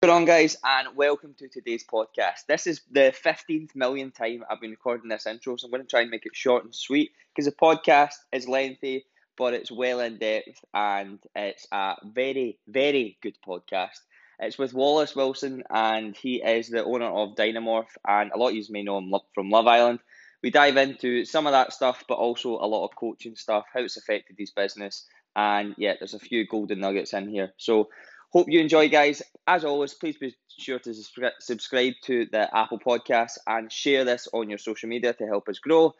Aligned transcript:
Good 0.00 0.10
on, 0.10 0.26
guys, 0.26 0.56
and 0.62 0.96
welcome 0.96 1.34
to 1.38 1.48
today's 1.48 1.82
podcast. 1.82 2.46
This 2.46 2.68
is 2.68 2.82
the 2.88 3.12
15th 3.12 3.74
million 3.74 4.12
time 4.12 4.44
I've 4.48 4.60
been 4.60 4.70
recording 4.70 5.08
this 5.08 5.26
intro, 5.26 5.56
so 5.56 5.66
I'm 5.66 5.72
going 5.72 5.82
to 5.82 5.88
try 5.88 6.02
and 6.02 6.10
make 6.10 6.24
it 6.24 6.36
short 6.36 6.62
and 6.62 6.72
sweet 6.72 7.10
because 7.34 7.46
the 7.46 7.56
podcast 7.60 8.14
is 8.30 8.46
lengthy, 8.46 9.06
but 9.36 9.54
it's 9.54 9.72
well 9.72 9.98
in 9.98 10.18
depth 10.18 10.64
and 10.72 11.18
it's 11.34 11.66
a 11.72 11.96
very, 12.04 12.58
very 12.68 13.18
good 13.22 13.36
podcast. 13.44 13.98
It's 14.38 14.56
with 14.56 14.72
Wallace 14.72 15.16
Wilson, 15.16 15.64
and 15.68 16.16
he 16.16 16.36
is 16.36 16.68
the 16.68 16.84
owner 16.84 17.06
of 17.08 17.34
Dynomorph, 17.34 17.96
and 18.06 18.30
a 18.30 18.38
lot 18.38 18.50
of 18.50 18.54
you 18.54 18.64
may 18.70 18.84
know 18.84 18.98
him 18.98 19.12
from 19.34 19.50
Love 19.50 19.66
Island. 19.66 19.98
We 20.44 20.50
dive 20.50 20.76
into 20.76 21.24
some 21.24 21.48
of 21.48 21.52
that 21.54 21.72
stuff, 21.72 22.04
but 22.08 22.18
also 22.18 22.50
a 22.50 22.70
lot 22.70 22.84
of 22.84 22.94
coaching 22.94 23.34
stuff, 23.34 23.64
how 23.74 23.80
it's 23.80 23.96
affected 23.96 24.36
his 24.38 24.52
business, 24.52 25.06
and 25.34 25.74
yeah, 25.76 25.94
there's 25.98 26.14
a 26.14 26.20
few 26.20 26.46
golden 26.46 26.78
nuggets 26.78 27.14
in 27.14 27.28
here. 27.28 27.52
So 27.56 27.88
Hope 28.30 28.48
you 28.50 28.60
enjoy, 28.60 28.88
guys. 28.90 29.22
As 29.46 29.64
always, 29.64 29.94
please 29.94 30.18
be 30.18 30.34
sure 30.58 30.78
to 30.80 30.92
subscribe 31.40 31.94
to 32.04 32.26
the 32.30 32.54
Apple 32.54 32.78
Podcast 32.78 33.38
and 33.46 33.72
share 33.72 34.04
this 34.04 34.28
on 34.34 34.50
your 34.50 34.58
social 34.58 34.88
media 34.88 35.14
to 35.14 35.26
help 35.26 35.48
us 35.48 35.58
grow. 35.58 35.94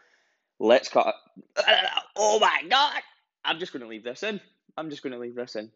Let's 0.60 0.88
cut. 0.88 1.14
Oh 2.20 2.40
my 2.40 2.62
god! 2.68 3.00
I'm 3.44 3.60
just 3.60 3.72
going 3.72 3.82
to 3.82 3.88
leave 3.88 4.02
this 4.02 4.24
in. 4.24 4.40
I'm 4.76 4.90
just 4.90 5.04
going 5.04 5.12
to 5.12 5.20
leave 5.20 5.36
this 5.36 5.54
in. 5.54 5.70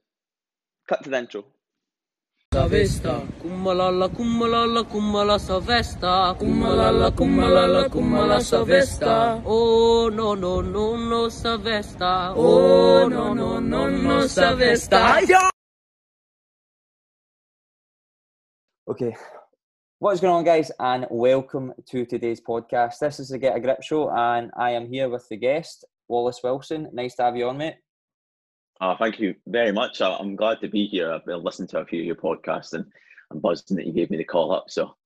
Cut 0.88 1.04
to 1.04 1.10
the 1.10 1.18
intro. 1.18 1.44
Savesta, 2.52 3.24
kummalala, 3.40 4.08
kummalala, 4.08 4.82
kummala 4.84 5.38
savesta, 5.38 6.36
kummalala, 6.36 7.12
kummalala, 7.12 7.88
kummala 7.88 8.40
savesta. 8.40 9.40
Oh 9.46 10.10
no 10.12 10.34
no 10.34 10.60
no 10.60 10.96
no 10.96 11.28
savesta. 11.28 12.34
Oh 12.36 13.08
no 13.08 13.32
no 13.32 13.60
no 13.60 13.88
no 13.88 14.18
savesta. 14.26 15.52
Okay, 18.88 19.14
what 20.00 20.10
is 20.10 20.20
going 20.20 20.34
on, 20.34 20.42
guys, 20.42 20.72
and 20.80 21.06
welcome 21.08 21.72
to 21.88 22.04
today's 22.04 22.40
podcast. 22.40 22.98
This 22.98 23.20
is 23.20 23.28
the 23.28 23.38
Get 23.38 23.56
a 23.56 23.60
Grip 23.60 23.80
show, 23.80 24.10
and 24.10 24.50
I 24.56 24.72
am 24.72 24.88
here 24.88 25.08
with 25.08 25.24
the 25.28 25.36
guest, 25.36 25.84
Wallace 26.08 26.40
Wilson. 26.42 26.88
Nice 26.92 27.14
to 27.14 27.22
have 27.22 27.36
you 27.36 27.48
on, 27.48 27.58
mate. 27.58 27.76
Oh, 28.80 28.96
thank 28.98 29.20
you 29.20 29.36
very 29.46 29.70
much. 29.70 30.00
I'm 30.00 30.34
glad 30.34 30.60
to 30.62 30.68
be 30.68 30.88
here. 30.88 31.12
I've 31.12 31.24
been 31.24 31.44
listening 31.44 31.68
to 31.68 31.78
a 31.78 31.86
few 31.86 32.00
of 32.00 32.06
your 32.06 32.16
podcasts, 32.16 32.72
and 32.72 32.84
I'm 33.30 33.38
buzzing 33.38 33.76
that 33.76 33.86
you 33.86 33.92
gave 33.92 34.10
me 34.10 34.16
the 34.16 34.24
call 34.24 34.50
up. 34.50 34.64
So, 34.68 34.96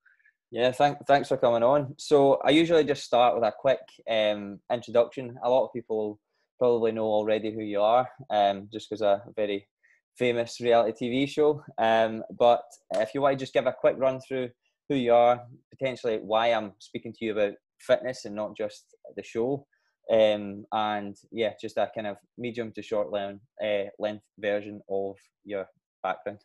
yeah, 0.50 0.72
thank, 0.72 1.06
thanks 1.06 1.28
for 1.28 1.36
coming 1.36 1.62
on. 1.62 1.96
So, 1.98 2.36
I 2.46 2.52
usually 2.52 2.84
just 2.84 3.04
start 3.04 3.34
with 3.34 3.44
a 3.44 3.52
quick 3.52 3.82
um, 4.10 4.58
introduction. 4.72 5.36
A 5.44 5.50
lot 5.50 5.66
of 5.66 5.74
people 5.74 6.18
probably 6.58 6.92
know 6.92 7.04
already 7.04 7.52
who 7.52 7.60
you 7.60 7.82
are, 7.82 8.08
um, 8.30 8.70
just 8.72 8.88
because 8.88 9.02
a 9.02 9.22
very 9.36 9.68
famous 10.18 10.60
reality 10.60 11.10
TV 11.10 11.28
show. 11.28 11.62
Um, 11.78 12.22
but 12.38 12.62
if 12.94 13.14
you 13.14 13.20
want 13.20 13.38
to 13.38 13.42
just 13.42 13.52
give 13.52 13.66
a 13.66 13.74
quick 13.78 13.96
run 13.98 14.20
through 14.20 14.50
who 14.88 14.96
you 14.96 15.12
are, 15.12 15.42
potentially 15.70 16.18
why 16.22 16.48
I'm 16.48 16.72
speaking 16.78 17.12
to 17.12 17.24
you 17.24 17.32
about 17.32 17.54
fitness 17.80 18.24
and 18.24 18.34
not 18.34 18.56
just 18.56 18.84
the 19.16 19.22
show. 19.22 19.66
Um, 20.10 20.64
and 20.72 21.16
yeah, 21.32 21.52
just 21.60 21.78
a 21.78 21.90
kind 21.94 22.06
of 22.06 22.16
medium 22.38 22.72
to 22.72 22.82
short 22.82 23.10
length, 23.10 23.42
uh, 23.62 23.90
length 23.98 24.24
version 24.38 24.80
of 24.88 25.16
your 25.44 25.66
background. 26.02 26.38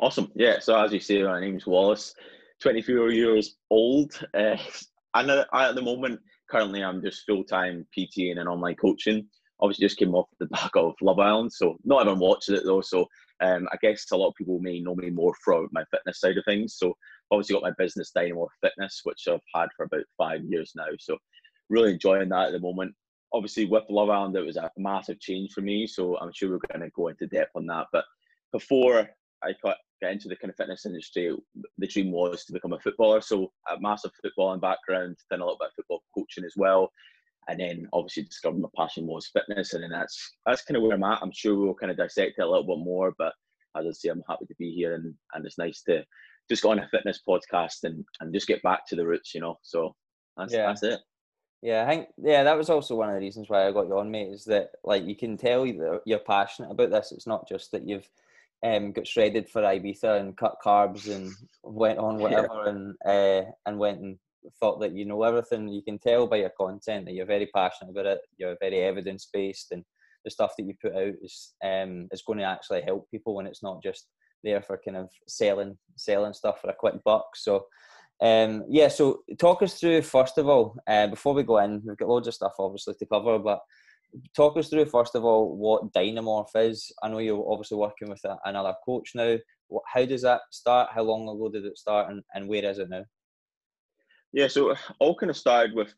Awesome. 0.00 0.30
Yeah. 0.34 0.58
So 0.60 0.80
as 0.80 0.92
you 0.92 1.00
say, 1.00 1.22
my 1.22 1.40
name's 1.40 1.66
Wallace, 1.66 2.14
24 2.60 3.10
years 3.10 3.56
old. 3.70 4.20
Uh, 4.34 4.56
and 5.14 5.30
at 5.30 5.74
the 5.74 5.82
moment, 5.82 6.20
currently, 6.50 6.82
I'm 6.82 7.02
just 7.02 7.24
full 7.26 7.44
time 7.44 7.86
PT 7.96 8.30
and 8.36 8.48
online 8.48 8.76
coaching 8.76 9.28
obviously 9.60 9.86
just 9.86 9.98
came 9.98 10.14
off 10.14 10.28
the 10.38 10.46
back 10.46 10.70
of 10.76 10.94
Love 11.00 11.18
Island, 11.18 11.52
so 11.52 11.76
not 11.84 12.06
even 12.06 12.18
watching 12.18 12.54
it 12.54 12.64
though. 12.64 12.80
So 12.80 13.06
um, 13.40 13.68
I 13.72 13.76
guess 13.80 14.06
a 14.12 14.16
lot 14.16 14.28
of 14.28 14.34
people 14.34 14.58
may 14.60 14.80
know 14.80 14.94
me 14.94 15.10
more 15.10 15.34
from 15.42 15.68
my 15.72 15.84
fitness 15.90 16.20
side 16.20 16.36
of 16.36 16.44
things. 16.44 16.76
So 16.76 16.96
obviously 17.30 17.54
got 17.54 17.62
my 17.62 17.72
business 17.78 18.10
Dynamo 18.10 18.48
Fitness, 18.62 19.00
which 19.04 19.26
I've 19.28 19.40
had 19.54 19.68
for 19.76 19.84
about 19.84 20.04
five 20.16 20.42
years 20.44 20.72
now. 20.76 20.86
So 20.98 21.16
really 21.68 21.92
enjoying 21.92 22.28
that 22.30 22.48
at 22.48 22.52
the 22.52 22.60
moment. 22.60 22.94
Obviously 23.32 23.66
with 23.66 23.84
Love 23.90 24.10
Island, 24.10 24.36
it 24.36 24.46
was 24.46 24.56
a 24.56 24.70
massive 24.78 25.20
change 25.20 25.52
for 25.52 25.60
me. 25.60 25.86
So 25.86 26.16
I'm 26.18 26.32
sure 26.32 26.50
we're 26.50 26.58
going 26.72 26.88
to 26.88 26.90
go 26.94 27.08
into 27.08 27.26
depth 27.26 27.52
on 27.54 27.66
that. 27.66 27.86
But 27.92 28.04
before 28.52 29.08
I 29.42 29.54
got 29.62 29.76
get 30.00 30.12
into 30.12 30.28
the 30.28 30.36
kind 30.36 30.50
of 30.50 30.56
fitness 30.56 30.86
industry, 30.86 31.36
the 31.76 31.86
dream 31.86 32.12
was 32.12 32.44
to 32.44 32.52
become 32.52 32.72
a 32.72 32.78
footballer. 32.78 33.20
So 33.20 33.50
a 33.68 33.78
massive 33.80 34.12
footballing 34.24 34.60
background, 34.60 35.16
then 35.28 35.40
a 35.40 35.44
little 35.44 35.58
bit 35.58 35.68
of 35.68 35.74
football 35.74 36.02
coaching 36.14 36.44
as 36.44 36.54
well 36.56 36.90
and 37.48 37.58
then 37.58 37.88
obviously 37.92 38.24
discovered 38.24 38.60
my 38.60 38.68
passion 38.76 39.06
was 39.06 39.28
fitness, 39.28 39.74
and 39.74 39.82
then 39.82 39.90
that's 39.90 40.36
that's 40.46 40.62
kind 40.62 40.76
of 40.76 40.82
where 40.82 40.94
I'm 40.94 41.04
at. 41.04 41.20
I'm 41.22 41.32
sure 41.32 41.56
we'll 41.56 41.74
kind 41.74 41.90
of 41.90 41.96
dissect 41.96 42.38
it 42.38 42.42
a 42.42 42.48
little 42.48 42.66
bit 42.66 42.84
more, 42.84 43.14
but 43.18 43.32
as 43.76 43.86
I 43.86 43.90
say, 43.92 44.08
I'm 44.10 44.22
happy 44.28 44.46
to 44.46 44.54
be 44.58 44.72
here, 44.72 44.94
and 44.94 45.14
and 45.34 45.46
it's 45.46 45.58
nice 45.58 45.82
to 45.84 46.04
just 46.48 46.62
go 46.62 46.70
on 46.70 46.78
a 46.78 46.88
fitness 46.88 47.20
podcast 47.26 47.84
and 47.84 48.04
and 48.20 48.32
just 48.32 48.46
get 48.46 48.62
back 48.62 48.86
to 48.88 48.96
the 48.96 49.06
roots, 49.06 49.34
you 49.34 49.40
know. 49.40 49.58
So 49.62 49.94
that's 50.36 50.52
yeah. 50.52 50.66
that's 50.66 50.82
it. 50.82 51.00
Yeah, 51.62 51.84
I 51.84 51.88
think 51.88 52.08
yeah, 52.18 52.44
that 52.44 52.56
was 52.56 52.70
also 52.70 52.94
one 52.94 53.08
of 53.08 53.14
the 53.14 53.20
reasons 53.20 53.48
why 53.48 53.66
I 53.66 53.72
got 53.72 53.88
you 53.88 53.98
on, 53.98 54.10
mate. 54.10 54.32
Is 54.32 54.44
that 54.44 54.70
like 54.84 55.04
you 55.04 55.16
can 55.16 55.36
tell 55.36 55.64
that 55.64 56.00
you're 56.04 56.18
passionate 56.20 56.70
about 56.70 56.90
this. 56.90 57.12
It's 57.12 57.26
not 57.26 57.48
just 57.48 57.72
that 57.72 57.86
you've 57.88 58.08
um, 58.62 58.92
got 58.92 59.06
shredded 59.06 59.48
for 59.48 59.62
Ibiza 59.62 60.20
and 60.20 60.36
cut 60.36 60.56
carbs 60.64 61.12
and 61.14 61.32
went 61.62 61.98
on 61.98 62.18
whatever 62.18 62.48
yeah. 62.64 62.70
and 62.70 62.94
uh, 63.04 63.50
and 63.66 63.78
went 63.78 64.00
and 64.00 64.18
thought 64.58 64.80
that 64.80 64.94
you 64.94 65.04
know 65.04 65.22
everything. 65.22 65.68
You 65.68 65.82
can 65.82 65.98
tell 65.98 66.26
by 66.26 66.36
your 66.36 66.52
content 66.58 67.06
that 67.06 67.14
you're 67.14 67.26
very 67.26 67.48
passionate 67.54 67.90
about 67.90 68.06
it. 68.06 68.20
You're 68.36 68.56
very 68.60 68.80
evidence 68.80 69.28
based, 69.32 69.72
and 69.72 69.84
the 70.24 70.30
stuff 70.30 70.52
that 70.56 70.64
you 70.64 70.74
put 70.80 70.94
out 70.94 71.14
is 71.22 71.54
um, 71.64 72.08
is 72.12 72.22
going 72.26 72.38
to 72.38 72.44
actually 72.44 72.82
help 72.82 73.10
people 73.10 73.34
when 73.34 73.46
it's 73.46 73.62
not 73.62 73.82
just 73.82 74.06
there 74.44 74.62
for 74.62 74.80
kind 74.84 74.96
of 74.96 75.08
selling 75.26 75.76
selling 75.96 76.32
stuff 76.32 76.60
for 76.60 76.70
a 76.70 76.74
quick 76.74 77.02
buck. 77.04 77.26
So. 77.36 77.66
Um, 78.20 78.64
yeah, 78.68 78.88
so 78.88 79.20
talk 79.38 79.62
us 79.62 79.78
through 79.78 80.02
first 80.02 80.38
of 80.38 80.48
all, 80.48 80.76
uh, 80.88 81.06
before 81.06 81.34
we 81.34 81.44
go 81.44 81.58
in, 81.58 81.80
we've 81.86 81.96
got 81.96 82.08
loads 82.08 82.26
of 82.26 82.34
stuff 82.34 82.54
obviously 82.58 82.94
to 82.94 83.06
cover, 83.06 83.38
but 83.38 83.60
talk 84.34 84.56
us 84.56 84.68
through 84.68 84.86
first 84.86 85.14
of 85.14 85.24
all 85.24 85.56
what 85.56 85.92
Dynomorph 85.92 86.56
is. 86.56 86.90
I 87.02 87.08
know 87.08 87.18
you're 87.18 87.46
obviously 87.48 87.78
working 87.78 88.08
with 88.08 88.24
a, 88.24 88.36
another 88.44 88.74
coach 88.84 89.12
now. 89.14 89.36
How 89.86 90.04
does 90.04 90.22
that 90.22 90.40
start? 90.50 90.90
How 90.92 91.02
long 91.02 91.28
ago 91.28 91.48
did 91.48 91.64
it 91.64 91.78
start, 91.78 92.10
and, 92.10 92.22
and 92.34 92.48
where 92.48 92.64
is 92.64 92.78
it 92.78 92.88
now? 92.88 93.04
Yeah, 94.32 94.48
so 94.48 94.74
all 94.98 95.14
kind 95.14 95.30
of 95.30 95.36
started 95.36 95.74
with 95.74 95.94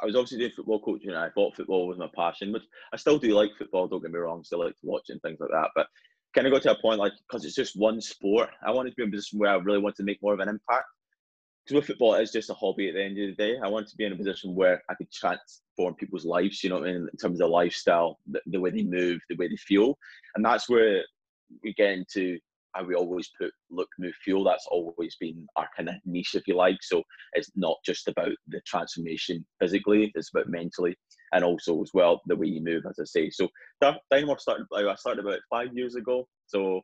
I 0.00 0.06
was 0.06 0.14
obviously 0.14 0.38
doing 0.38 0.52
football 0.54 0.80
coaching 0.80 1.10
and 1.10 1.18
I 1.18 1.30
thought 1.30 1.56
football 1.56 1.88
was 1.88 1.98
my 1.98 2.08
passion, 2.14 2.52
but 2.52 2.62
I 2.92 2.96
still 2.96 3.18
do 3.18 3.34
like 3.34 3.50
football, 3.58 3.88
don't 3.88 4.00
get 4.00 4.12
me 4.12 4.18
wrong, 4.18 4.44
still 4.44 4.60
like 4.60 4.74
to 4.74 4.86
watch 4.86 5.06
and 5.08 5.20
things 5.22 5.40
like 5.40 5.50
that. 5.50 5.70
But 5.74 5.88
kind 6.34 6.46
of 6.46 6.52
got 6.52 6.62
to 6.62 6.72
a 6.72 6.80
point 6.80 7.00
like 7.00 7.12
because 7.28 7.44
it's 7.44 7.56
just 7.56 7.76
one 7.76 8.00
sport, 8.00 8.50
I 8.64 8.70
wanted 8.70 8.90
to 8.90 8.96
be 8.96 9.02
in 9.02 9.08
a 9.08 9.12
position 9.12 9.38
where 9.38 9.50
I 9.50 9.56
really 9.56 9.80
wanted 9.80 9.96
to 9.96 10.04
make 10.04 10.22
more 10.22 10.34
of 10.34 10.40
an 10.40 10.48
impact. 10.48 10.84
Because 11.64 11.80
with 11.80 11.86
football, 11.86 12.14
it's 12.14 12.32
just 12.32 12.50
a 12.50 12.54
hobby 12.54 12.88
at 12.88 12.94
the 12.94 13.02
end 13.02 13.18
of 13.18 13.36
the 13.36 13.44
day. 13.44 13.56
I 13.62 13.68
wanted 13.68 13.88
to 13.88 13.96
be 13.96 14.04
in 14.04 14.12
a 14.12 14.16
position 14.16 14.54
where 14.54 14.82
I 14.88 14.94
could 14.94 15.10
transform 15.12 15.94
people's 15.96 16.24
lives, 16.24 16.62
you 16.62 16.70
know 16.70 16.84
in 16.84 17.08
terms 17.20 17.40
of 17.40 17.50
lifestyle, 17.50 18.18
the, 18.30 18.40
the 18.46 18.60
way 18.60 18.70
they 18.70 18.84
move, 18.84 19.20
the 19.28 19.36
way 19.36 19.48
they 19.48 19.56
feel. 19.56 19.98
And 20.36 20.44
that's 20.44 20.68
where 20.68 21.02
we 21.64 21.74
get 21.74 21.90
into 21.90 22.38
we 22.86 22.94
always 22.94 23.30
put 23.38 23.50
look, 23.70 23.88
move, 23.98 24.14
feel. 24.24 24.44
That's 24.44 24.66
always 24.70 25.16
been 25.20 25.46
our 25.56 25.68
kind 25.76 25.88
of 25.88 25.96
niche, 26.04 26.34
if 26.34 26.46
you 26.46 26.56
like. 26.56 26.78
So 26.82 27.02
it's 27.32 27.50
not 27.56 27.76
just 27.84 28.08
about 28.08 28.32
the 28.48 28.60
transformation 28.66 29.44
physically; 29.60 30.12
it's 30.14 30.30
about 30.34 30.48
mentally, 30.48 30.96
and 31.32 31.44
also 31.44 31.82
as 31.82 31.90
well 31.94 32.20
the 32.26 32.36
way 32.36 32.46
you 32.46 32.62
move, 32.62 32.84
as 32.88 32.98
I 33.00 33.04
say. 33.04 33.30
So 33.30 33.48
Dynamo 33.80 34.36
started. 34.36 34.66
I 34.74 34.94
started 34.94 35.24
about 35.24 35.40
five 35.50 35.68
years 35.74 35.94
ago. 35.94 36.28
So, 36.46 36.80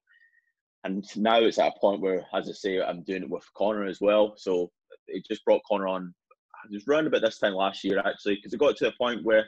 and 0.85 1.05
now 1.17 1.41
it's 1.41 1.59
at 1.59 1.73
a 1.77 1.81
point 1.81 2.01
where, 2.01 2.25
as 2.35 2.49
I 2.49 2.53
say, 2.53 2.81
I'm 2.81 3.03
doing 3.03 3.23
it 3.23 3.31
with 3.31 3.45
Connor 3.57 3.87
as 3.87 4.01
well. 4.01 4.35
So 4.37 4.71
it 5.09 5.25
just 5.29 5.45
brought 5.45 5.63
Connor 5.69 5.89
on. 5.89 6.15
It 6.71 6.75
was 6.75 6.85
around 6.89 7.07
about 7.07 7.21
this 7.21 7.39
time 7.39 7.53
last 7.53 7.85
year 7.85 7.99
actually, 7.99 8.37
because 8.37 8.55
it 8.55 8.59
got 8.59 8.77
to 8.79 8.89
a 8.89 8.93
point 8.99 9.23
where 9.23 9.45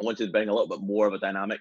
I 0.00 0.04
wanted 0.04 0.26
to 0.26 0.32
bring 0.32 0.48
a 0.48 0.52
little 0.52 0.68
bit 0.68 0.80
more 0.80 1.06
of 1.06 1.12
a 1.12 1.18
dynamic 1.18 1.60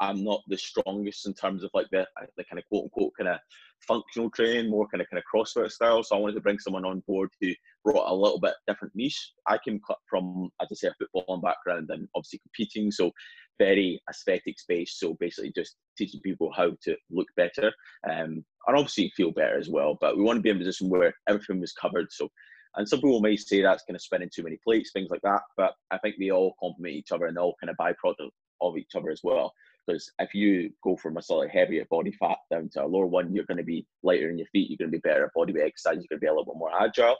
I'm 0.00 0.24
not 0.24 0.42
the 0.48 0.56
strongest 0.56 1.26
in 1.26 1.34
terms 1.34 1.62
of 1.62 1.70
like 1.74 1.86
the 1.90 2.06
the 2.36 2.44
kind 2.44 2.58
of 2.58 2.66
quote 2.68 2.84
unquote 2.84 3.12
kind 3.16 3.28
of 3.28 3.38
functional 3.86 4.30
training, 4.30 4.70
more 4.70 4.86
kind 4.88 5.00
of 5.00 5.08
kind 5.10 5.22
of 5.22 5.24
CrossFit 5.32 5.70
style. 5.70 6.02
So 6.02 6.16
I 6.16 6.18
wanted 6.18 6.34
to 6.34 6.40
bring 6.40 6.58
someone 6.58 6.84
on 6.84 7.02
board 7.06 7.30
who 7.40 7.52
brought 7.84 8.10
a 8.10 8.14
little 8.14 8.40
bit 8.40 8.54
different 8.66 8.94
niche. 8.94 9.32
I 9.46 9.58
came 9.58 9.80
from, 10.08 10.50
as 10.60 10.68
I 10.70 10.74
say, 10.74 10.88
a 10.88 11.18
footballing 11.18 11.42
background 11.42 11.90
and 11.90 12.08
obviously 12.14 12.40
competing, 12.40 12.90
so 12.90 13.10
very 13.58 14.00
aesthetics 14.08 14.64
based. 14.66 14.98
So 14.98 15.14
basically, 15.20 15.52
just 15.52 15.76
teaching 15.98 16.20
people 16.20 16.50
how 16.54 16.72
to 16.82 16.96
look 17.10 17.28
better 17.36 17.72
um, 18.08 18.44
and 18.66 18.76
obviously 18.76 19.12
feel 19.16 19.32
better 19.32 19.58
as 19.58 19.68
well. 19.68 19.98
But 20.00 20.16
we 20.16 20.22
want 20.22 20.38
to 20.38 20.42
be 20.42 20.50
in 20.50 20.56
a 20.56 20.60
position 20.60 20.88
where 20.88 21.14
everything 21.28 21.60
was 21.60 21.72
covered. 21.72 22.10
So 22.10 22.28
and 22.76 22.88
some 22.88 23.00
people 23.00 23.20
may 23.20 23.36
say 23.36 23.62
that's 23.62 23.82
kind 23.84 23.96
of 23.96 24.02
spinning 24.02 24.30
too 24.32 24.44
many 24.44 24.58
plates, 24.62 24.92
things 24.92 25.10
like 25.10 25.22
that. 25.22 25.42
But 25.56 25.74
I 25.90 25.98
think 25.98 26.16
they 26.18 26.30
all 26.30 26.54
complement 26.60 26.94
each 26.94 27.12
other 27.12 27.26
and 27.26 27.36
they 27.36 27.40
all 27.40 27.56
kind 27.60 27.70
of 27.70 27.76
byproduct 27.76 28.30
of 28.60 28.76
each 28.76 28.94
other 28.94 29.10
as 29.10 29.20
well. 29.24 29.52
Because 29.86 30.10
if 30.18 30.34
you 30.34 30.70
go 30.82 30.96
from 30.96 31.16
a 31.16 31.22
slightly 31.22 31.48
heavier 31.48 31.84
body 31.90 32.12
fat 32.12 32.38
down 32.50 32.68
to 32.72 32.84
a 32.84 32.86
lower 32.86 33.06
one, 33.06 33.34
you're 33.34 33.44
going 33.44 33.58
to 33.58 33.64
be 33.64 33.86
lighter 34.02 34.30
in 34.30 34.38
your 34.38 34.46
feet. 34.48 34.70
You're 34.70 34.78
going 34.78 34.92
to 34.92 34.98
be 34.98 35.08
better 35.08 35.24
at 35.24 35.34
body 35.34 35.52
weight 35.52 35.64
exercise. 35.64 35.94
You're 35.96 36.06
going 36.10 36.20
to 36.20 36.24
be 36.24 36.26
a 36.26 36.30
little 36.30 36.44
bit 36.44 36.58
more 36.58 36.70
agile. 36.80 37.16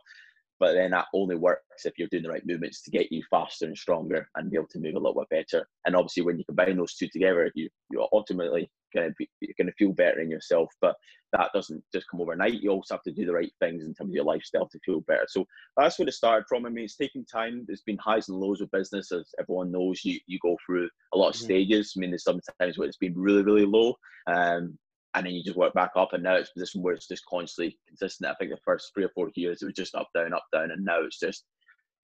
But 0.60 0.74
then 0.74 0.90
that 0.90 1.06
only 1.14 1.36
works 1.36 1.86
if 1.86 1.98
you're 1.98 2.08
doing 2.08 2.22
the 2.22 2.28
right 2.28 2.46
movements 2.46 2.82
to 2.82 2.90
get 2.90 3.10
you 3.10 3.22
faster 3.30 3.64
and 3.64 3.76
stronger 3.76 4.28
and 4.36 4.50
be 4.50 4.56
able 4.56 4.68
to 4.68 4.78
move 4.78 4.94
a 4.94 4.98
little 4.98 5.24
bit 5.28 5.46
better. 5.50 5.66
And 5.86 5.96
obviously, 5.96 6.22
when 6.22 6.38
you 6.38 6.44
combine 6.44 6.76
those 6.76 6.94
two 6.94 7.08
together, 7.08 7.50
you 7.54 7.68
you 7.90 8.00
are 8.02 8.08
ultimately 8.12 8.70
going 8.94 9.08
to 9.08 9.14
be 9.18 9.28
you're 9.40 9.54
going 9.56 9.68
to 9.68 9.72
feel 9.72 9.92
better 9.92 10.20
in 10.20 10.30
yourself. 10.30 10.70
But 10.82 10.94
that 11.32 11.50
doesn't 11.54 11.82
just 11.92 12.06
come 12.10 12.20
overnight. 12.20 12.60
You 12.60 12.70
also 12.70 12.94
have 12.94 13.02
to 13.04 13.12
do 13.12 13.24
the 13.24 13.32
right 13.32 13.52
things 13.58 13.84
in 13.84 13.94
terms 13.94 14.10
of 14.10 14.14
your 14.14 14.24
lifestyle 14.24 14.68
to 14.68 14.78
feel 14.84 15.00
better. 15.02 15.26
So 15.28 15.46
that's 15.76 15.98
where 15.98 16.06
it 16.06 16.12
started 16.12 16.44
from. 16.48 16.66
I 16.66 16.68
mean, 16.68 16.84
it's 16.84 16.96
taking 16.96 17.24
time. 17.24 17.64
There's 17.66 17.82
been 17.82 17.98
highs 17.98 18.28
and 18.28 18.38
lows 18.38 18.60
with 18.60 18.70
business, 18.70 19.12
as 19.12 19.32
everyone 19.40 19.72
knows. 19.72 20.04
You 20.04 20.18
you 20.26 20.38
go 20.42 20.56
through 20.66 20.90
a 21.14 21.18
lot 21.18 21.30
of 21.30 21.36
mm-hmm. 21.36 21.44
stages. 21.44 21.94
I 21.96 22.00
mean, 22.00 22.10
there's 22.10 22.24
sometimes 22.24 22.76
where 22.76 22.86
it's 22.86 22.98
been 22.98 23.14
really 23.16 23.42
really 23.42 23.66
low. 23.66 23.94
Um, 24.26 24.78
and 25.14 25.26
then 25.26 25.34
you 25.34 25.42
just 25.42 25.56
work 25.56 25.74
back 25.74 25.90
up 25.96 26.12
and 26.12 26.22
now 26.22 26.34
it's 26.34 26.50
a 26.50 26.54
position 26.54 26.82
where 26.82 26.94
it's 26.94 27.08
just 27.08 27.26
constantly 27.26 27.76
consistent. 27.88 28.30
I 28.30 28.34
think 28.34 28.50
the 28.50 28.58
first 28.64 28.92
three 28.94 29.04
or 29.04 29.10
four 29.14 29.30
years 29.34 29.60
it 29.60 29.66
was 29.66 29.74
just 29.74 29.94
up, 29.94 30.08
down, 30.14 30.32
up, 30.32 30.44
down, 30.52 30.70
and 30.70 30.84
now 30.84 31.02
it's 31.02 31.18
just 31.18 31.44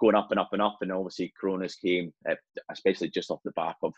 going 0.01 0.17
up 0.17 0.29
and 0.31 0.41
up 0.41 0.49
and 0.53 0.61
up. 0.61 0.79
And 0.81 0.93
obviously, 0.93 1.33
Coronas 1.41 1.77
came, 1.77 2.13
uh, 2.29 2.35
especially 2.71 3.11
just 3.11 3.31
off 3.31 3.41
the 3.45 3.53
back 3.53 3.77
of 3.83 3.93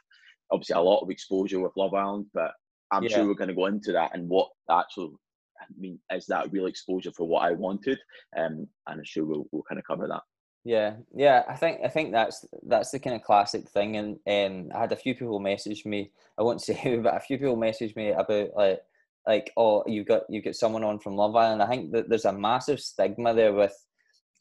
obviously 0.51 0.75
a 0.75 0.81
lot 0.81 1.01
of 1.01 1.11
exposure 1.11 1.61
with 1.61 1.77
Love 1.77 1.95
Island. 1.95 2.27
But 2.35 2.53
I'm 2.91 3.05
yeah. 3.05 3.17
sure 3.17 3.27
we're 3.27 3.35
going 3.35 3.49
to 3.49 3.55
go 3.55 3.67
into 3.67 3.93
that 3.93 4.15
and 4.15 4.29
what 4.29 4.49
actual, 4.71 5.19
I 5.59 5.65
mean, 5.79 5.99
is 6.13 6.27
that 6.27 6.53
real 6.53 6.67
exposure 6.67 7.13
for 7.17 7.27
what 7.27 7.45
I 7.45 7.53
wanted? 7.53 7.99
Um, 8.37 8.67
and 8.87 9.01
I'm 9.01 9.05
sure 9.05 9.25
we'll, 9.25 9.47
we'll 9.53 9.65
kind 9.69 9.79
of 9.79 9.87
cover 9.87 10.07
that. 10.07 10.23
Yeah, 10.65 10.97
yeah, 11.15 11.45
I 11.49 11.55
think 11.55 11.81
I 11.85 11.89
think 11.89 12.13
that's 12.13 12.45
that's 12.67 12.91
the 12.91 12.99
kind 12.99 13.17
of 13.17 13.23
classic 13.23 13.69
thing, 13.71 13.97
and 13.97 14.19
um, 14.27 14.71
I 14.75 14.81
had 14.81 14.93
a 14.93 14.97
few 14.97 15.15
people 15.15 15.39
message 15.39 15.87
me. 15.87 16.11
I 16.37 16.43
won't 16.43 16.61
say 16.63 16.75
who, 16.75 17.01
but 17.01 17.17
a 17.17 17.21
few 17.21 17.39
people 17.39 17.57
message 17.57 17.97
me 17.97 18.11
about 18.11 18.51
like 18.55 18.81
like 19.29 19.53
oh 19.57 19.85
you've 19.87 20.07
got 20.07 20.23
you've 20.29 20.45
got 20.45 20.57
someone 20.57 20.83
on 20.83 20.99
from 20.99 21.15
Love 21.15 21.37
Island. 21.37 21.63
I 21.63 21.69
think 21.69 21.93
that 21.93 22.09
there's 22.09 22.25
a 22.25 22.33
massive 22.33 22.81
stigma 22.81 23.35
there 23.35 23.53
with 23.53 23.75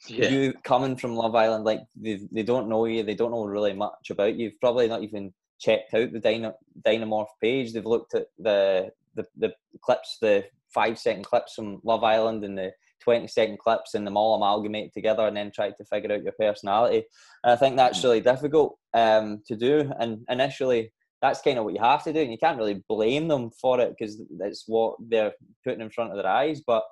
yeah. 0.07 0.29
you 0.29 0.53
coming 0.63 0.95
from 0.95 1.15
Love 1.15 1.35
Island. 1.35 1.65
Like 1.65 1.81
they 1.95 2.21
they 2.31 2.43
don't 2.43 2.69
know 2.69 2.85
you, 2.85 3.03
they 3.03 3.13
don't 3.13 3.31
know 3.31 3.43
really 3.43 3.73
much 3.73 4.09
about 4.09 4.35
you. 4.35 4.45
You've 4.45 4.59
probably 4.59 4.87
not 4.87 5.03
even 5.03 5.33
checked 5.59 5.93
out 5.93 6.13
the 6.13 6.19
Dyna, 6.19 6.53
Dynomorph 6.85 7.27
page. 7.41 7.73
They've 7.73 7.85
looked 7.85 8.15
at 8.15 8.27
the, 8.39 8.91
the 9.15 9.25
the 9.35 9.53
clips, 9.81 10.17
the 10.21 10.45
five 10.73 10.97
second 10.97 11.25
clips 11.25 11.53
from 11.53 11.81
Love 11.83 12.03
Island 12.03 12.43
and 12.43 12.57
the 12.57 12.71
20 13.01 13.27
second 13.27 13.57
clips 13.59 13.93
and 13.93 14.05
them 14.05 14.17
all 14.17 14.35
amalgamate 14.35 14.93
together 14.93 15.27
and 15.27 15.37
then 15.37 15.51
try 15.51 15.71
to 15.71 15.85
figure 15.85 16.11
out 16.11 16.23
your 16.23 16.33
personality. 16.39 17.05
And 17.43 17.53
I 17.53 17.55
think 17.55 17.77
that's 17.77 17.99
mm. 17.99 18.03
really 18.03 18.21
difficult 18.21 18.77
um, 18.93 19.41
to 19.47 19.55
do. 19.55 19.91
And 19.99 20.25
initially, 20.29 20.91
that's 21.21 21.41
kind 21.41 21.57
of 21.57 21.65
what 21.65 21.73
you 21.73 21.81
have 21.81 22.03
to 22.03 22.13
do, 22.13 22.21
and 22.21 22.31
you 22.31 22.37
can't 22.37 22.57
really 22.57 22.83
blame 22.87 23.27
them 23.27 23.49
for 23.51 23.79
it 23.79 23.95
because 23.97 24.21
it's 24.41 24.63
what 24.67 24.95
they're 24.99 25.33
putting 25.63 25.81
in 25.81 25.89
front 25.89 26.11
of 26.11 26.17
their 26.17 26.31
eyes. 26.31 26.61
But 26.65 26.83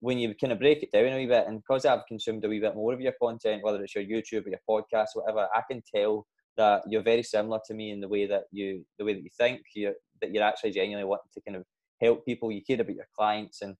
when 0.00 0.18
you 0.18 0.34
kind 0.34 0.52
of 0.52 0.58
break 0.58 0.82
it 0.82 0.92
down 0.92 1.12
a 1.12 1.16
wee 1.16 1.26
bit, 1.26 1.46
and 1.46 1.58
because 1.58 1.84
I've 1.84 2.06
consumed 2.06 2.44
a 2.44 2.48
wee 2.48 2.60
bit 2.60 2.74
more 2.74 2.92
of 2.92 3.00
your 3.00 3.14
content, 3.20 3.62
whether 3.62 3.82
it's 3.82 3.94
your 3.94 4.04
YouTube 4.04 4.46
or 4.46 4.50
your 4.50 4.60
podcast, 4.68 5.08
whatever, 5.14 5.48
I 5.54 5.62
can 5.70 5.82
tell 5.94 6.26
that 6.56 6.82
you're 6.88 7.02
very 7.02 7.22
similar 7.22 7.58
to 7.66 7.74
me 7.74 7.90
in 7.90 8.00
the 8.00 8.08
way 8.08 8.26
that 8.26 8.44
you, 8.52 8.84
the 8.98 9.04
way 9.04 9.14
that 9.14 9.22
you 9.22 9.30
think, 9.36 9.62
you 9.74 9.94
that 10.20 10.32
you're 10.32 10.44
actually 10.44 10.70
genuinely 10.70 11.08
wanting 11.08 11.30
to 11.34 11.40
kind 11.40 11.56
of 11.56 11.64
help 12.00 12.24
people. 12.24 12.52
You 12.52 12.62
care 12.62 12.80
about 12.80 12.96
your 12.96 13.08
clients, 13.16 13.62
and 13.62 13.74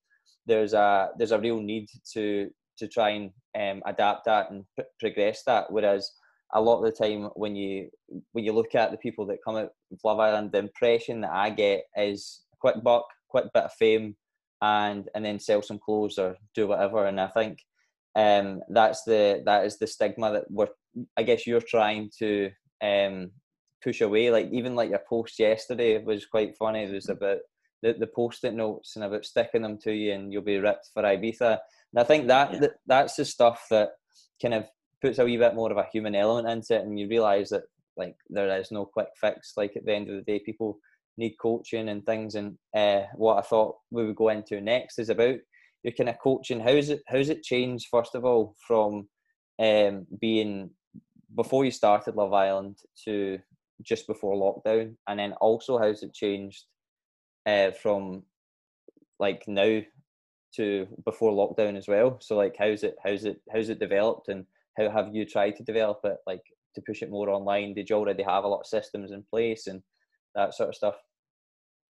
there's 0.46 0.74
a 0.74 1.10
there's 1.18 1.32
a 1.32 1.40
real 1.40 1.60
need 1.60 1.88
to 2.12 2.50
to 2.78 2.88
try 2.88 3.10
and 3.10 3.30
um, 3.58 3.82
adapt 3.86 4.24
that 4.24 4.50
and 4.50 4.64
p- 4.78 4.84
progress 4.98 5.42
that. 5.44 5.70
Whereas 5.70 6.10
a 6.54 6.60
lot 6.60 6.78
of 6.78 6.84
the 6.84 6.92
time 6.92 7.30
when 7.34 7.56
you 7.56 7.90
when 8.32 8.44
you 8.44 8.52
look 8.52 8.74
at 8.74 8.90
the 8.90 8.96
people 8.96 9.26
that 9.26 9.42
come 9.44 9.56
out 9.56 9.70
of 9.92 9.98
Love 10.04 10.20
Island, 10.20 10.52
the 10.52 10.58
impression 10.58 11.20
that 11.22 11.32
I 11.32 11.50
get 11.50 11.84
is 11.96 12.42
a 12.52 12.56
quick 12.58 12.82
buck, 12.82 13.06
quick 13.28 13.46
bit 13.52 13.64
of 13.64 13.72
fame, 13.72 14.16
and 14.62 15.08
and 15.14 15.24
then 15.24 15.40
sell 15.40 15.62
some 15.62 15.78
clothes 15.78 16.18
or 16.18 16.36
do 16.54 16.68
whatever. 16.68 17.06
And 17.06 17.20
I 17.20 17.26
think 17.28 17.58
um, 18.14 18.60
that's 18.68 19.02
the 19.02 19.42
that 19.44 19.66
is 19.66 19.78
the 19.78 19.86
stigma 19.86 20.32
that 20.32 20.44
we're 20.50 20.68
I 21.16 21.24
guess 21.24 21.46
you're 21.46 21.60
trying 21.60 22.10
to 22.20 22.50
um, 22.82 23.32
push 23.82 24.00
away. 24.00 24.30
Like 24.30 24.48
even 24.52 24.76
like 24.76 24.90
your 24.90 25.02
post 25.08 25.38
yesterday 25.38 26.02
was 26.02 26.26
quite 26.26 26.56
funny. 26.56 26.84
It 26.84 26.92
was 26.92 27.08
about 27.08 27.38
the, 27.82 27.92
the 27.92 28.06
post-it 28.06 28.54
notes 28.54 28.96
and 28.96 29.04
about 29.04 29.24
sticking 29.24 29.62
them 29.62 29.78
to 29.78 29.92
you 29.92 30.12
and 30.12 30.32
you'll 30.32 30.42
be 30.42 30.58
ripped 30.58 30.90
for 30.94 31.02
Ibiza. 31.02 31.58
And 31.92 32.00
I 32.00 32.04
think 32.04 32.28
that, 32.28 32.54
yeah. 32.54 32.58
that 32.60 32.70
that's 32.86 33.16
the 33.16 33.24
stuff 33.24 33.66
that 33.70 33.90
kind 34.40 34.54
of 34.54 34.68
puts 35.00 35.18
a 35.18 35.24
wee 35.24 35.36
bit 35.36 35.54
more 35.54 35.70
of 35.70 35.76
a 35.76 35.86
human 35.92 36.14
element 36.14 36.48
into 36.48 36.74
it, 36.74 36.86
and 36.86 36.98
you 36.98 37.08
realise 37.08 37.50
that 37.50 37.64
like 37.96 38.16
there 38.28 38.58
is 38.58 38.70
no 38.70 38.84
quick 38.84 39.08
fix. 39.20 39.54
Like 39.56 39.76
at 39.76 39.84
the 39.84 39.94
end 39.94 40.08
of 40.08 40.16
the 40.16 40.22
day, 40.22 40.40
people 40.40 40.78
need 41.16 41.36
coaching 41.40 41.88
and 41.88 42.04
things. 42.04 42.34
And 42.34 42.56
uh, 42.76 43.02
what 43.14 43.38
I 43.38 43.42
thought 43.42 43.76
we 43.90 44.04
would 44.04 44.16
go 44.16 44.30
into 44.30 44.60
next 44.60 44.98
is 44.98 45.08
about 45.08 45.36
your 45.82 45.92
kind 45.92 46.08
of 46.08 46.18
coaching. 46.18 46.60
How's 46.60 46.90
it 46.90 47.02
how's 47.06 47.28
it 47.28 47.42
changed 47.42 47.88
first 47.90 48.14
of 48.14 48.24
all 48.24 48.56
from 48.66 49.08
um, 49.60 50.06
being 50.20 50.70
before 51.34 51.64
you 51.64 51.70
started 51.70 52.16
Love 52.16 52.32
Island 52.32 52.78
to 53.04 53.38
just 53.82 54.06
before 54.06 54.34
lockdown, 54.34 54.94
and 55.08 55.18
then 55.18 55.32
also 55.34 55.78
how's 55.78 56.02
it 56.02 56.14
changed 56.14 56.64
uh, 57.46 57.70
from 57.70 58.22
like 59.18 59.44
now 59.46 59.80
to 60.56 60.86
before 61.04 61.32
lockdown 61.32 61.76
as 61.76 61.86
well? 61.86 62.18
So 62.20 62.36
like 62.36 62.56
how's 62.58 62.82
it 62.82 62.96
how's 63.04 63.24
it 63.24 63.40
how's 63.52 63.68
it 63.68 63.78
developed 63.78 64.28
and 64.28 64.46
how 64.76 64.90
have 64.90 65.14
you 65.14 65.24
tried 65.24 65.56
to 65.56 65.62
develop 65.62 66.00
it 66.04 66.16
like 66.26 66.42
to 66.74 66.82
push 66.86 67.02
it 67.02 67.10
more 67.10 67.30
online? 67.30 67.74
Did 67.74 67.90
you 67.90 67.96
already 67.96 68.22
have 68.22 68.44
a 68.44 68.48
lot 68.48 68.60
of 68.60 68.66
systems 68.66 69.12
in 69.12 69.24
place 69.30 69.66
and 69.66 69.82
that 70.34 70.54
sort 70.54 70.70
of 70.70 70.74
stuff? 70.74 70.96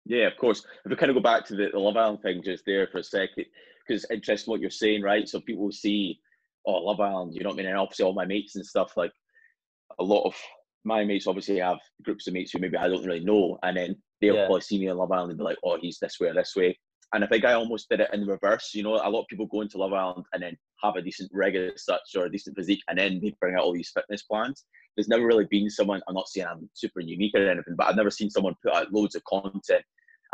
Yeah 0.05 0.27
of 0.27 0.37
course. 0.37 0.65
If 0.85 0.91
we 0.91 0.97
kind 0.97 1.11
of 1.11 1.17
go 1.17 1.23
back 1.23 1.45
to 1.47 1.57
the, 1.57 1.69
the 1.73 1.79
love 1.79 1.97
island 1.97 2.23
thing 2.23 2.43
just 2.43 2.65
there 2.67 2.89
for 2.89 2.99
a 2.99 3.05
second 3.05 3.47
because 3.87 4.07
interesting 4.11 4.51
what 4.51 4.61
you're 4.61 4.71
saying 4.71 5.03
right? 5.03 5.29
So 5.29 5.41
people 5.41 5.71
see 5.73 6.19
oh 6.67 6.79
love 6.79 7.01
island 7.01 7.35
you 7.35 7.43
know 7.43 7.51
what 7.51 7.55
i 7.55 7.59
mean? 7.59 7.67
And 7.67 7.79
obviously 7.79 8.05
all 8.05 8.15
my 8.15 8.27
mates 8.27 8.57
and 8.57 8.65
stuff 8.65 8.97
like 8.97 9.13
a 9.99 10.05
lot 10.05 10.25
of 10.25 10.35
my 10.85 11.05
mates 11.05 11.27
obviously 11.27 11.59
have 11.59 11.79
groups 12.03 12.27
of 12.27 12.35
mates 12.35 12.51
who 12.51 12.59
maybe 12.59 12.77
i 12.77 12.89
don't 12.89 13.05
really 13.05 13.25
know 13.25 13.57
and 13.63 13.77
then 13.77 13.97
they'll 14.21 14.35
yeah. 14.35 14.47
probably 14.47 14.61
see 14.61 14.79
me 14.79 14.89
on 14.89 14.97
love 14.97 15.13
island 15.13 15.31
and 15.31 15.39
be 15.39 15.45
like 15.45 15.59
oh 15.65 15.79
he's 15.81 15.99
this 16.01 16.19
way 16.21 16.29
or 16.29 16.35
this 16.35 16.55
way. 16.57 16.77
And 17.13 17.23
I 17.23 17.27
think 17.27 17.45
I 17.45 17.53
almost 17.53 17.89
did 17.91 18.01
it 18.01 18.11
in 18.13 18.21
the 18.21 18.27
reverse. 18.27 18.71
You 18.75 18.83
know, 18.83 18.95
a 18.95 19.11
lot 19.11 19.21
of 19.21 19.27
people 19.29 19.47
go 19.47 19.61
into 19.61 19.79
Love 19.79 19.93
Island 19.93 20.25
and 20.33 20.43
then 20.43 20.57
have 20.83 20.97
a 20.97 21.03
decent 21.03 21.31
rig 21.33 21.55
as 21.57 21.85
such 21.85 22.03
or 22.17 22.27
a 22.27 22.31
decent 22.31 22.57
physique, 22.57 22.83
and 22.89 22.99
then 22.99 23.21
they 23.23 23.35
bring 23.41 23.55
out 23.55 23.63
all 23.63 23.73
these 23.73 23.91
fitness 23.95 24.23
plans. 24.23 24.65
There's 24.97 25.09
never 25.09 25.27
really 25.27 25.47
been 25.51 25.71
someone. 25.71 26.03
I'm 26.09 26.15
not 26.15 26.29
saying 26.29 26.47
I'm 26.47 26.69
super 26.75 27.01
unique 27.01 27.33
or 27.35 27.49
anything, 27.49 27.75
but 27.77 27.87
I've 27.87 27.97
never 27.97 28.11
seen 28.11 28.31
someone 28.31 28.55
put 28.63 28.75
out 28.75 28.93
loads 28.93 29.15
of 29.15 29.25
content. 29.25 29.85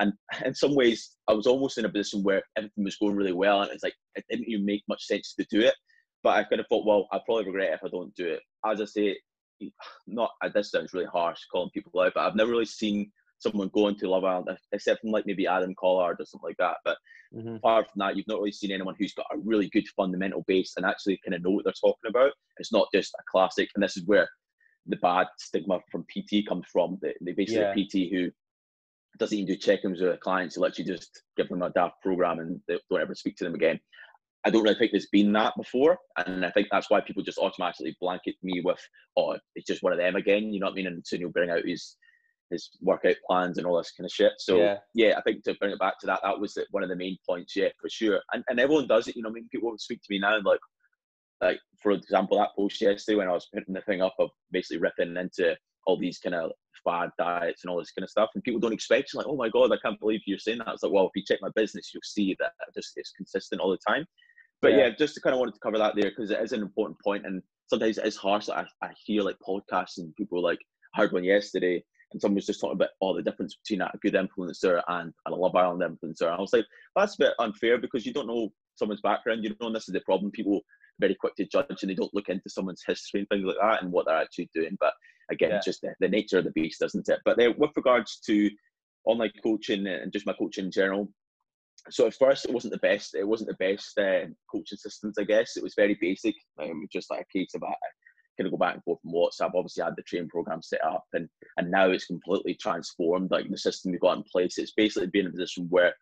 And 0.00 0.12
in 0.44 0.54
some 0.54 0.74
ways, 0.74 1.16
I 1.28 1.32
was 1.32 1.46
almost 1.46 1.78
in 1.78 1.84
a 1.84 1.88
position 1.88 2.22
where 2.22 2.42
everything 2.56 2.84
was 2.84 2.96
going 2.96 3.16
really 3.16 3.32
well, 3.32 3.62
and 3.62 3.70
it's 3.70 3.84
like 3.84 3.94
it 4.14 4.24
didn't 4.28 4.48
even 4.48 4.64
make 4.64 4.82
much 4.88 5.04
sense 5.04 5.34
to 5.34 5.46
do 5.50 5.60
it. 5.60 5.74
But 6.22 6.30
I 6.30 6.44
kind 6.44 6.60
of 6.60 6.66
thought, 6.68 6.86
well, 6.86 7.06
I'll 7.12 7.22
probably 7.24 7.46
regret 7.46 7.70
it 7.70 7.74
if 7.74 7.84
I 7.84 7.88
don't 7.88 8.14
do 8.14 8.26
it. 8.26 8.40
As 8.66 8.80
I 8.80 8.84
say, 8.84 9.18
not 10.06 10.30
I 10.42 10.48
this 10.48 10.70
sounds 10.70 10.92
really 10.92 11.06
harsh 11.06 11.40
calling 11.52 11.70
people 11.70 12.00
out, 12.00 12.12
but 12.14 12.26
I've 12.26 12.36
never 12.36 12.50
really 12.50 12.64
seen 12.64 13.10
someone 13.38 13.68
going 13.68 13.96
to 13.96 14.10
Love 14.10 14.24
Island, 14.24 14.58
except 14.72 15.00
from 15.00 15.10
like 15.10 15.26
maybe 15.26 15.46
Adam 15.46 15.74
Collard 15.78 16.20
or 16.20 16.24
something 16.26 16.48
like 16.48 16.56
that. 16.58 16.76
But 16.84 16.98
mm-hmm. 17.34 17.56
apart 17.56 17.86
from 17.90 18.00
that, 18.00 18.16
you've 18.16 18.28
not 18.28 18.38
really 18.38 18.52
seen 18.52 18.72
anyone 18.72 18.94
who's 18.98 19.14
got 19.14 19.26
a 19.32 19.38
really 19.38 19.68
good 19.70 19.86
fundamental 19.96 20.44
base 20.46 20.74
and 20.76 20.84
actually 20.84 21.20
kind 21.24 21.34
of 21.34 21.42
know 21.42 21.50
what 21.50 21.64
they're 21.64 21.72
talking 21.72 22.08
about. 22.08 22.32
It's 22.58 22.72
not 22.72 22.88
just 22.92 23.14
a 23.14 23.22
classic, 23.30 23.70
and 23.74 23.82
this 23.82 23.96
is 23.96 24.06
where 24.06 24.28
the 24.86 24.96
bad 24.96 25.26
stigma 25.38 25.80
from 25.90 26.04
PT 26.04 26.46
comes 26.48 26.66
from. 26.72 26.98
They, 27.00 27.14
they 27.20 27.32
basically 27.32 27.84
yeah. 27.94 28.06
PT 28.08 28.12
who 28.12 28.30
doesn't 29.18 29.36
even 29.36 29.54
do 29.54 29.58
check-ins 29.58 30.00
with 30.00 30.20
clients, 30.20 30.54
who 30.54 30.62
literally 30.62 30.90
just 30.90 31.22
give 31.36 31.48
them 31.48 31.62
a 31.62 31.70
daft 31.70 32.00
program 32.02 32.38
and 32.38 32.60
they 32.66 32.78
don't 32.90 33.00
ever 33.00 33.14
speak 33.14 33.36
to 33.36 33.44
them 33.44 33.54
again. 33.54 33.78
I 34.44 34.50
don't 34.50 34.62
really 34.62 34.76
think 34.76 34.92
there's 34.92 35.08
been 35.10 35.32
that 35.32 35.54
before, 35.56 35.98
and 36.16 36.46
I 36.46 36.50
think 36.50 36.68
that's 36.70 36.88
why 36.88 37.00
people 37.00 37.22
just 37.22 37.38
automatically 37.38 37.96
blanket 38.00 38.36
me 38.42 38.62
with, 38.64 38.80
"Oh, 39.16 39.36
it's 39.56 39.66
just 39.66 39.82
one 39.82 39.92
of 39.92 39.98
them 39.98 40.14
again." 40.14 40.52
You 40.52 40.60
know 40.60 40.66
what 40.66 40.72
I 40.72 40.76
mean? 40.76 40.86
And 40.86 41.06
soon 41.06 41.20
he'll 41.20 41.30
bring 41.30 41.50
out 41.50 41.66
his 41.66 41.96
his 42.50 42.70
workout 42.80 43.16
plans 43.26 43.58
and 43.58 43.66
all 43.66 43.76
this 43.76 43.92
kind 43.96 44.06
of 44.06 44.12
shit. 44.12 44.32
So 44.38 44.58
yeah, 44.58 44.76
yeah 44.94 45.14
I 45.16 45.22
think 45.22 45.44
to 45.44 45.54
bring 45.54 45.72
it 45.72 45.78
back 45.78 45.98
to 46.00 46.06
that, 46.06 46.20
that 46.22 46.38
was 46.38 46.54
the, 46.54 46.66
one 46.70 46.82
of 46.82 46.88
the 46.88 46.96
main 46.96 47.16
points. 47.28 47.54
Yeah, 47.56 47.68
for 47.80 47.88
sure. 47.88 48.20
And 48.32 48.44
and 48.48 48.60
everyone 48.60 48.86
does 48.86 49.08
it. 49.08 49.16
You 49.16 49.22
know, 49.22 49.30
I 49.30 49.32
mean, 49.32 49.48
people 49.50 49.72
speak 49.78 50.00
to 50.02 50.10
me 50.10 50.18
now 50.18 50.36
and 50.36 50.44
like, 50.44 50.60
like 51.40 51.60
for 51.82 51.92
example, 51.92 52.38
that 52.38 52.50
post 52.56 52.80
yesterday 52.80 53.16
when 53.16 53.28
I 53.28 53.32
was 53.32 53.48
putting 53.52 53.74
the 53.74 53.82
thing 53.82 54.02
up 54.02 54.14
of 54.18 54.30
basically 54.50 54.78
ripping 54.78 55.16
into 55.16 55.56
all 55.86 55.98
these 55.98 56.18
kind 56.18 56.34
of 56.34 56.52
fad 56.84 57.10
diets 57.18 57.64
and 57.64 57.70
all 57.70 57.78
this 57.78 57.92
kind 57.92 58.04
of 58.04 58.10
stuff, 58.10 58.30
and 58.34 58.44
people 58.44 58.60
don't 58.60 58.72
expect. 58.72 59.14
Like, 59.14 59.26
oh 59.26 59.36
my 59.36 59.48
god, 59.48 59.72
I 59.72 59.78
can't 59.82 60.00
believe 60.00 60.20
you're 60.26 60.38
saying 60.38 60.58
that. 60.58 60.68
It's 60.68 60.82
like, 60.82 60.92
well, 60.92 61.06
if 61.06 61.12
you 61.14 61.22
check 61.26 61.38
my 61.42 61.50
business, 61.54 61.90
you'll 61.92 62.00
see 62.04 62.36
that 62.40 62.52
just 62.74 62.92
it's 62.96 63.12
consistent 63.12 63.60
all 63.60 63.70
the 63.70 63.78
time. 63.86 64.06
But 64.60 64.72
yeah, 64.72 64.78
yeah 64.78 64.90
just 64.90 65.14
to 65.14 65.20
kind 65.20 65.34
of 65.34 65.40
wanted 65.40 65.54
to 65.54 65.60
cover 65.60 65.78
that 65.78 65.94
there 65.94 66.10
because 66.10 66.30
it 66.30 66.40
is 66.40 66.52
an 66.52 66.62
important 66.62 66.98
point, 67.02 67.26
and 67.26 67.42
sometimes 67.68 67.98
it 67.98 68.06
is 68.06 68.16
harsh. 68.16 68.48
Like 68.48 68.66
I, 68.82 68.86
I 68.86 68.90
hear 69.04 69.22
like 69.22 69.36
podcasts 69.46 69.98
and 69.98 70.14
people 70.16 70.42
like 70.42 70.58
I 70.94 71.02
heard 71.02 71.12
one 71.12 71.24
yesterday 71.24 71.84
and 72.12 72.20
someone 72.20 72.36
was 72.36 72.46
just 72.46 72.60
talking 72.60 72.76
about 72.76 72.90
all 73.00 73.12
oh, 73.12 73.16
the 73.16 73.22
difference 73.22 73.56
between 73.56 73.82
a 73.82 73.90
good 74.00 74.14
influencer 74.14 74.82
and, 74.88 75.12
and 75.26 75.34
a 75.34 75.36
Love 75.36 75.54
Island 75.54 75.82
influencer. 75.82 76.22
And 76.22 76.36
I 76.36 76.40
was 76.40 76.52
like, 76.52 76.64
that's 76.96 77.14
a 77.14 77.18
bit 77.18 77.34
unfair 77.38 77.78
because 77.78 78.06
you 78.06 78.12
don't 78.12 78.26
know 78.26 78.50
someone's 78.76 79.02
background. 79.02 79.44
You 79.44 79.50
know, 79.50 79.66
and 79.66 79.76
this 79.76 79.88
is 79.88 79.92
the 79.92 80.00
problem. 80.00 80.30
People 80.30 80.62
very 81.00 81.14
quick 81.14 81.34
to 81.36 81.46
judge 81.46 81.66
and 81.82 81.90
they 81.90 81.94
don't 81.94 82.14
look 82.14 82.28
into 82.28 82.48
someone's 82.48 82.82
history 82.86 83.20
and 83.20 83.28
things 83.28 83.44
like 83.44 83.56
that 83.60 83.82
and 83.82 83.92
what 83.92 84.06
they're 84.06 84.16
actually 84.16 84.48
doing. 84.54 84.76
But 84.80 84.94
again, 85.30 85.50
yeah. 85.50 85.60
just 85.64 85.82
the, 85.82 85.94
the, 86.00 86.08
nature 86.08 86.38
of 86.38 86.44
the 86.44 86.50
beast, 86.52 86.82
isn't 86.82 87.08
it? 87.08 87.20
But 87.24 87.36
then 87.36 87.54
with 87.58 87.70
regards 87.76 88.18
to 88.26 88.50
online 89.04 89.32
coaching 89.42 89.86
and 89.86 90.12
just 90.12 90.26
my 90.26 90.32
coaching 90.32 90.66
in 90.66 90.70
general, 90.70 91.08
so 91.90 92.06
at 92.06 92.14
first 92.14 92.46
it 92.46 92.52
wasn't 92.52 92.72
the 92.72 92.78
best. 92.78 93.14
It 93.14 93.26
wasn't 93.26 93.50
the 93.50 93.64
best 93.64 93.98
uh, 93.98 94.26
coaching 94.50 94.78
systems, 94.78 95.16
I 95.18 95.24
guess. 95.24 95.56
It 95.56 95.62
was 95.62 95.74
very 95.76 95.96
basic, 96.00 96.34
um, 96.60 96.86
just 96.92 97.10
like 97.10 97.20
a 97.20 97.38
case 97.38 97.54
of 97.54 97.62
a 97.62 97.66
kind 98.38 98.46
of 98.46 98.52
go 98.52 98.58
back 98.58 98.74
and 98.74 98.84
forth 98.84 99.00
from 99.02 99.12
WhatsApp. 99.12 99.54
Obviously, 99.54 99.82
I 99.82 99.86
had 99.86 99.96
the 99.96 100.02
training 100.02 100.28
program 100.28 100.62
set 100.62 100.84
up, 100.84 101.04
and 101.12 101.28
and 101.56 101.70
now 101.70 101.90
it's 101.90 102.06
completely 102.06 102.54
transformed. 102.54 103.30
Like 103.30 103.48
the 103.48 103.58
system 103.58 103.90
we've 103.90 104.00
got 104.00 104.16
in 104.16 104.24
place, 104.24 104.58
it's 104.58 104.72
basically 104.72 105.08
been 105.08 105.26
in 105.26 105.28
a 105.28 105.32
position 105.32 105.66
where 105.70 105.94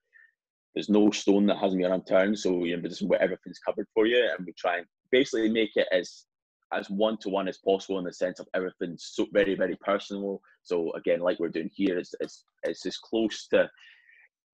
there's 0.75 0.89
no 0.89 1.11
stone 1.11 1.47
that 1.47 1.59
hasn't 1.59 1.81
been 1.81 1.93
unturned. 1.93 2.39
So 2.39 2.65
you're 2.65 2.75
in 2.75 2.81
a 2.81 2.83
position 2.83 3.09
where 3.09 3.23
everything's 3.23 3.59
covered 3.59 3.87
for 3.95 4.07
you, 4.07 4.29
and 4.37 4.47
we 4.47 4.53
try 4.53 4.79
and 4.79 4.87
basically 5.11 5.49
make 5.49 5.77
it 5.77 5.89
as 5.93 6.25
as 6.73 6.91
one 6.91 7.17
to 7.19 7.29
one 7.29 7.49
as 7.49 7.59
possible 7.59 7.99
in 7.99 8.05
the 8.05 8.13
sense 8.13 8.41
of 8.41 8.49
everything's 8.55 9.11
so 9.13 9.27
very 9.33 9.55
very 9.55 9.77
personal. 9.77 10.41
So 10.63 10.93
again, 10.93 11.21
like 11.21 11.39
we're 11.39 11.49
doing 11.49 11.71
here, 11.75 11.99
is 11.99 12.15
it's 12.21 12.45
it's 12.65 12.85
as 12.87 12.99
close 12.99 13.49
to 13.49 13.71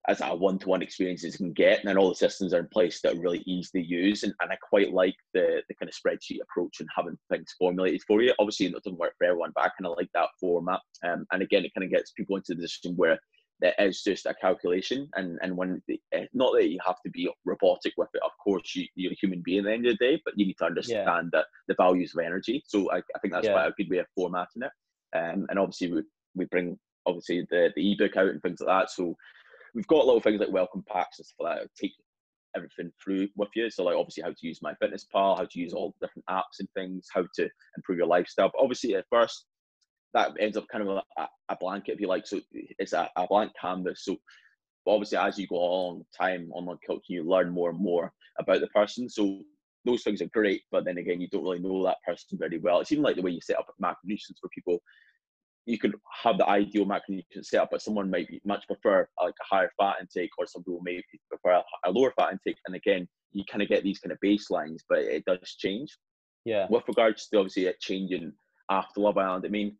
as 0.08 0.20
a 0.20 0.34
one-to-one 0.34 0.82
experience 0.82 1.24
as 1.24 1.34
you 1.34 1.38
can 1.38 1.52
get, 1.52 1.78
and 1.78 1.88
then 1.88 1.96
all 1.96 2.08
the 2.08 2.14
systems 2.14 2.52
are 2.52 2.58
in 2.58 2.68
place 2.68 3.00
that 3.00 3.14
are 3.14 3.20
really 3.20 3.42
easy 3.46 3.80
to 3.80 3.86
use. 3.86 4.24
And, 4.24 4.34
and 4.40 4.50
I 4.50 4.56
quite 4.56 4.92
like 4.92 5.14
the 5.32 5.62
the 5.68 5.74
kind 5.74 5.88
of 5.88 5.94
spreadsheet 5.94 6.40
approach 6.42 6.80
and 6.80 6.88
having 6.94 7.16
things 7.30 7.54
formulated 7.58 8.02
for 8.06 8.20
you. 8.20 8.32
Obviously, 8.38 8.66
it 8.66 8.72
doesn't 8.72 8.98
work 8.98 9.14
for 9.18 9.26
everyone, 9.26 9.52
but 9.54 9.64
I 9.64 9.68
kind 9.68 9.86
of 9.86 9.96
like 9.96 10.10
that 10.14 10.30
format. 10.40 10.80
Um, 11.04 11.26
and 11.30 11.42
again, 11.42 11.64
it 11.64 11.72
kind 11.74 11.84
of 11.84 11.90
gets 11.90 12.12
people 12.12 12.36
into 12.36 12.54
the 12.54 12.56
position 12.56 12.96
where 12.96 13.18
it 13.60 13.74
is 13.78 14.02
just 14.02 14.26
a 14.26 14.34
calculation, 14.34 15.08
and 15.14 15.38
and 15.40 15.56
when 15.56 15.80
the, 15.86 16.00
eh, 16.12 16.26
not 16.34 16.52
that 16.54 16.68
you 16.68 16.80
have 16.84 17.00
to 17.04 17.10
be 17.10 17.30
robotic 17.44 17.92
with 17.96 18.08
it. 18.14 18.22
Of 18.24 18.32
course, 18.42 18.74
you, 18.74 18.86
you're 18.96 19.12
a 19.12 19.16
human 19.20 19.40
being 19.44 19.60
at 19.60 19.64
the 19.66 19.72
end 19.72 19.86
of 19.86 19.98
the 19.98 20.04
day, 20.04 20.22
but 20.24 20.34
you 20.36 20.46
need 20.46 20.58
to 20.58 20.66
understand 20.66 21.30
yeah. 21.32 21.40
that 21.40 21.46
the 21.68 21.74
values 21.78 22.12
of 22.12 22.24
energy. 22.24 22.62
So 22.66 22.90
I, 22.90 22.98
I 22.98 23.18
think 23.20 23.32
that's 23.32 23.46
yeah. 23.46 23.52
quite 23.52 23.68
a 23.68 23.74
good 23.76 23.88
way 23.88 23.98
of 23.98 24.06
formatting 24.16 24.62
it. 24.62 24.72
Um, 25.16 25.46
and 25.48 25.58
obviously 25.58 25.92
we 25.92 26.02
we 26.34 26.44
bring 26.46 26.76
obviously 27.06 27.46
the 27.50 27.70
the 27.76 27.92
ebook 27.92 28.16
out 28.16 28.30
and 28.30 28.42
things 28.42 28.60
like 28.60 28.68
that. 28.68 28.90
So 28.90 29.16
we've 29.74 29.86
got 29.86 30.06
little 30.06 30.20
things 30.20 30.40
like 30.40 30.52
welcome 30.52 30.84
packs 30.88 31.18
and 31.18 31.26
stuff 31.26 31.36
like 31.40 31.58
that. 31.60 31.68
Take 31.80 31.92
everything 32.54 32.92
through 33.02 33.28
with 33.36 33.48
you. 33.54 33.70
So 33.70 33.84
like 33.84 33.96
obviously 33.96 34.22
how 34.22 34.30
to 34.30 34.46
use 34.46 34.60
my 34.62 34.74
fitness 34.74 35.06
pal, 35.10 35.36
how 35.36 35.44
to 35.44 35.58
use 35.58 35.72
all 35.72 35.94
the 36.00 36.06
different 36.06 36.26
apps 36.28 36.60
and 36.60 36.68
things, 36.74 37.06
how 37.12 37.24
to 37.36 37.48
improve 37.76 37.98
your 37.98 38.06
lifestyle. 38.06 38.50
But 38.52 38.62
obviously 38.62 38.94
at 38.94 39.06
first 39.10 39.46
that 40.14 40.32
ends 40.38 40.56
up 40.56 40.66
kind 40.70 40.86
of 40.86 41.02
a, 41.16 41.28
a 41.48 41.56
blanket 41.58 41.92
if 41.92 42.00
you 42.00 42.08
like. 42.08 42.26
So 42.26 42.40
it's 42.52 42.92
a, 42.92 43.08
a 43.16 43.26
blank 43.26 43.52
canvas. 43.60 44.04
So 44.04 44.16
obviously 44.86 45.18
as 45.18 45.38
you 45.38 45.46
go 45.46 45.56
along 45.56 46.04
time 46.16 46.50
online 46.52 46.78
coaching, 46.86 47.16
you 47.16 47.24
learn 47.24 47.50
more 47.50 47.70
and 47.70 47.78
more 47.78 48.12
about 48.38 48.60
the 48.60 48.66
person. 48.68 49.08
So 49.08 49.40
those 49.84 50.02
things 50.02 50.20
are 50.20 50.26
great, 50.26 50.62
but 50.70 50.84
then 50.84 50.98
again, 50.98 51.20
you 51.20 51.28
don't 51.28 51.42
really 51.42 51.58
know 51.58 51.82
that 51.84 51.96
person 52.06 52.38
very 52.38 52.58
well. 52.58 52.80
It's 52.80 52.92
even 52.92 53.02
like 53.02 53.16
the 53.16 53.22
way 53.22 53.30
you 53.30 53.40
set 53.40 53.58
up 53.58 53.66
macronutrients 53.82 54.38
for 54.40 54.48
people 54.54 54.80
you 55.66 55.78
could 55.78 55.94
have 56.22 56.38
the 56.38 56.48
ideal 56.48 56.84
macronutrient 56.84 57.44
setup, 57.44 57.68
but 57.70 57.82
someone 57.82 58.10
might 58.10 58.28
much 58.44 58.66
prefer 58.66 59.06
like 59.22 59.34
a 59.40 59.54
higher 59.54 59.70
fat 59.78 59.96
intake, 60.00 60.30
or 60.38 60.46
some 60.46 60.64
people 60.64 60.80
may 60.82 61.00
prefer 61.28 61.62
a, 61.84 61.90
lower 61.90 62.12
fat 62.18 62.32
intake. 62.32 62.58
And 62.66 62.74
again, 62.74 63.08
you 63.32 63.44
kind 63.50 63.62
of 63.62 63.68
get 63.68 63.84
these 63.84 63.98
kind 63.98 64.12
of 64.12 64.18
baselines, 64.24 64.80
but 64.88 64.98
it 64.98 65.24
does 65.24 65.54
change. 65.58 65.96
Yeah. 66.44 66.66
With 66.68 66.82
regards 66.88 67.28
to 67.28 67.38
obviously 67.38 67.66
it 67.66 67.80
changing 67.80 68.32
after 68.70 69.00
Love 69.00 69.18
Island, 69.18 69.44
I 69.46 69.50
mean, 69.50 69.76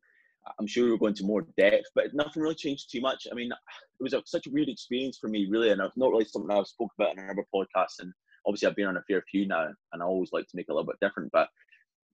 I'm 0.59 0.67
sure 0.67 0.91
we're 0.91 0.99
going 0.99 1.15
to 1.15 1.25
more 1.25 1.47
depth, 1.57 1.87
but 1.95 2.15
nothing 2.15 2.43
really 2.43 2.55
changed 2.55 2.91
too 2.91 3.01
much. 3.01 3.27
I 3.31 3.35
mean, 3.35 3.51
it 3.51 4.03
was 4.03 4.13
a, 4.13 4.23
such 4.25 4.47
a 4.47 4.51
weird 4.51 4.69
experience 4.69 5.19
for 5.21 5.29
me, 5.29 5.49
really, 5.51 5.71
and 5.71 5.83
I've 5.83 5.97
not 5.97 6.11
really 6.11 6.25
something 6.25 6.51
I've 6.51 6.67
spoken 6.67 6.91
about 6.99 7.17
in 7.17 7.25
another 7.25 7.45
podcast. 7.55 8.01
And 8.01 8.13
obviously, 8.47 8.69
I've 8.69 8.77
been 8.77 8.87
on 8.87 8.97
a 8.97 9.03
fair 9.09 9.23
few 9.31 9.47
now, 9.47 9.69
and 9.93 10.03
I 10.03 10.07
always 10.07 10.31
like 10.33 10.47
to 10.47 10.57
make 10.57 10.67
it 10.69 10.73
a 10.73 10.75
little 10.75 10.87
bit 10.87 10.97
different. 11.01 11.31
But 11.33 11.49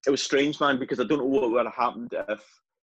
it 0.07 0.11
was 0.11 0.23
strange, 0.23 0.61
man, 0.61 0.79
because 0.79 1.01
I 1.01 1.05
don't 1.05 1.19
know 1.19 1.25
what 1.25 1.51
would 1.51 1.67
have 1.67 1.75
happened 1.75 2.13
if 2.29 2.43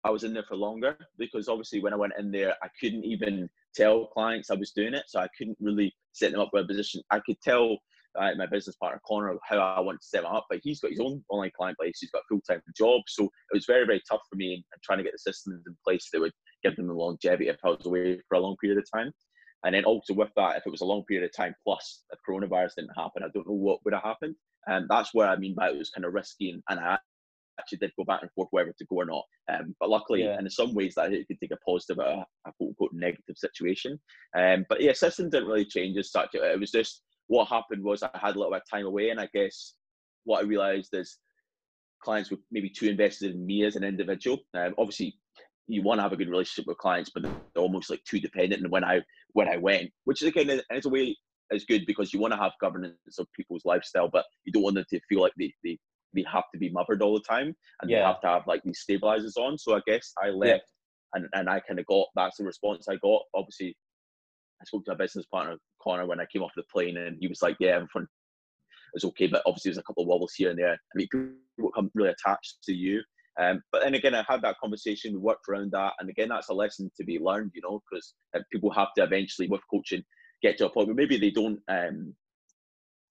I 0.04 0.10
was 0.10 0.24
in 0.24 0.34
there 0.34 0.44
for 0.46 0.56
longer 0.56 0.98
because 1.18 1.48
obviously 1.48 1.80
when 1.80 1.94
I 1.94 1.96
went 1.96 2.12
in 2.18 2.30
there, 2.30 2.54
I 2.62 2.68
couldn't 2.78 3.04
even 3.04 3.48
tell 3.74 4.06
clients 4.06 4.50
I 4.50 4.54
was 4.54 4.70
doing 4.70 4.94
it. 4.94 5.04
So 5.08 5.18
I 5.18 5.28
couldn't 5.36 5.56
really 5.60 5.94
set 6.12 6.32
them 6.32 6.40
up 6.40 6.50
with 6.52 6.64
a 6.64 6.68
position. 6.68 7.02
I 7.10 7.20
could 7.20 7.40
tell 7.40 7.78
uh, 8.18 8.30
my 8.36 8.46
business 8.46 8.76
partner 8.76 9.00
Connor 9.06 9.36
how 9.48 9.58
I 9.58 9.80
want 9.80 10.00
to 10.00 10.06
set 10.06 10.24
him 10.24 10.30
up, 10.30 10.46
but 10.48 10.60
he's 10.62 10.80
got 10.80 10.92
his 10.92 11.00
own 11.00 11.24
online 11.28 11.50
client 11.56 11.76
base. 11.80 11.98
He's 12.00 12.10
got 12.10 12.20
a 12.20 12.28
full 12.28 12.40
time 12.48 12.62
job, 12.76 13.02
so 13.08 13.24
it 13.24 13.54
was 13.54 13.66
very 13.66 13.86
very 13.86 14.00
tough 14.08 14.20
for 14.30 14.36
me 14.36 14.54
and 14.54 14.82
trying 14.84 14.98
to 14.98 15.04
get 15.04 15.12
the 15.12 15.18
systems 15.18 15.64
in 15.66 15.76
place 15.84 16.08
that 16.12 16.20
would 16.20 16.32
give 16.62 16.76
them 16.76 16.86
the 16.86 16.94
longevity 16.94 17.48
if 17.48 17.56
I 17.64 17.70
was 17.70 17.86
away 17.86 18.20
for 18.28 18.36
a 18.36 18.40
long 18.40 18.56
period 18.60 18.78
of 18.78 18.86
time. 18.94 19.10
And 19.64 19.74
then 19.74 19.84
also 19.84 20.14
with 20.14 20.30
that, 20.36 20.58
if 20.58 20.66
it 20.66 20.70
was 20.70 20.82
a 20.82 20.86
long 20.86 21.04
period 21.04 21.24
of 21.24 21.34
time 21.34 21.54
plus 21.64 22.04
if 22.12 22.18
coronavirus 22.28 22.74
didn't 22.76 22.96
happen, 22.96 23.22
I 23.22 23.28
don't 23.34 23.48
know 23.48 23.54
what 23.54 23.80
would 23.84 23.94
have 23.94 24.02
happened. 24.02 24.36
And 24.66 24.86
that's 24.88 25.14
where 25.14 25.28
I 25.28 25.36
mean 25.36 25.54
by 25.54 25.70
it 25.70 25.78
was 25.78 25.90
kind 25.90 26.04
of 26.04 26.12
risky 26.12 26.50
and, 26.50 26.62
and 26.68 26.78
I 26.80 26.98
actually 27.58 27.78
did 27.78 27.92
go 27.96 28.04
back 28.04 28.22
and 28.22 28.30
forth 28.32 28.48
whether 28.50 28.72
to 28.76 28.86
go 28.86 28.96
or 28.96 29.04
not. 29.04 29.24
Um, 29.52 29.74
but 29.80 29.90
luckily, 29.90 30.24
yeah. 30.24 30.38
in 30.38 30.48
some 30.50 30.74
ways, 30.74 30.94
that 30.96 31.12
it 31.12 31.26
could 31.26 31.40
take 31.40 31.52
a 31.52 31.56
positive, 31.68 31.98
a, 31.98 32.24
a 32.46 32.52
quote 32.58 32.70
unquote 32.70 32.90
negative 32.92 33.36
situation. 33.36 33.98
Um, 34.36 34.64
but 34.68 34.80
yeah, 34.80 34.92
system 34.92 35.30
didn't 35.30 35.48
really 35.48 35.64
change 35.64 35.96
as 35.96 36.10
such. 36.10 36.30
It 36.34 36.60
was 36.60 36.70
just 36.70 37.02
what 37.28 37.48
happened 37.48 37.82
was 37.82 38.02
I 38.02 38.10
had 38.14 38.36
a 38.36 38.38
little 38.38 38.52
bit 38.52 38.62
of 38.62 38.70
time 38.70 38.86
away, 38.86 39.10
and 39.10 39.20
I 39.20 39.28
guess 39.34 39.74
what 40.24 40.42
I 40.42 40.46
realised 40.46 40.90
is 40.92 41.18
clients 42.02 42.30
were 42.30 42.38
maybe 42.50 42.70
too 42.70 42.88
invested 42.88 43.34
in 43.34 43.46
me 43.46 43.64
as 43.64 43.76
an 43.76 43.84
individual. 43.84 44.38
Um, 44.54 44.74
obviously, 44.78 45.16
you 45.66 45.82
want 45.82 45.98
to 45.98 46.02
have 46.02 46.12
a 46.12 46.16
good 46.16 46.28
relationship 46.28 46.66
with 46.66 46.78
clients, 46.78 47.10
but 47.14 47.22
they're 47.22 47.32
almost 47.56 47.90
like 47.90 48.02
too 48.04 48.20
dependent. 48.20 48.62
And 48.62 48.70
when 48.70 48.84
I 48.84 49.00
when 49.32 49.48
I 49.48 49.56
went, 49.56 49.90
which 50.04 50.22
is 50.22 50.28
again, 50.28 50.50
in 50.50 50.60
a 50.84 50.88
way, 50.88 51.16
is 51.50 51.64
good 51.64 51.86
because 51.86 52.12
you 52.12 52.20
want 52.20 52.32
to 52.32 52.38
have 52.38 52.52
governance 52.60 53.18
of 53.18 53.26
people's 53.34 53.64
lifestyle, 53.64 54.08
but 54.08 54.24
you 54.44 54.52
don't 54.52 54.62
want 54.62 54.76
them 54.76 54.84
to 54.90 55.00
feel 55.08 55.20
like 55.20 55.32
they, 55.38 55.52
they 55.62 55.78
they 56.14 56.24
have 56.30 56.44
to 56.52 56.58
be 56.58 56.70
mothered 56.70 57.02
all 57.02 57.14
the 57.14 57.28
time 57.28 57.54
and 57.80 57.90
yeah. 57.90 57.98
they 57.98 58.04
have 58.04 58.20
to 58.22 58.28
have 58.28 58.46
like 58.46 58.62
these 58.64 58.80
stabilizers 58.80 59.36
on. 59.36 59.58
So 59.58 59.76
I 59.76 59.80
guess 59.86 60.12
I 60.22 60.30
left 60.30 60.64
yeah. 61.14 61.20
and, 61.20 61.28
and 61.32 61.48
I 61.48 61.60
kind 61.60 61.78
of 61.78 61.86
got 61.86 62.06
that's 62.14 62.36
the 62.38 62.44
response 62.44 62.86
I 62.88 62.96
got. 62.96 63.22
Obviously, 63.34 63.76
I 64.60 64.64
spoke 64.64 64.84
to 64.86 64.92
a 64.92 64.96
business 64.96 65.26
partner, 65.26 65.56
Connor, 65.82 66.06
when 66.06 66.20
I 66.20 66.26
came 66.32 66.42
off 66.42 66.52
the 66.56 66.62
plane, 66.72 66.96
and 66.96 67.16
he 67.20 67.28
was 67.28 67.42
like, 67.42 67.56
"Yeah, 67.60 67.76
everything 67.76 68.06
was 68.94 69.04
okay, 69.04 69.26
but 69.26 69.42
obviously 69.46 69.70
there's 69.70 69.78
a 69.78 69.82
couple 69.82 70.04
of 70.04 70.08
wobbles 70.08 70.34
here 70.36 70.50
and 70.50 70.58
there. 70.58 70.72
I 70.72 70.94
mean, 70.94 71.08
people 71.10 71.72
come 71.74 71.90
really 71.94 72.10
attached 72.10 72.58
to 72.64 72.72
you." 72.72 73.02
Um, 73.38 73.62
but 73.72 73.82
then 73.82 73.94
again, 73.94 74.14
I 74.14 74.24
had 74.28 74.42
that 74.42 74.58
conversation. 74.60 75.12
We 75.12 75.18
worked 75.18 75.48
around 75.48 75.72
that, 75.72 75.94
and 75.98 76.08
again, 76.08 76.28
that's 76.28 76.50
a 76.50 76.54
lesson 76.54 76.90
to 76.96 77.04
be 77.04 77.18
learned, 77.18 77.50
you 77.54 77.62
know, 77.62 77.82
because 77.90 78.14
uh, 78.36 78.40
people 78.52 78.70
have 78.72 78.94
to 78.96 79.02
eventually, 79.02 79.48
with 79.48 79.60
coaching, 79.70 80.04
get 80.42 80.56
to 80.58 80.66
a 80.66 80.70
point 80.70 80.86
where 80.86 80.94
maybe 80.94 81.18
they 81.18 81.30
don't 81.30 81.60
um, 81.68 82.14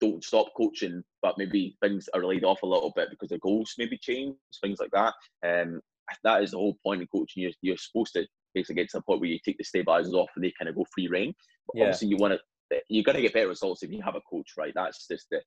don't 0.04 0.24
stop 0.24 0.48
coaching, 0.58 1.04
but 1.22 1.38
maybe 1.38 1.78
things 1.82 2.10
are 2.14 2.26
laid 2.26 2.44
off 2.44 2.64
a 2.64 2.68
little 2.68 2.92
bit 2.96 3.10
because 3.10 3.30
the 3.30 3.38
goals 3.40 3.74
maybe 3.78 3.98
change, 3.98 4.36
things 4.62 4.80
like 4.80 4.92
that. 4.92 5.14
Um, 5.46 5.82
that 6.24 6.44
is 6.44 6.52
the 6.52 6.58
whole 6.58 6.78
point 6.84 7.02
of 7.02 7.08
coaching. 7.12 7.44
You're, 7.44 7.52
you're 7.62 7.78
supposed 7.78 8.14
to 8.14 8.26
basically 8.54 8.76
get 8.76 8.90
to 8.90 8.98
the 8.98 9.04
point 9.04 9.22
where 9.22 9.30
you 9.30 9.40
take 9.44 9.58
the 9.58 9.64
stabilizers 9.64 10.14
off 10.14 10.30
and 10.36 10.44
they 10.44 10.54
kind 10.58 10.70
of 10.70 10.76
go 10.76 10.86
free 10.94 11.08
reign. 11.08 11.34
But 11.68 11.78
yeah. 11.78 11.84
obviously, 11.84 12.10
you 12.10 12.18
want 12.18 12.34
to, 12.34 12.80
you're 12.90 13.04
going 13.04 13.16
to 13.16 13.22
get 13.22 13.34
better 13.34 13.48
results 13.48 13.84
if 13.84 13.92
you 13.92 14.02
have 14.02 14.16
a 14.16 14.22
coach, 14.30 14.52
right? 14.58 14.74
That's 14.76 15.08
just 15.08 15.28
the 15.32 15.42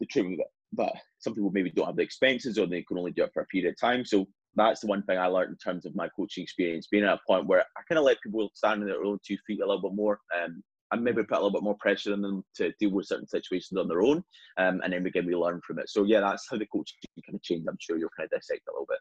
the 0.00 0.06
truth. 0.06 0.38
But 0.72 0.92
some 1.18 1.34
people 1.34 1.50
maybe 1.50 1.70
don't 1.70 1.86
have 1.86 1.96
the 1.96 2.02
expenses 2.02 2.58
or 2.58 2.66
they 2.66 2.82
can 2.82 2.98
only 2.98 3.12
do 3.12 3.24
it 3.24 3.30
for 3.32 3.42
a 3.42 3.46
period 3.46 3.70
of 3.70 3.80
time. 3.80 4.04
So 4.04 4.26
that's 4.54 4.80
the 4.80 4.86
one 4.86 5.02
thing 5.02 5.18
I 5.18 5.26
learned 5.26 5.50
in 5.50 5.56
terms 5.56 5.86
of 5.86 5.94
my 5.94 6.08
coaching 6.14 6.42
experience, 6.42 6.88
being 6.90 7.04
at 7.04 7.14
a 7.14 7.20
point 7.26 7.46
where 7.46 7.60
I 7.60 7.80
kind 7.88 7.98
of 7.98 8.04
let 8.04 8.20
people 8.22 8.50
stand 8.54 8.82
on 8.82 8.88
their 8.88 9.02
own 9.04 9.18
two 9.26 9.36
feet 9.46 9.60
a 9.60 9.66
little 9.66 9.82
bit 9.82 9.94
more. 9.94 10.20
Um, 10.36 10.62
and 10.90 11.04
maybe 11.04 11.22
put 11.22 11.38
a 11.38 11.40
little 11.40 11.50
bit 11.50 11.62
more 11.62 11.76
pressure 11.76 12.12
on 12.12 12.22
them 12.22 12.44
to 12.56 12.72
deal 12.80 12.90
with 12.90 13.06
certain 13.06 13.26
situations 13.26 13.78
on 13.78 13.88
their 13.88 14.02
own. 14.02 14.24
Um, 14.56 14.80
and 14.82 14.92
then 14.92 15.06
again, 15.06 15.26
we 15.26 15.34
learn 15.34 15.60
from 15.66 15.78
it. 15.78 15.88
So 15.88 16.04
yeah, 16.04 16.20
that's 16.20 16.46
how 16.50 16.56
the 16.56 16.66
coaching 16.66 16.96
kind 17.26 17.34
of 17.34 17.42
changed. 17.42 17.68
I'm 17.68 17.78
sure 17.80 17.98
you'll 17.98 18.10
kind 18.16 18.28
of 18.32 18.38
dissect 18.38 18.68
a 18.68 18.72
little 18.72 18.86
bit. 18.88 18.98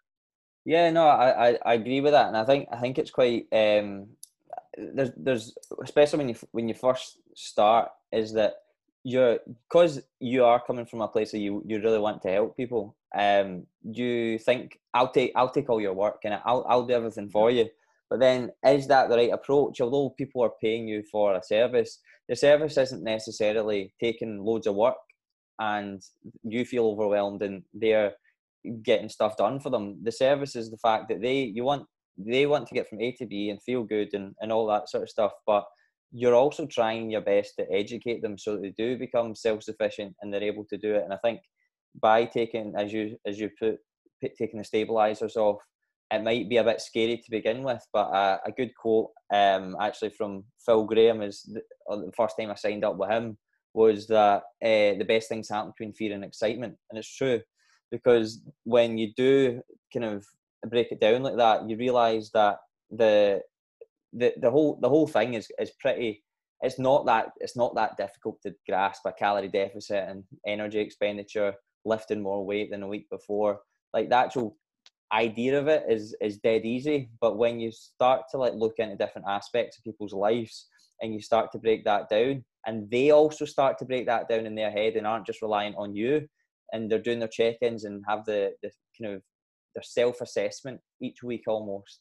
Yeah, 0.65 0.89
no, 0.91 1.08
I, 1.08 1.50
I, 1.50 1.58
I 1.65 1.74
agree 1.75 2.01
with 2.01 2.12
that, 2.12 2.27
and 2.27 2.36
I 2.36 2.44
think 2.44 2.67
I 2.74 2.77
think 2.77 3.00
it's 3.00 3.12
quite 3.12 3.46
um, 3.53 4.08
there's 4.77 5.12
there's 5.15 5.58
especially 5.82 6.17
when 6.17 6.29
you 6.29 6.36
when 6.51 6.67
you 6.67 6.74
first 6.74 7.20
start 7.36 7.89
is 8.12 8.34
that 8.34 8.56
you're 9.03 9.39
because 9.70 10.01
you 10.20 10.44
are 10.44 10.62
coming 10.62 10.86
from 10.86 11.00
a 11.00 11.08
place 11.08 11.32
that 11.32 11.39
you 11.39 11.63
you 11.65 11.79
really 11.82 12.00
want 12.00 12.22
to 12.24 12.29
help 12.29 12.58
people. 12.58 12.98
Um, 13.15 13.65
you 13.82 14.38
think 14.39 14.79
I'll 14.94 15.12
take 15.12 15.32
I'll 15.38 15.50
take 15.50 15.70
all 15.70 15.79
your 15.79 15.94
work 15.94 16.20
and 16.25 16.38
I'll 16.46 16.65
I'll 16.67 16.86
do 16.86 16.94
everything 16.94 17.29
for 17.29 17.50
you 17.50 17.70
but 18.10 18.20
then, 18.20 18.52
is 18.66 18.88
that 18.88 19.10
the 19.10 19.18
right 19.18 19.32
approach? 19.32 19.82
Although 19.82 20.12
people 20.18 20.44
are 20.44 20.54
paying 20.62 20.88
you 20.88 21.04
for 21.12 21.36
a 21.36 21.44
service, 21.44 22.00
the 22.30 22.36
service 22.36 22.78
isn't 22.78 23.04
necessarily 23.04 23.94
taking 24.00 24.44
loads 24.44 24.68
of 24.68 24.76
work 24.76 24.96
and 25.60 26.02
you 26.44 26.66
feel 26.66 26.86
overwhelmed 26.86 27.42
and 27.42 27.64
they're 27.74 28.14
getting 28.84 29.10
stuff 29.10 29.38
done 29.38 29.60
for 29.60 29.70
them. 29.70 30.00
The 30.04 30.12
service 30.12 30.56
is 30.56 30.70
the 30.70 30.78
fact 30.78 31.10
that 31.10 31.22
they 31.22 31.42
you 31.42 31.64
want 31.64 31.86
they 32.18 32.46
want 32.46 32.68
to 32.68 32.74
get 32.74 32.90
from 32.90 33.02
A 33.02 33.12
to 33.14 33.26
B 33.26 33.50
and 33.50 33.62
feel 33.62 33.84
good 33.84 34.14
and, 34.14 34.34
and 34.42 34.52
all 34.52 34.68
that 34.68 34.90
sort 34.90 35.04
of 35.04 35.10
stuff. 35.10 35.32
But 35.46 35.66
you're 36.12 36.36
also 36.36 36.66
trying 36.66 37.12
your 37.12 37.22
best 37.22 37.54
to 37.60 37.72
educate 37.72 38.22
them 38.22 38.38
so 38.38 38.58
they 38.58 38.74
do 38.78 38.98
become 38.98 39.36
self 39.36 39.64
sufficient 39.64 40.16
and 40.22 40.34
they're 40.34 40.44
able 40.44 40.66
to 40.66 40.78
do 40.78 40.96
it. 40.96 41.04
And 41.04 41.14
I 41.14 41.18
think 41.24 41.42
by 42.02 42.26
taking 42.26 42.74
as 42.78 42.94
you 42.94 43.18
as 43.26 43.40
you 43.40 43.50
put 43.60 43.78
taking 44.38 44.60
the 44.60 44.66
stabilizers 44.66 45.36
off 45.36 45.58
it 46.12 46.24
might 46.24 46.50
be 46.50 46.58
a 46.58 46.64
bit 46.64 46.82
scary 46.82 47.18
to 47.18 47.32
begin 47.32 47.64
with, 47.64 47.86
but 47.92 48.10
a 48.12 48.52
good 48.56 48.72
quote 48.76 49.10
um, 49.34 49.76
actually 49.82 50.12
from 50.12 50.46
Phil 50.66 50.86
Graham 50.86 51.22
is 51.22 51.44
the, 51.44 51.62
uh, 51.92 51.98
the, 51.98 52.12
first 52.16 52.36
time 52.40 52.50
I 52.50 52.56
signed 52.56 52.86
up 52.86 52.98
with 52.98 53.10
him 53.10 53.38
was 53.74 54.08
that 54.08 54.44
uh, 54.64 54.98
the 54.98 55.06
best 55.08 55.28
things 55.28 55.50
happen 55.50 55.72
between 55.72 55.94
fear 55.94 56.14
and 56.14 56.24
excitement, 56.24 56.76
and 56.90 56.98
it's 56.98 57.14
true 57.14 57.42
because 57.92 58.42
when 58.64 58.98
you 58.98 59.14
do 59.16 59.62
kind 59.94 60.06
of 60.06 60.26
break 60.70 60.92
it 60.92 61.02
down 61.02 61.24
like 61.24 61.38
that, 61.38 61.70
you 61.70 61.78
realise 61.78 62.30
that 62.32 62.58
the 62.90 63.42
the 64.14 64.34
the 64.42 64.50
whole 64.50 64.80
the 64.82 64.90
whole 64.90 65.08
thing 65.08 65.34
is 65.34 65.50
is 65.60 65.72
pretty 65.82 66.24
it's 66.62 66.80
not 66.80 67.06
that 67.06 67.28
it's 67.38 67.56
not 67.56 67.76
that 67.76 67.98
difficult 67.98 68.42
to 68.42 68.56
grasp 68.68 69.02
a 69.06 69.12
calorie 69.12 69.50
deficit 69.50 70.08
and 70.08 70.24
energy 70.46 70.80
expenditure, 70.80 71.54
lifting 71.86 72.22
more 72.22 72.46
weight 72.46 72.72
than 72.72 72.84
a 72.84 72.88
week 72.88 73.10
before. 73.10 73.60
Like 73.94 74.10
the 74.10 74.16
actual 74.16 74.58
idea 75.12 75.60
of 75.60 75.68
it 75.68 75.84
is 75.90 76.16
is 76.22 76.38
dead 76.38 76.66
easy, 76.66 77.10
but 77.22 77.38
when 77.38 77.60
you 77.60 77.72
start 77.72 78.24
to 78.32 78.38
like 78.38 78.54
look 78.54 78.76
into 78.78 78.96
different 78.96 79.28
aspects 79.28 79.78
of 79.78 79.84
people's 79.84 80.14
lives 80.14 80.68
and 81.02 81.14
you 81.14 81.22
start 81.22 81.52
to 81.52 81.60
break 81.60 81.86
that 81.86 82.10
down, 82.10 82.44
and 82.66 82.90
they 82.92 83.12
also 83.12 83.46
start 83.46 83.78
to 83.78 83.86
break 83.86 84.06
that 84.08 84.28
down 84.28 84.46
in 84.46 84.56
their 84.56 84.72
head 84.72 84.96
and 84.96 85.08
aren't 85.08 85.26
just 85.28 85.42
reliant 85.42 85.76
on 85.78 85.96
you, 85.96 86.28
and 86.74 86.92
they're 86.92 87.00
doing 87.00 87.20
their 87.20 87.28
check-ins 87.28 87.86
and 87.86 88.04
have 88.08 88.26
the 88.26 88.52
the 88.64 88.72
kind 89.00 89.16
of 89.16 89.22
their 89.76 89.84
self-assessment 89.84 90.80
each 91.02 91.24
week 91.24 91.44
almost 91.48 92.00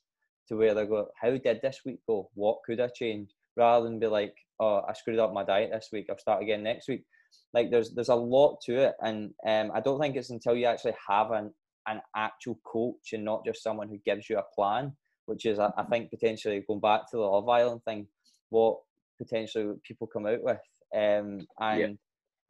to 0.48 0.56
where 0.56 0.74
they 0.74 0.86
go, 0.86 1.08
how 1.20 1.30
did 1.30 1.60
this 1.60 1.80
week 1.84 1.98
go? 2.06 2.30
What 2.34 2.58
could 2.64 2.80
I 2.80 2.88
change? 2.88 3.30
Rather 3.56 3.84
than 3.84 3.98
be 3.98 4.06
like, 4.06 4.34
oh, 4.60 4.82
I 4.88 4.92
screwed 4.92 5.18
up 5.18 5.32
my 5.32 5.44
diet 5.44 5.70
this 5.72 5.88
week. 5.92 6.06
I'll 6.08 6.18
start 6.18 6.42
again 6.42 6.62
next 6.62 6.88
week. 6.88 7.04
Like 7.52 7.70
there's 7.70 7.92
there's 7.94 8.08
a 8.08 8.14
lot 8.14 8.60
to 8.66 8.76
it, 8.76 8.94
and 9.02 9.30
um, 9.46 9.70
I 9.74 9.80
don't 9.80 10.00
think 10.00 10.16
it's 10.16 10.30
until 10.30 10.56
you 10.56 10.66
actually 10.66 10.94
have 11.08 11.30
an 11.30 11.52
an 11.86 12.00
actual 12.14 12.58
coach 12.64 13.12
and 13.12 13.24
not 13.24 13.44
just 13.44 13.62
someone 13.62 13.88
who 13.88 13.98
gives 14.04 14.28
you 14.28 14.38
a 14.38 14.54
plan, 14.54 14.92
which 15.26 15.46
is 15.46 15.58
I, 15.58 15.70
I 15.76 15.84
think 15.84 16.10
potentially 16.10 16.64
going 16.66 16.80
back 16.80 17.10
to 17.10 17.16
the 17.16 17.22
Love 17.22 17.48
Island 17.48 17.82
thing, 17.84 18.06
what 18.50 18.78
potentially 19.18 19.74
people 19.84 20.06
come 20.06 20.26
out 20.26 20.42
with. 20.42 20.60
Um, 20.94 21.46
and 21.60 21.80
yeah. 21.80 21.88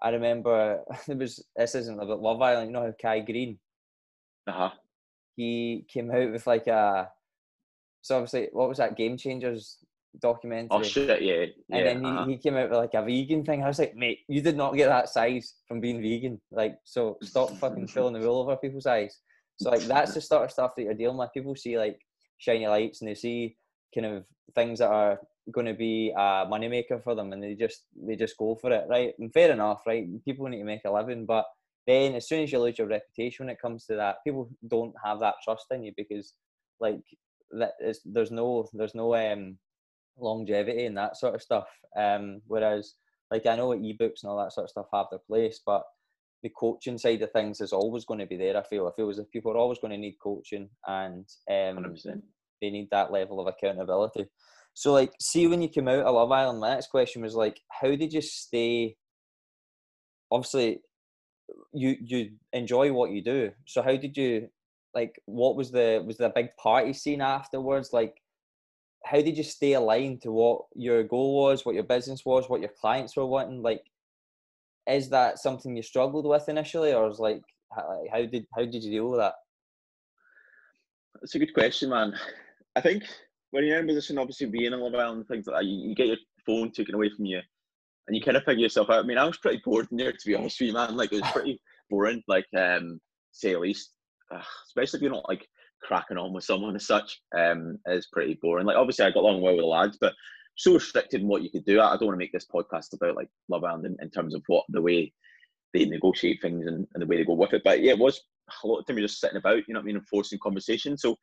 I 0.02 0.10
remember 0.10 0.80
there 1.06 1.16
was 1.16 1.44
this 1.56 1.74
isn't 1.74 2.00
about 2.00 2.22
Love 2.22 2.42
Island. 2.42 2.68
You 2.68 2.72
know 2.72 2.82
how 2.82 2.94
Kai 3.00 3.20
Greene, 3.20 3.58
uh 4.46 4.52
huh, 4.52 4.70
he 5.36 5.84
came 5.92 6.10
out 6.10 6.32
with 6.32 6.46
like 6.46 6.66
a 6.66 7.08
so 8.02 8.16
obviously 8.16 8.48
what 8.52 8.68
was 8.68 8.78
that 8.78 8.96
Game 8.96 9.16
Changers 9.16 9.78
documentary. 10.20 10.68
Oh 10.70 10.82
shit, 10.82 11.22
yeah. 11.22 11.46
yeah 11.68 11.76
and 11.76 11.86
then 11.86 12.06
uh-huh. 12.06 12.26
he, 12.26 12.32
he 12.32 12.38
came 12.38 12.56
out 12.56 12.70
with 12.70 12.78
like 12.78 12.94
a 12.94 13.04
vegan 13.04 13.44
thing. 13.44 13.62
I 13.62 13.68
was 13.68 13.78
like, 13.78 13.96
mate, 13.96 14.20
you 14.28 14.40
did 14.40 14.56
not 14.56 14.76
get 14.76 14.88
that 14.88 15.08
size 15.08 15.54
from 15.66 15.80
being 15.80 16.00
vegan. 16.00 16.40
Like, 16.50 16.78
so 16.84 17.18
stop 17.22 17.50
fucking 17.50 17.86
filling 17.88 18.14
the 18.14 18.20
wool 18.20 18.40
over 18.40 18.56
people's 18.56 18.86
eyes. 18.86 19.18
So 19.58 19.70
like 19.70 19.82
that's 19.82 20.14
the 20.14 20.20
sort 20.20 20.44
of 20.44 20.50
stuff 20.50 20.74
that 20.76 20.82
you're 20.82 20.94
dealing 20.94 21.16
with. 21.16 21.32
People 21.32 21.56
see 21.56 21.78
like 21.78 21.98
shiny 22.38 22.66
lights 22.66 23.00
and 23.00 23.08
they 23.08 23.14
see 23.14 23.56
kind 23.94 24.06
of 24.06 24.24
things 24.54 24.78
that 24.78 24.90
are 24.90 25.20
going 25.52 25.66
to 25.66 25.74
be 25.74 26.12
a 26.16 26.46
moneymaker 26.46 27.02
for 27.02 27.14
them, 27.14 27.32
and 27.32 27.42
they 27.42 27.54
just 27.54 27.84
they 27.96 28.16
just 28.16 28.36
go 28.36 28.56
for 28.56 28.72
it, 28.72 28.84
right? 28.88 29.14
And 29.18 29.32
fair 29.32 29.50
enough, 29.52 29.82
right? 29.86 30.06
People 30.24 30.48
need 30.48 30.58
to 30.58 30.64
make 30.64 30.84
a 30.84 30.90
living, 30.90 31.24
but 31.26 31.44
then 31.86 32.14
as 32.14 32.28
soon 32.28 32.42
as 32.42 32.52
you 32.52 32.58
lose 32.58 32.78
your 32.78 32.88
reputation 32.88 33.46
when 33.46 33.54
it 33.54 33.60
comes 33.60 33.86
to 33.86 33.96
that, 33.96 34.16
people 34.24 34.50
don't 34.68 34.94
have 35.04 35.20
that 35.20 35.34
trust 35.44 35.66
in 35.70 35.84
you 35.84 35.92
because 35.96 36.34
like 36.80 37.00
that 37.52 37.72
is 37.80 38.00
there's 38.04 38.32
no 38.32 38.68
there's 38.72 38.94
no 38.94 39.14
um 39.14 39.56
longevity 40.18 40.86
and 40.86 40.96
that 40.96 41.16
sort 41.16 41.34
of 41.34 41.42
stuff. 41.42 41.68
Um, 41.96 42.42
whereas, 42.46 42.94
like 43.30 43.46
I 43.46 43.56
know 43.56 43.68
ebooks 43.70 44.22
and 44.22 44.30
all 44.30 44.38
that 44.38 44.52
sort 44.52 44.64
of 44.64 44.70
stuff 44.70 44.86
have 44.92 45.06
their 45.10 45.20
place, 45.20 45.60
but 45.64 45.84
the 46.46 46.52
coaching 46.56 46.96
side 46.96 47.20
of 47.22 47.32
things 47.32 47.60
is 47.60 47.72
always 47.72 48.04
going 48.04 48.20
to 48.20 48.26
be 48.26 48.36
there. 48.36 48.56
I 48.56 48.62
feel 48.62 48.86
I 48.86 48.94
feel 48.94 49.10
as 49.10 49.18
if 49.18 49.28
people 49.32 49.50
are 49.50 49.56
always 49.56 49.80
going 49.80 49.90
to 49.90 49.98
need 49.98 50.16
coaching 50.22 50.68
and 50.86 51.28
um, 51.50 51.96
they 52.62 52.70
need 52.70 52.88
that 52.92 53.10
level 53.10 53.40
of 53.40 53.48
accountability. 53.48 54.26
So, 54.74 54.92
like, 54.92 55.12
see 55.20 55.48
when 55.48 55.60
you 55.60 55.68
came 55.68 55.88
out 55.88 56.04
of 56.04 56.14
Love 56.14 56.30
Island, 56.30 56.60
my 56.60 56.74
next 56.74 56.90
question 56.90 57.22
was 57.22 57.34
like, 57.34 57.60
how 57.68 57.88
did 57.88 58.12
you 58.12 58.20
stay? 58.20 58.96
Obviously, 60.30 60.82
you 61.72 61.96
you 62.00 62.30
enjoy 62.52 62.92
what 62.92 63.10
you 63.10 63.24
do. 63.24 63.50
So, 63.66 63.82
how 63.82 63.96
did 63.96 64.16
you 64.16 64.48
like? 64.94 65.20
What 65.24 65.56
was 65.56 65.72
the 65.72 66.04
was 66.06 66.18
the 66.18 66.30
big 66.32 66.50
party 66.62 66.92
scene 66.92 67.22
afterwards? 67.22 67.92
Like, 67.92 68.14
how 69.04 69.20
did 69.20 69.36
you 69.36 69.42
stay 69.42 69.72
aligned 69.72 70.22
to 70.22 70.30
what 70.30 70.62
your 70.76 71.02
goal 71.02 71.42
was, 71.42 71.66
what 71.66 71.74
your 71.74 71.84
business 71.84 72.24
was, 72.24 72.48
what 72.48 72.60
your 72.60 72.72
clients 72.80 73.16
were 73.16 73.26
wanting? 73.26 73.62
Like, 73.62 73.82
is 74.88 75.08
that 75.10 75.38
something 75.38 75.76
you 75.76 75.82
struggled 75.82 76.26
with 76.26 76.48
initially, 76.48 76.92
or 76.92 77.10
is 77.10 77.18
like 77.18 77.42
how, 77.74 78.24
did 78.26 78.46
how 78.54 78.64
did 78.64 78.82
you 78.82 78.90
deal 78.90 79.10
with 79.10 79.20
that? 79.20 79.34
That's 81.20 81.34
a 81.34 81.38
good 81.38 81.54
question, 81.54 81.90
man. 81.90 82.14
I 82.76 82.80
think 82.80 83.04
when 83.50 83.64
you're 83.64 83.78
in 83.78 83.84
a 83.84 83.88
position, 83.88 84.18
obviously 84.18 84.46
being 84.46 84.72
in 84.72 84.80
Love 84.80 84.94
Island 84.94 85.18
and 85.18 85.28
things 85.28 85.46
like 85.46 85.56
that, 85.60 85.66
you, 85.66 85.88
you, 85.88 85.94
get 85.94 86.08
your 86.08 86.16
phone 86.44 86.70
taken 86.70 86.94
away 86.94 87.10
from 87.14 87.24
you, 87.24 87.40
and 88.06 88.16
you 88.16 88.22
kind 88.22 88.36
of 88.36 88.44
figure 88.44 88.62
yourself 88.62 88.90
out. 88.90 89.04
I 89.04 89.06
mean, 89.06 89.18
I 89.18 89.24
was 89.24 89.38
pretty 89.38 89.60
bored 89.64 89.88
in 89.90 89.96
there, 89.96 90.12
to 90.12 90.26
be 90.26 90.34
honest 90.34 90.60
with 90.60 90.68
you, 90.68 90.74
man. 90.74 90.96
Like 90.96 91.12
it 91.12 91.22
was 91.22 91.32
pretty 91.32 91.60
boring, 91.90 92.22
like 92.28 92.46
um, 92.56 93.00
say 93.32 93.52
at 93.52 93.60
least, 93.60 93.90
uh, 94.34 94.42
especially 94.66 94.98
if 94.98 95.02
you're 95.02 95.12
not 95.12 95.28
like 95.28 95.46
cracking 95.82 96.18
on 96.18 96.32
with 96.32 96.44
someone 96.44 96.74
as 96.74 96.86
such 96.86 97.20
um, 97.36 97.78
is 97.86 98.08
pretty 98.12 98.38
boring. 98.42 98.66
Like 98.66 98.76
obviously 98.76 99.04
I 99.04 99.10
got 99.10 99.20
along 99.20 99.40
well 99.40 99.54
with 99.54 99.62
the 99.62 99.66
lads, 99.66 99.98
but 100.00 100.14
so 100.56 100.74
restricted 100.74 101.20
in 101.20 101.28
what 101.28 101.42
you 101.42 101.50
could 101.50 101.64
do. 101.64 101.80
I, 101.80 101.96
don't 101.96 102.06
want 102.06 102.14
to 102.14 102.18
make 102.18 102.32
this 102.32 102.46
podcast 102.52 102.94
about 102.94 103.14
like 103.14 103.28
Love 103.48 103.64
Island 103.64 103.86
in, 103.86 103.96
in 104.00 104.10
terms 104.10 104.34
of 104.34 104.42
what 104.46 104.64
the 104.70 104.82
way 104.82 105.12
they 105.72 105.84
negotiate 105.84 106.40
things 106.40 106.66
and, 106.66 106.86
and, 106.94 107.02
the 107.02 107.06
way 107.06 107.16
they 107.16 107.24
go 107.24 107.34
with 107.34 107.52
it. 107.52 107.62
But 107.62 107.82
yeah, 107.82 107.92
it 107.92 107.98
was 107.98 108.20
a 108.64 108.66
lot 108.66 108.78
of 108.78 108.86
time 108.86 108.96
you're 108.96 109.06
just 109.06 109.20
sitting 109.20 109.36
about, 109.36 109.68
you 109.68 109.74
know 109.74 109.80
what 109.80 109.84
I 109.90 109.92
mean, 109.92 110.00
forcing 110.10 110.38
conversation. 110.42 110.96
So 110.96 111.16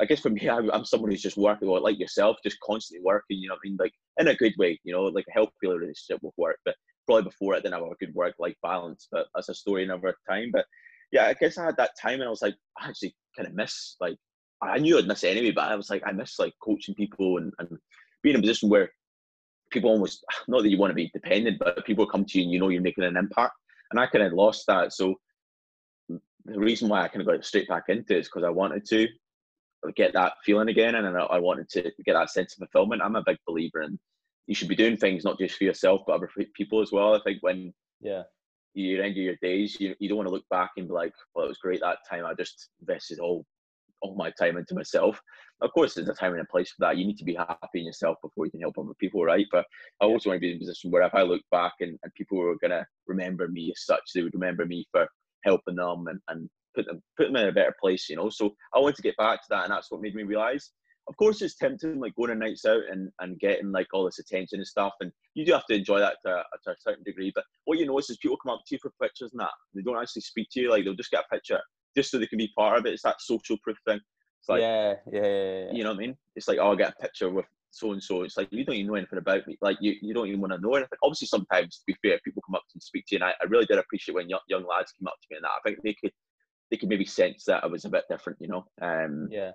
I 0.00 0.04
guess 0.04 0.20
for 0.20 0.30
me, 0.30 0.48
I, 0.48 0.58
am 0.58 0.84
someone 0.84 1.10
who's 1.10 1.22
just 1.22 1.36
working, 1.36 1.68
like 1.68 2.00
yourself, 2.00 2.38
just 2.42 2.58
constantly 2.60 3.04
working, 3.04 3.38
you 3.38 3.48
know 3.48 3.54
what 3.54 3.60
I 3.64 3.68
mean, 3.68 3.76
like 3.78 3.92
in 4.18 4.28
a 4.28 4.34
good 4.34 4.54
way, 4.58 4.80
you 4.82 4.92
know, 4.92 5.04
like 5.04 5.26
a 5.28 5.32
healthy 5.32 5.52
relationship 5.62 6.18
with 6.22 6.34
work. 6.36 6.58
But 6.64 6.74
probably 7.06 7.24
before 7.24 7.54
I 7.54 7.60
didn't 7.60 7.74
have 7.74 7.82
a 7.82 8.04
good 8.04 8.14
work 8.14 8.34
life 8.38 8.56
balance, 8.62 9.06
but 9.12 9.26
that's 9.34 9.48
a 9.48 9.54
story 9.54 9.84
another 9.84 10.14
time. 10.28 10.50
But 10.52 10.66
yeah, 11.12 11.26
I 11.26 11.34
guess 11.34 11.58
I 11.58 11.64
had 11.64 11.76
that 11.76 11.92
time 12.00 12.20
and 12.20 12.24
I 12.24 12.30
was 12.30 12.42
like, 12.42 12.56
I 12.80 12.88
actually 12.88 13.14
kind 13.36 13.48
of 13.48 13.54
miss 13.54 13.96
like 14.00 14.16
I 14.62 14.78
knew 14.78 14.98
I'd 14.98 15.06
miss 15.06 15.24
it 15.24 15.36
anyway, 15.36 15.52
but 15.52 15.70
I 15.70 15.74
was 15.74 15.88
like, 15.88 16.02
I 16.04 16.12
miss 16.12 16.38
like 16.38 16.52
coaching 16.62 16.94
people 16.94 17.38
and, 17.38 17.52
and 17.58 17.68
being 18.22 18.34
in 18.34 18.40
a 18.40 18.42
position 18.42 18.68
where 18.68 18.90
people 19.70 19.90
almost 19.90 20.24
not 20.48 20.62
that 20.62 20.68
you 20.70 20.78
want 20.78 20.90
to 20.90 20.94
be 20.94 21.10
dependent, 21.12 21.58
but 21.58 21.84
people 21.84 22.06
come 22.06 22.24
to 22.24 22.38
you 22.38 22.44
and 22.44 22.52
you 22.52 22.58
know 22.58 22.68
you're 22.68 22.82
making 22.82 23.04
an 23.04 23.16
impact. 23.16 23.54
And 23.90 24.00
I 24.00 24.06
kind 24.06 24.24
of 24.24 24.32
lost 24.32 24.64
that. 24.68 24.92
So 24.92 25.16
the 26.08 26.58
reason 26.58 26.88
why 26.88 27.02
I 27.02 27.08
kind 27.08 27.20
of 27.20 27.26
got 27.26 27.44
straight 27.44 27.68
back 27.68 27.84
into 27.88 28.16
it 28.16 28.20
is 28.20 28.28
because 28.28 28.44
I 28.44 28.50
wanted 28.50 28.86
to 28.86 29.08
get 29.96 30.12
that 30.12 30.34
feeling 30.44 30.68
again, 30.68 30.94
and 30.94 31.16
I 31.16 31.38
wanted 31.38 31.68
to 31.70 31.90
get 32.04 32.14
that 32.14 32.30
sense 32.30 32.52
of 32.54 32.58
fulfillment. 32.58 33.02
I'm 33.02 33.16
a 33.16 33.22
big 33.24 33.38
believer 33.46 33.82
in 33.82 33.98
you 34.46 34.54
should 34.54 34.68
be 34.68 34.74
doing 34.74 34.96
things 34.96 35.24
not 35.24 35.38
just 35.38 35.56
for 35.56 35.62
yourself 35.62 36.02
but 36.06 36.14
other 36.14 36.28
people 36.54 36.80
as 36.80 36.90
well. 36.90 37.14
I 37.14 37.20
think 37.22 37.38
when 37.40 37.72
yeah 38.00 38.22
you 38.74 39.02
end 39.02 39.16
your 39.16 39.36
days, 39.42 39.76
you, 39.80 39.94
you 39.98 40.08
don't 40.08 40.18
want 40.18 40.28
to 40.28 40.32
look 40.32 40.48
back 40.48 40.70
and 40.76 40.86
be 40.86 40.94
like, 40.94 41.12
well, 41.34 41.44
it 41.44 41.48
was 41.48 41.58
great 41.58 41.80
that 41.80 41.98
time. 42.08 42.24
I 42.24 42.34
just 42.34 42.68
invested 42.80 43.18
all 43.18 43.44
all 44.02 44.14
my 44.16 44.30
time 44.30 44.56
into 44.56 44.74
myself. 44.74 45.20
Of 45.60 45.72
course, 45.72 45.94
there's 45.94 46.08
a 46.08 46.14
time 46.14 46.32
and 46.32 46.42
a 46.42 46.46
place 46.46 46.70
for 46.70 46.80
that. 46.80 46.96
You 46.96 47.06
need 47.06 47.18
to 47.18 47.24
be 47.24 47.34
happy 47.34 47.80
in 47.80 47.84
yourself 47.84 48.16
before 48.22 48.46
you 48.46 48.50
can 48.50 48.60
help 48.60 48.78
other 48.78 48.94
people, 48.98 49.24
right? 49.24 49.46
But 49.52 49.66
I 50.00 50.06
also 50.06 50.30
want 50.30 50.38
to 50.38 50.40
be 50.40 50.50
in 50.50 50.56
a 50.56 50.60
position 50.60 50.90
where 50.90 51.02
if 51.02 51.14
I 51.14 51.22
look 51.22 51.42
back 51.50 51.74
and, 51.80 51.98
and 52.02 52.14
people 52.14 52.38
were 52.38 52.56
going 52.58 52.70
to 52.70 52.86
remember 53.06 53.48
me 53.48 53.72
as 53.74 53.84
such, 53.84 54.02
they 54.14 54.22
would 54.22 54.34
remember 54.34 54.64
me 54.64 54.86
for 54.90 55.06
helping 55.44 55.76
them 55.76 56.06
and, 56.08 56.20
and 56.28 56.48
put 56.74 56.86
them 56.86 57.02
put 57.16 57.26
them 57.26 57.36
in 57.36 57.48
a 57.48 57.52
better 57.52 57.74
place, 57.80 58.08
you 58.08 58.16
know. 58.16 58.30
So 58.30 58.54
I 58.74 58.78
want 58.78 58.96
to 58.96 59.02
get 59.02 59.16
back 59.16 59.40
to 59.40 59.46
that, 59.50 59.64
and 59.64 59.72
that's 59.72 59.90
what 59.90 60.00
made 60.00 60.14
me 60.14 60.22
realize. 60.22 60.70
Of 61.08 61.16
course, 61.16 61.42
it's 61.42 61.56
tempting, 61.56 61.98
like 61.98 62.14
going 62.14 62.30
on 62.30 62.38
nights 62.38 62.64
out 62.64 62.82
and, 62.90 63.10
and 63.18 63.38
getting 63.40 63.72
like 63.72 63.88
all 63.92 64.04
this 64.04 64.20
attention 64.20 64.60
and 64.60 64.66
stuff, 64.66 64.92
and 65.00 65.10
you 65.34 65.44
do 65.44 65.52
have 65.52 65.66
to 65.66 65.74
enjoy 65.74 65.98
that 65.98 66.18
to, 66.24 66.44
to 66.64 66.70
a 66.70 66.76
certain 66.78 67.02
degree. 67.04 67.32
But 67.34 67.44
what 67.64 67.78
you 67.78 67.86
notice 67.86 68.10
is 68.10 68.18
people 68.18 68.36
come 68.36 68.52
up 68.52 68.60
to 68.66 68.74
you 68.74 68.78
for 68.80 68.92
pictures 69.02 69.32
and 69.32 69.40
that 69.40 69.50
they 69.74 69.82
don't 69.82 70.00
actually 70.00 70.22
speak 70.22 70.48
to 70.52 70.60
you. 70.60 70.70
Like 70.70 70.84
they'll 70.84 70.94
just 70.94 71.10
get 71.10 71.24
a 71.28 71.34
picture 71.34 71.60
just 71.96 72.10
so 72.10 72.18
they 72.18 72.26
can 72.26 72.38
be 72.38 72.52
part 72.56 72.78
of 72.78 72.86
it. 72.86 72.92
It's 72.92 73.02
that 73.02 73.20
social 73.20 73.56
proof 73.62 73.78
thing. 73.86 74.00
It's 74.40 74.48
like, 74.48 74.60
yeah, 74.60 74.94
yeah, 75.12 75.22
yeah, 75.22 75.64
yeah. 75.64 75.72
you 75.72 75.82
know 75.82 75.90
what 75.90 75.98
I 75.98 76.00
mean? 76.00 76.16
It's 76.36 76.48
like, 76.48 76.58
oh, 76.60 76.72
I 76.72 76.76
get 76.76 76.94
a 76.98 77.02
picture 77.02 77.30
with 77.30 77.46
so 77.70 77.92
and 77.92 78.02
so. 78.02 78.22
It's 78.22 78.36
like 78.36 78.48
you 78.50 78.64
don't 78.64 78.76
even 78.76 78.88
know 78.88 78.94
anything 78.96 79.18
about 79.18 79.46
me. 79.46 79.56
Like 79.60 79.78
you, 79.80 79.94
you 80.00 80.14
don't 80.14 80.28
even 80.28 80.40
want 80.40 80.52
to 80.52 80.60
know 80.60 80.74
anything. 80.74 80.98
Obviously, 81.02 81.26
sometimes 81.26 81.78
to 81.78 81.82
be 81.86 81.96
fair, 82.02 82.18
people 82.24 82.42
come 82.46 82.54
up 82.54 82.62
to 82.62 82.74
and 82.74 82.82
speak 82.82 83.04
to 83.08 83.14
you, 83.14 83.18
and 83.18 83.24
I, 83.24 83.30
I 83.42 83.46
really 83.48 83.66
did 83.66 83.78
appreciate 83.78 84.14
when 84.14 84.28
young, 84.28 84.40
young 84.48 84.66
lads 84.66 84.92
came 84.92 85.06
up 85.06 85.14
to 85.20 85.26
me 85.30 85.36
and 85.36 85.44
that. 85.44 85.50
I 85.50 85.60
think 85.64 85.78
they 85.82 85.94
could 85.94 86.12
they 86.70 86.76
could 86.76 86.88
maybe 86.88 87.04
sense 87.04 87.44
that 87.44 87.64
I 87.64 87.66
was 87.66 87.84
a 87.84 87.90
bit 87.90 88.04
different, 88.08 88.38
you 88.40 88.48
know. 88.48 88.64
Um, 88.80 89.28
yeah. 89.30 89.50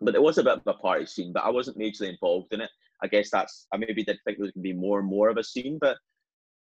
But 0.00 0.14
it 0.14 0.22
was 0.22 0.36
a 0.38 0.42
bit 0.42 0.54
of 0.54 0.62
a 0.66 0.74
party 0.74 1.06
scene, 1.06 1.32
but 1.32 1.44
I 1.44 1.50
wasn't 1.50 1.78
majorly 1.78 2.10
involved 2.10 2.52
in 2.52 2.60
it. 2.60 2.70
I 3.02 3.06
guess 3.06 3.30
that's 3.30 3.66
I 3.72 3.76
maybe 3.76 4.04
did 4.04 4.18
think 4.24 4.38
there 4.38 4.44
was 4.44 4.52
going 4.52 4.64
to 4.64 4.72
be 4.72 4.72
more 4.72 4.98
and 4.98 5.08
more 5.08 5.28
of 5.28 5.36
a 5.36 5.44
scene, 5.44 5.78
but 5.80 5.96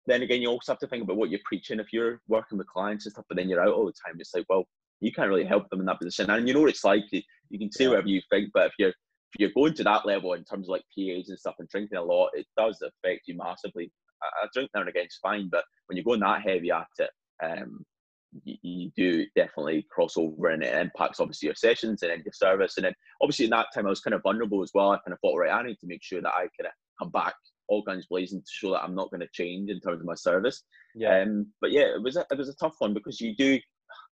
then 0.07 0.23
again, 0.23 0.41
you 0.41 0.49
also 0.49 0.71
have 0.71 0.79
to 0.79 0.87
think 0.87 1.03
about 1.03 1.17
what 1.17 1.29
you're 1.29 1.39
preaching 1.45 1.79
if 1.79 1.93
you're 1.93 2.19
working 2.27 2.57
with 2.57 2.67
clients 2.67 3.05
and 3.05 3.13
stuff. 3.13 3.25
But 3.29 3.37
then 3.37 3.47
you're 3.47 3.61
out 3.61 3.73
all 3.73 3.85
the 3.85 3.93
time. 4.05 4.15
It's 4.19 4.33
like, 4.33 4.45
well, 4.49 4.65
you 5.01 5.11
can't 5.11 5.29
really 5.29 5.43
help 5.43 5.69
them 5.69 5.79
in 5.79 5.85
that 5.87 5.99
position. 5.99 6.29
And 6.29 6.47
you 6.47 6.53
know 6.53 6.61
what 6.61 6.69
it's 6.69 6.85
like. 6.85 7.03
You, 7.11 7.21
you 7.49 7.59
can 7.59 7.71
say 7.71 7.87
whatever 7.87 8.07
you 8.07 8.21
think, 8.29 8.51
but 8.53 8.67
if 8.67 8.73
you're 8.79 8.89
if 9.33 9.39
you're 9.39 9.49
going 9.55 9.73
to 9.73 9.83
that 9.83 10.05
level 10.05 10.33
in 10.33 10.43
terms 10.43 10.67
of 10.67 10.73
like 10.73 10.83
PAs 10.97 11.29
and 11.29 11.39
stuff 11.39 11.55
and 11.59 11.67
drinking 11.69 11.97
a 11.97 12.03
lot, 12.03 12.29
it 12.33 12.45
does 12.57 12.81
affect 12.81 13.27
you 13.27 13.35
massively. 13.35 13.91
I, 14.21 14.45
I 14.45 14.47
drink 14.53 14.69
now 14.73 14.81
and 14.81 14.89
again, 14.89 15.05
it's 15.05 15.19
fine, 15.21 15.49
but 15.49 15.63
when 15.87 15.97
you're 15.97 16.03
going 16.03 16.19
that 16.19 16.41
heavy 16.41 16.69
at 16.71 16.87
it, 16.99 17.09
um, 17.41 17.85
you, 18.43 18.55
you, 18.61 18.91
do 18.95 19.25
definitely 19.35 19.87
cross 19.89 20.17
over 20.17 20.49
and 20.49 20.63
it 20.63 20.75
impacts 20.75 21.21
obviously 21.21 21.47
your 21.47 21.55
sessions 21.55 22.01
and 22.01 22.11
then 22.11 22.21
your 22.25 22.33
service. 22.33 22.75
And 22.77 22.85
then 22.85 22.93
obviously 23.21 23.45
in 23.45 23.51
that 23.51 23.67
time 23.73 23.85
I 23.87 23.89
was 23.89 24.01
kind 24.01 24.13
of 24.13 24.21
vulnerable 24.21 24.61
as 24.63 24.71
well. 24.73 24.91
I 24.91 24.97
kind 24.97 25.13
of 25.13 25.19
thought, 25.21 25.37
right, 25.37 25.51
I 25.51 25.63
need 25.63 25.79
to 25.79 25.87
make 25.87 26.03
sure 26.03 26.21
that 26.21 26.33
I 26.33 26.41
kind 26.41 26.67
of 26.67 26.71
come 26.99 27.11
back 27.11 27.33
all 27.69 27.81
guns 27.81 28.07
blazing 28.09 28.41
to 28.41 28.51
show 28.51 28.71
that 28.71 28.83
I'm 28.83 28.95
not 28.95 29.09
going 29.11 29.21
to 29.21 29.29
change 29.31 29.69
in 29.69 29.79
terms 29.79 30.01
of 30.01 30.05
my 30.05 30.15
service. 30.15 30.63
Yeah. 30.93 31.21
Um, 31.21 31.47
but 31.61 31.71
yeah, 31.71 31.83
it 31.95 32.03
was 32.03 32.17
a, 32.17 32.25
it 32.29 32.37
was 32.37 32.49
a 32.49 32.55
tough 32.55 32.75
one 32.79 32.93
because 32.93 33.21
you 33.21 33.33
do 33.35 33.59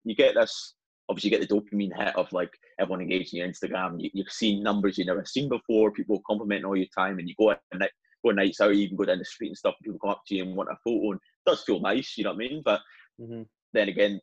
you 0.05 0.14
get 0.14 0.35
this 0.35 0.74
obviously 1.08 1.30
you 1.30 1.38
get 1.38 1.48
the 1.48 1.54
dopamine 1.54 1.96
hit 1.96 2.16
of 2.16 2.32
like 2.32 2.50
everyone 2.78 3.00
engaging 3.00 3.38
your 3.38 3.48
Instagram. 3.48 4.00
You, 4.00 4.10
you've 4.12 4.30
seen 4.30 4.62
numbers 4.62 4.98
you've 4.98 5.06
never 5.06 5.24
seen 5.24 5.48
before. 5.48 5.90
People 5.90 6.22
complimenting 6.26 6.64
all 6.64 6.76
your 6.76 6.86
time, 6.96 7.18
and 7.18 7.28
you 7.28 7.34
go 7.38 7.50
out 7.50 7.60
and 7.72 7.82
go 8.24 8.30
nights 8.30 8.60
out, 8.60 8.74
you 8.74 8.82
even 8.82 8.96
go 8.96 9.04
down 9.04 9.18
the 9.18 9.24
street 9.24 9.48
and 9.48 9.56
stuff, 9.56 9.74
and 9.78 9.84
people 9.84 9.98
come 10.00 10.10
up 10.10 10.22
to 10.26 10.34
you 10.34 10.44
and 10.44 10.56
want 10.56 10.70
a 10.70 10.76
photo, 10.84 11.12
and 11.12 11.20
it 11.20 11.50
does 11.50 11.62
feel 11.62 11.80
nice, 11.80 12.16
you 12.16 12.24
know 12.24 12.30
what 12.30 12.36
I 12.36 12.48
mean? 12.48 12.62
But 12.64 12.80
mm-hmm. 13.20 13.42
then 13.72 13.88
again, 13.88 14.20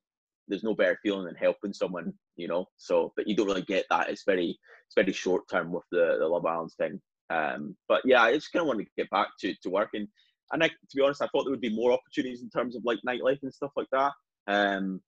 there's 0.47 0.63
no 0.63 0.75
better 0.75 0.99
feeling 1.01 1.25
than 1.25 1.35
helping 1.35 1.73
someone, 1.73 2.13
you 2.35 2.47
know. 2.47 2.65
So, 2.77 3.13
but 3.15 3.27
you 3.27 3.35
don't 3.35 3.47
really 3.47 3.61
get 3.63 3.85
that. 3.89 4.09
It's 4.09 4.23
very, 4.25 4.49
it's 4.49 4.95
very 4.95 5.13
short 5.13 5.43
term 5.49 5.71
with 5.71 5.83
the 5.91 6.17
the 6.19 6.27
Love 6.27 6.45
Island 6.45 6.71
thing. 6.77 7.01
Um, 7.29 7.75
but 7.87 8.01
yeah, 8.05 8.21
I 8.21 8.33
just 8.33 8.51
kind 8.51 8.61
of 8.61 8.67
want 8.67 8.79
to 8.79 8.85
get 8.97 9.09
back 9.09 9.29
to 9.39 9.55
to 9.63 9.69
working. 9.69 10.07
And 10.51 10.63
I, 10.63 10.67
to 10.67 10.95
be 10.95 11.01
honest, 11.01 11.23
I 11.23 11.27
thought 11.27 11.45
there 11.45 11.51
would 11.51 11.61
be 11.61 11.75
more 11.75 11.91
opportunities 11.91 12.43
in 12.43 12.49
terms 12.49 12.75
of 12.75 12.83
like 12.85 12.99
nightlife 13.07 13.41
and 13.41 13.53
stuff 13.53 13.71
like 13.75 13.89
that. 13.91 14.11
Um, 14.47 15.01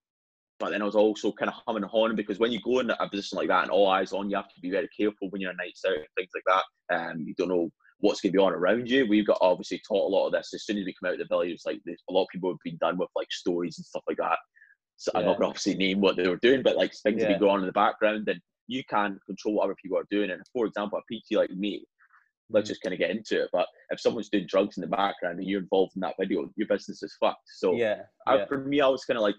but 0.59 0.71
then 0.71 0.81
I 0.81 0.85
was 0.85 0.95
also 0.95 1.31
kind 1.31 1.49
of 1.49 1.55
humming 1.65 1.83
and 1.83 1.91
hawing 1.91 2.15
because 2.15 2.39
when 2.39 2.51
you 2.51 2.59
go 2.61 2.79
in 2.79 2.89
a 2.89 3.09
position 3.09 3.37
like 3.37 3.49
that 3.49 3.63
and 3.63 3.71
all 3.71 3.89
eyes 3.89 4.13
on 4.13 4.29
you, 4.29 4.37
have 4.37 4.53
to 4.53 4.61
be 4.61 4.71
very 4.71 4.89
careful 4.95 5.29
when 5.29 5.41
you're 5.41 5.51
a 5.51 5.55
night 5.55 5.77
out 5.85 5.97
and 5.97 6.05
things 6.15 6.31
like 6.33 6.63
that. 6.89 6.95
Um, 6.95 7.21
you 7.21 7.33
don't 7.35 7.49
know 7.49 7.69
what's 7.99 8.21
going 8.21 8.31
to 8.31 8.37
be 8.37 8.41
on 8.41 8.53
around 8.53 8.89
you. 8.89 9.05
We've 9.07 9.27
got 9.27 9.37
obviously 9.41 9.81
taught 9.87 10.07
a 10.07 10.15
lot 10.15 10.27
of 10.27 10.33
this 10.33 10.51
as 10.53 10.65
soon 10.65 10.77
as 10.77 10.85
we 10.85 10.95
come 10.99 11.09
out 11.09 11.19
of 11.19 11.19
the 11.19 11.25
village. 11.33 11.61
Like 11.65 11.79
a 11.87 12.13
lot 12.13 12.23
of 12.23 12.29
people 12.31 12.51
have 12.51 12.57
been 12.63 12.77
done 12.77 12.97
with 12.97 13.09
like 13.15 13.31
stories 13.31 13.77
and 13.77 13.85
stuff 13.85 14.03
like 14.07 14.17
that. 14.17 14.37
So 14.97 15.11
yeah. 15.13 15.19
I'm 15.19 15.25
not 15.25 15.37
going 15.37 15.43
to 15.43 15.49
obviously 15.49 15.75
name 15.75 16.01
what 16.01 16.15
they 16.15 16.27
were 16.27 16.37
doing, 16.37 16.63
but 16.63 16.75
like 16.75 16.91
things 17.03 17.21
yeah. 17.21 17.27
have 17.27 17.29
been 17.29 17.39
going 17.39 17.51
on 17.51 17.59
in 17.59 17.67
the 17.67 17.71
background, 17.71 18.27
and 18.27 18.41
you 18.67 18.83
can't 18.89 19.17
control 19.25 19.55
what 19.55 19.65
other 19.65 19.75
people 19.81 19.97
are 19.97 20.07
doing. 20.09 20.31
And 20.31 20.41
for 20.51 20.65
example, 20.65 20.99
a 20.99 21.01
PT 21.13 21.37
like 21.37 21.51
me, 21.51 21.85
let's 22.49 22.65
mm. 22.65 22.69
just 22.69 22.81
kind 22.81 22.93
of 22.93 22.99
get 22.99 23.11
into 23.11 23.43
it. 23.43 23.49
But 23.53 23.67
if 23.91 23.99
someone's 23.99 24.29
doing 24.29 24.47
drugs 24.47 24.77
in 24.77 24.81
the 24.81 24.87
background 24.87 25.39
and 25.39 25.47
you're 25.47 25.61
involved 25.61 25.93
in 25.95 26.01
that 26.01 26.15
video, 26.19 26.49
your 26.55 26.67
business 26.67 27.03
is 27.03 27.15
fucked. 27.19 27.47
So 27.57 27.73
yeah, 27.73 28.01
I, 28.25 28.45
for 28.45 28.57
me, 28.57 28.81
I 28.81 28.87
was 28.87 29.05
kind 29.05 29.17
of 29.17 29.23
like, 29.23 29.35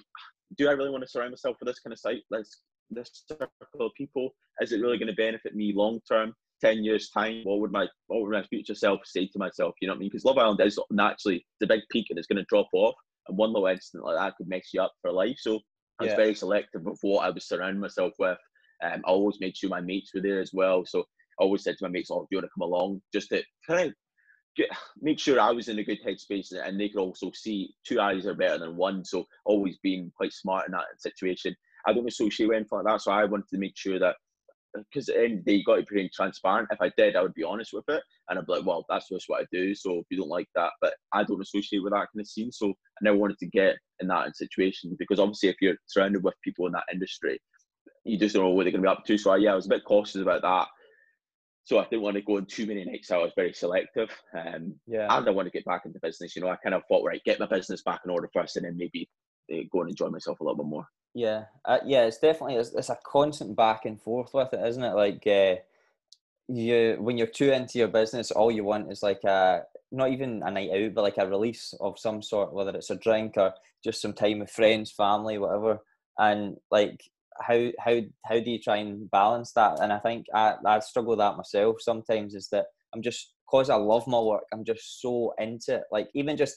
do 0.57 0.69
I 0.69 0.73
really 0.73 0.91
want 0.91 1.03
to 1.03 1.09
surround 1.09 1.31
myself 1.31 1.57
with 1.61 1.69
this 1.69 1.81
kind 1.81 1.93
of 1.93 1.99
site? 1.99 2.23
This 2.31 2.63
this 2.91 3.25
circle 3.27 3.87
of 3.87 3.93
people? 3.97 4.31
Is 4.61 4.73
it 4.73 4.81
really 4.81 4.99
going 4.99 5.09
to 5.09 5.15
benefit 5.15 5.55
me 5.55 5.73
long 5.75 6.01
term? 6.09 6.35
Ten 6.61 6.83
years 6.83 7.11
time, 7.11 7.43
what 7.45 7.61
would 7.61 7.71
my 7.71 7.87
what 8.09 8.23
would 8.23 8.33
my 8.33 8.43
future 8.45 8.75
self 8.75 9.01
say 9.05 9.27
to 9.27 9.39
myself? 9.39 9.75
You 9.81 9.89
know 9.89 9.95
what 9.95 9.99
I 9.99 10.01
mean? 10.01 10.09
Because 10.11 10.25
Love 10.25 10.39
Island 10.39 10.61
is 10.61 10.79
naturally 10.91 11.47
the 11.61 11.67
big 11.67 11.83
peak 11.91 12.07
and 12.11 12.19
it's 12.19 12.27
going 12.27 12.39
to 12.39 12.47
drop 12.49 12.69
off, 12.73 12.95
and 13.29 13.37
one 13.39 13.53
little 13.53 13.69
incident 13.69 14.05
like 14.05 14.17
that 14.17 14.37
could 14.37 14.49
mess 14.49 14.71
you 14.73 14.83
up 14.83 14.93
for 15.01 15.13
life. 15.13 15.37
So 15.39 15.61
I 16.01 16.05
was 16.05 16.11
yeah. 16.11 16.17
very 16.17 16.35
selective 16.35 16.87
of 16.87 16.99
what 17.03 17.25
I 17.25 17.31
was 17.31 17.47
surrounding 17.47 17.81
myself 17.81 18.13
with. 18.19 18.39
Um, 18.83 19.03
I 19.07 19.11
always 19.11 19.41
made 19.41 19.57
sure 19.57 19.71
my 19.71 19.81
mates 19.81 20.13
were 20.15 20.21
there 20.21 20.41
as 20.41 20.51
well. 20.53 20.85
So 20.87 21.01
I 21.01 21.45
always 21.45 21.63
said 21.63 21.77
to 21.79 21.85
my 21.85 21.91
mates, 21.91 22.11
"Oh, 22.11 22.23
do 22.23 22.27
you 22.33 22.39
want 22.39 22.47
to 22.47 22.59
come 22.59 22.69
along?" 22.69 23.03
Just 23.13 23.29
to 23.29 23.43
kind 23.67 23.89
of 23.89 23.95
make 25.01 25.19
sure 25.19 25.41
I 25.41 25.51
was 25.51 25.69
in 25.69 25.79
a 25.79 25.85
good 25.85 25.99
headspace, 26.05 26.53
and 26.53 26.79
they 26.79 26.89
could 26.89 27.01
also 27.01 27.31
see 27.35 27.75
two 27.87 28.01
eyes 28.01 28.27
are 28.27 28.35
better 28.35 28.59
than 28.59 28.77
one. 28.77 29.05
So 29.05 29.27
always 29.45 29.79
being 29.83 30.13
quite 30.17 30.33
smart 30.33 30.67
in 30.67 30.73
that 30.73 30.85
situation. 30.99 31.55
I 31.87 31.93
don't 31.93 32.09
associate 32.09 32.49
with 32.49 32.57
anything 32.57 32.79
like 32.79 32.87
that, 32.87 33.03
so 33.03 33.13
I 33.13 33.25
wanted 33.25 33.49
to 33.49 33.59
make 33.59 33.77
sure 33.77 33.99
that 33.99 34.17
because 34.75 35.09
at 35.09 35.17
the 35.17 35.25
end 35.25 35.39
of 35.39 35.45
the 35.45 35.53
day, 35.53 35.57
you 35.59 35.65
got 35.65 35.77
to 35.77 35.95
be 35.95 36.11
transparent. 36.15 36.69
If 36.71 36.81
I 36.81 36.93
did, 36.97 37.17
I 37.17 37.23
would 37.23 37.35
be 37.35 37.45
honest 37.45 37.73
with 37.73 37.85
it, 37.89 38.03
and 38.29 38.39
I'd 38.39 38.47
be 38.47 38.53
like, 38.53 38.67
"Well, 38.67 38.85
that's 38.89 39.09
just 39.09 39.29
what 39.29 39.41
I 39.41 39.47
do." 39.51 39.75
So 39.75 39.99
if 39.99 40.07
you 40.11 40.19
don't 40.19 40.29
like 40.29 40.49
that, 40.55 40.73
but 40.81 40.95
I 41.13 41.25
don't 41.25 41.41
associate 41.41 41.83
with 41.83 41.93
that 41.93 42.09
kind 42.13 42.21
of 42.21 42.29
scene, 42.29 42.53
so 42.53 42.69
I 42.69 43.03
never 43.03 43.17
wanted 43.17 43.39
to 43.39 43.47
get 43.47 43.77
in 44.01 44.09
that 44.09 44.37
situation 44.37 44.95
because 44.99 45.19
obviously, 45.19 45.49
if 45.49 45.57
you're 45.61 45.77
surrounded 45.87 46.23
with 46.23 46.35
people 46.43 46.67
in 46.67 46.73
that 46.73 46.85
industry, 46.93 47.39
you 48.05 48.19
just 48.19 48.35
don't 48.35 48.45
know 48.45 48.51
what 48.51 48.65
they're 48.65 48.73
going 48.73 48.83
to 48.83 48.89
be 48.89 48.93
up 48.93 49.05
to. 49.07 49.19
So 49.19 49.35
yeah, 49.35 49.53
I 49.53 49.57
was 49.57 49.67
a 49.67 49.71
bit 49.71 49.85
cautious 49.85 50.17
about 50.17 50.43
that. 50.43 50.69
So 51.69 51.79
I 51.79 51.85
didn't 51.85 52.01
want 52.01 52.17
to 52.17 52.23
go 52.23 52.39
on 52.39 52.47
too 52.47 52.65
many 52.65 52.83
nights 52.83 53.11
out. 53.11 53.21
I 53.21 53.25
was 53.25 53.33
very 53.37 53.53
selective. 53.53 54.09
Um, 54.33 54.77
yeah. 54.87 55.07
And 55.15 55.29
I 55.29 55.31
want 55.31 55.49
to 55.49 55.53
get 55.53 55.67
back 55.67 55.83
into 55.85 56.01
business. 56.01 56.35
You 56.35 56.41
know, 56.41 56.49
I 56.49 56.57
kind 56.57 56.75
of 56.75 56.81
thought, 56.89 57.05
right, 57.05 57.23
get 57.25 57.39
my 57.39 57.45
business 57.45 57.83
back 57.83 58.01
in 58.07 58.11
order 58.11 58.31
first, 58.33 58.57
and 58.57 58.65
then 58.65 58.79
maybe 58.79 59.07
uh, 59.53 59.65
go 59.71 59.83
and 59.83 59.91
enjoy 59.91 60.09
myself 60.09 60.41
a 60.41 60.45
little 60.45 60.57
bit 60.57 60.65
more. 60.65 60.87
Yeah, 61.13 61.45
uh, 61.67 61.81
yeah, 61.85 62.05
it's 62.05 62.17
definitely 62.17 62.55
it's, 62.55 62.73
it's, 62.73 62.89
a 62.89 62.97
constant 63.05 63.55
back 63.55 63.85
and 63.85 64.01
forth 64.01 64.33
with 64.33 64.55
it, 64.55 64.67
isn't 64.67 64.83
it? 64.83 64.95
Like 64.95 65.27
uh, 65.27 65.57
you, 66.49 66.97
when 67.01 67.19
you're 67.19 67.27
too 67.27 67.53
into 67.53 67.79
your 67.79 67.89
business, 67.89 68.31
all 68.31 68.51
you 68.51 68.65
want 68.65 68.91
is 68.91 69.03
like 69.03 69.23
a 69.25 69.65
not 69.93 70.11
even 70.11 70.43
a 70.47 70.51
night 70.51 70.71
out, 70.71 70.95
but 70.95 71.05
like 71.05 71.19
a 71.19 71.29
release 71.29 71.75
of 71.81 71.99
some 71.99 72.23
sort, 72.23 72.55
whether 72.55 72.75
it's 72.75 72.89
a 72.89 72.97
drink 72.97 73.35
or 73.37 73.53
just 73.85 74.01
some 74.01 74.15
time 74.15 74.39
with 74.39 74.51
friends, 74.51 74.91
family, 74.91 75.37
whatever. 75.37 75.81
And 76.19 76.57
like 76.71 77.03
how 77.41 77.71
how 77.79 78.01
how 78.25 78.41
do 78.41 78.51
you 78.51 78.59
try 78.59 78.79
and 78.79 79.11
balance 79.11 79.53
that? 79.53 79.81
And 79.81 79.93
I 79.93 79.99
think 79.99 80.27
I 80.35 80.55
I 80.65 80.79
struggle 80.81 81.11
with 81.11 81.19
that 81.19 81.37
myself 81.37 81.77
sometimes. 81.81 82.35
Is 82.35 82.49
that 82.51 82.67
I'm 82.95 83.03
just 83.03 83.35
because 83.47 83.71
I 83.71 83.77
love 83.77 84.07
my 84.07 84.21
work, 84.21 84.45
I'm 84.53 84.65
just 84.65 85.01
so 85.01 85.35
into 85.39 85.77
it. 85.77 85.85
Like 85.93 86.09
even 86.15 86.37
just 86.37 86.57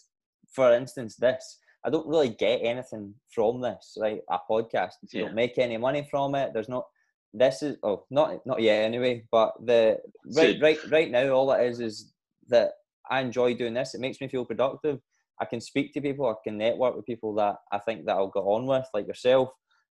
for 0.54 0.74
instance, 0.74 1.16
this 1.16 1.60
I 1.86 1.90
don't 1.90 2.08
really 2.08 2.30
get 2.30 2.62
anything 2.64 3.14
from 3.34 3.62
this. 3.62 3.98
Right, 4.00 4.22
a 4.30 4.40
podcast. 4.50 4.94
You 5.02 5.22
yeah. 5.22 5.26
don't 5.26 5.36
make 5.36 5.58
any 5.58 5.78
money 5.78 6.08
from 6.10 6.36
it. 6.36 6.52
There's 6.54 6.70
not. 6.70 6.86
This 7.34 7.64
is 7.64 7.78
oh 7.84 8.06
not 8.12 8.46
not 8.46 8.62
yet 8.62 8.84
anyway. 8.84 9.24
But 9.32 9.54
the 9.66 9.98
right 10.36 10.58
right 10.62 10.80
right 10.92 11.12
now, 11.12 11.30
all 11.30 11.52
it 11.54 11.66
is 11.66 11.80
is 11.80 12.14
that 12.50 12.72
I 13.10 13.22
enjoy 13.22 13.56
doing 13.56 13.74
this. 13.74 13.96
It 13.96 14.02
makes 14.02 14.20
me 14.22 14.28
feel 14.28 14.46
productive. 14.46 15.00
I 15.40 15.46
can 15.46 15.62
speak 15.62 15.94
to 15.94 16.02
people. 16.02 16.28
I 16.28 16.36
can 16.44 16.58
network 16.58 16.96
with 16.96 17.06
people 17.06 17.34
that 17.36 17.56
I 17.72 17.80
think 17.80 18.06
that 18.06 18.16
I'll 18.16 18.28
get 18.28 18.42
on 18.42 18.68
with, 18.68 18.86
like 18.94 19.08
yourself 19.08 19.50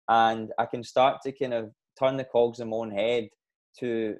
and 0.10 0.52
I 0.58 0.66
can 0.66 0.84
start 0.84 1.22
to 1.24 1.32
kind 1.32 1.54
of 1.54 1.72
turn 1.98 2.18
the 2.18 2.26
cogs 2.26 2.60
in 2.60 2.70
my 2.70 2.78
own 2.78 2.92
head 2.92 3.30
to 3.80 4.16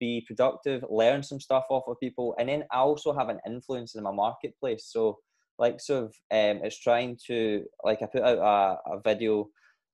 be 0.00 0.24
productive, 0.26 0.84
learn 0.88 1.22
some 1.22 1.38
stuff 1.38 1.64
off 1.68 1.84
of 1.86 2.00
people, 2.00 2.34
and 2.38 2.48
then 2.48 2.64
I 2.72 2.78
also 2.78 3.12
have 3.12 3.28
an 3.28 3.40
influence 3.46 3.94
in 3.94 4.02
my 4.02 4.10
marketplace. 4.12 4.88
So, 4.90 5.18
like, 5.58 5.80
sort 5.80 6.04
of, 6.04 6.08
um, 6.30 6.64
it's 6.64 6.80
trying 6.80 7.18
to 7.26 7.64
like 7.84 8.02
I 8.02 8.06
put 8.06 8.22
out 8.22 8.38
a, 8.38 8.94
a 8.94 9.00
video, 9.04 9.48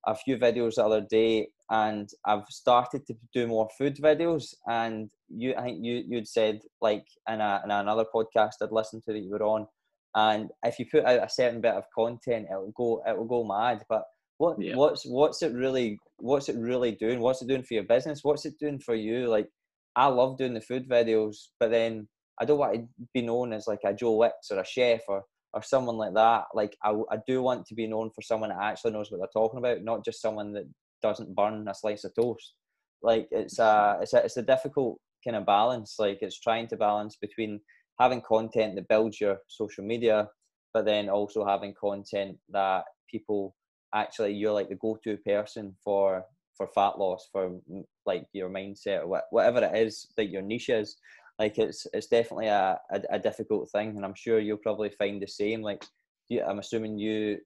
a 0.07 0.15
few 0.15 0.37
videos 0.37 0.75
the 0.75 0.85
other 0.85 1.01
day, 1.01 1.49
and 1.69 2.09
I've 2.25 2.45
started 2.49 3.05
to 3.07 3.15
do 3.33 3.47
more 3.47 3.69
food 3.77 3.97
videos. 3.97 4.53
And 4.67 5.09
you, 5.27 5.53
I 5.55 5.63
think 5.63 5.79
you 5.83 6.03
you'd 6.07 6.27
said 6.27 6.61
like 6.81 7.05
in, 7.29 7.41
a, 7.41 7.61
in 7.65 7.71
another 7.71 8.05
podcast 8.13 8.61
I'd 8.61 8.71
listened 8.71 9.03
to 9.07 9.13
that 9.13 9.19
you 9.19 9.31
were 9.31 9.43
on, 9.43 9.67
and 10.15 10.49
if 10.63 10.79
you 10.79 10.85
put 10.89 11.03
out 11.03 11.23
a 11.23 11.29
certain 11.29 11.59
bit 11.59 11.75
of 11.75 11.83
content, 11.93 12.47
it 12.49 12.55
will 12.55 12.73
go 12.75 13.03
it 13.05 13.17
will 13.17 13.25
go 13.25 13.43
mad, 13.43 13.83
but 13.89 14.03
what 14.41 14.59
yeah. 14.59 14.75
what's 14.75 15.05
what's 15.05 15.43
it 15.43 15.53
really 15.53 15.99
what's 16.17 16.49
it 16.49 16.57
really 16.57 16.93
doing? 16.93 17.19
What's 17.19 17.43
it 17.43 17.47
doing 17.47 17.61
for 17.61 17.75
your 17.75 17.83
business? 17.83 18.23
What's 18.23 18.45
it 18.45 18.57
doing 18.59 18.79
for 18.79 18.95
you? 18.95 19.27
Like 19.27 19.47
I 19.95 20.07
love 20.07 20.37
doing 20.39 20.55
the 20.55 20.61
food 20.61 20.89
videos, 20.89 21.35
but 21.59 21.69
then 21.69 22.07
I 22.39 22.45
don't 22.45 22.57
want 22.57 22.73
to 22.73 22.87
be 23.13 23.21
known 23.21 23.53
as 23.53 23.67
like 23.67 23.81
a 23.85 23.93
Joe 23.93 24.15
Wicks 24.15 24.49
or 24.49 24.59
a 24.59 24.65
chef 24.65 25.01
or 25.07 25.21
or 25.53 25.61
someone 25.61 25.97
like 25.97 26.15
that. 26.15 26.45
Like 26.55 26.75
I, 26.83 26.89
I 27.11 27.17
do 27.27 27.43
want 27.43 27.67
to 27.67 27.75
be 27.75 27.85
known 27.85 28.09
for 28.15 28.23
someone 28.23 28.49
that 28.49 28.63
actually 28.63 28.93
knows 28.93 29.11
what 29.11 29.19
they're 29.19 29.41
talking 29.41 29.59
about, 29.59 29.83
not 29.83 30.03
just 30.03 30.21
someone 30.21 30.53
that 30.53 30.67
doesn't 31.03 31.35
burn 31.35 31.67
a 31.67 31.75
slice 31.75 32.03
of 32.03 32.15
toast. 32.15 32.55
Like 33.03 33.27
it's 33.29 33.59
a 33.59 33.61
mm-hmm. 33.61 34.01
it's 34.01 34.13
a 34.13 34.25
it's 34.25 34.37
a 34.37 34.49
difficult 34.53 34.97
kind 35.23 35.37
of 35.37 35.45
balance. 35.45 35.97
Like 35.99 36.17
it's 36.21 36.39
trying 36.39 36.67
to 36.69 36.77
balance 36.77 37.15
between 37.21 37.59
having 37.99 38.21
content 38.21 38.73
that 38.75 38.87
builds 38.87 39.21
your 39.21 39.37
social 39.47 39.83
media, 39.83 40.29
but 40.73 40.85
then 40.85 41.09
also 41.09 41.45
having 41.45 41.75
content 41.79 42.37
that 42.49 42.85
people 43.07 43.53
actually 43.93 44.33
you're 44.33 44.53
like 44.53 44.69
the 44.69 44.75
go-to 44.75 45.17
person 45.17 45.75
for 45.83 46.23
for 46.57 46.67
fat 46.67 46.97
loss 46.99 47.27
for 47.31 47.59
like 48.05 48.25
your 48.33 48.49
mindset 48.49 49.03
or 49.03 49.21
whatever 49.31 49.59
it 49.63 49.75
is 49.75 50.07
that 50.17 50.29
your 50.29 50.41
niche 50.41 50.69
is 50.69 50.97
like 51.39 51.57
it's 51.57 51.87
it's 51.93 52.07
definitely 52.07 52.47
a, 52.47 52.77
a, 52.91 53.01
a 53.11 53.19
difficult 53.19 53.69
thing 53.71 53.89
and 53.95 54.05
i'm 54.05 54.15
sure 54.15 54.39
you'll 54.39 54.57
probably 54.57 54.89
find 54.89 55.21
the 55.21 55.27
same 55.27 55.61
like 55.61 55.83
you, 56.29 56.43
i'm 56.43 56.59
assuming 56.59 56.97
you 56.97 57.37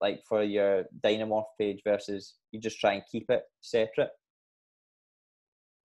like 0.00 0.22
for 0.28 0.42
your 0.42 0.84
dynomorph 1.04 1.44
page 1.58 1.80
versus 1.84 2.34
you 2.52 2.60
just 2.60 2.80
try 2.80 2.94
and 2.94 3.02
keep 3.10 3.26
it 3.30 3.42
separate? 3.60 4.10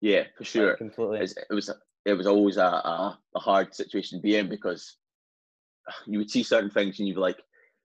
Yeah 0.01 0.23
for 0.37 0.43
sure. 0.43 0.69
Like 0.69 0.77
completely. 0.77 1.19
It 1.19 1.53
was 1.53 1.69
it 2.05 2.13
was 2.13 2.27
always 2.27 2.57
a, 2.57 2.65
a, 2.65 3.19
a 3.35 3.39
hard 3.39 3.73
situation 3.73 4.19
to 4.19 4.21
be 4.21 4.35
in 4.35 4.49
because 4.49 4.97
you 6.05 6.17
would 6.17 6.29
see 6.29 6.43
certain 6.43 6.69
things 6.69 6.99
and 6.99 7.07
you'd 7.07 7.15
be 7.15 7.21
like 7.21 7.41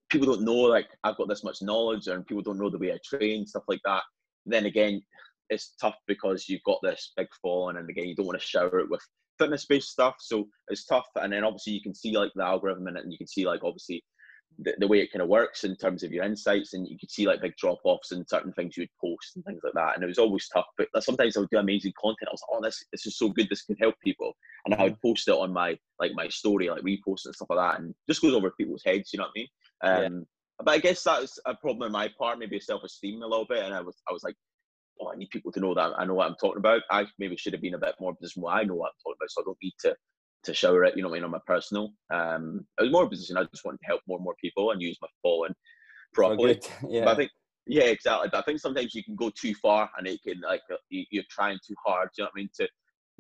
people 0.09 0.27
don't 0.27 0.45
know 0.45 0.53
like 0.53 0.89
I've 1.05 1.17
got 1.17 1.29
this 1.29 1.45
much 1.45 1.63
knowledge 1.63 2.07
and 2.07 2.27
people 2.27 2.43
don't 2.43 2.59
know 2.59 2.71
the 2.71 2.79
way 2.79 2.93
I 2.93 2.99
train, 3.05 3.47
stuff 3.47 3.65
like 3.69 3.81
that. 3.85 4.03
Then 4.47 4.67
again, 4.67 5.03
it's 5.51 5.75
tough 5.81 5.97
because 6.07 6.49
you've 6.49 6.63
got 6.65 6.79
this 6.83 7.13
big 7.17 7.29
following 7.43 7.77
and 7.77 7.89
again 7.89 8.09
you 8.09 8.15
don't 8.15 8.27
want 8.27 8.41
to 8.41 8.47
shower 8.47 8.81
it 8.81 8.91
with 8.91 9.01
fitness 9.39 9.67
based 9.67 9.91
stuff. 9.91 10.17
So 10.21 10.49
it's 10.69 10.85
tough. 10.85 11.07
And 11.17 11.33
then 11.33 11.45
obviously 11.45 11.75
you 11.75 11.83
can 11.83 11.95
see 11.95 12.17
like 12.17 12.33
the 12.35 12.45
algorithm 12.45 12.89
in 12.89 12.97
it 12.97 13.05
and 13.05 13.13
you 13.13 13.19
can 13.19 13.29
see 13.29 13.47
like 13.47 13.65
obviously 13.65 14.03
the, 14.61 14.75
the 14.79 14.89
way 14.89 15.01
it 15.01 15.13
kind 15.13 15.23
of 15.23 15.29
works 15.29 15.65
in 15.65 15.77
terms 15.77 16.03
of 16.03 16.11
your 16.11 16.25
insights 16.25 16.75
and 16.75 16.87
you 16.89 16.99
could 16.99 17.11
see 17.11 17.27
like 17.27 17.41
big 17.41 17.57
drop 17.57 17.79
offs 17.85 18.11
and 18.11 18.29
certain 18.29 18.53
things 18.55 18.77
you 18.77 18.83
would 18.83 19.11
post 19.11 19.37
and 19.37 19.45
things 19.45 19.61
like 19.63 19.75
that. 19.75 19.95
And 19.95 20.03
it 20.03 20.09
was 20.09 20.19
always 20.19 20.49
tough. 20.49 20.67
But 20.77 20.89
sometimes 21.05 21.37
I 21.37 21.41
would 21.41 21.51
do 21.51 21.59
amazing 21.59 21.93
content. 22.01 22.29
I 22.29 22.33
was 22.33 22.43
like, 22.51 22.59
oh 22.59 22.65
this 22.65 22.85
this 22.93 23.07
is 23.07 23.17
so 23.17 23.29
good, 23.29 23.49
this 23.49 23.63
can 23.63 23.77
help 23.77 23.95
people. 24.03 24.33
And 24.65 24.75
I 24.75 24.85
would 24.85 24.95
mm-hmm. 24.95 25.09
post 25.09 25.29
it 25.29 25.33
on 25.33 25.53
my 25.53 25.79
like 26.01 26.13
my 26.15 26.29
story, 26.29 26.69
like 26.69 26.83
repost 26.83 27.27
and 27.27 27.35
stuff 27.35 27.49
like 27.51 27.59
that. 27.59 27.81
And 27.81 27.95
just 28.09 28.23
goes 28.23 28.35
over 28.35 28.51
people's 28.59 28.83
heads, 28.85 29.11
you 29.13 29.19
know 29.19 29.25
what 29.25 29.33
I 29.37 29.41
mean? 29.41 29.49
Um, 29.83 30.03
yeah. 30.03 30.09
But 30.65 30.73
I 30.73 30.79
guess 30.79 31.03
that's 31.03 31.39
a 31.47 31.55
problem 31.55 31.83
on 31.83 31.93
my 31.93 32.11
part, 32.19 32.39
maybe 32.39 32.59
self 32.59 32.83
esteem 32.83 33.23
a 33.23 33.27
little 33.27 33.47
bit. 33.49 33.65
And 33.65 33.75
I 33.75 33.81
was, 33.81 33.97
I 34.09 34.13
was 34.13 34.25
like, 34.25 34.35
oh, 35.01 35.13
I 35.13 35.17
need 35.17 35.31
people 35.31 35.53
to 35.53 35.61
know 35.61 35.75
that 35.75 35.93
I 35.97 36.05
know 36.05 36.15
what 36.15 36.29
I'm 36.29 36.37
talking 36.41 36.59
about. 36.59 36.83
I 36.91 37.07
maybe 37.19 37.37
should 37.37 37.53
have 37.53 37.63
been 37.63 37.75
a 37.75 37.79
bit 37.79 37.95
more 38.01 38.15
where 38.37 38.55
I 38.55 38.65
know 38.65 38.75
what 38.75 38.89
I'm 38.89 39.01
talking 39.05 39.17
about, 39.21 39.31
so 39.31 39.43
I 39.43 39.45
don't 39.45 39.59
need 39.63 39.75
to 39.81 39.97
to 40.45 40.55
shower 40.55 40.85
it. 40.85 40.97
You 40.97 41.03
know, 41.03 41.09
what 41.09 41.17
I 41.17 41.19
mean, 41.19 41.25
on 41.25 41.31
my 41.31 41.41
personal. 41.47 41.93
Um, 42.13 42.67
I 42.79 42.83
was 42.83 42.93
more 42.93 43.09
position. 43.09 43.37
I 43.37 43.45
just 43.45 43.65
wanted 43.65 43.79
to 43.79 43.87
help 43.87 44.03
more 44.07 44.19
and 44.19 44.25
more 44.25 44.37
people 44.41 44.71
and 44.71 44.83
use 44.83 44.99
my 45.01 45.09
following 45.23 45.55
properly. 46.13 46.61
yeah. 46.89 47.05
But 47.05 47.13
I 47.13 47.17
think, 47.17 47.31
yeah, 47.67 47.85
exactly. 47.85 48.29
But 48.31 48.39
I 48.39 48.43
think 48.43 48.61
sometimes 48.61 48.95
you 48.95 49.05
can 49.05 49.17
go 49.17 49.31
too 49.31 49.55
far 49.55 49.91
and 49.99 50.07
it 50.07 50.21
can 50.23 50.41
like 50.41 50.63
you, 50.91 51.21
are 51.21 51.25
trying 51.31 51.59
too 51.67 51.75
hard. 51.85 52.09
You 52.17 52.25
know 52.25 52.31
what 52.33 52.41
I 52.41 52.41
mean? 52.41 52.51
To 52.57 52.69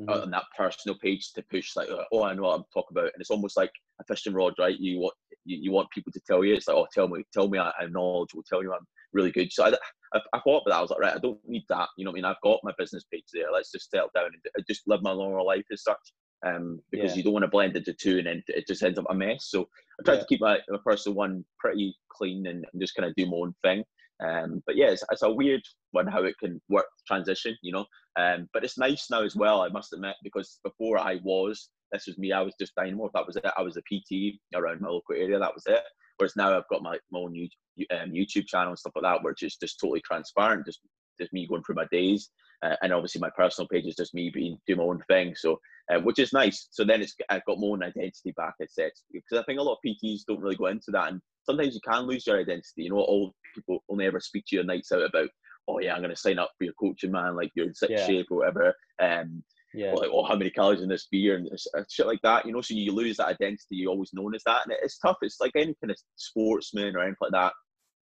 mm-hmm. 0.00 0.10
on 0.10 0.30
that 0.30 0.44
personal 0.56 0.98
page 0.98 1.32
to 1.32 1.42
push 1.50 1.76
like, 1.76 1.88
oh, 2.12 2.22
I 2.22 2.34
know 2.34 2.42
what 2.42 2.56
I'm 2.56 2.64
talking 2.72 2.96
about, 2.96 3.12
and 3.12 3.20
it's 3.20 3.30
almost 3.30 3.56
like 3.56 3.72
a 4.00 4.04
fishing 4.04 4.34
rod, 4.34 4.54
right? 4.58 4.78
You 4.78 5.00
want 5.00 5.14
you, 5.44 5.58
you 5.60 5.72
want 5.72 5.90
people 5.90 6.12
to 6.12 6.20
tell 6.26 6.44
you. 6.44 6.54
It's 6.54 6.68
like, 6.68 6.76
oh, 6.76 6.86
tell 6.92 7.08
me, 7.08 7.24
tell 7.32 7.48
me, 7.48 7.58
I, 7.58 7.72
I'm 7.80 7.92
knowledgeable. 7.92 8.44
Tell 8.48 8.62
you 8.62 8.72
I'm 8.72 8.86
really 9.12 9.30
good. 9.30 9.52
So 9.52 9.64
I, 9.64 9.72
I, 10.14 10.20
I 10.32 10.40
thought 10.40 10.62
about 10.62 10.70
that. 10.70 10.78
I 10.78 10.80
was 10.80 10.90
like, 10.90 11.00
right, 11.00 11.16
I 11.16 11.18
don't 11.18 11.38
need 11.46 11.64
that. 11.68 11.88
You 11.96 12.04
know 12.04 12.10
what 12.10 12.16
I 12.16 12.20
mean? 12.20 12.24
I've 12.24 12.40
got 12.42 12.60
my 12.62 12.72
business 12.78 13.04
page 13.12 13.24
there. 13.32 13.50
Let's 13.52 13.72
just 13.72 13.90
settle 13.90 14.10
down 14.14 14.26
and 14.26 14.66
just 14.68 14.82
live 14.86 15.02
my 15.02 15.12
normal 15.12 15.46
life 15.46 15.64
as 15.72 15.82
such. 15.82 16.12
Um, 16.46 16.80
because 16.92 17.10
yeah. 17.10 17.16
you 17.16 17.22
don't 17.24 17.32
want 17.32 17.44
to 17.44 17.50
blend 17.50 17.76
into 17.76 17.92
two 17.92 18.18
and 18.18 18.28
then 18.28 18.42
it 18.46 18.68
just 18.68 18.82
ends 18.84 18.96
up 18.96 19.06
a 19.10 19.14
mess. 19.14 19.46
So 19.48 19.68
I 20.00 20.04
tried 20.04 20.14
yeah. 20.14 20.20
to 20.20 20.26
keep 20.26 20.40
my, 20.40 20.58
my 20.68 20.78
personal 20.84 21.16
one 21.16 21.44
pretty 21.58 21.96
clean 22.12 22.46
and, 22.46 22.64
and 22.72 22.80
just 22.80 22.94
kind 22.94 23.08
of 23.08 23.16
do 23.16 23.26
my 23.26 23.36
own 23.38 23.54
thing. 23.64 23.82
Um, 24.24 24.62
but 24.66 24.76
yeah, 24.76 24.88
it's, 24.88 25.04
it's, 25.10 25.22
a 25.22 25.30
weird 25.30 25.62
one 25.92 26.06
how 26.06 26.24
it 26.24 26.36
can 26.38 26.60
work 26.68 26.86
transition, 27.06 27.56
you 27.62 27.72
know. 27.72 27.86
Um, 28.16 28.48
but 28.52 28.64
it's 28.64 28.78
nice 28.78 29.06
now 29.10 29.22
as 29.22 29.36
well, 29.36 29.62
I 29.62 29.68
must 29.68 29.92
admit, 29.92 30.16
because 30.22 30.58
before 30.64 30.98
I 30.98 31.18
was, 31.22 31.68
this 31.92 32.06
was 32.06 32.18
me, 32.18 32.32
I 32.32 32.42
was 32.42 32.54
just 32.60 32.74
Dynamo. 32.74 33.10
That 33.14 33.26
was 33.26 33.36
it. 33.36 33.44
I 33.56 33.62
was 33.62 33.76
a 33.76 33.82
PT 33.82 34.38
around 34.54 34.80
my 34.80 34.88
local 34.88 35.14
area. 35.14 35.38
That 35.38 35.54
was 35.54 35.64
it. 35.66 35.82
Whereas 36.18 36.36
now 36.36 36.56
I've 36.56 36.68
got 36.68 36.82
my, 36.82 36.98
my 37.10 37.20
own 37.20 37.48
um, 37.92 38.10
YouTube 38.10 38.46
channel 38.46 38.70
and 38.70 38.78
stuff 38.78 38.92
like 38.96 39.04
that, 39.04 39.22
which 39.22 39.42
is 39.42 39.56
just 39.56 39.78
totally 39.80 40.02
transparent, 40.04 40.66
just 40.66 40.80
just 41.20 41.32
me 41.32 41.46
going 41.46 41.62
through 41.64 41.74
my 41.74 41.86
days, 41.90 42.30
uh, 42.62 42.76
and 42.82 42.92
obviously 42.92 43.20
my 43.20 43.30
personal 43.36 43.68
page 43.68 43.86
is 43.86 43.96
just 43.96 44.14
me 44.14 44.30
being 44.32 44.58
doing 44.66 44.78
my 44.78 44.84
own 44.84 45.02
thing. 45.08 45.34
So, 45.36 45.58
uh, 45.92 45.98
which 46.00 46.18
is 46.18 46.32
nice. 46.32 46.68
So 46.70 46.84
then 46.84 47.02
it's 47.02 47.14
I've 47.28 47.44
got 47.44 47.58
my 47.58 47.66
own 47.68 47.82
identity 47.82 48.32
back. 48.36 48.54
It's 48.60 48.76
because 48.76 49.38
I 49.38 49.42
think 49.44 49.58
a 49.58 49.62
lot 49.62 49.74
of 49.74 49.78
PTs 49.86 50.20
don't 50.26 50.40
really 50.40 50.56
go 50.56 50.66
into 50.66 50.90
that, 50.92 51.12
and 51.12 51.20
sometimes 51.48 51.74
you 51.74 51.80
can 51.80 52.02
lose 52.02 52.26
your 52.26 52.38
identity. 52.38 52.82
You 52.82 52.90
know, 52.90 52.98
all 52.98 53.34
people 53.54 53.82
only 53.88 54.06
ever 54.06 54.20
speak 54.20 54.44
to 54.48 54.56
you 54.56 54.64
nights 54.64 54.92
out 54.92 55.02
about, 55.02 55.30
oh 55.66 55.80
yeah, 55.80 55.94
I'm 55.94 56.02
going 56.02 56.14
to 56.14 56.20
sign 56.20 56.38
up 56.38 56.50
for 56.58 56.64
your 56.64 56.74
coaching, 56.74 57.12
man. 57.12 57.36
Like 57.36 57.50
you're 57.54 57.66
in 57.66 57.74
sick 57.74 57.90
yeah. 57.90 58.06
shape 58.06 58.26
or 58.30 58.38
whatever. 58.38 58.74
Um, 59.00 59.42
yeah. 59.74 59.92
Or 59.92 59.96
like, 59.96 60.10
oh, 60.12 60.24
how 60.24 60.36
many 60.36 60.50
calories 60.50 60.82
in 60.82 60.88
this 60.88 61.08
beer 61.10 61.36
and 61.36 61.48
uh, 61.76 61.82
shit 61.90 62.06
like 62.06 62.20
that. 62.22 62.46
You 62.46 62.52
know, 62.52 62.60
so 62.60 62.74
you 62.74 62.92
lose 62.92 63.16
that 63.18 63.28
identity 63.28 63.62
you're 63.70 63.90
always 63.90 64.12
known 64.12 64.34
as 64.34 64.42
that, 64.44 64.62
and 64.64 64.74
it's 64.82 64.98
tough. 64.98 65.16
It's 65.22 65.40
like 65.40 65.52
any 65.54 65.74
kind 65.80 65.90
of 65.90 65.98
sportsman 66.16 66.96
or 66.96 67.00
anything 67.00 67.16
like 67.20 67.32
that. 67.32 67.52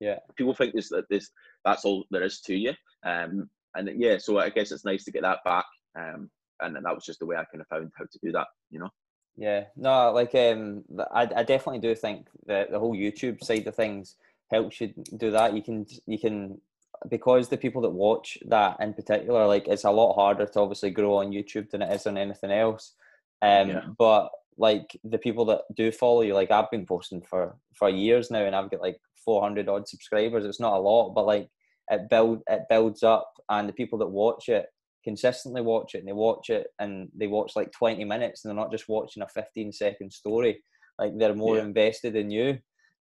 Yeah. 0.00 0.18
People 0.36 0.54
think 0.54 0.74
this 0.74 0.88
that 0.90 1.04
this 1.10 1.30
that's 1.64 1.84
all 1.84 2.04
there 2.10 2.22
is 2.22 2.40
to 2.42 2.54
you. 2.54 2.72
Um, 3.04 3.48
and 3.74 3.90
yeah, 3.96 4.18
so 4.18 4.38
I 4.38 4.50
guess 4.50 4.72
it's 4.72 4.84
nice 4.84 5.04
to 5.04 5.12
get 5.12 5.22
that 5.22 5.40
back. 5.44 5.66
Um, 5.98 6.30
and 6.60 6.76
that 6.76 6.94
was 6.94 7.04
just 7.04 7.18
the 7.18 7.26
way 7.26 7.36
I 7.36 7.44
kind 7.44 7.60
of 7.60 7.66
found 7.68 7.90
how 7.96 8.04
to 8.04 8.18
do 8.22 8.32
that. 8.32 8.46
You 8.70 8.80
know. 8.80 8.90
Yeah, 9.36 9.64
no, 9.76 10.12
like 10.12 10.34
um, 10.34 10.84
I, 11.12 11.28
I 11.36 11.42
definitely 11.42 11.80
do 11.80 11.94
think 11.94 12.26
that 12.46 12.70
the 12.70 12.78
whole 12.78 12.96
YouTube 12.96 13.44
side 13.44 13.66
of 13.66 13.74
things 13.74 14.16
helps 14.50 14.80
you 14.80 14.94
do 15.16 15.30
that. 15.32 15.54
You 15.54 15.62
can 15.62 15.86
you 16.06 16.18
can 16.18 16.60
because 17.08 17.48
the 17.48 17.58
people 17.58 17.82
that 17.82 17.90
watch 17.90 18.38
that 18.46 18.78
in 18.80 18.94
particular, 18.94 19.46
like 19.46 19.68
it's 19.68 19.84
a 19.84 19.90
lot 19.90 20.14
harder 20.14 20.46
to 20.46 20.60
obviously 20.60 20.90
grow 20.90 21.16
on 21.16 21.32
YouTube 21.32 21.70
than 21.70 21.82
it 21.82 21.92
is 21.92 22.06
on 22.06 22.16
anything 22.16 22.50
else. 22.50 22.94
Um, 23.42 23.68
yeah. 23.68 23.80
but 23.98 24.30
like 24.56 24.98
the 25.04 25.18
people 25.18 25.44
that 25.46 25.62
do 25.74 25.92
follow 25.92 26.22
you, 26.22 26.34
like 26.34 26.50
I've 26.50 26.70
been 26.70 26.86
posting 26.86 27.20
for 27.20 27.56
for 27.74 27.90
years 27.90 28.30
now, 28.30 28.44
and 28.44 28.56
I've 28.56 28.70
got 28.70 28.80
like 28.80 28.98
400 29.24 29.68
odd 29.68 29.86
subscribers. 29.86 30.44
It's 30.44 30.60
not 30.60 30.76
a 30.76 30.80
lot, 30.80 31.10
but 31.14 31.26
like 31.26 31.50
it 31.90 32.08
build 32.08 32.42
it 32.48 32.62
builds 32.70 33.02
up, 33.02 33.32
and 33.50 33.68
the 33.68 33.74
people 33.74 33.98
that 33.98 34.06
watch 34.06 34.48
it 34.48 34.66
consistently 35.06 35.62
watch 35.62 35.94
it, 35.94 35.98
and 35.98 36.08
they 36.08 36.12
watch 36.12 36.50
it, 36.50 36.66
and 36.80 37.08
they 37.16 37.28
watch 37.28 37.52
like 37.54 37.70
20 37.70 38.04
minutes, 38.04 38.44
and 38.44 38.50
they're 38.50 38.62
not 38.62 38.72
just 38.72 38.88
watching 38.88 39.22
a 39.22 39.28
15 39.28 39.72
second 39.72 40.12
story. 40.12 40.62
Like 40.98 41.12
they're 41.16 41.34
more 41.34 41.56
yeah. 41.56 41.62
invested 41.62 42.16
in 42.16 42.30
you. 42.30 42.58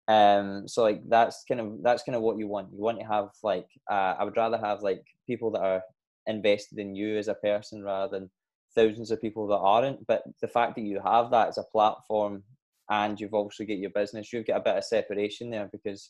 Um, 0.08 0.68
so 0.68 0.82
like 0.82 1.02
that's 1.08 1.44
kind 1.48 1.62
of 1.62 1.84
that's 1.84 2.04
kind 2.04 2.16
of 2.16 2.24
what 2.24 2.38
you 2.38 2.48
want. 2.48 2.74
You 2.74 2.82
want 2.82 3.00
to 3.00 3.06
have 3.06 3.30
like 3.44 3.68
uh, 3.90 4.16
I 4.18 4.24
would 4.24 4.36
rather 4.36 4.58
have 4.58 4.82
like 4.82 5.04
people 5.28 5.52
that 5.52 5.62
are 5.62 5.84
invested 6.26 6.80
in 6.80 6.96
you 6.96 7.18
as 7.18 7.28
a 7.28 7.36
person 7.36 7.84
rather 7.84 8.20
than 8.20 8.32
thousands 8.76 9.12
of 9.12 9.22
people 9.22 9.48
that 9.48 9.58
aren't. 9.58 10.06
But 10.08 10.24
the 10.42 10.48
fact 10.48 10.76
that 10.76 10.82
you 10.82 11.00
have 11.04 11.30
that 11.32 11.50
as 11.50 11.58
a 11.60 11.72
platform 11.72 12.44
and 12.90 13.20
you've 13.20 13.34
also 13.34 13.64
got 13.64 13.78
your 13.78 13.92
business, 13.92 14.34
you've 14.34 14.48
got 14.48 14.58
a 14.58 14.64
bit 14.64 14.78
of 14.78 14.84
separation 14.84 15.52
there 15.52 15.70
because 15.72 16.10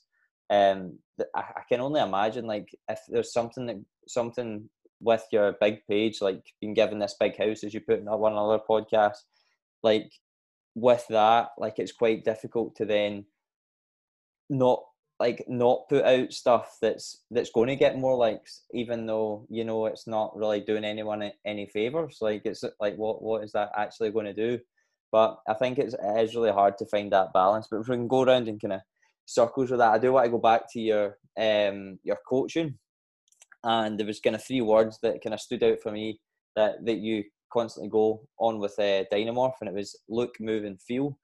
um, 0.50 0.98
I, 1.36 1.42
I 1.58 1.62
can 1.70 1.82
only 1.82 2.02
imagine 2.02 2.46
like 2.46 2.70
if 2.90 3.00
there's 3.08 3.34
something 3.34 3.66
that 3.68 3.78
something 4.08 4.70
with 5.02 5.26
your 5.32 5.56
big 5.60 5.86
page, 5.88 6.22
like 6.22 6.44
being 6.60 6.74
given 6.74 7.00
this 7.00 7.16
big 7.20 7.38
house 7.38 7.64
as 7.64 7.74
you 7.74 7.82
put 7.82 8.00
in 8.00 8.06
one 8.06 8.34
other 8.34 8.60
podcast, 8.70 9.18
like 9.84 10.12
with 10.76 11.06
that, 11.10 11.50
like 11.58 11.80
it's 11.80 11.92
quite 11.92 12.24
difficult 12.24 12.76
to 12.76 12.86
then 12.86 13.26
not 14.50 14.84
like 15.20 15.44
not 15.48 15.88
put 15.88 16.04
out 16.04 16.34
stuff 16.34 16.78
that's 16.82 17.24
that's 17.30 17.52
going 17.52 17.68
to 17.68 17.76
get 17.76 18.00
more 18.00 18.18
likes 18.18 18.64
even 18.74 19.06
though 19.06 19.46
you 19.50 19.64
know 19.64 19.86
it's 19.86 20.08
not 20.08 20.36
really 20.36 20.62
doing 20.62 20.84
anyone 20.84 21.32
any 21.46 21.68
favors. 21.68 22.18
Like 22.22 22.44
it's 22.46 22.64
like 22.80 22.96
what 22.96 23.22
what 23.22 23.44
is 23.44 23.52
that 23.52 23.72
actually 23.76 24.12
going 24.12 24.28
to 24.28 24.34
do? 24.34 24.60
But 25.12 25.40
i 25.48 25.54
think 25.54 25.78
it's 25.78 25.94
it 25.94 26.24
is 26.24 26.36
really 26.36 26.52
hard 26.52 26.78
to 26.78 26.86
find 26.86 27.12
that 27.12 27.34
balance. 27.34 27.68
But 27.70 27.82
if 27.82 27.88
we 27.88 27.98
can 27.98 28.08
go 28.08 28.24
around 28.24 28.48
and 28.48 28.62
kind 28.62 28.74
of 28.74 28.82
circles 29.26 29.72
with 29.72 29.80
that 29.80 29.94
i 29.94 29.98
do 29.98 30.12
want 30.12 30.26
to 30.26 30.32
go 30.32 30.38
back 30.38 30.64
to 30.72 30.80
your 30.80 31.18
um 31.40 31.98
your 32.04 32.18
coaching 32.28 32.78
and 33.64 34.00
there 34.00 34.08
was 34.08 34.20
kind 34.20 34.36
of 34.36 34.44
three 34.44 34.62
words 34.62 34.98
that 35.02 35.22
kind 35.24 35.34
of 35.34 35.40
stood 35.40 35.64
out 35.64 35.78
for 35.82 35.92
me 35.92 36.20
that 36.56 36.84
that 36.86 36.98
you 36.98 37.24
constantly 37.52 37.90
go 37.90 38.22
on 38.40 38.60
with 38.60 38.74
uh, 38.80 39.04
dynomorph 39.12 39.54
and 39.62 39.70
it 39.70 39.76
was 39.76 39.98
look 40.10 40.34
move 40.40 40.64
and 40.64 40.82
feel 40.82 41.18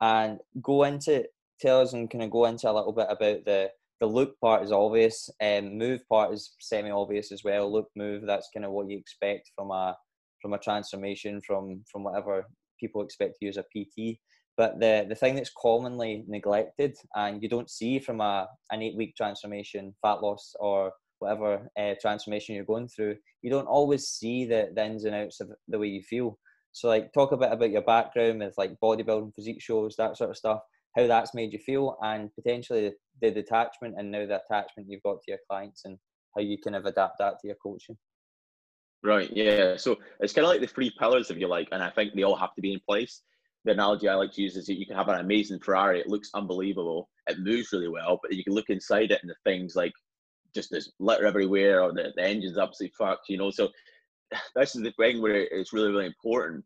and 0.00 0.38
go 0.62 0.84
into 0.84 1.24
tell 1.60 1.80
us 1.80 1.92
and 1.92 2.10
kind 2.10 2.24
of 2.24 2.30
go 2.30 2.44
into 2.46 2.70
a 2.70 2.72
little 2.72 2.92
bit 2.92 3.06
about 3.08 3.44
the 3.44 3.70
the 4.02 4.06
look 4.06 4.38
part 4.40 4.64
is 4.64 4.72
obvious, 4.72 5.30
um, 5.40 5.78
move 5.78 6.00
part 6.08 6.34
is 6.34 6.56
semi 6.58 6.90
obvious 6.90 7.30
as 7.30 7.44
well. 7.44 7.72
Look, 7.72 7.86
move 7.94 8.24
that's 8.26 8.50
kind 8.52 8.66
of 8.66 8.72
what 8.72 8.90
you 8.90 8.98
expect 8.98 9.52
from 9.54 9.70
a 9.70 9.96
from 10.40 10.54
a 10.54 10.58
transformation 10.58 11.40
from 11.46 11.84
from 11.90 12.02
whatever 12.02 12.44
people 12.80 13.02
expect 13.02 13.36
to 13.38 13.46
use 13.46 13.58
a 13.58 13.62
PT. 13.62 14.18
But 14.56 14.80
the 14.80 15.06
the 15.08 15.14
thing 15.14 15.36
that's 15.36 15.52
commonly 15.56 16.24
neglected 16.26 16.96
and 17.14 17.40
you 17.40 17.48
don't 17.48 17.70
see 17.70 18.00
from 18.00 18.20
a 18.20 18.48
an 18.72 18.82
eight 18.82 18.96
week 18.96 19.14
transformation, 19.16 19.94
fat 20.02 20.20
loss 20.20 20.52
or 20.58 20.90
whatever 21.22 21.68
uh, 21.78 21.94
transformation 22.00 22.54
you're 22.54 22.64
going 22.64 22.88
through, 22.88 23.16
you 23.40 23.50
don't 23.50 23.66
always 23.66 24.08
see 24.08 24.44
the, 24.44 24.70
the 24.74 24.84
ins 24.84 25.04
and 25.04 25.14
outs 25.14 25.40
of 25.40 25.50
the 25.68 25.78
way 25.78 25.86
you 25.86 26.02
feel. 26.02 26.38
So 26.72 26.88
like 26.88 27.12
talk 27.12 27.32
a 27.32 27.36
bit 27.36 27.52
about 27.52 27.70
your 27.70 27.82
background 27.82 28.40
with 28.40 28.54
like 28.58 28.72
bodybuilding, 28.82 29.34
physique 29.34 29.62
shows, 29.62 29.94
that 29.96 30.16
sort 30.16 30.30
of 30.30 30.36
stuff, 30.36 30.60
how 30.96 31.06
that's 31.06 31.34
made 31.34 31.52
you 31.52 31.58
feel 31.58 31.96
and 32.02 32.30
potentially 32.34 32.92
the 33.20 33.30
detachment 33.30 33.94
and 33.96 34.10
now 34.10 34.26
the 34.26 34.40
attachment 34.42 34.88
you've 34.88 35.02
got 35.02 35.14
to 35.22 35.30
your 35.30 35.38
clients 35.48 35.82
and 35.84 35.98
how 36.34 36.42
you 36.42 36.58
kind 36.58 36.76
of 36.76 36.86
adapt 36.86 37.18
that 37.18 37.34
to 37.40 37.46
your 37.46 37.56
coaching. 37.62 37.96
Right, 39.04 39.30
yeah. 39.34 39.76
So 39.76 39.98
it's 40.20 40.32
kind 40.32 40.44
of 40.44 40.50
like 40.50 40.60
the 40.60 40.66
three 40.66 40.92
pillars, 40.98 41.30
if 41.30 41.38
you 41.38 41.48
like, 41.48 41.68
and 41.72 41.82
I 41.82 41.90
think 41.90 42.14
they 42.14 42.22
all 42.22 42.36
have 42.36 42.54
to 42.54 42.62
be 42.62 42.72
in 42.72 42.80
place. 42.88 43.22
The 43.64 43.72
analogy 43.72 44.08
I 44.08 44.14
like 44.14 44.32
to 44.32 44.42
use 44.42 44.56
is 44.56 44.66
that 44.66 44.78
you 44.78 44.86
can 44.86 44.96
have 44.96 45.08
an 45.08 45.20
amazing 45.20 45.60
Ferrari, 45.60 46.00
it 46.00 46.08
looks 46.08 46.30
unbelievable, 46.34 47.08
it 47.28 47.38
moves 47.38 47.72
really 47.72 47.88
well, 47.88 48.18
but 48.22 48.32
you 48.32 48.42
can 48.42 48.54
look 48.54 48.70
inside 48.70 49.10
it 49.10 49.20
and 49.22 49.30
the 49.30 49.36
things 49.44 49.76
like 49.76 49.92
just 50.54 50.70
there's 50.70 50.92
litter 50.98 51.26
everywhere 51.26 51.82
or 51.82 51.92
the, 51.92 52.12
the 52.16 52.22
engine's 52.22 52.58
absolutely 52.58 52.94
fucked, 52.98 53.28
you 53.28 53.38
know. 53.38 53.50
So 53.50 53.68
this 54.54 54.74
is 54.74 54.82
the 54.82 54.92
thing 54.92 55.20
where 55.20 55.46
it's 55.50 55.72
really, 55.72 55.90
really 55.90 56.06
important. 56.06 56.64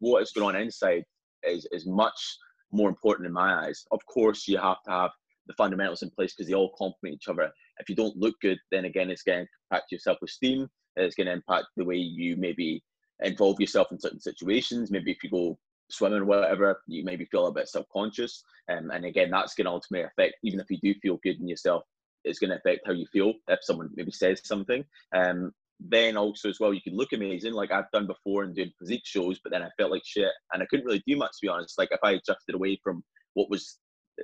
What 0.00 0.22
is 0.22 0.32
going 0.32 0.56
on 0.56 0.62
inside 0.62 1.04
is, 1.42 1.66
is 1.72 1.86
much 1.86 2.36
more 2.72 2.88
important 2.88 3.26
in 3.26 3.32
my 3.32 3.66
eyes. 3.66 3.84
Of 3.90 4.04
course, 4.06 4.48
you 4.48 4.58
have 4.58 4.82
to 4.86 4.90
have 4.90 5.10
the 5.46 5.54
fundamentals 5.54 6.02
in 6.02 6.10
place 6.10 6.34
because 6.34 6.48
they 6.48 6.54
all 6.54 6.74
complement 6.78 7.16
each 7.16 7.28
other. 7.28 7.50
If 7.78 7.88
you 7.88 7.96
don't 7.96 8.16
look 8.16 8.34
good, 8.40 8.58
then 8.70 8.84
again, 8.84 9.10
it's 9.10 9.22
going 9.22 9.44
to 9.44 9.48
impact 9.70 9.90
your 9.90 9.98
self 9.98 10.18
esteem. 10.22 10.68
It's 10.96 11.14
going 11.14 11.26
to 11.26 11.32
impact 11.32 11.66
the 11.76 11.84
way 11.84 11.96
you 11.96 12.36
maybe 12.36 12.82
involve 13.20 13.60
yourself 13.60 13.88
in 13.92 14.00
certain 14.00 14.20
situations. 14.20 14.90
Maybe 14.90 15.10
if 15.10 15.22
you 15.22 15.30
go 15.30 15.58
swimming 15.90 16.20
or 16.20 16.24
whatever, 16.24 16.82
you 16.86 17.04
maybe 17.04 17.24
feel 17.26 17.46
a 17.46 17.52
bit 17.52 17.68
self 17.68 17.86
conscious. 17.92 18.42
Um, 18.70 18.90
and 18.90 19.04
again, 19.04 19.30
that's 19.30 19.54
going 19.54 19.66
to 19.66 19.72
ultimately 19.72 20.06
affect, 20.06 20.36
even 20.42 20.60
if 20.60 20.70
you 20.70 20.78
do 20.82 20.98
feel 21.00 21.18
good 21.22 21.40
in 21.40 21.48
yourself, 21.48 21.82
it's 22.24 22.38
going 22.38 22.50
to 22.50 22.56
affect 22.56 22.86
how 22.86 22.92
you 22.92 23.06
feel 23.12 23.34
if 23.48 23.60
someone 23.62 23.90
maybe 23.94 24.12
says 24.12 24.40
something. 24.44 24.84
Um, 25.14 25.52
then 25.80 26.16
also 26.16 26.48
as 26.48 26.60
well, 26.60 26.72
you 26.72 26.80
can 26.80 26.96
look 26.96 27.12
amazing, 27.12 27.54
like 27.54 27.72
I've 27.72 27.90
done 27.92 28.06
before 28.06 28.44
and 28.44 28.54
doing 28.54 28.72
physique 28.78 29.02
shows, 29.04 29.40
but 29.42 29.52
then 29.52 29.62
I 29.62 29.70
felt 29.76 29.90
like 29.90 30.02
shit 30.04 30.30
and 30.52 30.62
I 30.62 30.66
couldn't 30.66 30.86
really 30.86 31.02
do 31.06 31.16
much 31.16 31.32
to 31.32 31.38
be 31.42 31.48
honest. 31.48 31.78
Like 31.78 31.88
if 31.90 32.00
I 32.04 32.20
drifted 32.24 32.54
away 32.54 32.78
from 32.84 33.02
what 33.34 33.50
was 33.50 33.78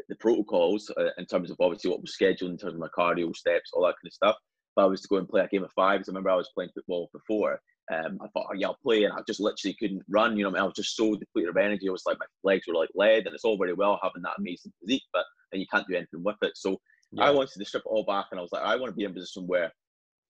the 0.08 0.16
protocols 0.16 0.90
uh, 0.96 1.10
in 1.16 1.26
terms 1.26 1.50
of 1.50 1.56
obviously 1.60 1.90
what 1.90 2.00
was 2.00 2.12
scheduled 2.12 2.50
in 2.50 2.58
terms 2.58 2.74
of 2.74 2.80
my 2.80 2.88
cardio 2.96 3.34
steps, 3.34 3.70
all 3.72 3.82
that 3.82 3.96
kind 4.00 4.06
of 4.06 4.12
stuff. 4.12 4.36
If 4.76 4.82
I 4.82 4.86
was 4.86 5.00
to 5.02 5.08
go 5.08 5.16
and 5.16 5.28
play 5.28 5.40
a 5.40 5.48
game 5.48 5.64
of 5.64 5.72
fives, 5.72 6.08
I 6.08 6.12
remember 6.12 6.30
I 6.30 6.36
was 6.36 6.50
playing 6.54 6.70
football 6.74 7.10
before. 7.12 7.60
Um, 7.92 8.18
I 8.22 8.28
thought, 8.28 8.48
oh, 8.50 8.54
yeah, 8.54 8.66
I'll 8.66 8.78
play, 8.82 9.04
and 9.04 9.14
I 9.14 9.20
just 9.26 9.40
literally 9.40 9.74
couldn't 9.80 10.02
run. 10.10 10.36
You 10.36 10.42
know, 10.42 10.50
I, 10.50 10.52
mean, 10.52 10.62
I 10.62 10.66
was 10.66 10.74
just 10.76 10.94
so 10.94 11.16
depleted 11.16 11.48
of 11.48 11.56
energy. 11.56 11.88
I 11.88 11.92
was 11.92 12.02
like, 12.06 12.18
my 12.18 12.26
legs 12.44 12.66
were 12.68 12.74
like 12.74 12.90
lead, 12.94 13.26
and 13.26 13.34
it's 13.34 13.44
all 13.44 13.56
very 13.56 13.72
well 13.72 13.98
having 14.02 14.22
that 14.22 14.38
amazing 14.38 14.72
physique, 14.80 15.04
but 15.12 15.24
then 15.50 15.60
you 15.60 15.66
can't 15.72 15.86
do 15.88 15.96
anything 15.96 16.22
with 16.22 16.36
it. 16.42 16.52
So 16.54 16.78
yeah. 17.12 17.24
I 17.24 17.30
wanted 17.30 17.58
to 17.58 17.64
strip 17.64 17.84
it 17.84 17.88
all 17.88 18.04
back, 18.04 18.26
and 18.30 18.38
I 18.38 18.42
was 18.42 18.52
like, 18.52 18.62
I 18.62 18.76
want 18.76 18.92
to 18.92 18.96
be 18.96 19.04
in 19.04 19.10
a 19.10 19.14
position 19.14 19.46
where 19.46 19.72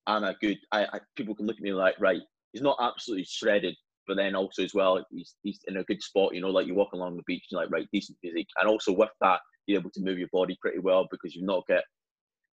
I'm 0.06 0.24
a 0.24 0.34
good. 0.40 0.58
I, 0.72 0.84
I 0.84 1.00
people 1.16 1.34
can 1.34 1.46
look 1.46 1.56
at 1.56 1.62
me 1.62 1.72
like, 1.72 1.96
right, 1.98 2.22
he's 2.52 2.62
not 2.62 2.78
absolutely 2.80 3.26
shredded, 3.28 3.76
but 4.06 4.16
then 4.16 4.34
also 4.34 4.64
as 4.64 4.74
well, 4.74 5.04
he's 5.10 5.34
he's 5.42 5.60
in 5.66 5.76
a 5.76 5.84
good 5.84 6.02
spot. 6.02 6.34
You 6.34 6.40
know, 6.40 6.50
like 6.50 6.66
you 6.66 6.74
walk 6.74 6.92
along 6.92 7.16
the 7.16 7.22
beach, 7.26 7.44
and 7.50 7.58
you're 7.58 7.62
like, 7.62 7.72
right, 7.72 7.88
decent 7.92 8.18
physique, 8.22 8.48
and 8.58 8.68
also 8.68 8.92
with 8.92 9.10
that, 9.20 9.40
you're 9.66 9.80
able 9.80 9.90
to 9.90 10.02
move 10.02 10.18
your 10.18 10.28
body 10.32 10.56
pretty 10.60 10.78
well 10.78 11.06
because 11.10 11.34
you've 11.34 11.46
not 11.46 11.66
got 11.68 11.82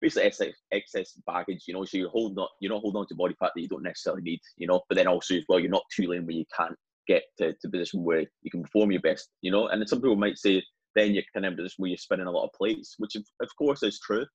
basically 0.01 0.27
excess, 0.27 0.53
excess 0.71 1.13
baggage, 1.25 1.63
you 1.67 1.73
know, 1.73 1.85
so 1.85 1.97
you're 1.97 2.09
holding 2.09 2.37
on, 2.37 2.47
you're 2.59 2.71
not 2.71 2.81
holding 2.81 2.99
on 2.99 3.07
to 3.07 3.15
body 3.15 3.35
fat 3.39 3.51
that 3.55 3.61
you 3.61 3.67
don't 3.67 3.83
necessarily 3.83 4.21
need, 4.21 4.39
you 4.57 4.67
know, 4.67 4.81
but 4.89 4.95
then 4.95 5.07
also 5.07 5.35
as 5.35 5.43
well, 5.47 5.59
you're 5.59 5.69
not 5.69 5.83
too 5.95 6.07
lean 6.07 6.25
where 6.25 6.35
you 6.35 6.45
can't 6.55 6.75
get 7.07 7.23
to, 7.37 7.53
to 7.53 7.67
a 7.67 7.69
position 7.69 8.03
where 8.03 8.25
you 8.41 8.51
can 8.51 8.61
perform 8.61 8.91
your 8.91 9.01
best, 9.01 9.29
you 9.41 9.51
know, 9.51 9.67
and 9.67 9.81
then 9.81 9.87
some 9.87 9.99
people 9.99 10.15
might 10.15 10.37
say 10.37 10.61
then 10.95 11.13
you're 11.13 11.23
kind 11.33 11.45
of 11.45 11.55
position 11.55 11.75
where 11.81 11.89
you're 11.89 11.97
spinning 11.97 12.27
a 12.27 12.31
lot 12.31 12.45
of 12.45 12.53
plates, 12.53 12.95
which 12.97 13.15
of, 13.15 13.23
of 13.41 13.49
course 13.57 13.83
is 13.83 13.99
true, 13.99 14.25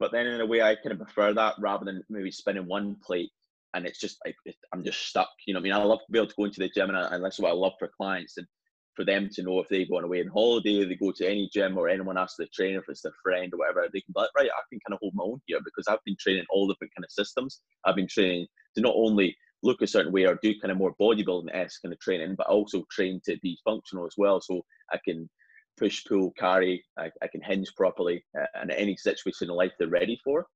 but 0.00 0.12
then 0.12 0.26
in 0.26 0.40
a 0.40 0.46
way 0.46 0.62
I 0.62 0.74
kind 0.74 0.92
of 0.92 0.98
prefer 0.98 1.32
that 1.34 1.54
rather 1.60 1.84
than 1.84 2.02
maybe 2.10 2.30
spinning 2.30 2.66
one 2.66 2.96
plate 3.04 3.30
and 3.74 3.86
it's 3.86 4.00
just 4.00 4.18
like 4.24 4.36
I'm 4.72 4.84
just 4.84 5.06
stuck. 5.06 5.30
You 5.46 5.54
know, 5.54 5.60
I 5.60 5.62
mean, 5.62 5.72
I 5.72 5.82
love 5.82 6.00
to 6.00 6.12
be 6.12 6.18
able 6.18 6.28
to 6.28 6.34
go 6.36 6.44
into 6.44 6.60
the 6.60 6.68
gym, 6.68 6.90
and, 6.90 6.98
I, 6.98 7.14
and 7.14 7.24
that's 7.24 7.38
what 7.38 7.50
I 7.50 7.54
love 7.54 7.72
for 7.78 7.90
clients 7.96 8.36
and 8.36 8.46
for 8.94 9.04
them 9.04 9.28
to 9.32 9.42
know 9.42 9.58
if 9.58 9.68
they 9.68 9.86
go 9.86 9.96
on 9.96 10.04
away 10.04 10.20
on 10.20 10.28
holiday, 10.28 10.84
they 10.84 10.94
go 10.96 11.12
to 11.12 11.26
any 11.26 11.48
gym 11.52 11.78
or 11.78 11.88
anyone 11.88 12.18
asks 12.18 12.36
the 12.38 12.46
trainer 12.52 12.80
if 12.80 12.84
it's 12.88 13.00
their 13.00 13.12
friend 13.22 13.50
or 13.54 13.58
whatever, 13.58 13.88
they 13.90 14.00
can 14.00 14.12
be 14.14 14.20
like, 14.20 14.28
right, 14.36 14.50
I 14.50 14.62
can 14.68 14.80
kind 14.86 14.92
of 14.92 14.98
hold 15.00 15.14
my 15.14 15.24
own 15.24 15.40
here 15.46 15.60
because 15.64 15.86
I've 15.88 16.04
been 16.04 16.16
training 16.20 16.44
all 16.50 16.68
different 16.68 16.92
kind 16.94 17.04
of 17.04 17.10
systems. 17.10 17.60
I've 17.86 17.96
been 17.96 18.06
training 18.06 18.46
to 18.74 18.82
not 18.82 18.94
only 18.94 19.34
look 19.62 19.80
a 19.80 19.86
certain 19.86 20.12
way 20.12 20.24
or 20.24 20.38
do 20.42 20.52
kind 20.60 20.72
of 20.72 20.76
more 20.76 20.94
bodybuilding 21.00 21.54
esque 21.54 21.80
kind 21.82 21.94
of 21.94 22.00
training, 22.00 22.34
but 22.36 22.48
also 22.48 22.84
train 22.90 23.20
to 23.24 23.38
be 23.42 23.58
functional 23.64 24.04
as 24.04 24.14
well. 24.18 24.42
So 24.42 24.60
I 24.92 24.98
can 25.02 25.30
push, 25.78 26.04
pull, 26.04 26.32
carry, 26.38 26.84
I, 26.98 27.10
I 27.22 27.28
can 27.28 27.42
hinge 27.42 27.72
properly, 27.76 28.24
uh, 28.38 28.46
and 28.54 28.70
any 28.70 28.96
situation 28.96 29.50
in 29.50 29.56
life 29.56 29.72
they're 29.78 29.88
ready 29.88 30.18
for 30.24 30.46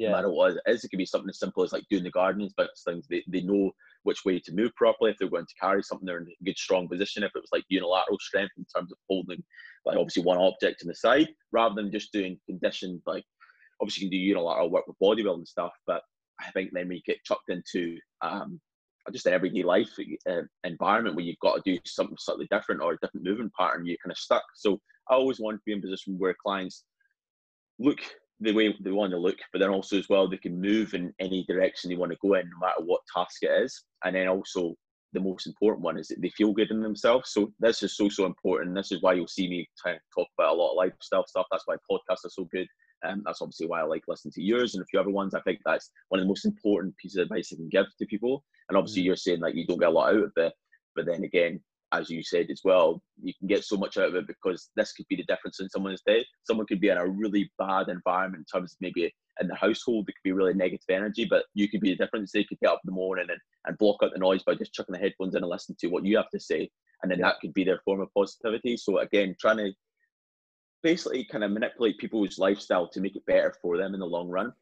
yeah. 0.00 0.08
no 0.08 0.16
matter 0.16 0.30
what 0.30 0.52
it 0.52 0.60
is. 0.66 0.82
It 0.82 0.88
could 0.88 0.98
be 0.98 1.06
something 1.06 1.28
as 1.28 1.38
simple 1.38 1.62
as 1.62 1.72
like 1.72 1.84
doing 1.90 2.04
the 2.04 2.10
gardening 2.10 2.50
but 2.56 2.70
things. 2.84 3.06
They, 3.08 3.22
they 3.28 3.42
know 3.42 3.70
which 4.04 4.24
way 4.24 4.40
to 4.40 4.52
move 4.52 4.74
properly. 4.74 5.10
If 5.10 5.18
they're 5.18 5.28
going 5.28 5.46
to 5.46 5.60
carry 5.60 5.82
something, 5.82 6.06
they're 6.06 6.18
in 6.18 6.26
a 6.26 6.44
good, 6.44 6.56
strong 6.56 6.88
position. 6.88 7.22
If 7.22 7.32
it 7.34 7.42
was 7.42 7.50
like 7.52 7.64
unilateral 7.68 8.18
strength 8.18 8.52
in 8.56 8.64
terms 8.74 8.90
of 8.90 8.98
holding, 9.08 9.42
like 9.84 9.98
obviously 9.98 10.22
one 10.22 10.38
object 10.38 10.82
in 10.82 10.88
the 10.88 10.94
side, 10.94 11.28
rather 11.52 11.74
than 11.74 11.92
just 11.92 12.12
doing 12.12 12.38
conditioned, 12.46 13.02
like 13.06 13.24
obviously 13.80 14.04
you 14.04 14.10
can 14.10 14.18
do 14.18 14.24
unilateral 14.24 14.70
work 14.70 14.86
with 14.86 14.96
bodybuilding 15.02 15.46
stuff, 15.46 15.72
but 15.86 16.02
I 16.40 16.50
think 16.52 16.70
then 16.72 16.88
we 16.88 17.02
get 17.06 17.22
chucked 17.24 17.50
into 17.50 17.98
um, 18.22 18.58
just 19.12 19.26
an 19.26 19.32
everyday 19.32 19.62
life 19.62 19.90
uh, 20.28 20.42
environment 20.64 21.16
where 21.16 21.24
you've 21.24 21.38
got 21.40 21.56
to 21.56 21.62
do 21.64 21.78
something 21.84 22.16
slightly 22.18 22.46
different 22.50 22.80
or 22.80 22.92
a 22.92 22.98
different 22.98 23.26
movement 23.26 23.52
pattern, 23.58 23.86
you're 23.86 23.96
kind 24.02 24.12
of 24.12 24.18
stuck. 24.18 24.44
So 24.54 24.80
I 25.10 25.14
always 25.14 25.40
want 25.40 25.56
to 25.56 25.62
be 25.66 25.72
in 25.72 25.78
a 25.78 25.82
position 25.82 26.18
where 26.18 26.34
clients 26.42 26.84
look 27.78 27.98
the 28.40 28.52
way 28.52 28.74
they 28.80 28.90
want 28.90 29.12
to 29.12 29.18
look, 29.18 29.36
but 29.52 29.58
then 29.58 29.70
also 29.70 29.98
as 29.98 30.08
well 30.08 30.28
they 30.28 30.36
can 30.36 30.60
move 30.60 30.94
in 30.94 31.12
any 31.18 31.44
direction 31.44 31.90
they 31.90 31.96
want 31.96 32.12
to 32.12 32.18
go 32.22 32.34
in, 32.34 32.48
no 32.48 32.66
matter 32.66 32.84
what 32.84 33.02
task 33.14 33.42
it 33.42 33.50
is. 33.50 33.84
And 34.04 34.16
then 34.16 34.28
also 34.28 34.74
the 35.12 35.20
most 35.20 35.46
important 35.46 35.82
one 35.82 35.98
is 35.98 36.08
that 36.08 36.20
they 36.22 36.30
feel 36.30 36.52
good 36.52 36.70
in 36.70 36.80
themselves. 36.80 37.32
So 37.32 37.52
this 37.58 37.82
is 37.82 37.96
so 37.96 38.08
so 38.08 38.26
important. 38.26 38.74
This 38.74 38.92
is 38.92 39.02
why 39.02 39.14
you'll 39.14 39.28
see 39.28 39.48
me 39.48 39.68
talk 39.84 40.28
about 40.38 40.54
a 40.54 40.58
lot 40.58 40.70
of 40.70 40.76
lifestyle 40.76 41.26
stuff. 41.26 41.46
That's 41.50 41.66
why 41.66 41.76
podcasts 41.90 42.24
are 42.24 42.30
so 42.30 42.44
good. 42.44 42.66
Um, 43.06 43.22
that's 43.24 43.40
obviously 43.40 43.66
why 43.66 43.80
I 43.80 43.84
like 43.84 44.04
listening 44.08 44.32
to 44.32 44.42
yours 44.42 44.74
and 44.74 44.82
a 44.82 44.86
few 44.86 45.00
other 45.00 45.10
ones. 45.10 45.34
I 45.34 45.40
think 45.40 45.60
that's 45.64 45.90
one 46.08 46.20
of 46.20 46.24
the 46.24 46.28
most 46.28 46.44
important 46.44 46.96
pieces 46.96 47.16
of 47.16 47.24
advice 47.24 47.50
I 47.52 47.56
can 47.56 47.68
give 47.68 47.86
to 47.98 48.06
people. 48.06 48.44
And 48.68 48.76
obviously, 48.76 49.02
mm. 49.02 49.06
you're 49.06 49.16
saying 49.16 49.40
like 49.40 49.54
you 49.54 49.66
don't 49.66 49.80
get 49.80 49.88
a 49.88 49.92
lot 49.92 50.14
out 50.14 50.24
of 50.24 50.32
it, 50.36 50.52
but 50.94 51.06
then 51.06 51.24
again, 51.24 51.60
as 51.92 52.08
you 52.08 52.22
said 52.22 52.46
as 52.50 52.60
well, 52.64 53.02
you 53.20 53.32
can 53.38 53.48
get 53.48 53.64
so 53.64 53.76
much 53.76 53.96
out 53.96 54.08
of 54.08 54.14
it 54.14 54.26
because 54.26 54.70
this 54.76 54.92
could 54.92 55.06
be 55.08 55.16
the 55.16 55.24
difference 55.24 55.60
in 55.60 55.68
someone's 55.68 56.02
day. 56.06 56.24
Someone 56.44 56.66
could 56.66 56.80
be 56.80 56.88
in 56.88 56.98
a 56.98 57.06
really 57.06 57.50
bad 57.58 57.88
environment 57.88 58.46
in 58.46 58.60
terms 58.60 58.72
of 58.72 58.76
maybe 58.80 59.12
in 59.40 59.48
the 59.48 59.54
household, 59.54 60.08
it 60.08 60.12
could 60.12 60.28
be 60.28 60.32
really 60.32 60.54
negative 60.54 60.84
energy, 60.88 61.24
but 61.24 61.44
you 61.54 61.68
could 61.68 61.80
be 61.80 61.90
the 61.90 61.96
difference. 61.96 62.30
They 62.30 62.44
could 62.44 62.60
get 62.60 62.70
up 62.70 62.80
in 62.84 62.88
the 62.88 62.94
morning 62.94 63.26
and, 63.28 63.40
and 63.66 63.78
block 63.78 63.96
out 64.02 64.12
the 64.12 64.18
noise 64.18 64.42
by 64.42 64.54
just 64.54 64.74
chucking 64.74 64.92
the 64.92 64.98
headphones 64.98 65.34
in 65.34 65.42
and 65.42 65.50
listening 65.50 65.76
to 65.80 65.88
what 65.88 66.04
you 66.04 66.16
have 66.16 66.28
to 66.30 66.40
say. 66.40 66.70
And 67.02 67.10
then 67.10 67.20
that 67.20 67.40
could 67.40 67.54
be 67.54 67.64
their 67.64 67.80
form 67.84 68.00
of 68.00 68.12
positivity. 68.14 68.76
So 68.76 68.98
again, 68.98 69.34
trying 69.40 69.56
to 69.56 69.72
basically 70.82 71.24
kind 71.24 71.44
of 71.44 71.50
manipulate 71.50 71.98
people's 71.98 72.38
lifestyle 72.38 72.88
to 72.88 73.00
make 73.00 73.16
it 73.16 73.26
better 73.26 73.54
for 73.60 73.76
them 73.76 73.94
in 73.94 74.00
the 74.00 74.06
long 74.06 74.28
run. 74.28 74.52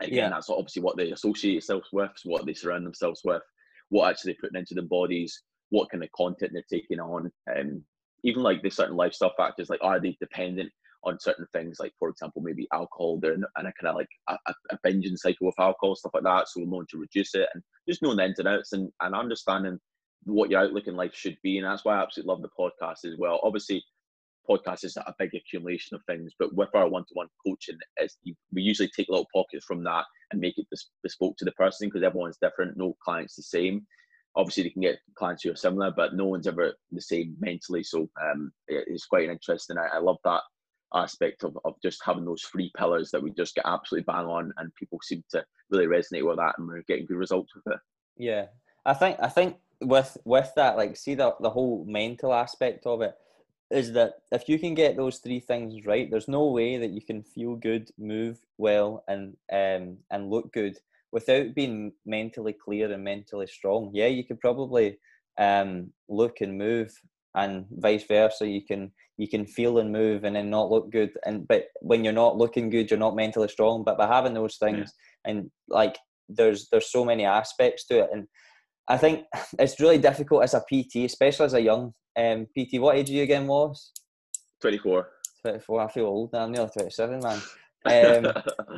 Again, 0.00 0.14
yeah. 0.14 0.28
that's 0.30 0.50
obviously 0.50 0.82
what 0.82 0.96
they 0.96 1.12
associate 1.12 1.54
themselves 1.54 1.88
with, 1.92 2.10
what 2.24 2.44
they 2.46 2.54
surround 2.54 2.84
themselves 2.84 3.20
with, 3.24 3.42
what 3.90 4.10
actually 4.10 4.32
they're 4.32 4.40
putting 4.40 4.58
into 4.58 4.74
their 4.74 4.84
bodies, 4.84 5.42
what 5.70 5.90
kind 5.90 6.02
of 6.02 6.10
content 6.12 6.52
they're 6.54 6.64
taking 6.70 6.98
on, 6.98 7.30
um, 7.56 7.82
even 8.24 8.42
like 8.42 8.62
the 8.62 8.70
certain 8.70 8.96
lifestyle 8.96 9.32
factors, 9.36 9.68
like 9.68 9.80
are 9.82 10.00
they 10.00 10.16
dependent 10.20 10.70
on 11.04 11.18
certain 11.18 11.46
things, 11.52 11.78
like 11.80 11.92
for 11.98 12.08
example, 12.08 12.42
maybe 12.42 12.68
alcohol, 12.72 13.18
they're 13.20 13.34
in, 13.34 13.44
a 13.56 13.62
kind 13.62 13.74
of 13.86 13.96
like 13.96 14.08
a, 14.28 14.36
a, 14.70 14.78
binging 14.86 15.16
cycle 15.16 15.46
with 15.46 15.58
alcohol, 15.58 15.96
stuff 15.96 16.12
like 16.14 16.22
that. 16.22 16.48
So 16.48 16.60
we're 16.60 16.70
known 16.70 16.86
to 16.90 16.98
reduce 16.98 17.34
it 17.34 17.48
and 17.54 17.62
just 17.88 18.02
knowing 18.02 18.18
the 18.18 18.24
ins 18.24 18.38
and 18.38 18.48
outs 18.48 18.72
and, 18.72 18.88
and 19.00 19.14
understanding 19.14 19.78
what 20.24 20.50
your 20.50 20.60
outlook 20.60 20.86
in 20.86 20.94
life 20.94 21.14
should 21.14 21.36
be. 21.42 21.58
And 21.58 21.66
that's 21.66 21.84
why 21.84 21.96
I 21.96 22.02
absolutely 22.02 22.32
love 22.32 22.42
the 22.42 22.48
podcast 22.58 23.10
as 23.10 23.18
well. 23.18 23.40
Obviously, 23.42 23.82
podcast 24.48 24.84
is 24.84 24.96
a 24.96 25.14
big 25.18 25.34
accumulation 25.34 25.94
of 25.94 26.02
things, 26.04 26.32
but 26.38 26.54
with 26.54 26.68
our 26.74 26.88
one-to-one 26.88 27.28
coaching, 27.46 27.78
we 28.52 28.62
usually 28.62 28.90
take 28.94 29.08
little 29.08 29.28
pockets 29.34 29.64
from 29.64 29.84
that 29.84 30.04
and 30.30 30.40
make 30.40 30.58
it 30.58 30.66
bespoke 31.02 31.36
to 31.36 31.44
the 31.44 31.52
person 31.52 31.88
because 31.88 32.02
everyone's 32.02 32.38
different. 32.40 32.76
No 32.76 32.96
client's 33.04 33.36
the 33.36 33.42
same 33.42 33.86
obviously 34.34 34.64
they 34.64 34.70
can 34.70 34.82
get 34.82 34.98
clients 35.14 35.42
who 35.42 35.50
are 35.50 35.56
similar, 35.56 35.92
but 35.94 36.14
no 36.14 36.26
one's 36.26 36.46
ever 36.46 36.74
the 36.90 37.00
same 37.00 37.36
mentally. 37.38 37.82
So 37.82 38.08
um, 38.20 38.52
it's 38.68 39.06
quite 39.06 39.24
an 39.24 39.32
interesting. 39.32 39.76
I, 39.78 39.96
I 39.96 39.98
love 39.98 40.18
that 40.24 40.42
aspect 40.94 41.44
of, 41.44 41.56
of 41.64 41.74
just 41.82 42.02
having 42.04 42.24
those 42.24 42.42
three 42.42 42.70
pillars 42.76 43.10
that 43.10 43.22
we 43.22 43.30
just 43.32 43.54
get 43.54 43.66
absolutely 43.66 44.04
bang 44.04 44.26
on, 44.26 44.52
and 44.56 44.74
people 44.74 44.98
seem 45.02 45.22
to 45.30 45.44
really 45.70 45.86
resonate 45.86 46.26
with 46.26 46.38
that, 46.38 46.54
and 46.58 46.66
we're 46.66 46.82
getting 46.88 47.06
good 47.06 47.16
results 47.16 47.52
with 47.54 47.74
it. 47.74 47.80
Yeah, 48.16 48.46
I 48.84 48.94
think 48.94 49.18
I 49.20 49.28
think 49.28 49.56
with 49.80 50.16
with 50.24 50.50
that, 50.56 50.76
like, 50.76 50.96
see 50.96 51.14
the 51.14 51.34
the 51.40 51.50
whole 51.50 51.84
mental 51.86 52.32
aspect 52.32 52.86
of 52.86 53.02
it 53.02 53.14
is 53.72 53.92
that 53.92 54.14
if 54.30 54.48
you 54.48 54.58
can 54.58 54.74
get 54.74 54.96
those 54.96 55.18
three 55.18 55.40
things 55.40 55.86
right, 55.86 56.10
there's 56.10 56.28
no 56.28 56.46
way 56.46 56.76
that 56.76 56.90
you 56.90 57.00
can 57.02 57.22
feel 57.22 57.56
good, 57.56 57.90
move 57.98 58.38
well, 58.58 59.02
and 59.08 59.36
um 59.52 59.98
and 60.10 60.30
look 60.30 60.52
good 60.52 60.76
without 61.12 61.54
being 61.54 61.92
mentally 62.06 62.54
clear 62.54 62.90
and 62.90 63.04
mentally 63.04 63.46
strong, 63.46 63.90
yeah, 63.92 64.06
you 64.06 64.24
could 64.24 64.40
probably 64.40 64.98
um, 65.38 65.92
look 66.08 66.40
and 66.40 66.58
move, 66.58 66.92
and 67.34 67.66
vice 67.70 68.04
versa. 68.04 68.48
You 68.48 68.64
can 68.64 68.90
you 69.18 69.28
can 69.28 69.46
feel 69.46 69.78
and 69.78 69.92
move, 69.92 70.24
and 70.24 70.34
then 70.34 70.50
not 70.50 70.70
look 70.70 70.90
good. 70.90 71.12
And 71.24 71.46
but 71.46 71.66
when 71.80 72.02
you're 72.02 72.12
not 72.12 72.36
looking 72.36 72.70
good, 72.70 72.90
you're 72.90 72.98
not 72.98 73.16
mentally 73.16 73.48
strong. 73.48 73.84
But 73.84 73.98
by 73.98 74.06
having 74.06 74.34
those 74.34 74.56
things, 74.56 74.92
yeah. 75.24 75.30
and 75.30 75.50
like 75.68 75.96
there's 76.28 76.68
there's 76.70 76.90
so 76.90 77.04
many 77.04 77.24
aspects 77.24 77.86
to 77.86 78.00
it, 78.00 78.10
and 78.12 78.26
I 78.88 78.96
think 78.96 79.24
it's 79.58 79.80
really 79.80 79.98
difficult 79.98 80.42
as 80.44 80.54
a 80.54 80.60
PT, 80.60 81.04
especially 81.04 81.46
as 81.46 81.54
a 81.54 81.60
young 81.60 81.94
um, 82.16 82.46
PT. 82.46 82.80
What 82.80 82.96
age 82.96 83.10
are 83.10 83.14
you 83.14 83.22
again, 83.22 83.46
was? 83.46 83.92
Twenty 84.60 84.78
four. 84.78 85.08
24. 85.42 85.80
I 85.80 85.88
feel 85.88 86.06
old 86.06 86.32
now. 86.32 86.44
I'm 86.44 86.52
nearly 86.52 86.70
27, 86.70 87.20
man. 87.20 87.40
Um, 87.84 88.28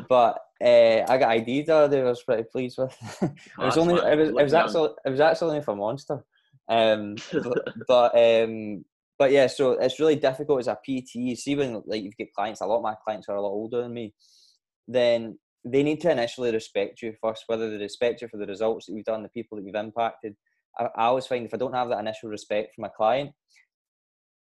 but 0.09 0.38
uh, 0.64 1.05
I 1.07 1.18
got 1.18 1.29
ID 1.29 1.64
the 1.64 1.75
other 1.75 1.94
day. 1.94 2.01
I 2.01 2.09
was 2.09 2.23
pretty 2.23 2.44
pleased 2.44 2.79
with. 2.79 2.97
it 3.23 3.33
was 3.59 3.77
only 3.77 3.97
it 3.97 4.18
was, 4.18 4.29
it 4.31 4.42
was 4.42 4.55
actually 4.55 4.92
it 5.05 5.11
was 5.11 5.20
actually 5.20 5.51
only 5.51 5.62
for 5.62 5.77
Monster. 5.77 6.25
Um, 6.70 7.16
but 7.33 7.75
but, 7.87 8.14
um, 8.16 8.83
but 9.18 9.31
yeah, 9.31 9.49
so 9.49 9.73
it's 9.73 10.01
really 10.01 10.16
difficult 10.16 10.61
as 10.61 10.68
a 10.68 10.77
PT. 10.77 11.16
You 11.16 11.37
See 11.37 11.55
when 11.55 11.83
like 11.85 12.03
you 12.03 12.12
get 12.12 12.33
clients, 12.33 12.62
a 12.62 12.66
lot 12.66 12.79
of 12.79 12.83
my 12.83 12.94
clients 13.05 13.29
are 13.29 13.37
a 13.37 13.42
lot 13.42 13.51
older 13.51 13.83
than 13.83 13.92
me. 13.92 14.14
Then 14.88 15.38
they 15.66 15.83
need 15.83 16.01
to 16.01 16.11
initially 16.11 16.51
respect 16.51 17.03
you 17.03 17.12
first, 17.20 17.44
whether 17.47 17.70
they 17.70 17.77
respect 17.77 18.23
you 18.23 18.29
for 18.29 18.38
the 18.38 18.47
results 18.47 18.87
that 18.87 18.94
you've 18.94 19.05
done, 19.05 19.23
the 19.23 19.29
people 19.29 19.59
that 19.59 19.66
you've 19.66 19.75
impacted. 19.75 20.35
I, 20.79 20.85
I 20.85 21.05
always 21.05 21.27
find 21.27 21.45
if 21.45 21.55
I 21.55 21.59
don't 21.59 21.75
have 21.75 21.89
that 21.89 22.01
initial 22.01 22.31
respect 22.31 22.75
from 22.75 22.85
a 22.85 22.91
client, 22.91 23.33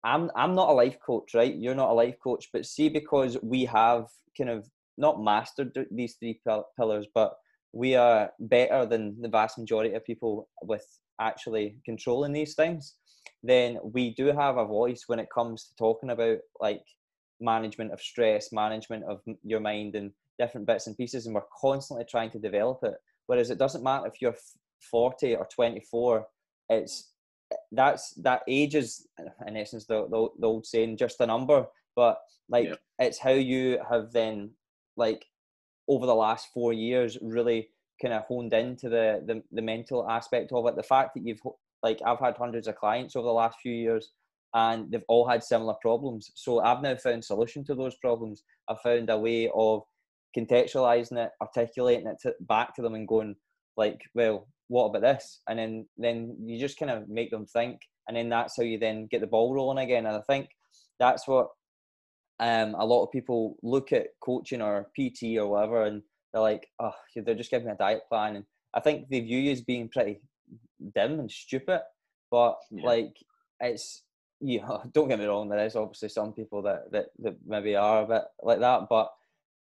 I'm 0.03 0.29
I'm 0.35 0.55
not 0.55 0.69
a 0.69 0.73
life 0.73 0.97
coach, 1.05 1.33
right? 1.33 1.55
You're 1.55 1.75
not 1.75 1.89
a 1.89 1.93
life 1.93 2.15
coach, 2.23 2.49
but 2.53 2.65
see 2.65 2.89
because 2.89 3.37
we 3.41 3.65
have 3.65 4.07
kind 4.37 4.49
of 4.49 4.69
not 4.97 5.21
mastered 5.21 5.77
these 5.91 6.15
three 6.15 6.39
pillars, 6.77 7.07
but 7.13 7.35
we 7.73 7.95
are 7.95 8.31
better 8.39 8.85
than 8.85 9.21
the 9.21 9.27
vast 9.27 9.57
majority 9.57 9.93
of 9.93 10.05
people 10.05 10.47
with 10.61 10.85
actually 11.19 11.77
controlling 11.83 12.31
these 12.31 12.55
things. 12.55 12.95
Then 13.43 13.79
we 13.83 14.13
do 14.13 14.27
have 14.27 14.57
a 14.57 14.65
voice 14.65 15.03
when 15.07 15.19
it 15.19 15.27
comes 15.33 15.65
to 15.65 15.75
talking 15.75 16.11
about 16.11 16.37
like 16.61 16.83
management 17.41 17.91
of 17.91 18.01
stress, 18.01 18.51
management 18.51 19.03
of 19.03 19.21
your 19.43 19.59
mind, 19.59 19.95
and 19.95 20.11
different 20.39 20.67
bits 20.67 20.87
and 20.87 20.95
pieces, 20.95 21.25
and 21.25 21.35
we're 21.35 21.41
constantly 21.59 22.05
trying 22.09 22.31
to 22.31 22.39
develop 22.39 22.79
it. 22.83 22.95
Whereas 23.27 23.49
it 23.49 23.57
doesn't 23.57 23.83
matter 23.83 24.07
if 24.07 24.21
you're 24.21 24.35
40 24.89 25.35
or 25.35 25.47
24, 25.53 26.25
it's 26.69 27.11
that's 27.71 28.11
that 28.15 28.41
age 28.47 28.75
is 28.75 29.07
in 29.47 29.57
essence 29.57 29.85
the, 29.85 30.07
the, 30.09 30.27
the 30.39 30.47
old 30.47 30.65
saying 30.65 30.97
just 30.97 31.21
a 31.21 31.25
number. 31.25 31.65
But 31.95 32.17
like 32.49 32.69
yeah. 32.69 32.75
it's 32.99 33.19
how 33.19 33.31
you 33.31 33.79
have 33.89 34.11
then 34.11 34.51
like 34.97 35.25
over 35.87 36.05
the 36.05 36.15
last 36.15 36.49
four 36.53 36.73
years 36.73 37.17
really 37.21 37.69
kind 38.01 38.13
of 38.13 38.23
honed 38.27 38.53
into 38.53 38.89
the, 38.89 39.23
the 39.25 39.41
the 39.51 39.61
mental 39.61 40.09
aspect 40.09 40.51
of 40.51 40.67
it. 40.67 40.75
The 40.75 40.83
fact 40.83 41.11
that 41.15 41.25
you've 41.25 41.41
like 41.83 41.99
i've 42.05 42.19
had 42.19 42.35
hundreds 42.37 42.67
of 42.67 42.75
clients 42.75 43.15
over 43.15 43.27
the 43.27 43.33
last 43.33 43.59
few 43.61 43.73
years 43.73 44.11
and 44.53 44.89
they've 44.89 45.03
all 45.07 45.27
had 45.27 45.43
similar 45.43 45.75
problems. 45.81 46.31
So 46.35 46.59
i've 46.59 46.81
now 46.81 46.95
found 46.95 47.23
solution 47.23 47.63
to 47.65 47.75
those 47.75 47.95
problems. 47.97 48.43
I've 48.69 48.81
found 48.81 49.09
a 49.09 49.17
way 49.17 49.49
of 49.53 49.83
contextualizing 50.37 51.17
it 51.17 51.31
articulating 51.41 52.07
it 52.07 52.17
to, 52.21 52.33
back 52.41 52.75
to 52.75 52.81
them 52.81 52.95
and 52.95 53.07
going 53.07 53.35
like 53.77 54.01
well 54.13 54.47
what 54.67 54.85
about 54.85 55.01
this 55.01 55.41
and 55.47 55.59
then 55.59 55.85
then 55.97 56.35
you 56.43 56.59
just 56.59 56.79
kind 56.79 56.91
of 56.91 57.07
make 57.07 57.29
them 57.31 57.45
think 57.45 57.79
and 58.07 58.17
then 58.17 58.29
that's 58.29 58.57
how 58.57 58.63
you 58.63 58.77
then 58.79 59.07
get 59.07 59.21
the 59.21 59.27
ball 59.27 59.53
rolling 59.53 59.83
again 59.83 60.05
and 60.05 60.15
i 60.15 60.21
think 60.21 60.49
that's 60.99 61.27
what 61.27 61.49
um, 62.39 62.75
a 62.75 62.85
lot 62.85 63.03
of 63.03 63.11
people 63.11 63.57
look 63.63 63.93
at 63.93 64.07
coaching 64.19 64.61
or 64.61 64.89
PT 64.97 65.37
or 65.37 65.47
whatever, 65.47 65.83
and 65.85 66.01
they're 66.33 66.41
like, 66.41 66.67
oh, 66.79 66.93
they're 67.15 67.35
just 67.35 67.51
giving 67.51 67.67
me 67.67 67.73
a 67.73 67.77
diet 67.77 68.01
plan, 68.09 68.37
and 68.37 68.45
I 68.73 68.81
think 68.81 69.07
they 69.09 69.21
view 69.21 69.39
you 69.39 69.51
as 69.51 69.61
being 69.61 69.89
pretty 69.89 70.21
dim 70.93 71.19
and 71.19 71.31
stupid. 71.31 71.81
But 72.31 72.57
yeah. 72.71 72.85
like, 72.85 73.15
it's 73.61 74.03
you 74.41 74.61
know, 74.61 74.83
don't 74.93 75.07
get 75.07 75.19
me 75.19 75.25
wrong, 75.25 75.47
there 75.47 75.65
is 75.65 75.75
obviously 75.75 76.09
some 76.09 76.33
people 76.33 76.61
that 76.63 76.91
that, 76.91 77.05
that 77.19 77.35
maybe 77.45 77.75
are 77.75 78.03
a 78.03 78.07
bit 78.07 78.23
like 78.43 78.59
that, 78.59 78.81
but 78.89 79.11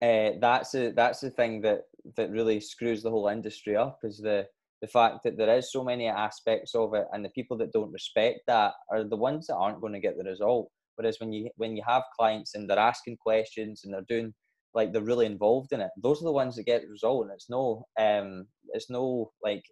uh, 0.01 0.31
that's 0.39 0.73
a, 0.75 0.91
that's 0.91 1.19
the 1.19 1.31
thing 1.31 1.61
that 1.61 1.81
that 2.15 2.31
really 2.31 2.59
screws 2.59 3.03
the 3.03 3.09
whole 3.09 3.27
industry 3.27 3.75
up 3.75 3.99
is 4.03 4.19
the 4.19 4.47
the 4.83 4.87
fact 4.89 5.23
that 5.23 5.37
there 5.37 5.57
is 5.57 5.71
so 5.71 5.81
many 5.81 6.09
aspects 6.09 6.75
of 6.75 6.93
it, 6.93 7.05
and 7.13 7.23
the 7.23 7.29
people 7.29 7.55
that 7.57 7.71
don't 7.71 7.93
respect 7.93 8.41
that 8.47 8.73
are 8.91 9.05
the 9.05 9.15
ones 9.15 9.47
that 9.47 9.55
aren't 9.55 9.79
going 9.79 9.93
to 9.93 9.99
get 10.01 10.17
the 10.17 10.29
result. 10.29 10.69
Whereas 10.97 11.21
when 11.21 11.31
you 11.31 11.49
when 11.55 11.77
you 11.77 11.83
have 11.87 12.03
clients 12.19 12.53
and 12.53 12.69
they're 12.69 12.77
asking 12.77 13.15
questions 13.15 13.83
and 13.83 13.93
they're 13.93 14.09
doing 14.09 14.33
like 14.73 14.91
they're 14.91 15.01
really 15.01 15.25
involved 15.25 15.71
in 15.71 15.79
it, 15.79 15.89
those 15.95 16.21
are 16.21 16.25
the 16.25 16.33
ones 16.33 16.57
that 16.57 16.65
get 16.65 16.81
the 16.81 16.89
result. 16.89 17.23
And 17.23 17.31
it's 17.33 17.49
no 17.49 17.85
um 17.97 18.45
it's 18.73 18.89
no 18.89 19.31
like 19.41 19.63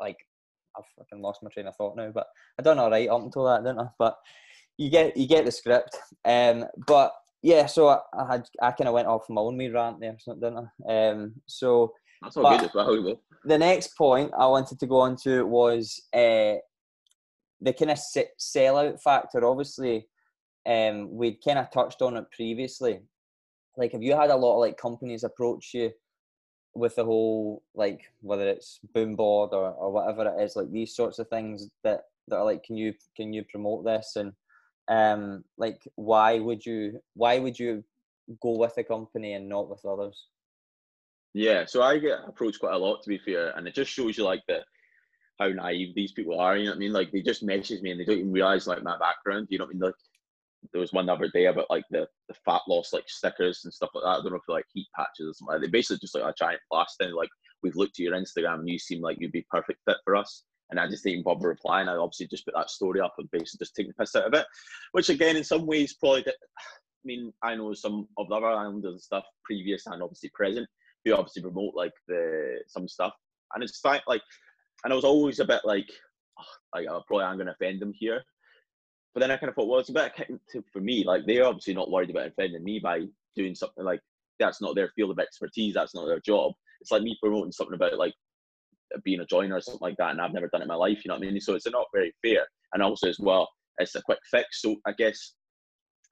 like 0.00 0.16
I've 0.74 0.84
fucking 0.98 1.22
lost 1.22 1.42
my 1.42 1.50
train 1.50 1.66
of 1.66 1.76
thought 1.76 1.94
now, 1.94 2.10
but 2.10 2.26
I 2.58 2.62
done 2.62 2.78
all 2.78 2.90
right 2.90 3.10
up 3.10 3.22
until 3.22 3.44
that, 3.44 3.62
didn't 3.62 3.80
I? 3.80 3.88
But 3.98 4.16
you 4.78 4.88
get 4.88 5.18
you 5.18 5.28
get 5.28 5.44
the 5.44 5.52
script. 5.52 5.98
Um, 6.24 6.64
but 6.86 7.12
yeah, 7.42 7.66
so 7.66 7.88
I, 7.88 7.98
I 8.18 8.32
had 8.32 8.48
I 8.62 8.70
kind 8.70 8.88
of 8.88 8.94
went 8.94 9.06
off 9.06 9.28
my 9.28 9.42
own 9.42 9.58
me 9.58 9.68
rant 9.68 10.00
there, 10.00 10.16
didn't 10.26 10.70
I? 10.88 11.08
Um, 11.08 11.34
so 11.46 11.92
that's 12.24 12.36
all 12.36 12.56
good 12.56 12.68
as 12.68 12.74
well. 12.74 13.18
The 13.44 13.58
next 13.58 13.96
point 13.96 14.32
I 14.36 14.46
wanted 14.46 14.80
to 14.80 14.86
go 14.86 15.00
on 15.00 15.16
to 15.16 15.44
was 15.44 16.00
uh, 16.12 16.56
the 17.60 17.72
kind 17.72 17.90
of 17.90 17.98
sellout 18.40 19.00
factor. 19.02 19.44
Obviously, 19.44 20.08
um, 20.66 21.14
we'd 21.14 21.44
kind 21.44 21.58
of 21.58 21.70
touched 21.70 22.02
on 22.02 22.16
it 22.16 22.24
previously. 22.32 23.00
Like, 23.76 23.92
have 23.92 24.02
you 24.02 24.16
had 24.16 24.30
a 24.30 24.36
lot 24.36 24.54
of 24.54 24.60
like 24.60 24.78
companies 24.78 25.24
approach 25.24 25.74
you 25.74 25.92
with 26.74 26.96
the 26.96 27.04
whole 27.04 27.62
like 27.74 28.00
whether 28.20 28.48
it's 28.48 28.80
Boombod 28.94 29.52
or, 29.52 29.70
or 29.72 29.92
whatever 29.92 30.26
it 30.26 30.42
is, 30.42 30.56
like 30.56 30.70
these 30.72 30.94
sorts 30.94 31.18
of 31.18 31.28
things 31.28 31.68
that 31.82 32.02
that 32.28 32.36
are 32.36 32.44
like, 32.44 32.64
can 32.64 32.76
you 32.76 32.94
can 33.16 33.32
you 33.32 33.44
promote 33.50 33.84
this 33.84 34.16
and 34.16 34.32
um 34.88 35.42
like 35.56 35.82
why 35.94 36.38
would 36.38 36.64
you 36.64 37.00
why 37.14 37.38
would 37.38 37.58
you 37.58 37.82
go 38.42 38.58
with 38.58 38.76
a 38.76 38.84
company 38.84 39.34
and 39.34 39.48
not 39.48 39.68
with 39.68 39.84
others? 39.84 40.26
Yeah, 41.34 41.66
so 41.66 41.82
I 41.82 41.98
get 41.98 42.20
approached 42.26 42.60
quite 42.60 42.74
a 42.74 42.78
lot 42.78 43.02
to 43.02 43.08
be 43.08 43.18
fair, 43.18 43.50
and 43.56 43.66
it 43.66 43.74
just 43.74 43.90
shows 43.90 44.16
you 44.16 44.24
like 44.24 44.42
the 44.46 44.60
how 45.38 45.48
naive 45.48 45.94
these 45.94 46.12
people 46.12 46.38
are. 46.38 46.56
You 46.56 46.66
know 46.66 46.70
what 46.70 46.76
I 46.76 46.78
mean? 46.78 46.92
Like 46.92 47.10
they 47.10 47.22
just 47.22 47.42
message 47.42 47.82
me 47.82 47.90
and 47.90 48.00
they 48.00 48.04
don't 48.04 48.18
even 48.18 48.32
realize 48.32 48.66
like 48.66 48.82
my 48.82 48.96
background. 48.98 49.48
You 49.50 49.58
know 49.58 49.64
what 49.64 49.70
I 49.70 49.74
mean? 49.74 49.82
Like 49.82 49.94
there 50.72 50.80
was 50.80 50.92
one 50.92 51.06
the 51.06 51.12
other 51.12 51.28
day 51.28 51.46
about 51.46 51.70
like 51.70 51.84
the, 51.90 52.06
the 52.28 52.34
fat 52.44 52.62
loss 52.68 52.92
like 52.92 53.04
stickers 53.08 53.62
and 53.64 53.74
stuff 53.74 53.90
like 53.94 54.04
that. 54.04 54.20
I 54.20 54.22
don't 54.22 54.30
know 54.30 54.36
if 54.36 54.48
like 54.48 54.64
heat 54.72 54.86
patches 54.96 55.28
or 55.28 55.34
something. 55.34 55.60
They 55.60 55.66
basically 55.68 55.98
just 55.98 56.14
like 56.14 56.24
a 56.24 56.34
giant 56.38 56.60
plastic. 56.70 57.12
Like 57.12 57.30
we've 57.62 57.76
looked 57.76 57.98
at 57.98 58.04
your 58.04 58.14
Instagram 58.14 58.60
and 58.60 58.68
you 58.68 58.78
seem 58.78 59.00
like 59.00 59.16
you'd 59.20 59.32
be 59.32 59.46
perfect 59.50 59.80
fit 59.86 59.96
for 60.04 60.16
us. 60.16 60.44
And 60.70 60.80
I 60.80 60.88
just 60.88 61.04
didn't 61.04 61.24
bother 61.24 61.48
replying. 61.48 61.88
I 61.88 61.96
obviously 61.96 62.28
just 62.28 62.44
put 62.44 62.54
that 62.54 62.70
story 62.70 63.00
up 63.00 63.14
and 63.18 63.30
basically 63.30 63.64
just 63.64 63.74
taking 63.74 63.92
the 63.96 64.02
piss 64.02 64.16
out 64.16 64.26
of 64.26 64.34
it, 64.34 64.46
which 64.92 65.08
again 65.08 65.36
in 65.36 65.44
some 65.44 65.66
ways 65.66 65.94
probably. 65.94 66.22
Did, 66.22 66.34
I 66.34 67.06
mean, 67.06 67.32
I 67.42 67.54
know 67.54 67.74
some 67.74 68.08
of 68.16 68.28
the 68.28 68.34
other 68.34 68.46
islanders 68.46 68.92
and 68.92 69.00
stuff, 69.00 69.24
previous 69.44 69.86
and 69.86 70.02
obviously 70.02 70.30
present, 70.32 70.66
who 71.04 71.14
obviously 71.14 71.42
promote 71.42 71.74
like 71.74 71.92
the 72.08 72.60
some 72.66 72.88
stuff, 72.88 73.12
and 73.54 73.62
it's 73.62 73.80
fine. 73.80 74.00
Like, 74.06 74.22
and 74.84 74.92
I 74.92 74.96
was 74.96 75.04
always 75.04 75.40
a 75.40 75.44
bit 75.44 75.62
like, 75.64 75.88
oh, 76.38 76.44
like 76.74 76.88
I 76.88 76.98
probably 77.06 77.24
am 77.24 77.36
going 77.36 77.46
to 77.46 77.52
offend 77.52 77.80
them 77.80 77.92
here, 77.94 78.22
but 79.14 79.20
then 79.20 79.30
I 79.30 79.36
kind 79.36 79.48
of 79.48 79.54
thought, 79.54 79.68
well, 79.68 79.80
it's 79.80 79.90
a 79.90 79.92
bit 79.92 80.12
to, 80.52 80.64
for 80.72 80.80
me. 80.80 81.04
Like 81.04 81.22
they're 81.26 81.46
obviously 81.46 81.74
not 81.74 81.90
worried 81.90 82.10
about 82.10 82.28
offending 82.28 82.64
me 82.64 82.80
by 82.82 83.02
doing 83.36 83.54
something 83.54 83.84
like 83.84 84.00
that's 84.38 84.60
not 84.60 84.74
their 84.74 84.90
field 84.96 85.10
of 85.10 85.18
expertise. 85.18 85.74
That's 85.74 85.94
not 85.94 86.06
their 86.06 86.20
job. 86.20 86.52
It's 86.80 86.90
like 86.90 87.02
me 87.02 87.16
promoting 87.22 87.52
something 87.52 87.74
about 87.74 87.98
like 87.98 88.14
being 89.04 89.20
a 89.20 89.26
joiner 89.26 89.56
or 89.56 89.60
something 89.60 89.80
like 89.80 89.96
that, 89.98 90.10
and 90.10 90.20
I've 90.20 90.32
never 90.32 90.48
done 90.48 90.62
it 90.62 90.64
in 90.64 90.68
my 90.68 90.74
life. 90.74 91.04
You 91.04 91.08
know 91.08 91.14
what 91.14 91.26
I 91.26 91.30
mean? 91.30 91.40
So 91.40 91.54
it's 91.54 91.66
not 91.66 91.86
very 91.94 92.14
fair. 92.22 92.46
And 92.72 92.82
also 92.82 93.08
as 93.08 93.18
well, 93.20 93.48
it's 93.78 93.94
a 93.94 94.02
quick 94.02 94.18
fix. 94.30 94.62
So 94.62 94.76
I 94.86 94.92
guess 94.92 95.34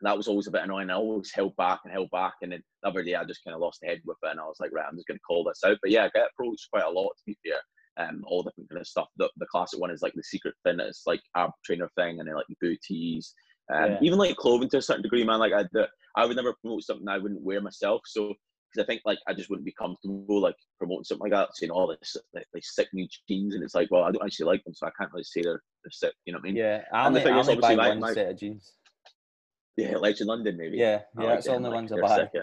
that 0.03 0.17
was 0.17 0.29
always 0.29 0.47
a 0.47 0.51
bit 0.51 0.63
annoying. 0.63 0.91
I 0.91 0.95
always 0.95 1.33
held 1.33 1.57
back 1.57 1.81
and 1.85 1.93
held 1.93 2.11
back, 2.11 2.35
and 2.43 2.53
then 2.53 2.63
the 2.83 2.89
other 2.89 3.03
day 3.03 3.15
I 3.15 3.25
just 3.25 3.45
kind 3.45 3.55
of 3.55 3.61
lost 3.61 3.81
the 3.81 3.89
head 3.89 4.01
with 4.05 4.19
it, 4.23 4.31
and 4.31 4.41
I 4.41 4.45
was 4.45 4.59
like, 4.61 4.73
right, 4.73 4.87
I'm 4.89 4.97
just 4.97 5.07
going 5.07 5.19
to 5.19 5.23
call 5.23 5.45
this 5.45 5.63
out. 5.65 5.79
But 5.83 5.91
yeah, 5.91 6.05
I 6.05 6.11
get 6.15 6.29
approached 6.33 6.69
quite 6.73 6.85
a 6.85 6.91
lot 6.91 7.11
to 7.11 7.23
be 7.27 7.37
fair 7.45 7.61
um, 7.99 8.25
all 8.27 8.43
different 8.43 8.71
kind 8.71 8.81
of 8.81 8.87
stuff. 8.87 9.09
The, 9.17 9.29
the 9.37 9.47
classic 9.47 9.81
one 9.81 9.91
is 9.91 10.03
like 10.03 10.15
the 10.15 10.23
secret 10.23 10.55
fitness, 10.65 11.03
like 11.07 11.21
ab 11.37 11.51
trainer 11.65 11.91
thing, 11.97 12.19
and 12.19 12.29
then 12.29 12.35
like 12.35 12.47
the 12.49 12.57
booties, 12.61 13.35
um, 13.73 13.93
yeah. 13.93 13.99
even 14.03 14.19
like 14.19 14.37
clothing 14.37 14.69
to 14.71 14.79
a 14.79 14.83
certain 14.83 15.03
degree, 15.03 15.25
man. 15.25 15.41
Like 15.41 15.53
I, 15.53 15.65
the, 15.73 15.89
I 16.17 16.27
would 16.27 16.37
never 16.37 16.55
promote 16.61 16.83
something 16.83 17.09
I 17.09 17.19
wouldn't 17.19 17.43
wear 17.43 17.61
myself. 17.61 18.03
So 18.07 18.35
because 18.73 18.85
I 18.85 18.87
think 18.87 19.03
like 19.05 19.19
I 19.29 19.35
just 19.35 19.51
wouldn't 19.51 19.67
be 19.67 19.75
comfortable 19.79 20.41
like 20.41 20.57
promoting 20.79 21.05
something 21.05 21.31
like 21.31 21.33
that, 21.33 21.57
saying 21.57 21.71
all 21.71 21.91
oh, 21.91 21.97
this 22.01 22.17
like, 22.35 22.47
like 22.55 22.65
sick 22.65 22.89
new 22.93 23.07
jeans, 23.29 23.55
and 23.55 23.63
it's 23.63 23.75
like, 23.75 23.91
well, 23.91 24.05
I 24.05 24.11
don't 24.11 24.25
actually 24.25 24.47
like 24.47 24.65
them, 24.65 24.75
so 24.75 24.87
I 24.87 24.91
can't 24.99 25.13
really 25.13 25.25
say 25.25 25.43
they're, 25.43 25.63
they're 25.85 25.91
sick. 25.91 26.15
You 26.25 26.33
know 26.33 26.39
what 26.39 26.49
I 26.49 26.53
mean? 26.53 26.57
Yeah, 26.57 26.83
I 26.93 27.07
only, 27.07 27.25
I 27.25 27.39
only 27.39 27.57
buy 27.57 27.75
one 27.75 28.01
my, 28.01 28.15
set 28.15 28.31
of 28.31 28.39
jeans. 28.39 28.73
Yeah, 29.77 29.97
Legend 29.97 30.29
London 30.29 30.57
maybe. 30.57 30.77
Yeah, 30.77 31.01
yeah, 31.19 31.27
that's 31.27 31.47
the 31.47 31.59
like, 31.59 31.73
ones 31.73 31.93
I 31.93 32.01
buy. 32.01 32.17
Sick, 32.17 32.31
yeah. 32.35 32.43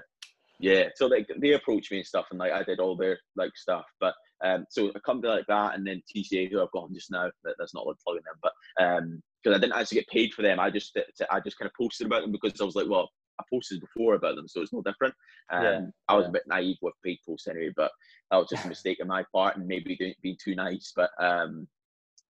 yeah, 0.60 0.84
so 0.96 1.08
like 1.08 1.28
they 1.38 1.54
approached 1.54 1.92
me 1.92 1.98
and 1.98 2.08
stuff, 2.08 2.26
and 2.32 2.40
like 2.40 2.52
I 2.52 2.64
did 2.64 2.80
all 2.80 2.96
their 2.96 3.20
like 3.36 3.56
stuff, 3.56 3.86
but 4.00 4.14
um, 4.44 4.66
so 4.70 4.88
a 4.96 5.00
company 5.02 5.34
like 5.34 5.48
that, 5.48 5.76
and 5.76 5.86
then 5.86 6.02
TCA, 6.16 6.50
who 6.50 6.62
I've 6.62 6.72
got 6.72 6.86
on 6.86 6.94
just 6.94 7.12
now, 7.12 7.30
that, 7.44 7.56
that's 7.60 7.74
not 7.74 7.86
like 7.86 7.98
plugging 8.04 8.24
them, 8.26 8.40
but 8.42 8.84
um, 8.84 9.22
because 9.44 9.58
I 9.58 9.62
didn't 9.62 9.80
actually 9.80 10.00
get 10.00 10.08
paid 10.08 10.34
for 10.34 10.42
them, 10.42 10.60
I 10.60 10.70
just 10.70 10.98
I 11.30 11.40
just 11.40 11.58
kind 11.58 11.70
of 11.70 11.74
posted 11.80 12.08
about 12.08 12.22
them 12.22 12.32
because 12.32 12.60
I 12.60 12.66
was 12.66 12.76
like, 12.76 12.90
well, 12.90 13.10
I 13.40 13.44
posted 13.52 13.80
before 13.80 14.16
about 14.16 14.36
them, 14.36 14.48
so 14.48 14.62
it's 14.62 14.74
no 14.74 14.82
different. 14.82 15.14
Um, 15.52 15.64
yeah, 15.64 15.82
I 16.08 16.16
was 16.16 16.26
yeah. 16.26 16.30
a 16.30 16.34
bit 16.34 16.44
naive 16.48 16.78
with 16.82 16.94
paid 17.04 17.20
posts 17.26 17.48
anyway, 17.48 17.72
but 17.76 17.92
that 18.32 18.38
was 18.38 18.50
just 18.50 18.66
a 18.66 18.70
mistake 18.70 19.00
on 19.02 19.08
my 19.08 19.24
part, 19.34 19.58
and 19.58 19.68
maybe 19.68 19.98
being 20.22 20.38
too 20.44 20.56
nice. 20.56 20.92
But 20.96 21.12
um, 21.22 21.68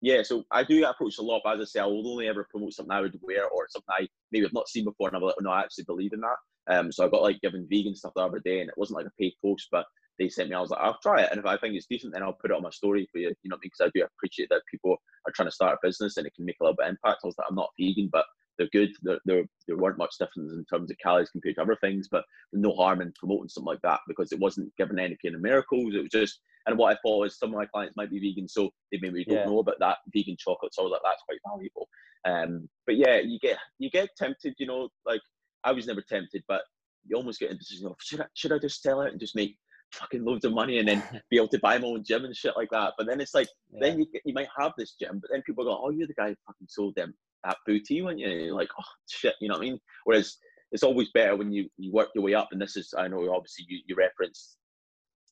yeah, 0.01 0.23
so 0.23 0.45
I 0.51 0.65
do 0.65 0.81
get 0.81 0.91
approached 0.91 1.19
a 1.19 1.23
lot, 1.23 1.43
but 1.45 1.61
as 1.61 1.61
I 1.61 1.65
say, 1.65 1.81
I 1.81 1.87
will 1.87 2.09
only 2.11 2.29
ever 2.29 2.47
promote 2.51 2.73
something 2.73 2.93
I 2.93 3.01
would 3.01 3.19
wear 3.23 3.49
or 3.49 3.67
something 3.69 3.95
I 3.99 4.09
maybe 4.33 4.45
have 4.45 4.55
not 4.55 4.69
seen 4.69 4.85
before, 4.85 5.09
and 5.09 5.17
I'm 5.17 5.23
like, 5.23 5.35
oh, 5.39 5.43
no, 5.43 5.51
I 5.51 5.61
actually 5.61 5.85
believe 5.85 6.13
in 6.13 6.21
that. 6.21 6.37
Um, 6.75 6.93
so 6.93 7.05
I 7.05 7.09
got 7.09 7.23
like 7.23 7.41
given 7.41 7.67
vegan 7.71 7.95
stuff 7.95 8.13
the 8.17 8.23
other 8.23 8.39
day, 8.39 8.61
and 8.61 8.69
it 8.69 8.79
wasn't 8.79 8.99
like 8.99 9.07
a 9.07 9.13
paid 9.19 9.35
post, 9.43 9.69
but 9.71 9.87
they 10.19 10.29
sent 10.29 10.49
me. 10.49 10.55
I 10.55 10.61
was 10.61 10.71
like, 10.71 10.81
I'll 10.81 10.99
try 11.03 11.23
it, 11.23 11.29
and 11.31 11.39
if 11.39 11.47
I 11.47 11.57
think 11.57 11.75
it's 11.75 11.87
decent, 11.87 12.13
then 12.13 12.23
I'll 12.23 12.33
put 12.33 12.51
it 12.51 12.57
on 12.57 12.63
my 12.63 12.71
story 12.71 13.09
for 13.13 13.19
you. 13.19 13.33
You 13.43 13.51
know, 13.51 13.59
because 13.61 13.81
I 13.81 13.91
do 13.95 14.05
appreciate 14.05 14.49
that 14.51 14.63
people 14.71 14.97
are 15.27 15.33
trying 15.35 15.49
to 15.49 15.55
start 15.55 15.75
a 15.75 15.87
business 15.87 16.17
and 16.17 16.27
it 16.27 16.35
can 16.35 16.45
make 16.45 16.57
a 16.61 16.65
little 16.65 16.77
bit 16.77 16.87
of 16.87 16.91
impact. 16.91 17.21
I 17.25 17.27
was 17.27 17.37
like, 17.39 17.47
I'm 17.51 17.57
not 17.57 17.71
vegan, 17.79 18.09
but 18.13 18.25
they're 18.61 18.69
good. 18.73 18.95
They're, 19.03 19.19
they're, 19.25 19.45
there 19.67 19.79
weren't 19.79 19.97
much 19.97 20.19
difference 20.19 20.53
in 20.53 20.65
terms 20.67 20.91
of 20.91 20.99
calories 20.99 21.31
compared 21.31 21.57
to 21.57 21.63
other 21.63 21.79
things, 21.81 22.09
but 22.11 22.25
no 22.53 22.75
harm 22.75 23.01
in 23.01 23.13
promoting 23.19 23.49
something 23.49 23.67
like 23.67 23.81
that 23.83 24.01
because 24.07 24.33
it 24.33 24.39
wasn't 24.39 24.77
given 24.77 24.99
any 24.99 25.17
kind 25.25 25.35
of 25.35 25.41
miracles. 25.41 25.95
It 25.95 26.03
was 26.03 26.11
just, 26.11 26.41
and 26.67 26.77
what 26.77 26.93
I 26.93 26.99
thought 27.03 27.27
is 27.27 27.39
some 27.39 27.49
of 27.49 27.57
my 27.57 27.65
clients 27.65 27.97
might 27.97 28.11
be 28.11 28.21
vegan, 28.21 28.47
so 28.47 28.69
they 28.93 28.99
maybe 29.01 29.25
don't 29.25 29.47
know 29.47 29.61
about 29.61 29.79
that 29.81 29.97
vegan 30.15 30.37
chocolate. 30.39 30.75
So 30.75 30.83
I 30.83 30.85
was 30.85 30.93
like, 30.93 31.01
that's 31.03 31.23
quite 31.27 31.39
valuable. 31.51 31.89
Um, 32.27 32.69
but 32.87 32.97
yeah, 32.97 33.19
you 33.19 33.39
get 33.39 33.57
you 33.79 33.89
get 33.91 34.11
tempted. 34.19 34.55
You 34.59 34.67
know, 34.67 34.89
like 35.07 35.23
I 35.65 35.73
was 35.73 35.87
never 35.87 36.03
tempted, 36.03 36.45
but 36.47 36.61
you 37.07 37.17
almost 37.17 37.41
get 37.41 37.51
into 37.51 37.65
you 37.71 37.85
know, 37.85 37.97
should 37.99 38.21
I 38.21 38.27
should 38.35 38.53
I 38.53 38.59
just 38.59 38.83
sell 38.83 39.01
it 39.01 39.13
and 39.13 39.19
just 39.19 39.35
make 39.35 39.57
fucking 39.93 40.23
loads 40.23 40.45
of 40.45 40.53
money 40.53 40.79
and 40.79 40.87
then 40.87 41.03
be 41.31 41.39
able 41.39 41.49
to 41.49 41.59
buy 41.61 41.79
my 41.79 41.87
own 41.87 42.05
gym 42.05 42.27
and 42.27 42.37
shit 42.37 42.59
like 42.59 42.69
that. 42.73 42.93
But 42.99 43.07
then 43.07 43.23
it's 43.23 43.35
like, 43.35 43.49
yeah. 43.73 43.79
then 43.81 44.01
you 44.01 44.07
you 44.27 44.35
might 44.35 44.49
have 44.59 44.73
this 44.77 44.97
gym, 45.01 45.19
but 45.19 45.31
then 45.33 45.41
people 45.47 45.65
go, 45.65 45.81
oh, 45.83 45.89
you're 45.89 46.07
the 46.07 46.15
guy 46.15 46.29
who 46.29 46.37
fucking 46.47 46.69
sold 46.69 46.95
them 46.95 47.15
that 47.45 47.57
booty, 47.67 48.03
when 48.03 48.19
you? 48.19 48.29
And 48.29 48.41
you're 48.43 48.55
like, 48.55 48.71
oh 48.79 48.85
shit, 49.09 49.35
you 49.41 49.49
know 49.49 49.55
what 49.55 49.63
I 49.67 49.71
mean? 49.71 49.81
Whereas 50.05 50.37
it's 50.73 50.83
always 50.83 51.11
better 51.11 51.37
when 51.37 51.53
you 51.53 51.69
you 51.77 51.93
work 51.93 52.11
your 52.15 52.25
way 52.25 52.35
up. 52.35 52.49
And 52.53 52.61
this 52.61 52.77
is, 52.77 52.95
I 52.97 53.09
know, 53.09 53.33
obviously 53.35 53.67
you 53.69 53.81
you 53.87 53.95
referenced 53.97 54.57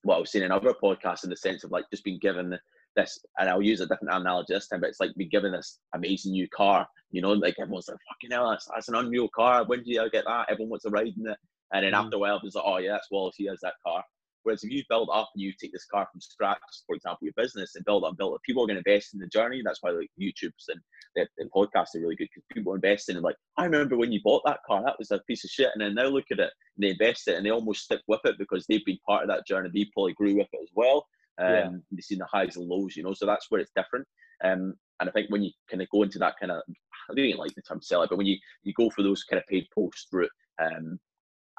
what 0.03 0.17
I 0.17 0.21
was 0.21 0.33
saying 0.33 0.45
in 0.45 0.53
other 0.53 0.75
podcasts 0.83 1.25
in 1.25 1.31
the 1.31 1.37
sense 1.37 1.65
of 1.65 1.71
like 1.71 1.85
just 1.91 2.05
being 2.05 2.19
given 2.21 2.59
this, 2.97 3.19
and 3.39 3.49
I'll 3.49 3.63
use 3.63 3.81
a 3.81 3.87
different 3.87 4.15
analogy 4.15 4.55
this 4.55 4.69
time, 4.69 4.81
but 4.81 4.91
it's 4.91 5.01
like 5.01 5.15
being 5.17 5.31
given 5.31 5.53
this 5.53 5.79
amazing 5.95 6.33
new 6.33 6.49
car. 6.49 6.87
You 7.11 7.23
know, 7.23 7.33
like 7.33 7.57
everyone's 7.59 7.89
like, 7.89 7.99
fucking 8.09 8.31
hell, 8.31 8.51
that's, 8.51 8.69
that's 8.73 8.89
an 8.89 8.95
unreal 8.95 9.29
car. 9.35 9.65
When 9.65 9.83
do 9.83 9.91
you 9.91 10.11
get 10.11 10.25
that? 10.27 10.47
Everyone 10.51 10.71
wants 10.71 10.85
to 10.85 10.91
ride 10.91 11.15
in 11.17 11.31
it. 11.31 11.39
And 11.73 11.85
then 11.85 11.93
mm. 11.93 12.05
after 12.05 12.17
a 12.17 12.19
while, 12.19 12.41
it's 12.43 12.55
like, 12.55 12.65
oh 12.67 12.79
yeah, 12.79 12.93
that's 12.93 13.11
Wallace. 13.11 13.37
He 13.37 13.47
has 13.47 13.61
that 13.63 13.75
car. 13.87 14.05
Whereas 14.49 14.65
if 14.65 14.71
you 14.71 14.83
build 14.89 15.11
up 15.13 15.29
and 15.35 15.43
you 15.43 15.53
take 15.61 15.73
this 15.73 15.85
car 15.85 16.09
from 16.11 16.23
scratch, 16.23 16.59
for 16.87 16.97
example, 16.97 17.27
your 17.27 17.35
business 17.37 17.75
and 17.75 17.85
build 17.85 18.03
up 18.03 18.17
build 18.17 18.33
up, 18.33 18.41
people 18.43 18.63
are 18.63 18.67
going 18.67 18.83
to 18.83 18.91
invest 18.91 19.13
in 19.13 19.21
the 19.21 19.27
journey. 19.27 19.61
That's 19.63 19.83
why 19.83 19.91
like 19.91 20.11
YouTube's 20.19 20.69
and 20.69 20.81
the, 21.15 21.29
podcasts 21.55 21.95
are 21.95 22.01
really 22.01 22.17
good 22.17 22.29
because 22.35 22.47
people 22.51 22.73
invest 22.73 23.11
in 23.11 23.17
and 23.17 23.25
like, 23.25 23.37
I 23.59 23.65
remember 23.67 23.99
when 23.99 24.11
you 24.11 24.21
bought 24.25 24.41
that 24.47 24.61
car, 24.67 24.83
that 24.83 24.99
was 24.99 25.11
a 25.11 25.21
piece 25.27 25.45
of 25.45 25.51
shit. 25.51 25.69
And 25.75 25.83
then 25.83 25.95
now 25.95 26.07
look 26.07 26.25
at 26.33 26.39
it 26.39 26.51
and 26.77 26.83
they 26.83 26.89
invest 26.89 27.29
it 27.29 27.35
and 27.35 27.45
they 27.45 27.51
almost 27.51 27.85
stick 27.85 28.01
with 28.09 28.21
it 28.25 28.39
because 28.39 28.65
they've 28.67 28.85
been 28.87 28.99
part 29.07 29.23
of 29.23 29.29
that 29.29 29.47
journey. 29.47 29.69
They 29.71 29.91
probably 29.93 30.15
grew 30.15 30.35
with 30.35 30.49
it 30.51 30.63
as 30.63 30.71
well. 30.75 31.07
Um, 31.39 31.53
yeah. 31.53 31.71
They've 31.93 32.05
seen 32.05 32.19
the 32.21 32.27
highs 32.33 32.57
and 32.57 32.67
lows, 32.67 32.97
you 32.97 33.03
know, 33.03 33.13
so 33.13 33.27
that's 33.27 33.51
where 33.51 33.61
it's 33.61 33.73
different. 33.77 34.07
Um, 34.43 34.77
and 35.01 35.11
I 35.11 35.13
think 35.13 35.29
when 35.29 35.43
you 35.43 35.51
kind 35.71 35.83
of 35.83 35.91
go 35.91 36.05
into 36.05 36.19
that 36.21 36.37
kind 36.41 36.53
of, 36.53 36.63
I 37.11 37.15
don't 37.15 37.27
even 37.27 37.39
like 37.39 37.55
the 37.55 37.61
term 37.61 37.83
sell 37.83 38.03
it, 38.03 38.09
but 38.09 38.17
when 38.17 38.27
you, 38.27 38.39
you 38.63 38.73
go 38.73 38.89
for 38.89 39.03
those 39.03 39.25
kind 39.25 39.43
of 39.43 39.47
paid 39.47 39.67
posts 39.75 40.09
route, 40.11 40.31
um, 40.59 40.99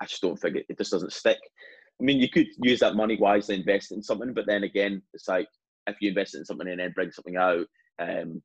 I 0.02 0.06
just 0.06 0.24
don't 0.24 0.40
think 0.40 0.56
it, 0.56 0.66
it 0.70 0.78
just 0.80 0.92
doesn't 0.92 1.14
stick. 1.14 1.40
I 2.00 2.04
mean, 2.04 2.20
you 2.20 2.30
could 2.30 2.47
use 2.62 2.80
that 2.80 2.95
money 2.95 3.18
wisely, 3.18 3.56
invest 3.56 3.91
in 3.91 4.02
something, 4.02 4.34
but 4.34 4.45
then 4.47 4.64
again, 4.64 5.02
it's 5.14 5.28
like 5.28 5.47
if 5.88 5.97
you 6.00 6.10
invest 6.10 6.36
in 6.36 6.45
something 6.45 6.68
and 6.68 6.80
then 6.80 6.93
bring 6.95 7.12
something 7.12 7.36
out, 7.36 7.66
um, 8.00 8.41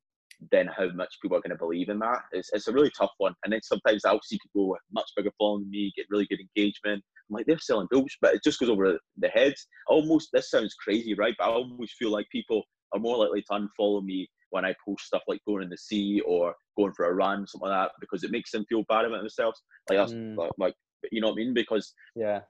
then 0.51 0.67
how 0.67 0.89
much 0.89 1.15
people 1.21 1.37
are 1.37 1.41
going 1.41 1.51
to 1.51 1.57
believe 1.57 1.87
in 1.87 1.99
that. 1.99 2.23
It's, 2.33 2.49
it's 2.51 2.67
a 2.67 2.73
really 2.73 2.91
tough 2.97 3.13
one. 3.17 3.33
And 3.43 3.53
then 3.53 3.61
sometimes 3.63 4.03
I'll 4.03 4.21
see 4.21 4.37
people 4.43 4.69
with 4.69 4.81
much 4.91 5.09
bigger 5.15 5.31
following 5.37 5.63
than 5.63 5.71
me 5.71 5.93
get 5.95 6.07
really 6.09 6.25
good 6.25 6.41
engagement. 6.41 7.01
I'm 7.29 7.33
like, 7.33 7.45
they're 7.45 7.57
selling 7.59 7.87
books, 7.89 8.17
but 8.21 8.35
it 8.35 8.43
just 8.43 8.59
goes 8.59 8.69
over 8.69 8.99
the 9.17 9.27
heads. 9.29 9.67
Almost, 9.87 10.29
this 10.33 10.51
sounds 10.51 10.73
crazy, 10.73 11.13
right? 11.13 11.33
But 11.37 11.45
I 11.45 11.51
almost 11.51 11.93
feel 11.97 12.11
like 12.11 12.27
people 12.31 12.63
are 12.93 12.99
more 12.99 13.17
likely 13.17 13.41
to 13.43 13.53
unfollow 13.53 14.03
me 14.03 14.27
when 14.49 14.65
I 14.65 14.75
post 14.85 15.05
stuff 15.05 15.23
like 15.27 15.39
going 15.47 15.63
in 15.63 15.69
the 15.69 15.77
sea 15.77 16.21
or 16.25 16.53
going 16.77 16.93
for 16.93 17.05
a 17.05 17.13
run, 17.13 17.47
something 17.47 17.69
like 17.69 17.87
that, 17.87 17.91
because 18.01 18.23
it 18.23 18.31
makes 18.31 18.51
them 18.51 18.65
feel 18.67 18.83
bad 18.89 19.05
about 19.05 19.19
themselves. 19.19 19.61
Like, 19.89 19.99
that's, 19.99 20.11
mm. 20.11 20.35
like, 20.57 20.75
you 21.11 21.21
know 21.21 21.27
what 21.27 21.33
I 21.33 21.37
mean? 21.37 21.53
Because 21.53 21.93
yeah, 22.15 22.41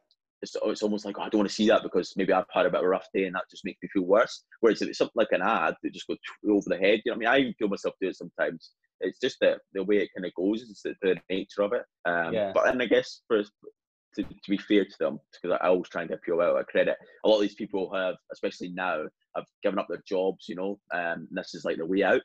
it's, 0.41 0.55
it's 0.63 0.83
almost 0.83 1.05
like 1.05 1.17
oh, 1.19 1.23
I 1.23 1.29
don't 1.29 1.39
want 1.39 1.49
to 1.49 1.55
see 1.55 1.67
that 1.67 1.83
because 1.83 2.13
maybe 2.15 2.33
I've 2.33 2.45
had 2.51 2.65
a 2.65 2.69
bit 2.69 2.79
of 2.79 2.85
a 2.85 2.89
rough 2.89 3.07
day 3.13 3.25
and 3.25 3.35
that 3.35 3.49
just 3.49 3.65
makes 3.65 3.79
me 3.81 3.89
feel 3.91 4.03
worse. 4.03 4.43
Whereas 4.59 4.81
if 4.81 4.89
it's 4.89 4.97
something 4.97 5.13
like 5.15 5.31
an 5.31 5.41
ad 5.41 5.75
that 5.81 5.93
just 5.93 6.07
goes 6.07 6.17
over 6.47 6.65
the 6.67 6.77
head, 6.77 7.01
you 7.05 7.11
know 7.11 7.17
what 7.17 7.27
I 7.27 7.39
mean? 7.39 7.51
I 7.51 7.53
feel 7.57 7.67
myself 7.67 7.95
do 8.01 8.09
it 8.09 8.17
sometimes. 8.17 8.71
It's 9.01 9.19
just 9.19 9.37
the 9.39 9.57
the 9.73 9.83
way 9.83 9.97
it 9.97 10.09
kind 10.15 10.25
of 10.25 10.33
goes, 10.35 10.61
it's 10.61 10.81
the, 10.81 10.95
the 11.01 11.17
nature 11.29 11.61
of 11.61 11.73
it. 11.73 11.83
Um, 12.05 12.33
yeah. 12.33 12.51
But 12.53 12.69
and 12.69 12.81
I 12.81 12.85
guess 12.85 13.21
for 13.27 13.43
to, 13.43 14.23
to 14.23 14.49
be 14.49 14.57
fair 14.57 14.85
to 14.85 14.95
them, 14.99 15.19
because 15.31 15.57
I 15.61 15.67
always 15.67 15.89
try 15.89 16.01
and 16.01 16.09
give 16.09 16.21
people 16.21 16.41
out 16.41 16.59
of 16.59 16.67
credit. 16.67 16.97
A 17.23 17.27
lot 17.27 17.35
of 17.35 17.41
these 17.41 17.55
people 17.55 17.93
have, 17.93 18.15
especially 18.31 18.69
now, 18.69 19.03
have 19.35 19.45
given 19.63 19.79
up 19.79 19.87
their 19.89 20.03
jobs. 20.07 20.47
You 20.47 20.55
know, 20.55 20.79
um, 20.93 21.27
and 21.29 21.37
this 21.37 21.53
is 21.53 21.65
like 21.65 21.77
the 21.77 21.85
way 21.85 22.03
out 22.03 22.21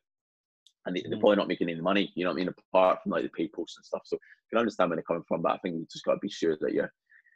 and 0.87 0.97
they, 0.97 1.01
are 1.01 1.17
mm. 1.17 1.21
probably 1.21 1.37
not 1.37 1.49
making 1.49 1.69
any 1.69 1.81
money, 1.81 2.13
you 2.15 2.25
know 2.25 2.31
what 2.31 2.37
I 2.37 2.45
mean, 2.45 2.55
apart 2.73 3.03
from 3.03 3.13
like 3.13 3.23
the 3.23 3.29
pay 3.31 3.49
posts 3.49 3.77
and 3.77 3.85
stuff. 3.85 4.03
So 4.05 4.17
you 4.17 4.21
can 4.51 4.61
understand 4.61 4.91
where 4.91 4.97
they're 4.97 5.05
coming 5.05 5.25
from, 5.29 5.43
but 5.43 5.53
I 5.53 5.59
think 5.59 5.77
you 5.77 5.87
just 5.91 6.05
got 6.05 6.15
to 6.15 6.21
be 6.21 6.31
sure 6.31 6.57
that 6.61 6.73
you're 6.73 6.93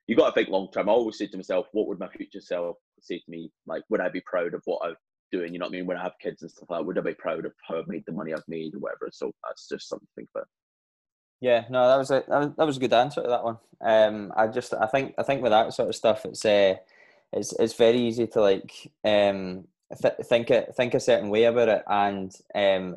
you 0.07 0.17
got 0.17 0.27
to 0.27 0.33
think 0.33 0.49
long 0.49 0.69
term. 0.73 0.89
I 0.89 0.93
always 0.93 1.19
say 1.19 1.27
to 1.27 1.37
myself, 1.37 1.67
what 1.73 1.87
would 1.89 1.99
my 1.99 2.09
future 2.09 2.41
self 2.41 2.77
say 3.01 3.19
to 3.19 3.31
me? 3.31 3.51
Like, 3.67 3.83
would 3.89 4.01
I 4.01 4.09
be 4.09 4.21
proud 4.21 4.55
of 4.55 4.63
what 4.65 4.81
I'm 4.85 4.97
doing? 5.33 5.53
You 5.53 5.59
know 5.59 5.67
what 5.67 5.75
I 5.75 5.77
mean? 5.79 5.87
When 5.87 5.97
I 5.97 6.03
have 6.03 6.19
kids 6.21 6.43
and 6.43 6.51
stuff 6.51 6.69
like 6.69 6.81
that, 6.81 6.87
would 6.87 6.99
I 6.99 7.03
be 7.03 7.15
proud 7.15 7.45
of 7.45 7.53
how 7.67 7.79
I've 7.79 7.89
made 7.89 8.05
the 8.07 8.13
money 8.13 8.33
I've 8.33 8.43
made 8.49 8.75
or 8.75 8.81
whatever? 8.81 9.11
So 9.13 9.33
that's 9.47 9.69
just 9.69 9.89
something 9.89 10.27
about. 10.35 10.47
Yeah, 11.41 11.65
no, 11.69 11.89
that 11.89 11.99
was 11.99 12.11
a 12.11 12.25
that 12.57 12.67
was 12.67 12.77
a 12.77 12.81
good 12.81 12.93
answer 12.93 13.23
to 13.23 13.29
that 13.29 13.45
one. 13.45 13.59
Um, 13.81 14.33
I 14.37 14.47
just 14.47 14.73
I 14.73 14.87
think 14.87 15.15
I 15.19 15.23
think 15.23 15.43
with 15.43 15.53
that 15.53 15.73
sort 15.75 15.89
of 15.89 15.95
stuff, 15.95 16.25
it's 16.25 16.45
uh, 16.45 16.77
it's 17.33 17.53
it's 17.59 17.75
very 17.75 17.99
easy 17.99 18.27
to 18.29 18.41
like 18.41 18.93
um 19.05 19.65
th- 20.01 20.15
think 20.25 20.51
it 20.51 20.75
think 20.77 20.95
a 20.95 21.01
certain 21.01 21.29
way 21.31 21.45
about 21.45 21.69
it, 21.69 21.83
and 21.87 22.33
um 22.55 22.97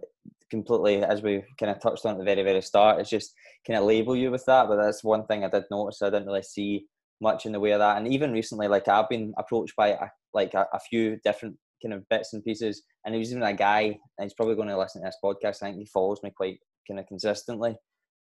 completely 0.49 1.03
as 1.03 1.21
we 1.21 1.43
kind 1.59 1.71
of 1.71 1.81
touched 1.81 2.05
on 2.05 2.13
at 2.13 2.19
the 2.19 2.23
very 2.23 2.43
very 2.43 2.61
start, 2.61 2.99
it's 2.99 3.09
just 3.09 3.33
kind 3.65 3.77
of 3.77 3.85
label 3.85 4.15
you 4.15 4.31
with 4.31 4.45
that. 4.45 4.67
But 4.67 4.77
that's 4.77 5.03
one 5.03 5.25
thing 5.25 5.43
I 5.43 5.49
did 5.49 5.65
notice. 5.69 6.01
I 6.01 6.09
didn't 6.09 6.27
really 6.27 6.43
see 6.43 6.85
much 7.22 7.45
in 7.45 7.51
the 7.51 7.59
way 7.59 7.72
of 7.72 7.80
that. 7.80 7.97
And 7.97 8.11
even 8.11 8.32
recently, 8.32 8.68
like 8.68 8.88
I've 8.88 9.09
been 9.09 9.34
approached 9.38 9.76
by 9.76 9.89
a, 9.89 10.07
like 10.34 10.53
a, 10.53 10.68
a, 10.74 10.80
few 10.80 11.18
different 11.24 11.57
kind 11.82 11.93
of 11.93 12.07
bits 12.09 12.34
and 12.34 12.43
pieces. 12.43 12.84
And 13.05 13.13
there 13.13 13.20
was 13.20 13.32
even 13.32 13.43
a 13.43 13.53
guy, 13.53 13.97
and 14.18 14.24
he's 14.24 14.34
probably 14.34 14.55
going 14.55 14.68
to 14.68 14.78
listen 14.78 15.01
to 15.01 15.07
this 15.07 15.18
podcast. 15.24 15.63
I 15.63 15.68
think 15.68 15.78
he 15.78 15.86
follows 15.86 16.20
me 16.24 16.32
quite 16.36 16.59
kind 16.88 16.99
of 16.99 17.07
consistently. 17.07 17.76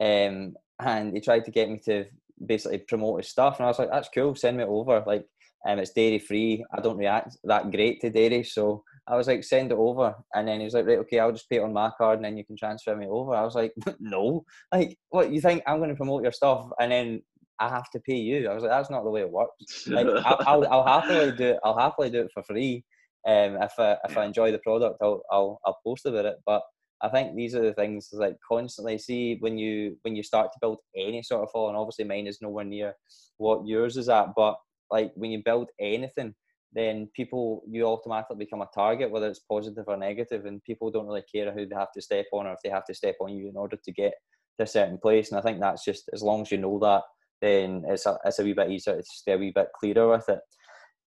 Um, 0.01 0.55
and 0.79 1.13
he 1.13 1.21
tried 1.21 1.45
to 1.45 1.51
get 1.51 1.69
me 1.69 1.79
to 1.85 2.05
basically 2.45 2.79
promote 2.79 3.21
his 3.21 3.29
stuff, 3.29 3.57
and 3.57 3.65
I 3.65 3.69
was 3.69 3.79
like, 3.79 3.89
"That's 3.91 4.09
cool. 4.13 4.35
Send 4.35 4.57
me 4.57 4.63
it 4.63 4.69
over." 4.69 5.03
Like, 5.05 5.25
um, 5.65 5.79
it's 5.79 5.91
dairy 5.91 6.19
free. 6.19 6.65
I 6.73 6.81
don't 6.81 6.97
react 6.97 7.37
that 7.45 7.71
great 7.71 8.01
to 8.01 8.09
dairy, 8.09 8.43
so 8.43 8.83
I 9.07 9.15
was 9.15 9.27
like, 9.27 9.43
"Send 9.43 9.71
it 9.71 9.77
over." 9.77 10.13
And 10.33 10.47
then 10.47 10.59
he 10.59 10.65
was 10.65 10.73
like, 10.73 10.85
"Right, 10.85 10.99
okay, 10.99 11.19
I'll 11.19 11.31
just 11.31 11.49
pay 11.49 11.57
it 11.57 11.63
on 11.63 11.73
my 11.73 11.91
card, 11.97 12.19
and 12.19 12.25
then 12.25 12.37
you 12.37 12.45
can 12.45 12.57
transfer 12.57 12.95
me 12.95 13.07
over." 13.07 13.33
I 13.33 13.43
was 13.43 13.55
like, 13.55 13.73
"No, 13.99 14.43
like, 14.73 14.97
what 15.09 15.31
you 15.31 15.39
think 15.41 15.63
I'm 15.65 15.77
going 15.77 15.89
to 15.89 15.95
promote 15.95 16.23
your 16.23 16.31
stuff, 16.33 16.69
and 16.79 16.91
then 16.91 17.21
I 17.59 17.69
have 17.69 17.89
to 17.91 17.99
pay 17.99 18.17
you. 18.17 18.49
I 18.49 18.53
was 18.53 18.63
like, 18.63 18.71
that's 18.71 18.89
not 18.89 19.03
the 19.03 19.09
way 19.09 19.21
it 19.21 19.31
works. 19.31 19.87
Like, 19.87 20.07
I'll, 20.25 20.43
I'll, 20.45 20.67
I'll, 20.67 21.01
happily 21.01 21.31
do 21.31 21.45
it. 21.45 21.59
I'll 21.63 21.77
happily 21.77 22.09
do 22.09 22.21
it 22.21 22.31
for 22.33 22.43
free. 22.43 22.83
Um, 23.27 23.57
if 23.61 23.71
I 23.79 23.97
if 24.07 24.17
I 24.17 24.25
enjoy 24.25 24.51
the 24.51 24.59
product, 24.59 24.97
I'll 25.01 25.23
I'll 25.31 25.59
I'll 25.65 25.79
post 25.83 26.05
about 26.05 26.25
it. 26.25 26.35
But 26.45 26.61
I 27.01 27.09
think 27.09 27.35
these 27.35 27.55
are 27.55 27.61
the 27.61 27.73
things 27.73 28.09
like 28.13 28.35
constantly 28.47 28.97
see 28.97 29.37
when 29.39 29.57
you 29.57 29.97
when 30.03 30.15
you 30.15 30.23
start 30.23 30.51
to 30.53 30.59
build 30.61 30.79
any 30.95 31.23
sort 31.23 31.43
of 31.43 31.49
following. 31.51 31.75
Obviously, 31.75 32.05
mine 32.05 32.27
is 32.27 32.39
nowhere 32.41 32.65
near 32.65 32.93
what 33.37 33.65
yours 33.65 33.97
is 33.97 34.09
at, 34.09 34.29
but 34.35 34.55
like 34.91 35.11
when 35.15 35.31
you 35.31 35.41
build 35.43 35.69
anything, 35.79 36.35
then 36.73 37.09
people 37.15 37.63
you 37.67 37.85
automatically 37.85 38.37
become 38.37 38.61
a 38.61 38.69
target, 38.73 39.09
whether 39.09 39.27
it's 39.27 39.39
positive 39.39 39.85
or 39.87 39.97
negative, 39.97 40.45
and 40.45 40.63
people 40.63 40.91
don't 40.91 41.07
really 41.07 41.23
care 41.33 41.51
who 41.51 41.65
they 41.65 41.75
have 41.75 41.91
to 41.93 42.01
step 42.01 42.25
on 42.31 42.45
or 42.45 42.53
if 42.53 42.59
they 42.63 42.69
have 42.69 42.85
to 42.85 42.93
step 42.93 43.15
on 43.19 43.33
you 43.33 43.49
in 43.49 43.57
order 43.57 43.77
to 43.83 43.91
get 43.91 44.13
to 44.57 44.63
a 44.63 44.67
certain 44.67 44.97
place. 44.97 45.31
And 45.31 45.39
I 45.39 45.41
think 45.41 45.59
that's 45.59 45.83
just 45.83 46.09
as 46.13 46.21
long 46.21 46.41
as 46.41 46.51
you 46.51 46.57
know 46.57 46.77
that 46.79 47.03
then 47.41 47.83
it's 47.87 48.05
a, 48.05 48.17
it's 48.25 48.39
a 48.39 48.43
wee 48.43 48.53
bit 48.53 48.71
easier 48.71 48.97
to 48.97 49.03
stay 49.03 49.33
a 49.33 49.37
wee 49.37 49.51
bit 49.53 49.67
clearer 49.79 50.09
with 50.09 50.29
it. 50.29 50.39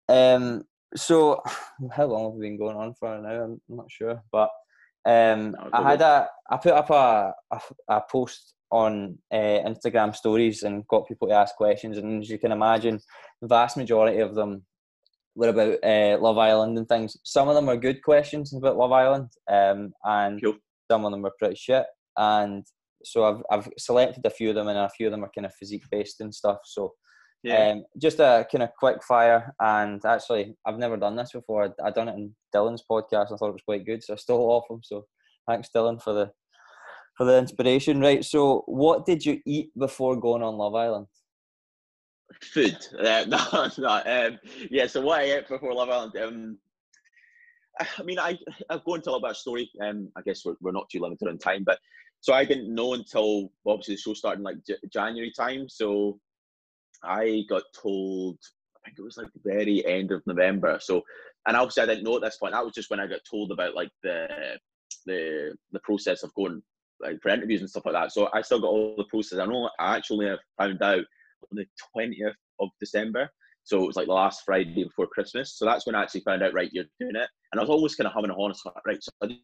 Um, 0.09 0.63
so 0.95 1.41
how 1.91 2.05
long 2.05 2.25
have 2.25 2.33
we 2.33 2.47
been 2.47 2.57
going 2.57 2.77
on 2.77 2.93
for 2.93 3.19
now? 3.19 3.43
I'm 3.43 3.61
not 3.69 3.89
sure, 3.89 4.21
but 4.31 4.49
um, 5.05 5.55
I 5.71 5.91
had 5.91 6.01
a 6.01 6.27
I 6.49 6.57
put 6.57 6.73
up 6.73 6.89
a 6.89 7.33
a, 7.51 7.61
a 7.89 8.01
post 8.09 8.55
on 8.71 9.17
uh, 9.31 9.35
Instagram 9.35 10.15
stories 10.15 10.63
and 10.63 10.87
got 10.87 11.07
people 11.07 11.27
to 11.27 11.33
ask 11.33 11.55
questions, 11.55 11.97
and 11.97 12.23
as 12.23 12.29
you 12.29 12.39
can 12.39 12.51
imagine, 12.51 12.99
the 13.41 13.47
vast 13.47 13.77
majority 13.77 14.19
of 14.19 14.35
them 14.35 14.65
were 15.35 15.49
about 15.49 15.77
uh, 15.83 16.17
Love 16.19 16.37
Island 16.37 16.77
and 16.77 16.87
things. 16.87 17.17
Some 17.23 17.47
of 17.47 17.55
them 17.55 17.67
were 17.67 17.77
good 17.77 18.01
questions 18.01 18.53
about 18.53 18.77
Love 18.77 18.91
Island, 18.91 19.29
um, 19.49 19.93
and 20.03 20.41
cool. 20.43 20.55
some 20.89 21.05
of 21.05 21.11
them 21.11 21.21
were 21.21 21.33
pretty 21.37 21.55
shit. 21.55 21.85
And 22.17 22.65
so 23.05 23.23
I've 23.23 23.43
I've 23.51 23.69
selected 23.77 24.25
a 24.25 24.29
few 24.29 24.49
of 24.49 24.55
them, 24.55 24.67
and 24.67 24.77
a 24.77 24.89
few 24.89 25.07
of 25.07 25.11
them 25.11 25.23
are 25.23 25.31
kind 25.33 25.45
of 25.45 25.53
physique 25.53 25.85
based 25.91 26.21
and 26.21 26.33
stuff. 26.33 26.59
So 26.65 26.93
yeah. 27.45 27.69
Um, 27.69 27.83
just 28.01 28.19
a 28.19 28.47
kind 28.51 28.63
of 28.63 28.71
quick 28.79 29.03
fire, 29.03 29.53
and 29.59 30.03
actually, 30.03 30.55
I've 30.65 30.79
never 30.79 30.97
done 30.97 31.15
this 31.15 31.31
before. 31.31 31.65
I, 31.65 31.87
I 31.87 31.91
done 31.91 32.09
it 32.09 32.15
in 32.15 32.35
Dylan's 32.53 32.83
podcast. 32.89 33.31
I 33.31 33.37
thought 33.37 33.49
it 33.49 33.53
was 33.53 33.61
quite 33.63 33.85
good, 33.85 34.03
so 34.03 34.13
I 34.13 34.15
stole 34.15 34.49
off 34.49 34.63
him. 34.67 34.79
So 34.81 35.05
thanks, 35.47 35.69
Dylan, 35.73 36.01
for 36.01 36.13
the 36.13 36.31
for 37.15 37.25
the 37.25 37.37
inspiration. 37.37 37.99
Right. 37.99 38.25
So, 38.25 38.63
what 38.65 39.05
did 39.05 39.23
you 39.23 39.39
eat 39.45 39.69
before 39.77 40.15
going 40.15 40.41
on 40.41 40.57
Love 40.57 40.73
Island? 40.73 41.07
Food. 42.41 42.77
Uh, 42.99 43.25
no, 43.27 43.69
no. 43.77 44.27
Um, 44.27 44.39
yeah. 44.71 44.87
So 44.87 45.01
what 45.01 45.19
I 45.19 45.23
ate 45.25 45.47
before 45.47 45.73
Love 45.73 45.89
Island. 45.89 46.17
Um, 46.17 46.57
I 47.79 48.03
mean, 48.03 48.17
I 48.17 48.39
I'll 48.71 48.79
go 48.79 48.95
into 48.95 49.09
a 49.09 49.11
little 49.11 49.21
bit 49.21 49.31
of 49.31 49.37
story. 49.37 49.69
Um, 49.83 50.09
I 50.15 50.21
guess 50.21 50.43
we're, 50.45 50.55
we're 50.61 50.71
not 50.71 50.89
too 50.89 50.99
limited 50.99 51.27
on 51.27 51.37
time, 51.37 51.63
but 51.63 51.77
so 52.25 52.33
I 52.33 52.43
didn't 52.43 52.73
know 52.73 52.95
until 52.95 53.51
obviously 53.67 53.93
the 53.93 54.01
show 54.01 54.15
started 54.15 54.39
in 54.39 54.45
like 54.45 54.65
J- 54.65 54.87
January 54.91 55.31
time. 55.37 55.69
So 55.69 56.19
I 57.03 57.43
got 57.47 57.61
told, 57.79 58.39
I 58.75 58.89
think 58.89 58.97
it 58.97 59.03
was 59.03 59.17
like 59.17 59.27
the 59.31 59.47
very 59.47 59.85
end 59.85 60.11
of 60.11 60.25
November. 60.25 60.79
So, 60.81 61.03
and 61.47 61.55
obviously 61.55 61.83
I 61.83 61.85
didn't 61.85 62.03
know 62.03 62.15
at 62.15 62.23
this 62.23 62.37
point. 62.37 62.53
That 62.53 62.65
was 62.65 62.73
just 62.73 62.89
when 62.89 62.99
I 62.99 63.05
got 63.05 63.19
told 63.29 63.51
about 63.51 63.75
like 63.75 63.91
the 64.01 64.27
the 65.05 65.55
the 65.71 65.79
process 65.81 66.23
of 66.23 66.33
going 66.33 66.63
like 66.99 67.21
for 67.21 67.29
interviews 67.29 67.61
and 67.61 67.69
stuff 67.69 67.85
like 67.85 67.93
that. 67.93 68.11
So 68.11 68.27
I 68.33 68.41
still 68.41 68.59
got 68.59 68.69
all 68.69 68.95
the 68.97 69.03
process. 69.03 69.37
I 69.37 69.45
know 69.45 69.69
I 69.79 69.95
actually 69.95 70.25
have 70.25 70.39
found 70.57 70.81
out 70.81 71.05
on 71.51 71.51
the 71.51 71.65
twentieth 71.93 72.33
of 72.59 72.69
December. 72.79 73.29
So 73.65 73.83
it 73.83 73.85
was 73.85 73.97
like 73.97 74.07
the 74.07 74.13
last 74.13 74.41
Friday 74.47 74.83
before 74.83 75.05
Christmas. 75.05 75.59
So 75.59 75.65
that's 75.65 75.85
when 75.85 75.93
I 75.93 76.01
actually 76.01 76.21
found 76.21 76.41
out, 76.41 76.55
right, 76.55 76.73
you're 76.73 76.85
doing 76.99 77.17
it. 77.17 77.29
And 77.51 77.59
I 77.59 77.61
was 77.61 77.69
always 77.69 77.93
kind 77.93 78.07
of 78.07 78.13
humming 78.13 78.31
a 78.31 78.33
horn. 78.33 78.55
So, 78.55 78.71
right, 78.87 79.03
so 79.03 79.11
I 79.21 79.37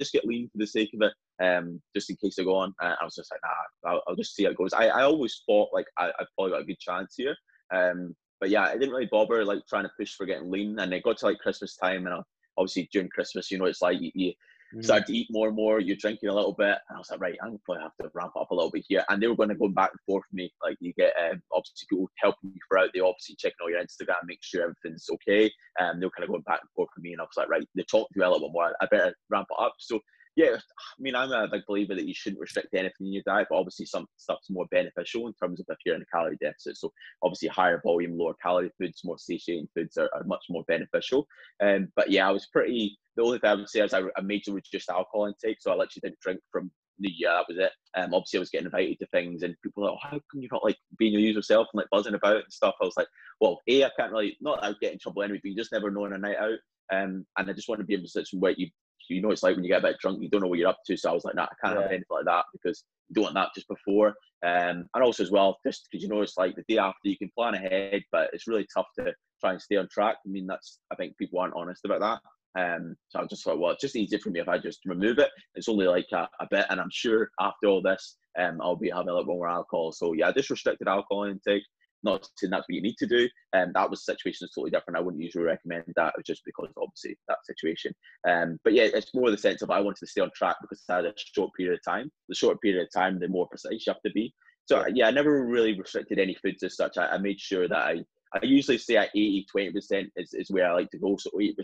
just 0.00 0.12
get 0.12 0.24
lean 0.24 0.48
for 0.50 0.58
the 0.58 0.66
sake 0.66 0.90
of 0.94 1.02
it, 1.02 1.44
um, 1.44 1.80
just 1.94 2.10
in 2.10 2.16
case 2.16 2.38
I 2.38 2.44
go 2.44 2.56
on. 2.56 2.74
And 2.80 2.96
I 3.00 3.04
was 3.04 3.14
just 3.14 3.30
like, 3.30 3.40
nah, 3.44 3.90
I'll, 3.90 4.02
I'll 4.08 4.16
just 4.16 4.34
see 4.34 4.44
how 4.44 4.50
it 4.50 4.56
goes. 4.56 4.72
I, 4.72 4.86
I 4.88 5.02
always 5.02 5.42
thought 5.46 5.68
like 5.72 5.86
I, 5.96 6.08
I've 6.18 6.26
probably 6.34 6.52
got 6.52 6.62
a 6.62 6.64
good 6.64 6.80
chance 6.80 7.14
here. 7.16 7.36
Um, 7.72 8.16
but 8.40 8.50
yeah, 8.50 8.64
I 8.64 8.72
didn't 8.72 8.90
really 8.90 9.08
bother 9.10 9.44
like 9.44 9.60
trying 9.68 9.84
to 9.84 9.92
push 9.98 10.14
for 10.14 10.26
getting 10.26 10.50
lean. 10.50 10.78
And 10.78 10.92
it 10.92 11.04
got 11.04 11.18
to 11.18 11.26
like 11.26 11.38
Christmas 11.38 11.76
time, 11.76 12.06
and 12.06 12.14
I, 12.14 12.20
obviously 12.56 12.88
during 12.92 13.08
Christmas, 13.10 13.50
you 13.50 13.58
know, 13.58 13.66
it's 13.66 13.82
like 13.82 14.00
you, 14.00 14.10
you 14.14 14.32
mm. 14.74 14.84
start 14.84 15.06
to 15.06 15.16
eat 15.16 15.28
more 15.30 15.48
and 15.48 15.56
more. 15.56 15.80
You're 15.80 15.96
drinking 15.96 16.28
a 16.28 16.34
little 16.34 16.54
bit, 16.54 16.78
and 16.88 16.96
I 16.96 16.98
was 16.98 17.10
like, 17.10 17.20
right, 17.20 17.38
I'm 17.42 17.58
gonna 17.66 17.82
have 17.82 17.96
to 18.00 18.10
ramp 18.14 18.32
up 18.38 18.50
a 18.50 18.54
little 18.54 18.70
bit 18.70 18.84
here. 18.88 19.04
And 19.08 19.22
they 19.22 19.26
were 19.26 19.36
going 19.36 19.48
to 19.50 19.54
go 19.54 19.68
back 19.68 19.90
and 19.90 20.00
forth 20.06 20.24
for 20.28 20.36
me. 20.36 20.52
Like 20.62 20.76
you 20.80 20.92
get 20.96 21.12
um, 21.18 21.42
obviously 21.52 21.86
people 21.88 22.10
helping 22.18 22.50
you 22.50 22.60
throughout. 22.68 22.90
They 22.94 23.00
obviously 23.00 23.36
checking 23.38 23.56
all 23.62 23.70
your 23.70 23.82
Instagram, 23.82 24.26
make 24.26 24.40
sure 24.42 24.62
everything's 24.62 25.08
okay. 25.12 25.50
And 25.78 25.90
um, 25.90 26.00
they 26.00 26.06
were 26.06 26.12
kind 26.16 26.24
of 26.24 26.30
going 26.30 26.42
back 26.42 26.60
and 26.60 26.70
forth 26.74 26.90
for 26.94 27.00
me, 27.00 27.12
and 27.12 27.20
I 27.20 27.24
was 27.24 27.36
like, 27.36 27.48
right, 27.48 27.66
they 27.74 27.84
talked 27.84 28.12
to 28.12 28.18
me 28.18 28.24
a 28.24 28.30
little 28.30 28.48
bit 28.48 28.52
more. 28.52 28.72
I 28.80 28.86
better 28.90 29.14
ramp 29.30 29.48
it 29.50 29.62
up. 29.62 29.74
So 29.78 30.00
yeah, 30.36 30.56
I 30.56 31.00
mean, 31.00 31.14
I'm 31.14 31.32
a 31.32 31.48
big 31.48 31.62
believer 31.66 31.94
that 31.94 32.06
you 32.06 32.14
shouldn't 32.14 32.40
restrict 32.40 32.72
anything 32.72 33.08
in 33.08 33.12
your 33.12 33.22
diet, 33.26 33.48
but 33.50 33.56
obviously 33.56 33.86
some 33.86 34.06
stuff's 34.16 34.48
more 34.48 34.66
beneficial 34.70 35.26
in 35.26 35.34
terms 35.34 35.60
of 35.60 35.66
if 35.68 35.78
you're 35.84 35.96
in 35.96 36.02
a 36.02 36.16
calorie 36.16 36.38
deficit. 36.40 36.76
So 36.76 36.92
obviously 37.22 37.48
higher 37.48 37.80
volume, 37.84 38.16
lower 38.16 38.34
calorie 38.40 38.70
foods, 38.78 39.02
more 39.04 39.18
satiating 39.18 39.68
foods 39.74 39.96
are, 39.96 40.08
are 40.14 40.24
much 40.24 40.44
more 40.48 40.64
beneficial. 40.68 41.26
Um, 41.62 41.88
but 41.96 42.10
yeah, 42.10 42.28
I 42.28 42.32
was 42.32 42.46
pretty. 42.46 42.98
The 43.20 43.26
only 43.26 43.38
thing 43.38 43.50
I 43.50 43.54
would 43.54 43.68
say 43.68 43.80
is 43.80 43.92
I, 43.92 44.00
I 44.00 44.22
majorly 44.22 44.54
reduced 44.54 44.88
alcohol 44.88 45.26
intake, 45.26 45.58
so 45.60 45.70
I 45.70 45.74
literally 45.74 46.00
didn't 46.02 46.20
drink 46.20 46.40
from 46.50 46.70
New 46.98 47.12
Year. 47.14 47.28
That 47.28 47.44
was 47.50 47.58
it. 47.58 47.72
Um, 47.94 48.14
obviously 48.14 48.38
I 48.38 48.40
was 48.40 48.48
getting 48.48 48.64
invited 48.64 48.98
to 48.98 49.06
things, 49.08 49.42
and 49.42 49.54
people 49.62 49.82
were 49.82 49.90
like, 49.90 49.98
oh, 50.02 50.08
"How 50.08 50.20
come 50.32 50.40
you're 50.40 50.48
not 50.50 50.64
like 50.64 50.78
being 50.96 51.12
your 51.12 51.20
usual 51.20 51.42
self 51.42 51.66
and 51.70 51.80
like 51.80 51.90
buzzing 51.90 52.14
about 52.14 52.36
and 52.36 52.50
stuff?" 52.52 52.76
I 52.80 52.86
was 52.86 52.96
like, 52.96 53.08
"Well, 53.38 53.60
a 53.68 53.84
I 53.84 53.90
can't 53.94 54.10
really 54.10 54.38
not 54.40 54.62
that 54.62 54.68
I 54.68 54.74
get 54.80 54.94
in 54.94 54.98
trouble 54.98 55.22
anyway, 55.22 55.38
but 55.42 55.50
you 55.50 55.54
just 55.54 55.70
never 55.70 55.90
know 55.90 56.06
on 56.06 56.14
a 56.14 56.18
night 56.18 56.38
out." 56.38 56.58
Um, 56.90 57.26
and 57.36 57.50
I 57.50 57.52
just 57.52 57.68
want 57.68 57.82
to 57.82 57.86
be 57.86 57.92
in 57.92 58.00
a 58.00 58.04
position 58.04 58.40
where 58.40 58.52
you 58.52 58.70
you 59.10 59.20
know 59.20 59.32
it's 59.32 59.42
like 59.42 59.54
when 59.54 59.64
you 59.64 59.70
get 59.70 59.84
a 59.84 59.88
bit 59.88 59.98
drunk, 60.00 60.22
you 60.22 60.30
don't 60.30 60.40
know 60.40 60.46
what 60.46 60.58
you're 60.58 60.70
up 60.70 60.78
to. 60.86 60.96
So 60.96 61.10
I 61.10 61.12
was 61.12 61.26
like, 61.26 61.34
nah, 61.34 61.42
I 61.44 61.54
can't 61.62 61.76
yeah. 61.76 61.82
have 61.82 61.90
anything 61.90 62.06
like 62.08 62.24
that 62.24 62.46
because 62.54 62.84
you 63.10 63.16
don't 63.16 63.24
want 63.24 63.34
that 63.34 63.50
just 63.54 63.68
before. 63.68 64.14
Um, 64.42 64.86
and 64.94 65.04
also 65.04 65.22
as 65.22 65.30
well, 65.30 65.58
just 65.66 65.88
because 65.92 66.02
you 66.02 66.08
know 66.08 66.22
it's 66.22 66.38
like 66.38 66.56
the 66.56 66.64
day 66.66 66.78
after 66.78 67.00
you 67.04 67.18
can 67.18 67.30
plan 67.36 67.52
ahead, 67.52 68.00
but 68.12 68.30
it's 68.32 68.46
really 68.46 68.66
tough 68.72 68.86
to 68.98 69.12
try 69.42 69.52
and 69.52 69.60
stay 69.60 69.76
on 69.76 69.88
track. 69.90 70.16
I 70.24 70.30
mean, 70.30 70.46
that's 70.46 70.78
I 70.90 70.94
think 70.94 71.18
people 71.18 71.38
aren't 71.38 71.54
honest 71.54 71.84
about 71.84 72.00
that. 72.00 72.20
Um, 72.58 72.96
so 73.08 73.20
I 73.20 73.24
just 73.26 73.44
thought, 73.44 73.58
well, 73.58 73.72
it's 73.72 73.80
just 73.80 73.96
easier 73.96 74.18
for 74.18 74.30
me 74.30 74.40
if 74.40 74.48
I 74.48 74.58
just 74.58 74.80
remove 74.84 75.18
it. 75.18 75.30
It's 75.54 75.68
only 75.68 75.86
like 75.86 76.06
a, 76.12 76.28
a 76.40 76.46
bit, 76.50 76.66
and 76.70 76.80
I'm 76.80 76.90
sure 76.90 77.30
after 77.40 77.66
all 77.66 77.82
this, 77.82 78.16
um, 78.38 78.58
I'll 78.60 78.76
be 78.76 78.90
having 78.90 79.08
a 79.08 79.14
little 79.14 79.34
more 79.34 79.48
alcohol. 79.48 79.92
So 79.92 80.12
yeah, 80.12 80.28
I 80.28 80.32
just 80.32 80.50
restricted 80.50 80.88
alcohol 80.88 81.24
intake. 81.24 81.62
Not 82.02 82.26
saying 82.38 82.50
that's 82.50 82.62
what 82.62 82.74
you 82.74 82.80
need 82.80 82.96
to 82.98 83.06
do. 83.06 83.28
And 83.52 83.66
um, 83.66 83.72
that 83.74 83.90
was 83.90 84.00
a 84.00 84.12
situation 84.12 84.46
is 84.46 84.52
totally 84.54 84.70
different. 84.70 84.96
I 84.96 85.00
wouldn't 85.02 85.22
usually 85.22 85.44
recommend 85.44 85.84
that 85.96 86.14
just 86.24 86.42
because 86.46 86.70
obviously 86.78 87.18
that 87.28 87.36
situation. 87.44 87.92
Um, 88.26 88.58
but 88.64 88.72
yeah, 88.72 88.84
it's 88.84 89.14
more 89.14 89.30
the 89.30 89.36
sense 89.36 89.60
of 89.60 89.70
I 89.70 89.80
wanted 89.80 90.00
to 90.00 90.06
stay 90.06 90.22
on 90.22 90.30
track 90.34 90.56
because 90.62 90.82
I 90.88 90.96
had 90.96 91.04
a 91.04 91.14
short 91.16 91.50
period 91.54 91.74
of 91.74 91.84
time. 91.84 92.10
The 92.30 92.34
shorter 92.34 92.58
period 92.58 92.82
of 92.82 92.88
time, 92.98 93.20
the 93.20 93.28
more 93.28 93.46
precise 93.48 93.84
you 93.86 93.92
have 93.92 94.00
to 94.02 94.12
be. 94.12 94.32
So 94.64 94.82
yeah, 94.94 95.08
I 95.08 95.10
never 95.10 95.44
really 95.44 95.78
restricted 95.78 96.18
any 96.18 96.34
foods 96.42 96.62
as 96.62 96.74
such. 96.76 96.96
I, 96.96 97.08
I 97.08 97.18
made 97.18 97.38
sure 97.38 97.68
that 97.68 97.78
I 97.78 98.02
I 98.32 98.44
usually 98.44 98.78
say 98.78 98.96
at 98.96 99.10
80, 99.14 99.46
20% 99.54 100.08
is, 100.16 100.34
is 100.34 100.50
where 100.50 100.70
I 100.70 100.74
like 100.74 100.90
to 100.90 100.98
go. 100.98 101.16
So 101.18 101.30
80% 101.30 101.54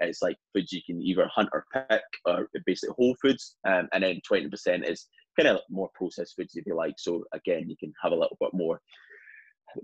it's 0.00 0.22
like 0.22 0.36
foods 0.54 0.72
you 0.72 0.82
can 0.84 1.02
either 1.02 1.28
hunt 1.32 1.48
or 1.52 1.66
pick 1.72 2.02
or 2.24 2.48
basically 2.66 2.94
whole 2.96 3.16
foods. 3.20 3.56
Um, 3.66 3.88
and 3.92 4.02
then 4.02 4.20
20% 4.30 4.88
is 4.88 5.06
kind 5.36 5.48
of 5.48 5.60
more 5.70 5.90
processed 5.94 6.36
foods 6.36 6.54
if 6.54 6.66
you 6.66 6.74
like. 6.74 6.94
So 6.98 7.24
again, 7.32 7.68
you 7.68 7.76
can 7.76 7.92
have 8.02 8.12
a 8.12 8.16
little 8.16 8.36
bit 8.40 8.50
more 8.52 8.80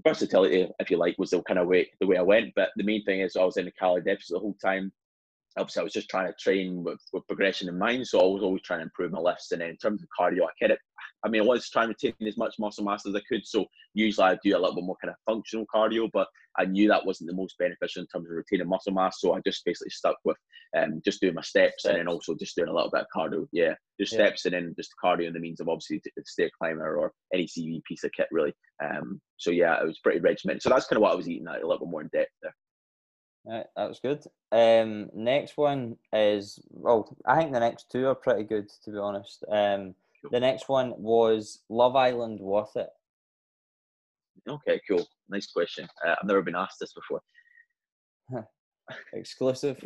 versatility 0.06 0.68
if 0.78 0.90
you 0.90 0.96
like 0.96 1.16
was 1.18 1.30
the 1.30 1.42
kind 1.42 1.58
of 1.58 1.66
way 1.66 1.90
the 2.00 2.06
way 2.06 2.16
I 2.16 2.22
went. 2.22 2.52
But 2.56 2.70
the 2.76 2.84
main 2.84 3.04
thing 3.04 3.20
is 3.20 3.36
I 3.36 3.44
was 3.44 3.56
in 3.56 3.68
a 3.68 3.72
calorie 3.72 4.02
deficit 4.02 4.34
the 4.34 4.40
whole 4.40 4.56
time 4.62 4.92
obviously 5.56 5.80
I 5.80 5.84
was 5.84 5.92
just 5.92 6.10
trying 6.10 6.26
to 6.26 6.34
train 6.38 6.82
with, 6.82 7.00
with 7.12 7.26
progression 7.26 7.68
in 7.68 7.78
mind. 7.78 8.06
So 8.06 8.20
I 8.20 8.24
was 8.24 8.42
always 8.42 8.62
trying 8.62 8.80
to 8.80 8.84
improve 8.84 9.12
my 9.12 9.20
lifts. 9.20 9.52
And 9.52 9.60
then 9.60 9.70
in 9.70 9.76
terms 9.76 10.02
of 10.02 10.08
cardio, 10.18 10.42
I 10.42 10.50
kept 10.58 10.72
it. 10.72 10.78
I 11.24 11.28
mean, 11.28 11.42
I 11.42 11.46
was 11.46 11.70
trying 11.70 11.88
to 11.88 11.94
retain 12.06 12.28
as 12.28 12.36
much 12.36 12.56
muscle 12.58 12.84
mass 12.84 13.06
as 13.06 13.14
I 13.14 13.20
could. 13.28 13.46
So 13.46 13.66
usually 13.94 14.26
I 14.26 14.38
do 14.42 14.56
a 14.56 14.58
little 14.58 14.74
bit 14.74 14.84
more 14.84 14.96
kind 15.00 15.10
of 15.10 15.32
functional 15.32 15.66
cardio, 15.72 16.10
but 16.12 16.28
I 16.58 16.64
knew 16.64 16.88
that 16.88 17.06
wasn't 17.06 17.30
the 17.30 17.36
most 17.36 17.56
beneficial 17.58 18.02
in 18.02 18.08
terms 18.08 18.28
of 18.28 18.36
retaining 18.36 18.68
muscle 18.68 18.92
mass. 18.92 19.20
So 19.20 19.34
I 19.34 19.40
just 19.44 19.64
basically 19.64 19.90
stuck 19.90 20.16
with 20.24 20.36
um, 20.76 21.00
just 21.04 21.20
doing 21.20 21.34
my 21.34 21.42
steps 21.42 21.84
and 21.84 21.96
then 21.96 22.08
also 22.08 22.34
just 22.34 22.56
doing 22.56 22.68
a 22.68 22.74
little 22.74 22.90
bit 22.90 23.02
of 23.02 23.06
cardio. 23.14 23.46
Yeah, 23.52 23.74
just 23.98 24.12
yeah. 24.12 24.26
steps 24.26 24.44
and 24.44 24.54
then 24.54 24.74
just 24.76 24.90
cardio 25.02 25.28
in 25.28 25.34
the 25.34 25.40
means 25.40 25.60
of 25.60 25.68
obviously 25.68 26.02
stair 26.26 26.50
climber 26.58 26.96
or 26.96 27.12
any 27.32 27.46
CV 27.46 27.82
piece 27.84 28.04
of 28.04 28.12
kit 28.12 28.28
really. 28.30 28.52
Um, 28.82 29.20
so 29.36 29.50
yeah, 29.50 29.80
it 29.80 29.86
was 29.86 30.00
pretty 30.00 30.20
regimented. 30.20 30.62
So 30.62 30.68
that's 30.68 30.86
kind 30.86 30.98
of 30.98 31.02
what 31.02 31.12
I 31.12 31.16
was 31.16 31.28
eating 31.28 31.46
at 31.48 31.62
a 31.62 31.66
little 31.66 31.86
bit 31.86 31.90
more 31.90 32.02
in 32.02 32.10
depth 32.12 32.32
there. 32.42 32.54
Right, 33.46 33.66
that 33.76 33.88
was 33.88 34.00
good. 34.00 34.24
Um, 34.52 35.10
next 35.14 35.56
one 35.56 35.96
is 36.12 36.58
well, 36.70 37.14
I 37.26 37.36
think 37.36 37.52
the 37.52 37.60
next 37.60 37.90
two 37.90 38.06
are 38.06 38.14
pretty 38.14 38.44
good 38.44 38.70
to 38.84 38.90
be 38.90 38.98
honest. 38.98 39.44
Um, 39.50 39.94
the 40.30 40.40
next 40.40 40.68
one 40.68 40.94
was 40.96 41.60
Love 41.68 41.96
Island 41.96 42.40
worth 42.40 42.76
it? 42.76 42.88
Okay, 44.48 44.80
cool. 44.88 45.06
Nice 45.28 45.46
question. 45.46 45.86
Uh, 46.06 46.14
I've 46.20 46.26
never 46.26 46.42
been 46.42 46.56
asked 46.56 46.78
this 46.80 46.94
before. 46.94 47.20
Exclusive. 49.12 49.82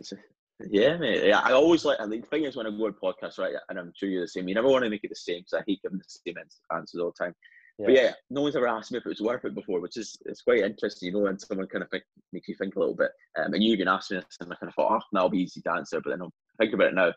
Yeah, 0.71 0.97
mate. 0.97 1.25
Yeah, 1.25 1.41
I 1.41 1.53
always 1.53 1.85
like. 1.85 1.99
the 1.99 2.21
thing 2.31 2.45
is, 2.45 2.57
when 2.57 2.67
I 2.67 2.71
go 2.71 2.87
on 2.87 2.95
podcasts, 3.03 3.39
right, 3.39 3.55
and 3.69 3.79
I'm 3.79 3.93
sure 3.95 4.09
you're 4.09 4.23
the 4.23 4.29
same. 4.29 4.49
You 4.49 4.55
never 4.55 4.69
want 4.69 4.85
to 4.85 4.91
make 4.91 5.05
it 5.05 5.11
the 5.11 5.17
same 5.17 5.41
because 5.41 5.55
I 5.55 5.65
hate 5.67 5.81
giving 5.83 5.99
the 5.99 6.05
same 6.07 6.35
answers 6.75 7.01
all 7.01 7.13
the 7.17 7.25
time. 7.25 7.35
Yeah. 7.79 7.87
But 7.87 7.95
yeah, 7.95 8.13
no 8.31 8.43
one's 8.43 8.57
ever 8.57 8.67
asked 8.67 8.91
me 8.91 8.99
if 8.99 9.07
it 9.07 9.09
was 9.09 9.21
worth 9.21 9.45
it 9.45 9.55
before, 9.55 9.81
which 9.81 9.97
is 9.97 10.19
it's 10.27 10.43
quite 10.43 10.65
interesting, 10.65 11.07
you 11.07 11.13
know, 11.13 11.21
when 11.21 11.39
someone 11.39 11.69
kind 11.69 11.85
of 11.85 11.91
think, 11.91 12.03
makes 12.33 12.49
you 12.49 12.57
think 12.57 12.75
a 12.75 12.79
little 12.79 12.95
bit. 12.95 13.11
Um, 13.39 13.55
and 13.55 13.63
you 13.63 13.73
even 13.73 13.87
asked 13.87 14.11
me 14.11 14.17
this, 14.17 14.37
and 14.41 14.53
I 14.53 14.57
kind 14.57 14.69
of 14.69 14.75
thought, 14.75 15.01
oh, 15.01 15.07
that'll 15.13 15.29
be 15.29 15.43
easy 15.43 15.61
to 15.63 15.73
answer. 15.73 16.01
But 16.01 16.11
then 16.11 16.23
I'm 16.23 16.33
thinking 16.59 16.75
about 16.75 16.89
it 16.89 16.95
now. 16.95 17.13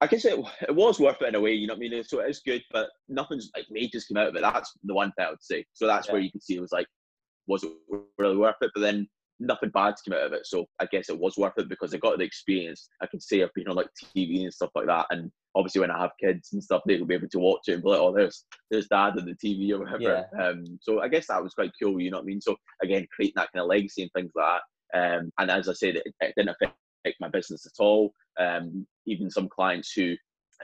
I 0.00 0.08
guess 0.08 0.24
it, 0.24 0.38
it 0.68 0.74
was 0.74 0.98
worth 0.98 1.22
it 1.22 1.28
in 1.28 1.36
a 1.36 1.40
way, 1.40 1.54
you 1.54 1.66
know 1.66 1.74
what 1.74 1.86
I 1.86 1.88
mean? 1.88 2.04
So 2.04 2.20
it 2.20 2.28
is 2.28 2.42
good, 2.44 2.62
but 2.72 2.90
nothing's 3.08 3.50
like 3.56 3.66
majors 3.70 4.04
came 4.04 4.16
out 4.16 4.28
of 4.28 4.36
it. 4.36 4.42
That's 4.42 4.72
the 4.82 4.94
one 4.94 5.12
thing 5.12 5.26
I 5.26 5.30
would 5.30 5.42
say. 5.42 5.64
So 5.72 5.86
that's 5.86 6.08
yeah. 6.08 6.12
where 6.14 6.20
you 6.20 6.30
can 6.30 6.40
see 6.40 6.56
it 6.56 6.60
was 6.60 6.72
like, 6.72 6.86
was 7.46 7.62
it 7.62 7.72
really 8.18 8.36
worth 8.36 8.56
it? 8.60 8.72
But 8.74 8.80
then 8.80 9.08
nothing 9.38 9.70
bad 9.70 9.94
came 10.04 10.14
out 10.14 10.26
of 10.26 10.32
it. 10.32 10.46
So 10.46 10.66
I 10.80 10.86
guess 10.86 11.08
it 11.08 11.18
was 11.18 11.36
worth 11.36 11.52
it 11.58 11.68
because 11.68 11.94
I 11.94 11.98
got 11.98 12.18
the 12.18 12.24
experience. 12.24 12.88
I 13.02 13.06
can 13.06 13.20
say 13.20 13.42
I've 13.42 13.54
been 13.54 13.68
on 13.68 13.76
like 13.76 13.88
TV 14.16 14.42
and 14.42 14.52
stuff 14.52 14.70
like 14.74 14.86
that. 14.86 15.06
And 15.10 15.30
obviously 15.54 15.80
when 15.80 15.90
I 15.90 16.00
have 16.00 16.12
kids 16.20 16.50
and 16.52 16.62
stuff, 16.62 16.82
they 16.86 16.98
will 16.98 17.06
be 17.06 17.14
able 17.14 17.28
to 17.28 17.38
watch 17.38 17.62
it 17.68 17.74
and 17.74 17.82
be 17.82 17.88
like, 17.90 18.00
oh, 18.00 18.14
there's 18.14 18.44
there's 18.70 18.88
dad 18.88 19.18
on 19.18 19.26
the 19.26 19.34
TV 19.34 19.70
or 19.72 19.80
whatever. 19.80 20.26
Yeah. 20.32 20.42
Um, 20.42 20.64
so 20.80 21.00
I 21.00 21.08
guess 21.08 21.26
that 21.28 21.42
was 21.42 21.54
quite 21.54 21.72
cool, 21.80 22.00
you 22.00 22.10
know 22.10 22.18
what 22.18 22.24
I 22.24 22.26
mean? 22.26 22.40
So 22.40 22.56
again, 22.82 23.06
creating 23.14 23.34
that 23.36 23.48
kind 23.52 23.62
of 23.62 23.68
legacy 23.68 24.02
and 24.02 24.10
things 24.14 24.32
like 24.34 24.60
that. 24.92 25.18
Um, 25.18 25.30
and 25.38 25.50
as 25.50 25.68
I 25.68 25.72
said, 25.72 25.96
it, 25.96 26.04
it 26.20 26.34
didn't 26.36 26.54
affect 26.60 27.20
my 27.20 27.28
business 27.28 27.66
at 27.66 27.82
all. 27.82 28.12
Um, 28.38 28.86
even 29.06 29.30
some 29.30 29.48
clients 29.48 29.92
who 29.92 30.14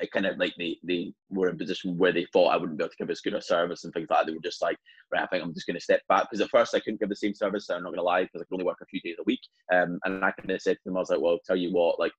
it 0.01 0.11
kind 0.11 0.26
of 0.26 0.38
like 0.38 0.55
they, 0.59 0.78
they 0.82 1.12
were 1.30 1.49
in 1.49 1.55
a 1.55 1.59
position 1.59 1.99
where 1.99 2.12
they 2.12 2.26
thought 2.32 2.49
I 2.49 2.57
wouldn't 2.57 2.78
be 2.78 2.84
able 2.84 2.90
to 2.90 2.97
give 2.97 3.11
as 3.11 3.20
good 3.20 3.34
a 3.34 3.43
service 3.43 3.84
and 3.84 3.93
things 3.93 4.09
like 4.09 4.20
that. 4.20 4.26
They 4.26 4.32
were 4.32 4.43
just 4.43 4.62
like, 4.62 4.78
right, 5.12 5.22
I 5.22 5.26
think 5.26 5.45
I'm 5.45 5.55
just 5.55 5.66
going 5.66 5.76
to 5.76 5.80
step 5.80 6.01
back 6.09 6.28
because 6.30 6.40
at 6.40 6.51
first 6.51 6.74
I 6.74 6.80
couldn't 6.80 7.01
give 7.01 7.09
the 7.09 7.16
same 7.16 7.34
service. 7.34 7.66
So 7.66 7.74
I'm 7.74 7.82
not 7.82 7.90
going 7.90 7.99
to 7.99 8.03
lie 8.03 8.22
because 8.22 8.40
I 8.40 8.45
could 8.45 8.55
only 8.55 8.64
work 8.64 8.78
a 8.82 8.86
few 8.86 9.01
days 9.01 9.16
a 9.20 9.24
week. 9.24 9.40
Um, 9.72 9.99
and 10.05 10.24
I 10.24 10.32
kind 10.32 10.51
of 10.51 10.62
said 10.62 10.76
to 10.76 10.80
them, 10.86 10.97
I 10.97 11.01
was 11.01 11.11
like, 11.11 11.20
well, 11.20 11.32
I'll 11.32 11.40
tell 11.47 11.57
you 11.57 11.72
what, 11.72 11.99
like 11.99 12.12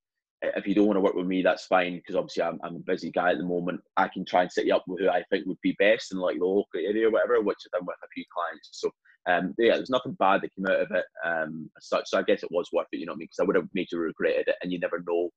if 0.43 0.67
you 0.67 0.75
don't 0.75 0.87
want 0.87 0.97
to 0.97 1.01
work 1.01 1.15
with 1.15 1.25
me, 1.25 1.41
that's 1.41 1.65
fine 1.65 1.95
because 1.95 2.15
obviously 2.15 2.43
I'm, 2.43 2.59
I'm 2.63 2.75
a 2.75 2.79
busy 2.79 3.11
guy 3.11 3.31
at 3.31 3.37
the 3.37 3.45
moment. 3.45 3.81
I 3.97 4.07
can 4.07 4.25
try 4.25 4.41
and 4.41 4.51
set 4.51 4.65
you 4.65 4.75
up 4.75 4.83
with 4.87 4.99
who 4.99 5.09
I 5.09 5.23
think 5.29 5.45
would 5.45 5.61
be 5.61 5.75
best 5.79 6.11
in 6.11 6.19
like 6.19 6.37
the 6.37 6.45
local 6.45 6.67
area 6.75 7.07
or 7.07 7.11
whatever, 7.11 7.41
which 7.41 7.57
I've 7.65 7.79
done 7.79 7.85
with 7.85 7.95
a 8.03 8.07
few 8.13 8.25
clients. 8.35 8.69
So 8.73 8.91
um, 9.25 9.53
yeah, 9.57 9.75
there's 9.75 9.89
nothing 9.89 10.17
bad 10.19 10.41
that 10.41 10.53
came 10.53 10.65
out 10.67 10.81
of 10.81 10.91
it 10.91 11.05
um, 11.25 11.69
as 11.77 11.87
such. 11.87 12.09
So 12.09 12.19
I 12.19 12.23
guess 12.23 12.43
it 12.43 12.51
was 12.51 12.69
worth 12.73 12.87
it, 12.91 12.99
you 12.99 13.05
know 13.05 13.13
what 13.13 13.17
I 13.17 13.19
mean? 13.19 13.27
Because 13.27 13.39
I 13.39 13.45
would 13.45 13.55
have 13.55 13.69
majorly 13.75 14.07
regretted 14.07 14.49
it, 14.49 14.55
and 14.61 14.71
you 14.71 14.79
never 14.79 15.01
know 15.07 15.29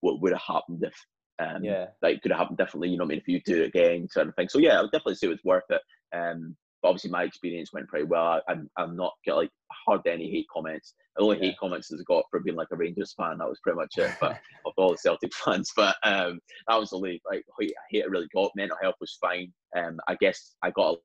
what 0.00 0.20
would 0.20 0.32
have 0.32 0.42
happened 0.42 0.84
if 0.84 0.94
um, 1.38 1.64
yeah, 1.64 1.86
like 2.02 2.22
could 2.22 2.30
have 2.32 2.40
happened 2.40 2.58
differently. 2.58 2.88
You 2.88 2.98
know 2.98 3.04
what 3.04 3.12
I 3.12 3.14
mean? 3.14 3.18
If 3.18 3.28
you 3.28 3.40
do 3.44 3.62
it 3.62 3.68
again, 3.68 4.08
sort 4.10 4.28
of 4.28 4.34
thing. 4.34 4.48
So 4.48 4.58
yeah, 4.58 4.78
I 4.78 4.82
would 4.82 4.90
definitely 4.90 5.16
say 5.16 5.28
it 5.28 5.30
was 5.30 5.44
worth 5.44 5.64
it. 5.70 5.80
Um, 6.14 6.56
but 6.82 6.88
obviously 6.88 7.10
my 7.10 7.22
experience 7.22 7.72
went 7.72 7.88
pretty 7.88 8.06
well. 8.06 8.24
I, 8.24 8.40
I'm 8.48 8.68
I'm 8.76 8.96
not 8.96 9.12
get 9.24 9.36
like 9.36 9.50
hardly 9.86 10.10
any 10.10 10.30
hate 10.30 10.46
comments. 10.52 10.94
The 11.16 11.22
only 11.22 11.38
yeah. 11.38 11.46
hate 11.46 11.58
comments 11.58 11.92
I 11.92 11.96
got 12.06 12.24
for 12.30 12.40
being 12.40 12.56
like 12.56 12.68
a 12.72 12.76
Rangers 12.76 13.14
fan. 13.16 13.38
That 13.38 13.48
was 13.48 13.60
pretty 13.62 13.76
much 13.76 13.94
it. 13.98 14.10
But 14.20 14.32
of 14.66 14.72
all 14.76 14.90
the 14.90 14.98
Celtic 14.98 15.32
fans, 15.44 15.70
but 15.76 15.96
um, 16.02 16.40
that 16.68 16.78
was 16.78 16.90
the 16.90 16.96
only 16.96 17.22
like 17.30 17.44
I 17.60 17.68
hate 17.90 18.04
it 18.04 18.10
really 18.10 18.28
got. 18.34 18.50
Mental 18.56 18.76
health 18.82 18.96
was 19.00 19.16
fine. 19.20 19.52
Um, 19.76 19.98
I 20.08 20.16
guess 20.16 20.54
I 20.62 20.70
got 20.70 20.96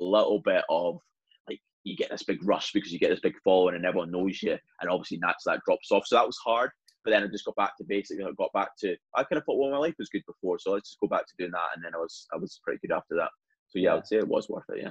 a 0.00 0.04
little 0.04 0.40
bit 0.44 0.64
of 0.68 0.98
like 1.48 1.60
you 1.84 1.96
get 1.96 2.10
this 2.10 2.24
big 2.24 2.46
rush 2.46 2.72
because 2.72 2.92
you 2.92 2.98
get 2.98 3.10
this 3.10 3.20
big 3.20 3.34
following 3.42 3.74
and 3.74 3.86
everyone 3.86 4.10
knows 4.10 4.42
you, 4.42 4.58
and 4.80 4.90
obviously 4.90 5.18
that's 5.22 5.44
that 5.46 5.60
drops 5.66 5.90
off. 5.90 6.06
So 6.06 6.16
that 6.16 6.26
was 6.26 6.38
hard. 6.44 6.70
But 7.04 7.10
then 7.10 7.22
I 7.22 7.26
just 7.26 7.44
got 7.44 7.56
back 7.56 7.76
to 7.78 7.84
basic. 7.84 8.20
I 8.20 8.30
got 8.36 8.52
back 8.52 8.76
to 8.78 8.96
I 9.14 9.24
kind 9.24 9.38
of 9.38 9.44
thought, 9.44 9.58
well, 9.58 9.70
my 9.70 9.78
life 9.78 9.94
was 9.98 10.08
good 10.08 10.22
before, 10.26 10.58
so 10.58 10.72
let's 10.72 10.90
just 10.90 11.00
go 11.00 11.08
back 11.08 11.26
to 11.26 11.34
doing 11.38 11.50
that. 11.52 11.70
And 11.74 11.84
then 11.84 11.94
I 11.94 11.98
was 11.98 12.26
I 12.32 12.36
was 12.36 12.60
pretty 12.62 12.80
good 12.86 12.94
after 12.94 13.16
that. 13.16 13.30
So 13.68 13.78
yeah, 13.78 13.84
yeah. 13.84 13.92
I 13.92 13.94
would 13.96 14.06
say 14.06 14.16
it 14.16 14.28
was 14.28 14.48
worth 14.48 14.64
it. 14.70 14.82
Yeah. 14.82 14.90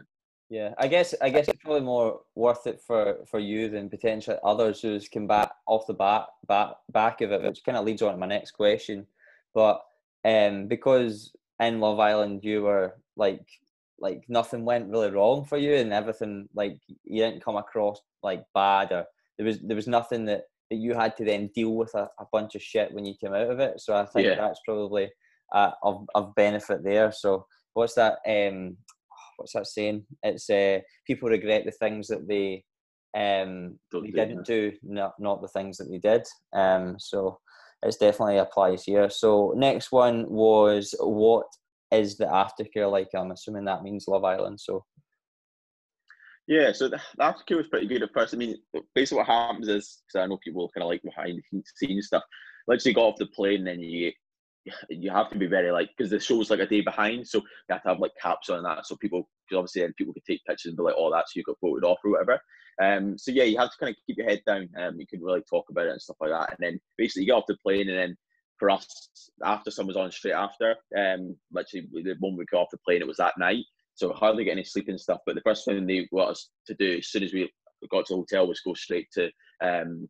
Yeah, 0.49 0.73
I 0.77 0.87
guess 0.87 1.15
I 1.21 1.29
guess 1.29 1.47
it's 1.47 1.63
probably 1.63 1.79
more 1.79 2.19
worth 2.35 2.67
it 2.67 2.81
for 2.85 3.19
for 3.25 3.39
you 3.39 3.69
than 3.69 3.89
potentially 3.89 4.35
others 4.43 4.81
who's 4.81 5.07
come 5.07 5.25
back 5.25 5.49
off 5.65 5.87
the 5.87 5.93
bat 5.93 6.25
back 6.45 6.71
back 6.91 7.21
of 7.21 7.31
it, 7.31 7.41
which 7.41 7.63
kind 7.63 7.77
of 7.77 7.85
leads 7.85 8.01
on 8.01 8.11
to 8.11 8.17
my 8.17 8.25
next 8.25 8.51
question. 8.51 9.07
But 9.53 9.81
um, 10.25 10.67
because 10.67 11.31
in 11.61 11.79
Love 11.79 12.01
Island 12.01 12.43
you 12.43 12.63
were 12.63 12.97
like 13.15 13.47
like 13.97 14.25
nothing 14.27 14.65
went 14.65 14.89
really 14.89 15.11
wrong 15.11 15.45
for 15.45 15.57
you 15.57 15.75
and 15.75 15.93
everything 15.93 16.49
like 16.53 16.77
you 17.05 17.23
didn't 17.23 17.45
come 17.45 17.55
across 17.55 18.01
like 18.21 18.43
bad 18.53 18.91
or 18.91 19.05
there 19.37 19.45
was 19.45 19.59
there 19.61 19.75
was 19.75 19.87
nothing 19.87 20.25
that 20.25 20.45
that 20.71 20.77
you 20.77 20.95
had 20.95 21.15
to 21.17 21.25
then 21.25 21.51
deal 21.53 21.75
with 21.75 21.93
a, 21.95 22.09
a 22.17 22.25
bunch 22.31 22.55
of 22.55 22.63
shit 22.63 22.93
when 22.93 23.05
you 23.05 23.13
came 23.19 23.33
out 23.33 23.51
of 23.51 23.59
it. 23.59 23.79
So 23.81 23.93
I 23.93 24.05
think 24.05 24.25
yeah. 24.25 24.35
that's 24.35 24.61
probably 24.65 25.11
uh, 25.53 25.71
of 25.83 26.07
of 26.15 26.33
benefit 26.33 26.83
there. 26.83 27.11
So 27.11 27.45
what's 27.73 27.93
that? 27.95 28.19
Um, 28.25 28.77
what's 29.35 29.53
that 29.53 29.67
saying? 29.67 30.05
It's 30.23 30.49
uh, 30.49 30.79
people 31.05 31.29
regret 31.29 31.65
the 31.65 31.71
things 31.71 32.07
that 32.07 32.27
they 32.27 32.63
um 33.13 33.77
Don't 33.91 34.03
they 34.03 34.11
do 34.11 34.15
didn't 34.15 34.37
that. 34.37 34.45
do, 34.45 34.71
not 34.81 35.13
not 35.19 35.41
the 35.41 35.49
things 35.49 35.77
that 35.77 35.89
they 35.91 35.97
did. 35.97 36.25
Um, 36.53 36.95
so 36.97 37.39
it's 37.83 37.97
definitely 37.97 38.37
applies 38.37 38.83
here. 38.83 39.09
So 39.09 39.53
next 39.57 39.91
one 39.91 40.25
was 40.29 40.95
what 40.99 41.47
is 41.91 42.15
the 42.15 42.25
aftercare 42.25 42.89
like? 42.89 43.09
I'm 43.13 43.31
assuming 43.31 43.65
that 43.65 43.83
means 43.83 44.07
Love 44.07 44.23
Island. 44.23 44.61
So 44.61 44.85
yeah, 46.47 46.71
so 46.71 46.89
the, 46.89 46.99
aftercare 47.19 47.57
was 47.57 47.67
pretty 47.67 47.87
good 47.87 48.03
at 48.03 48.13
first. 48.13 48.33
I 48.33 48.37
mean, 48.37 48.57
basically 48.95 49.19
what 49.19 49.27
happens 49.27 49.67
is 49.67 50.01
because 50.05 50.23
I 50.23 50.27
know 50.27 50.37
people 50.43 50.69
kind 50.73 50.83
of 50.83 50.89
like 50.89 51.01
behind 51.03 51.41
the 51.51 51.63
scenes 51.75 52.07
stuff. 52.07 52.23
Once 52.67 52.85
you 52.85 52.93
got 52.93 53.05
off 53.05 53.17
the 53.17 53.27
plane, 53.27 53.59
and 53.59 53.67
then 53.67 53.79
you 53.79 54.11
you 54.89 55.09
have 55.09 55.29
to 55.29 55.37
be 55.37 55.47
very 55.47 55.71
like 55.71 55.89
because 55.97 56.11
the 56.11 56.19
show's 56.19 56.49
like 56.49 56.59
a 56.59 56.67
day 56.67 56.81
behind, 56.81 57.27
so 57.27 57.39
you 57.39 57.45
have 57.69 57.83
to 57.83 57.89
have 57.89 57.99
like 57.99 58.11
caps 58.21 58.49
on 58.49 58.63
that, 58.63 58.85
so 58.85 58.95
people 58.97 59.27
because 59.47 59.59
obviously 59.59 59.81
then 59.81 59.93
people 59.97 60.13
could 60.13 60.25
take 60.25 60.43
pictures 60.45 60.69
and 60.69 60.77
be 60.77 60.83
like, 60.83 60.95
"Oh, 60.97 61.11
that's 61.11 61.35
you 61.35 61.43
got 61.43 61.57
voted 61.61 61.83
off" 61.83 61.99
or 62.03 62.11
whatever. 62.11 62.39
Um, 62.81 63.17
so 63.17 63.31
yeah, 63.31 63.43
you 63.43 63.57
have 63.57 63.71
to 63.71 63.77
kind 63.79 63.89
of 63.89 63.95
keep 64.05 64.17
your 64.17 64.27
head 64.27 64.41
down. 64.45 64.69
Um, 64.79 64.99
you 64.99 65.07
can 65.07 65.21
really 65.21 65.43
talk 65.49 65.65
about 65.69 65.87
it 65.87 65.91
and 65.91 66.01
stuff 66.01 66.17
like 66.19 66.31
that, 66.31 66.49
and 66.49 66.57
then 66.59 66.79
basically 66.97 67.23
you 67.23 67.27
get 67.27 67.35
off 67.35 67.45
the 67.47 67.57
plane, 67.63 67.89
and 67.89 67.97
then 67.97 68.17
for 68.59 68.69
us, 68.69 69.09
after 69.43 69.71
someone 69.71 69.95
was 69.95 69.97
on 69.97 70.11
straight 70.11 70.33
after, 70.33 70.75
um, 70.95 71.35
literally 71.51 71.87
the 71.93 72.15
moment 72.21 72.37
we 72.37 72.45
got 72.51 72.61
off 72.61 72.67
the 72.71 72.77
plane, 72.85 73.01
it 73.01 73.07
was 73.07 73.17
that 73.17 73.37
night. 73.39 73.65
So 74.01 74.11
hardly 74.13 74.45
get 74.45 74.53
any 74.53 74.63
sleep 74.63 74.87
and 74.87 74.99
stuff. 74.99 75.19
But 75.27 75.35
the 75.35 75.41
first 75.41 75.63
thing 75.63 75.85
they 75.85 76.07
got 76.11 76.29
us 76.29 76.49
to 76.65 76.73
do 76.73 76.97
as 76.97 77.09
soon 77.09 77.21
as 77.21 77.33
we 77.33 77.47
got 77.91 78.07
to 78.07 78.13
the 78.13 78.17
hotel 78.17 78.47
was 78.47 78.59
go 78.61 78.73
straight 78.73 79.07
to 79.11 79.29
um, 79.63 80.09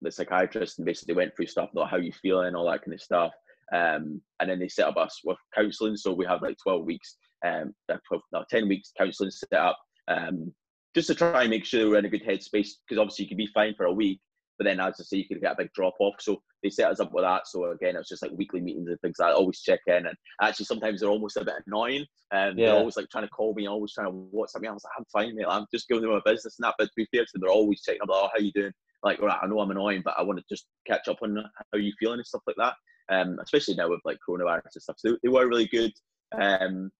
the 0.00 0.12
psychiatrist 0.12 0.78
and 0.78 0.86
basically 0.86 1.14
went 1.14 1.34
through 1.34 1.48
stuff, 1.48 1.70
like 1.74 1.90
how 1.90 1.96
you 1.96 2.12
feeling, 2.12 2.54
all 2.54 2.70
that 2.70 2.84
kind 2.84 2.94
of 2.94 3.02
stuff. 3.02 3.32
Um, 3.72 4.22
and 4.38 4.48
then 4.48 4.60
they 4.60 4.68
set 4.68 4.86
up 4.86 4.96
us 4.96 5.22
with 5.24 5.38
counselling. 5.56 5.96
So 5.96 6.12
we 6.12 6.24
have 6.24 6.40
like 6.40 6.56
12 6.62 6.84
weeks, 6.84 7.16
um, 7.44 7.74
12, 7.88 8.22
no, 8.32 8.44
10 8.48 8.68
weeks 8.68 8.92
counselling 8.96 9.32
set 9.32 9.58
up 9.58 9.76
um, 10.06 10.54
just 10.94 11.08
to 11.08 11.14
try 11.16 11.40
and 11.40 11.50
make 11.50 11.64
sure 11.64 11.90
we're 11.90 11.98
in 11.98 12.04
a 12.04 12.10
good 12.10 12.24
headspace. 12.24 12.68
Because 12.86 13.00
obviously 13.00 13.24
you 13.24 13.28
can 13.28 13.38
be 13.38 13.48
fine 13.52 13.74
for 13.74 13.86
a 13.86 13.92
week, 13.92 14.20
But 14.58 14.64
then, 14.64 14.80
as 14.80 14.94
I 15.00 15.04
say, 15.04 15.16
you 15.18 15.26
could 15.26 15.40
get 15.40 15.52
a 15.52 15.56
big 15.56 15.72
drop 15.72 15.94
off. 15.98 16.16
So 16.20 16.42
they 16.62 16.70
set 16.70 16.90
us 16.90 17.00
up 17.00 17.12
with 17.12 17.24
that. 17.24 17.48
So 17.48 17.70
again, 17.70 17.96
it's 17.96 18.08
just 18.08 18.22
like 18.22 18.32
weekly 18.32 18.60
meetings 18.60 18.88
and 18.88 19.00
things. 19.00 19.20
I 19.20 19.32
always 19.32 19.60
check 19.60 19.80
in, 19.86 20.06
and 20.06 20.16
actually 20.40 20.66
sometimes 20.66 21.00
they're 21.00 21.10
almost 21.10 21.36
a 21.36 21.44
bit 21.44 21.54
annoying. 21.66 22.06
And 22.30 22.58
yeah. 22.58 22.66
they're 22.66 22.76
always 22.76 22.96
like 22.96 23.08
trying 23.10 23.24
to 23.24 23.30
call 23.30 23.54
me, 23.54 23.66
always 23.66 23.92
trying 23.92 24.06
to 24.06 24.12
WhatsApp 24.12 24.60
me. 24.60 24.68
I 24.68 24.72
was 24.72 24.84
like, 24.84 24.92
I'm 24.98 25.04
fine, 25.12 25.36
mate. 25.36 25.46
I'm 25.48 25.66
just 25.72 25.88
giving 25.88 26.02
them 26.02 26.12
my 26.12 26.20
business 26.24 26.56
and 26.58 26.66
that. 26.66 26.74
But 26.78 26.86
to 26.86 26.92
be 26.96 27.08
fair, 27.12 27.24
to 27.24 27.28
so 27.28 27.38
they're 27.40 27.50
always 27.50 27.82
checking 27.82 28.02
up, 28.02 28.08
like, 28.08 28.20
oh, 28.22 28.28
how 28.32 28.40
you 28.40 28.52
doing? 28.52 28.72
Like, 29.02 29.20
all 29.20 29.26
right, 29.26 29.38
I 29.42 29.46
know 29.46 29.60
I'm 29.60 29.70
annoying, 29.70 30.02
but 30.04 30.14
I 30.16 30.22
want 30.22 30.38
to 30.38 30.44
just 30.48 30.66
catch 30.86 31.08
up 31.08 31.18
on 31.22 31.36
how 31.72 31.78
you 31.78 31.92
feeling 31.98 32.18
and 32.18 32.26
stuff 32.26 32.42
like 32.46 32.56
that. 32.56 32.74
Um, 33.08 33.38
especially 33.42 33.74
now 33.74 33.90
with 33.90 34.00
like 34.04 34.18
coronavirus 34.26 34.74
and 34.74 34.82
stuff. 34.82 34.96
So 34.98 35.10
they, 35.10 35.16
they 35.24 35.28
were 35.28 35.48
really 35.48 35.66
good. 35.66 35.92
Um, 36.40 36.90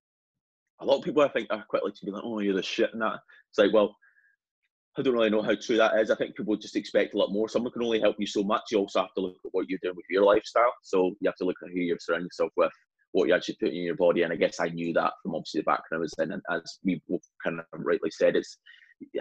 a 0.81 0.85
lot 0.85 0.99
of 0.99 1.05
people 1.05 1.23
I 1.23 1.29
think 1.29 1.47
are 1.51 1.65
quite 1.69 1.85
like 1.85 1.95
to 1.95 2.05
be 2.05 2.11
like, 2.11 2.25
oh, 2.25 2.41
you're 2.41 2.55
the 2.55 2.63
shit 2.63 2.93
and 2.93 3.01
that. 3.03 3.21
It's 3.51 3.59
like, 3.59 3.73
well, 3.73 3.97
I 4.99 5.03
don't 5.03 5.15
really 5.15 5.31
know 5.31 5.43
how 5.43 5.55
true 5.55 5.79
that 5.79 5.99
is. 5.99 6.11
I 6.11 6.17
think 6.17 6.37
people 6.37 6.55
just 6.57 6.77
expect 6.77 7.15
a 7.15 7.19
lot 7.19 7.33
more. 7.33 7.49
Someone 7.49 7.73
can 7.73 7.83
only 7.83 8.01
help 8.01 8.17
you 8.19 8.27
so 8.27 8.43
much. 8.43 8.65
You 8.71 8.79
also 8.79 9.01
have 9.01 9.15
to 9.15 9.23
look 9.23 9.37
at 9.45 9.51
what 9.53 9.67
you're 9.69 9.79
doing 9.83 9.97
with 9.97 10.05
your 10.11 10.25
lifestyle. 10.25 10.73
So 10.83 11.17
you 11.21 11.29
have 11.29 11.37
to 11.37 11.45
look 11.45 11.57
at 11.63 11.71
who 11.71 11.81
you're 11.81 11.97
surrounding 11.99 12.27
yourself 12.27 12.53
with, 12.57 12.73
what 13.13 13.27
you're 13.27 13.37
actually 13.37 13.57
put 13.59 13.71
in 13.71 13.83
your 13.83 13.97
body. 13.97 14.23
And 14.23 14.33
I 14.33 14.37
guess 14.37 14.61
I 14.61 14.69
knew 14.69 14.93
that 14.93 15.15
from 15.23 15.35
obviously 15.35 15.61
the 15.61 15.65
background 15.65 16.01
I 16.01 16.03
was 16.03 16.15
in. 16.19 16.33
And 16.33 16.43
as 16.51 16.79
we 16.85 17.01
kind 17.43 17.59
of 17.59 17.65
rightly 17.73 18.11
said, 18.11 18.37
it's 18.37 18.59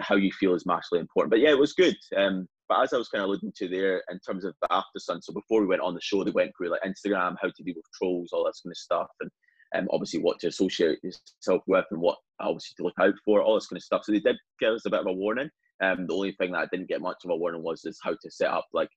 how 0.00 0.16
you 0.16 0.30
feel 0.32 0.54
is 0.54 0.66
massively 0.66 1.00
important. 1.00 1.30
But 1.30 1.40
yeah, 1.40 1.50
it 1.50 1.58
was 1.58 1.72
good. 1.72 1.96
Um, 2.16 2.46
but 2.68 2.82
as 2.82 2.92
I 2.92 2.98
was 2.98 3.08
kind 3.08 3.22
of 3.22 3.28
alluding 3.28 3.52
to 3.56 3.68
there, 3.68 4.02
in 4.10 4.18
terms 4.20 4.44
of 4.44 4.54
the 4.60 4.68
after 4.70 4.98
sun, 4.98 5.22
so 5.22 5.32
before 5.32 5.60
we 5.62 5.66
went 5.66 5.82
on 5.82 5.94
the 5.94 6.00
show, 6.02 6.22
they 6.22 6.30
went 6.32 6.52
through 6.56 6.70
like 6.70 6.82
Instagram, 6.82 7.36
how 7.40 7.48
to 7.48 7.62
deal 7.62 7.74
with 7.76 7.84
trolls, 7.96 8.30
all 8.32 8.44
that 8.44 8.54
kind 8.62 8.72
of 8.72 8.76
stuff, 8.76 9.08
and 9.20 9.30
um, 9.74 9.88
obviously 9.90 10.20
what 10.20 10.38
to 10.40 10.48
associate 10.48 10.98
yourself 11.02 11.62
with 11.66 11.84
and 11.90 12.00
what 12.00 12.18
obviously 12.42 12.74
to 12.76 12.84
look 12.84 12.94
out 13.00 13.14
for, 13.24 13.42
all 13.42 13.54
this 13.54 13.66
kind 13.66 13.78
of 13.78 13.82
stuff. 13.84 14.02
So 14.04 14.12
they 14.12 14.20
did 14.20 14.36
give 14.60 14.72
us 14.74 14.86
a 14.86 14.90
bit 14.90 15.00
of 15.00 15.06
a 15.06 15.12
warning. 15.12 15.50
Um, 15.82 16.06
the 16.06 16.14
only 16.14 16.32
thing 16.32 16.52
that 16.52 16.58
I 16.58 16.66
didn't 16.70 16.88
get 16.88 17.00
much 17.00 17.24
of 17.24 17.30
a 17.30 17.36
warning 17.36 17.62
was 17.62 17.84
is 17.84 17.98
how 18.02 18.12
to 18.12 18.30
set 18.30 18.50
up 18.50 18.66
like 18.72 18.90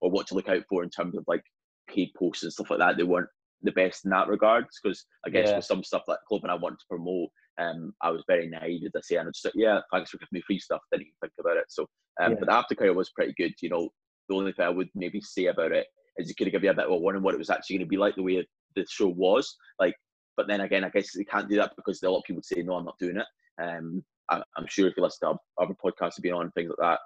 or 0.00 0.10
what 0.10 0.26
to 0.28 0.34
look 0.34 0.48
out 0.48 0.62
for 0.68 0.82
in 0.82 0.90
terms 0.90 1.16
of 1.16 1.24
like 1.26 1.42
paid 1.88 2.10
posts 2.18 2.42
and 2.42 2.52
stuff 2.52 2.70
like 2.70 2.78
that. 2.80 2.96
They 2.96 3.04
weren't 3.04 3.28
the 3.62 3.72
best 3.72 4.04
in 4.04 4.10
that 4.10 4.28
regards 4.28 4.78
because 4.82 5.04
I 5.26 5.30
guess 5.30 5.48
yeah. 5.48 5.56
with 5.56 5.64
some 5.64 5.82
stuff 5.82 6.02
like 6.08 6.18
clothing 6.28 6.50
I 6.50 6.54
wanted 6.54 6.78
to 6.80 6.86
promote, 6.90 7.30
um, 7.58 7.94
I 8.02 8.10
was 8.10 8.22
very 8.26 8.48
naive 8.48 8.82
as 8.84 8.92
I 8.94 9.00
say, 9.02 9.16
and 9.16 9.28
I 9.28 9.30
just 9.30 9.44
like, 9.44 9.54
yeah, 9.56 9.80
thanks 9.92 10.10
for 10.10 10.18
giving 10.18 10.28
me 10.32 10.42
free 10.46 10.58
stuff. 10.58 10.80
Didn't 10.90 11.02
even 11.02 11.14
think 11.22 11.32
about 11.40 11.56
it. 11.56 11.64
So, 11.68 11.86
um, 12.20 12.32
yeah. 12.32 12.38
but 12.38 12.48
the 12.48 12.76
aftercare 12.76 12.94
was 12.94 13.10
pretty 13.10 13.34
good. 13.38 13.54
You 13.62 13.70
know, 13.70 13.88
the 14.28 14.34
only 14.34 14.52
thing 14.52 14.66
I 14.66 14.70
would 14.70 14.88
maybe 14.94 15.20
say 15.20 15.46
about 15.46 15.72
it 15.72 15.86
is 16.18 16.30
it 16.30 16.36
could 16.36 16.46
have 16.46 16.52
given 16.52 16.66
you 16.66 16.70
a 16.70 16.74
bit 16.74 16.86
of 16.86 16.92
a 16.92 16.96
warning 16.96 17.22
what 17.22 17.34
it 17.34 17.38
was 17.38 17.50
actually 17.50 17.76
going 17.76 17.86
to 17.86 17.90
be 17.90 17.96
like 17.96 18.16
the 18.16 18.22
way 18.22 18.46
the 18.74 18.86
show 18.88 19.08
was. 19.08 19.56
Like 19.78 19.94
but 20.36 20.46
then 20.46 20.60
again, 20.60 20.84
I 20.84 20.90
guess 20.90 21.12
they 21.12 21.24
can't 21.24 21.48
do 21.48 21.56
that 21.56 21.72
because 21.76 22.02
a 22.02 22.10
lot 22.10 22.18
of 22.18 22.24
people 22.24 22.42
say, 22.42 22.62
no, 22.62 22.74
I'm 22.74 22.84
not 22.84 22.98
doing 22.98 23.16
it. 23.16 23.26
Um, 23.62 24.04
I, 24.30 24.42
am 24.58 24.66
sure 24.68 24.88
if 24.88 24.96
you 24.96 25.02
listen 25.02 25.28
to 25.28 25.38
other 25.58 25.74
podcasts 25.74 26.16
have 26.16 26.22
been 26.22 26.34
on, 26.34 26.50
things 26.52 26.70
like 26.70 26.90
that, 26.90 27.00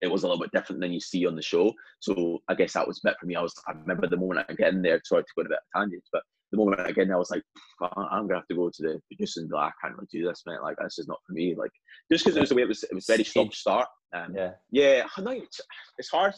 it 0.00 0.10
was 0.10 0.22
a 0.22 0.28
little 0.28 0.40
bit 0.40 0.52
different 0.52 0.80
than 0.80 0.92
you 0.92 1.00
see 1.00 1.26
on 1.26 1.34
the 1.34 1.42
show. 1.42 1.72
So 2.00 2.38
I 2.48 2.54
guess 2.54 2.74
that 2.74 2.86
was 2.86 3.00
a 3.04 3.08
bit 3.08 3.16
for 3.20 3.26
me. 3.26 3.34
I 3.34 3.42
was, 3.42 3.54
I 3.66 3.72
remember 3.72 4.06
the 4.06 4.16
moment 4.16 4.46
I 4.48 4.54
get 4.54 4.72
in 4.72 4.82
there, 4.82 5.00
sorry 5.04 5.24
to 5.24 5.28
go 5.36 5.42
a 5.42 5.48
bit 5.48 5.58
of 5.58 5.80
tangent, 5.80 6.04
but 6.12 6.22
the 6.50 6.58
moment 6.58 6.80
I 6.80 6.92
get 6.92 7.02
in 7.02 7.08
there, 7.08 7.16
I 7.16 7.20
was 7.20 7.30
like, 7.30 7.42
I'm 7.80 8.26
gonna 8.26 8.36
have 8.36 8.48
to 8.48 8.54
go 8.54 8.70
to 8.70 8.82
the 8.82 9.00
producer 9.08 9.40
and 9.40 9.48
be 9.48 9.54
like, 9.54 9.72
I 9.72 9.86
can't 9.86 9.96
really 9.96 10.08
do 10.10 10.26
this, 10.26 10.42
mate. 10.46 10.62
Like 10.62 10.76
this 10.82 10.98
is 10.98 11.08
not 11.08 11.18
for 11.26 11.32
me. 11.32 11.54
Like 11.54 11.70
just 12.10 12.24
because 12.24 12.36
it 12.36 12.40
was 12.40 12.48
the 12.48 12.54
way 12.54 12.62
it 12.62 12.68
was, 12.68 12.84
it 12.84 12.94
was 12.94 13.06
very 13.06 13.24
stop 13.24 13.52
start. 13.52 13.88
Um, 14.14 14.34
yeah, 14.34 14.52
yeah. 14.70 15.04
It's 15.98 16.08
hard. 16.08 16.32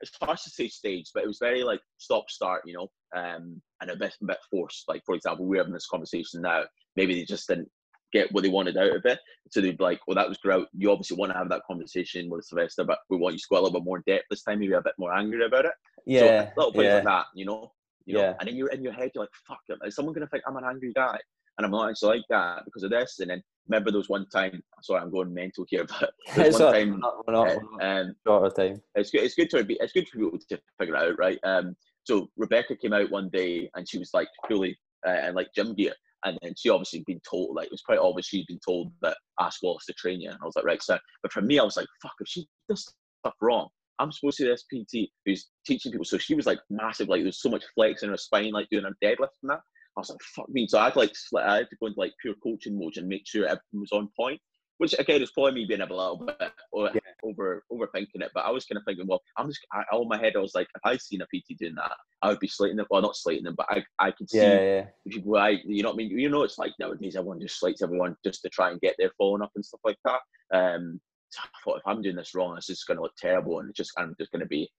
It's 0.00 0.16
hard 0.20 0.38
to 0.38 0.50
say 0.50 0.68
stage, 0.68 1.10
but 1.14 1.22
it 1.22 1.26
was 1.26 1.38
very 1.40 1.62
like 1.62 1.80
stop 1.96 2.28
start. 2.28 2.62
You 2.66 2.74
know, 2.74 2.88
um, 3.16 3.60
and 3.80 3.90
a 3.90 3.96
bit, 3.96 4.14
a 4.20 4.24
bit 4.24 4.38
forced. 4.50 4.88
Like 4.88 5.02
for 5.04 5.14
example, 5.14 5.46
we're 5.46 5.58
having 5.58 5.72
this 5.72 5.88
conversation 5.88 6.42
now. 6.42 6.64
Maybe 6.96 7.14
they 7.14 7.24
just 7.24 7.48
didn't 7.48 7.68
get 8.12 8.32
what 8.32 8.42
they 8.42 8.48
wanted 8.48 8.76
out 8.76 8.94
of 8.94 9.04
it. 9.04 9.18
So 9.50 9.60
they'd 9.60 9.76
be 9.76 9.84
like, 9.84 10.00
well, 10.06 10.14
that 10.14 10.28
was 10.28 10.38
great. 10.38 10.66
You 10.76 10.90
obviously 10.90 11.16
want 11.16 11.32
to 11.32 11.38
have 11.38 11.48
that 11.50 11.62
conversation 11.66 12.28
with 12.28 12.44
Sylvester, 12.44 12.84
but 12.84 12.98
we 13.10 13.16
want 13.16 13.34
you 13.34 13.38
to 13.38 13.46
go 13.50 13.56
a 13.56 13.62
little 13.62 13.80
bit 13.80 13.84
more 13.84 14.02
depth 14.06 14.24
this 14.30 14.42
time, 14.42 14.60
maybe 14.60 14.72
a 14.72 14.80
bit 14.80 14.94
more 14.98 15.12
angry 15.12 15.44
about 15.44 15.66
it. 15.66 15.72
Yeah. 16.06 16.46
So 16.46 16.52
little 16.56 16.72
things 16.72 16.84
yeah. 16.84 16.94
like 16.94 17.04
that, 17.04 17.26
you 17.34 17.46
know? 17.46 17.72
You 18.06 18.18
yeah. 18.18 18.34
And 18.38 18.48
then 18.48 18.56
you're 18.56 18.68
in 18.68 18.82
your 18.82 18.92
head, 18.92 19.10
you're 19.14 19.24
like, 19.24 19.30
fuck, 19.46 19.58
is 19.84 19.94
someone 19.94 20.14
going 20.14 20.26
to 20.26 20.30
think 20.30 20.44
I'm 20.46 20.56
an 20.56 20.64
angry 20.64 20.92
guy? 20.94 21.18
And 21.58 21.64
I'm 21.64 21.72
not 21.72 21.90
actually 21.90 22.18
like 22.18 22.24
that 22.30 22.64
because 22.64 22.82
of 22.82 22.90
this. 22.90 23.18
And 23.20 23.30
then 23.30 23.42
remember 23.68 23.90
those 23.90 24.08
one 24.08 24.28
time, 24.28 24.62
sorry, 24.82 25.00
I'm 25.00 25.10
going 25.10 25.32
mental 25.32 25.66
here, 25.68 25.86
but 26.00 26.12
it's 26.36 26.58
one 26.58 26.72
time, 26.72 27.00
not, 27.00 27.14
not, 27.28 27.48
uh, 27.48 27.84
um, 27.84 28.14
short 28.26 28.56
time. 28.56 28.82
It's 28.94 29.10
good, 29.10 29.22
it's 29.22 29.34
good 29.34 29.50
to 29.50 29.64
be, 29.64 29.76
it's 29.80 29.92
good 29.92 30.08
for 30.08 30.18
people 30.18 30.38
to 30.38 30.60
figure 30.78 30.94
it 30.94 31.02
out, 31.02 31.18
right? 31.18 31.38
Um, 31.42 31.76
so 32.06 32.28
Rebecca 32.36 32.76
came 32.76 32.92
out 32.92 33.10
one 33.10 33.28
day 33.30 33.68
and 33.74 33.88
she 33.88 33.98
was 33.98 34.10
like 34.14 34.28
fully 34.48 34.78
uh, 35.06 35.32
like 35.34 35.48
gym 35.54 35.74
gear. 35.74 35.92
And 36.24 36.38
then 36.42 36.54
she 36.56 36.70
obviously 36.70 37.04
been 37.06 37.20
told, 37.28 37.54
like, 37.54 37.66
it 37.66 37.72
was 37.72 37.82
quite 37.82 37.98
obvious 37.98 38.26
she'd 38.26 38.46
been 38.48 38.58
told 38.66 38.90
that 39.02 39.16
Ash 39.38 39.58
Wallace 39.62 39.84
to 39.86 39.92
train 39.92 40.20
you. 40.20 40.30
And 40.30 40.38
I 40.42 40.44
was 40.44 40.56
like, 40.56 40.64
right, 40.64 40.82
so, 40.82 40.98
but 41.22 41.30
for 41.30 41.40
me, 41.40 41.58
I 41.58 41.62
was 41.62 41.76
like, 41.76 41.86
fuck, 42.02 42.14
if 42.18 42.26
she 42.26 42.48
does 42.68 42.92
stuff 43.20 43.34
wrong, 43.40 43.68
I'm 44.00 44.10
supposed 44.10 44.38
to 44.38 44.44
be 44.44 44.48
this 44.48 44.64
PT 44.64 45.10
who's 45.24 45.48
teaching 45.66 45.92
people. 45.92 46.04
So 46.04 46.18
she 46.18 46.34
was 46.34 46.46
like 46.46 46.58
massive, 46.68 47.08
like, 47.08 47.22
there's 47.22 47.42
so 47.42 47.50
much 47.50 47.64
flex 47.74 48.02
in 48.02 48.10
her 48.10 48.16
spine, 48.16 48.50
like 48.50 48.68
doing 48.70 48.84
her 48.84 48.96
deadlift 49.04 49.36
and 49.42 49.50
that. 49.50 49.60
I 49.96 50.00
was 50.00 50.10
like, 50.10 50.20
fuck 50.34 50.48
me. 50.48 50.66
So 50.66 50.78
I 50.78 50.86
had 50.86 50.96
like, 50.96 51.12
I 51.38 51.58
had 51.58 51.70
to 51.70 51.76
go 51.80 51.86
into 51.86 52.00
like 52.00 52.12
pure 52.20 52.34
coaching 52.42 52.78
mode 52.78 52.96
and 52.96 53.06
make 53.06 53.22
sure 53.26 53.44
everything 53.44 53.80
was 53.80 53.92
on 53.92 54.08
point 54.18 54.40
which 54.78 54.94
again 54.98 55.22
is 55.22 55.30
probably 55.30 55.52
me 55.52 55.64
being 55.64 55.80
a 55.80 55.86
little 55.86 56.24
bit 56.26 56.52
yeah. 56.74 57.00
over 57.24 57.64
overthinking 57.72 58.22
it. 58.22 58.30
But 58.34 58.44
I 58.44 58.50
was 58.50 58.64
kind 58.66 58.78
of 58.78 58.84
thinking, 58.84 59.06
well, 59.06 59.22
I'm 59.36 59.48
just 59.48 59.60
I, 59.72 59.82
all 59.92 60.02
in 60.02 60.08
my 60.08 60.18
head. 60.18 60.34
I 60.36 60.40
was 60.40 60.54
like, 60.54 60.68
if 60.74 60.82
I 60.84 60.96
seen 60.96 61.22
a 61.22 61.26
PT 61.26 61.58
doing 61.58 61.74
that, 61.76 61.92
I 62.22 62.28
would 62.28 62.40
be 62.40 62.48
slating 62.48 62.76
them. 62.76 62.86
Well, 62.90 63.02
not 63.02 63.16
slating 63.16 63.44
them, 63.44 63.54
but 63.56 63.66
I 63.70 63.84
I 63.98 64.10
could 64.10 64.30
see 64.30 64.38
yeah, 64.38 64.60
yeah. 64.60 64.84
people. 65.08 65.36
I 65.36 65.60
you 65.64 65.82
know 65.82 65.90
what 65.90 65.94
I 65.94 65.98
mean. 65.98 66.18
You 66.18 66.28
know, 66.28 66.42
it's 66.42 66.58
like 66.58 66.72
nowadays 66.78 67.16
everyone 67.16 67.40
just 67.40 67.58
slates 67.58 67.82
everyone 67.82 68.16
just 68.24 68.42
to 68.42 68.48
try 68.48 68.70
and 68.70 68.80
get 68.80 68.96
their 68.98 69.12
phone 69.18 69.42
up 69.42 69.52
and 69.54 69.64
stuff 69.64 69.80
like 69.84 69.98
that. 70.04 70.20
Um, 70.52 71.00
so 71.30 71.40
I 71.42 71.58
thought 71.64 71.78
if 71.78 71.86
I'm 71.86 72.02
doing 72.02 72.16
this 72.16 72.34
wrong, 72.34 72.56
it's 72.56 72.66
just 72.66 72.86
going 72.86 72.98
to 72.98 73.02
look 73.02 73.16
terrible, 73.16 73.60
and 73.60 73.70
it's 73.70 73.76
just 73.76 73.92
I'm 73.98 74.14
just 74.18 74.32
going 74.32 74.40
to 74.40 74.46
be 74.46 74.70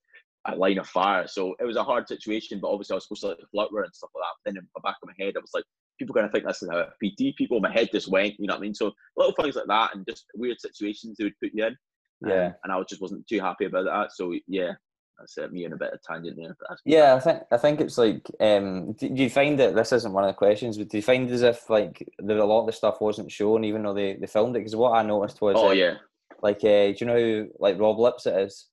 a 0.46 0.56
line 0.56 0.78
of 0.78 0.88
fire. 0.88 1.28
So 1.28 1.56
it 1.60 1.66
was 1.66 1.76
a 1.76 1.84
hard 1.84 2.08
situation, 2.08 2.60
but 2.62 2.70
obviously 2.70 2.94
I 2.94 2.98
was 2.98 3.04
supposed 3.04 3.22
to 3.22 3.28
like 3.30 3.38
flirt 3.52 3.72
with 3.72 3.86
and 3.86 3.96
stuff 3.96 4.12
like 4.16 4.22
that. 4.22 4.36
But 4.44 4.52
then 4.52 4.58
in 4.58 4.68
the 4.74 4.82
back 4.82 4.96
of 5.02 5.10
my 5.10 5.26
head, 5.26 5.34
I 5.36 5.42
was 5.42 5.52
like, 5.54 5.66
people 5.98 6.14
are 6.14 6.22
going 6.22 6.28
to 6.28 6.32
think 6.32 6.46
this 6.46 6.62
is 6.62 6.70
how 6.70 6.84
PT 7.04 7.36
people. 7.38 7.60
My 7.60 7.72
head 7.72 7.90
just 7.92 8.10
went, 8.10 8.40
you 8.40 8.48
know 8.48 8.54
what 8.54 8.60
I 8.60 8.62
mean? 8.62 8.76
So 8.76 8.92
little 9.16 9.34
things 9.34 9.56
like 9.56 9.68
that 9.68 9.96
and 9.96 10.06
just 10.08 10.26
weird 10.36 10.60
situations 10.60 11.18
they 11.18 11.26
would 11.26 11.40
put 11.42 11.52
you 11.54 11.66
in. 11.66 11.78
Yeah. 12.26 12.48
Um, 12.48 12.54
and 12.64 12.74
I 12.74 12.84
just 12.90 13.02
wasn't 13.02 13.28
too 13.28 13.40
happy 13.40 13.66
about 13.66 13.86
that. 13.86 14.12
So 14.14 14.34
yeah, 14.48 14.74
that's 15.20 15.38
uh, 15.38 15.48
me 15.52 15.66
in 15.66 15.74
a 15.74 15.78
bit 15.78 15.94
of 15.94 16.02
tangent 16.02 16.38
there. 16.38 16.56
yeah, 16.86 17.16
I 17.16 17.20
think 17.20 17.44
I 17.52 17.58
think 17.58 17.82
it's 17.82 17.98
like. 17.98 18.30
Um, 18.40 18.94
do 18.94 19.08
you 19.08 19.30
find 19.30 19.60
that 19.60 19.76
this 19.76 19.92
isn't 19.92 20.14
one 20.14 20.24
of 20.24 20.30
the 20.30 20.34
questions? 20.34 20.78
But 20.78 20.90
do 20.90 20.98
you 20.98 21.04
find 21.04 21.30
as 21.30 21.42
if 21.42 21.70
like 21.70 22.08
that 22.20 22.38
a 22.38 22.46
lot 22.46 22.62
of 22.62 22.68
the 22.68 22.74
stuff 22.74 23.02
wasn't 23.02 23.32
shown, 23.32 23.64
even 23.64 23.84
though 23.84 23.94
they, 23.94 24.16
they 24.16 24.28
filmed 24.28 24.56
it? 24.56 24.60
Because 24.60 24.76
what 24.76 24.94
I 24.94 25.04
noticed 25.04 25.42
was, 25.42 25.56
oh 25.58 25.70
uh, 25.70 25.74
yeah, 25.74 25.96
like 26.42 26.58
uh, 26.58 26.92
do 26.92 26.96
you 27.00 27.06
know 27.06 27.16
who 27.18 27.48
like 27.60 27.80
Rob 27.80 27.98
Lipsett 27.98 28.42
is? 28.42 28.68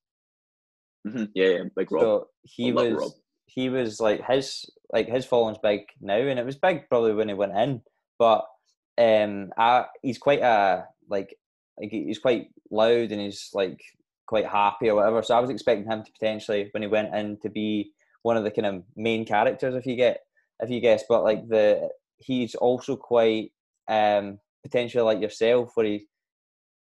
Mm-hmm. 1.07 1.25
Yeah, 1.35 1.47
yeah, 1.47 1.63
big 1.77 1.91
Rob. 1.93 2.03
So 2.03 2.29
he 2.43 2.73
was 2.73 2.93
Rob. 2.93 3.13
He 3.47 3.69
was 3.69 4.01
like 4.01 4.25
his 4.27 4.71
like 4.93 5.09
his 5.09 5.25
following's 5.25 5.59
big 5.59 5.81
now, 6.01 6.17
and 6.17 6.39
it 6.39 6.47
was 6.47 6.57
big 6.57 6.89
probably 6.89 7.15
when 7.15 7.29
he 7.29 7.35
went 7.35 7.57
in. 7.57 7.83
But 8.19 8.45
um, 8.99 9.53
I, 9.59 9.87
he's 10.03 10.19
quite 10.19 10.41
a 10.41 10.87
like 11.09 11.37
like 11.79 11.91
he's 11.91 12.19
quite 12.19 12.49
loud 12.71 13.11
and 13.11 13.21
he's 13.21 13.51
like 13.53 13.81
quite 14.27 14.47
happy 14.47 14.89
or 14.89 14.97
whatever. 14.97 15.23
So 15.23 15.37
I 15.37 15.41
was 15.41 15.51
expecting 15.51 15.91
him 15.91 16.05
to 16.05 16.13
potentially 16.13 16.69
when 16.73 16.83
he 16.83 16.89
went 16.89 17.15
in 17.15 17.39
to 17.43 17.51
be 17.51 17.93
one 18.23 18.37
of 18.37 18.45
the 18.45 18.51
kind 18.51 18.67
of 18.67 18.83
main 18.97 19.25
characters, 19.25 19.75
if 19.75 19.87
you 19.87 19.97
get 19.97 20.21
if 20.61 20.71
you 20.71 20.81
guess. 20.81 21.05
But 21.09 21.25
like 21.25 21.49
the 21.49 21.89
he's 22.19 22.55
also 22.55 22.97
quite 22.97 23.53
um 23.89 24.39
potentially 24.63 25.03
like 25.03 25.21
yourself, 25.21 25.73
where 25.75 25.87
he 25.87 26.07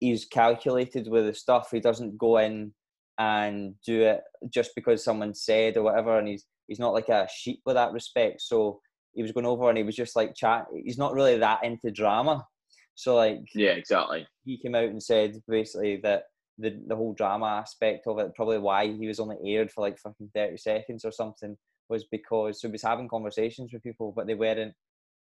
he's 0.00 0.24
calculated 0.24 1.08
with 1.08 1.26
the 1.26 1.34
stuff. 1.34 1.68
He 1.70 1.80
doesn't 1.80 2.18
go 2.18 2.38
in 2.38 2.72
and 3.20 3.74
do 3.84 4.00
it 4.00 4.22
just 4.48 4.74
because 4.74 5.04
someone 5.04 5.34
said 5.34 5.76
or 5.76 5.82
whatever, 5.82 6.18
and 6.18 6.26
he's 6.26 6.46
he's 6.66 6.78
not 6.78 6.94
like 6.94 7.10
a 7.10 7.28
sheep 7.32 7.60
with 7.66 7.76
that 7.76 7.92
respect. 7.92 8.40
So 8.40 8.80
he 9.12 9.22
was 9.22 9.32
going 9.32 9.46
over 9.46 9.68
and 9.68 9.76
he 9.76 9.84
was 9.84 9.94
just 9.94 10.16
like 10.16 10.34
chat. 10.34 10.64
He's 10.84 10.98
not 10.98 11.12
really 11.12 11.36
that 11.36 11.62
into 11.62 11.90
drama. 11.90 12.46
So 12.94 13.16
like 13.16 13.40
yeah, 13.54 13.72
exactly. 13.72 14.26
He 14.44 14.56
came 14.56 14.74
out 14.74 14.84
and 14.84 15.02
said 15.02 15.36
basically 15.46 16.00
that 16.02 16.24
the 16.58 16.80
the 16.86 16.96
whole 16.96 17.12
drama 17.12 17.46
aspect 17.46 18.06
of 18.06 18.18
it, 18.18 18.34
probably 18.34 18.58
why 18.58 18.86
he 18.90 19.06
was 19.06 19.20
only 19.20 19.36
aired 19.44 19.70
for 19.70 19.82
like 19.82 19.98
fucking 19.98 20.30
thirty 20.34 20.56
seconds 20.56 21.04
or 21.04 21.12
something, 21.12 21.58
was 21.90 22.04
because 22.10 22.62
so 22.62 22.68
he 22.68 22.72
was 22.72 22.82
having 22.82 23.08
conversations 23.08 23.70
with 23.70 23.82
people, 23.82 24.14
but 24.16 24.26
they 24.26 24.34
weren't 24.34 24.72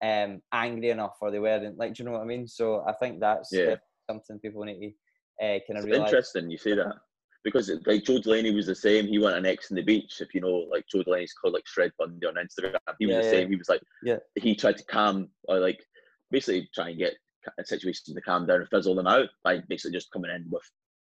um 0.01 0.41
angry 0.53 0.91
enough 0.91 1.17
or 1.21 1.29
they 1.29 1.39
weren't 1.39 1.77
like, 1.77 1.93
do 1.93 2.03
you 2.03 2.09
know 2.09 2.13
what 2.13 2.21
I 2.21 2.25
mean? 2.25 2.47
So 2.47 2.85
I 2.87 2.93
think 2.93 3.19
that's 3.19 3.49
yeah. 3.51 3.75
something 4.09 4.39
people 4.39 4.63
need 4.63 4.79
to 4.79 5.45
uh, 5.45 5.59
kind 5.67 5.77
of 5.77 5.83
realize. 5.83 6.07
Interesting, 6.07 6.49
you 6.49 6.57
say 6.57 6.75
that 6.75 6.95
because 7.43 7.71
like 7.85 8.03
Joe 8.03 8.19
Delaney 8.19 8.53
was 8.53 8.67
the 8.67 8.75
same. 8.75 9.07
He 9.07 9.19
went 9.19 9.37
an 9.37 9.45
Ex 9.45 9.71
on 9.71 9.75
the 9.75 9.81
Beach. 9.81 10.21
If 10.21 10.33
you 10.33 10.41
know, 10.41 10.67
like 10.71 10.85
Joe 10.87 11.03
Delaney's 11.03 11.33
called 11.33 11.53
like 11.53 11.67
Shred 11.67 11.91
Bundy 11.97 12.25
on 12.27 12.35
Instagram. 12.35 12.77
He 12.99 13.05
was 13.05 13.15
yeah, 13.15 13.21
the 13.21 13.29
same. 13.29 13.49
He 13.49 13.55
was 13.55 13.69
like, 13.69 13.81
yeah. 14.03 14.17
He 14.35 14.55
tried 14.55 14.77
to 14.77 14.85
calm 14.85 15.29
or 15.47 15.59
like 15.59 15.83
basically 16.29 16.69
try 16.73 16.89
and 16.89 16.99
get 16.99 17.13
a 17.59 17.65
situation 17.65 18.13
to 18.13 18.21
calm 18.21 18.45
down 18.45 18.61
and 18.61 18.69
fizzle 18.69 18.95
them 18.95 19.07
out 19.07 19.29
by 19.43 19.59
basically 19.67 19.97
just 19.97 20.11
coming 20.11 20.31
in 20.31 20.45
with 20.49 20.63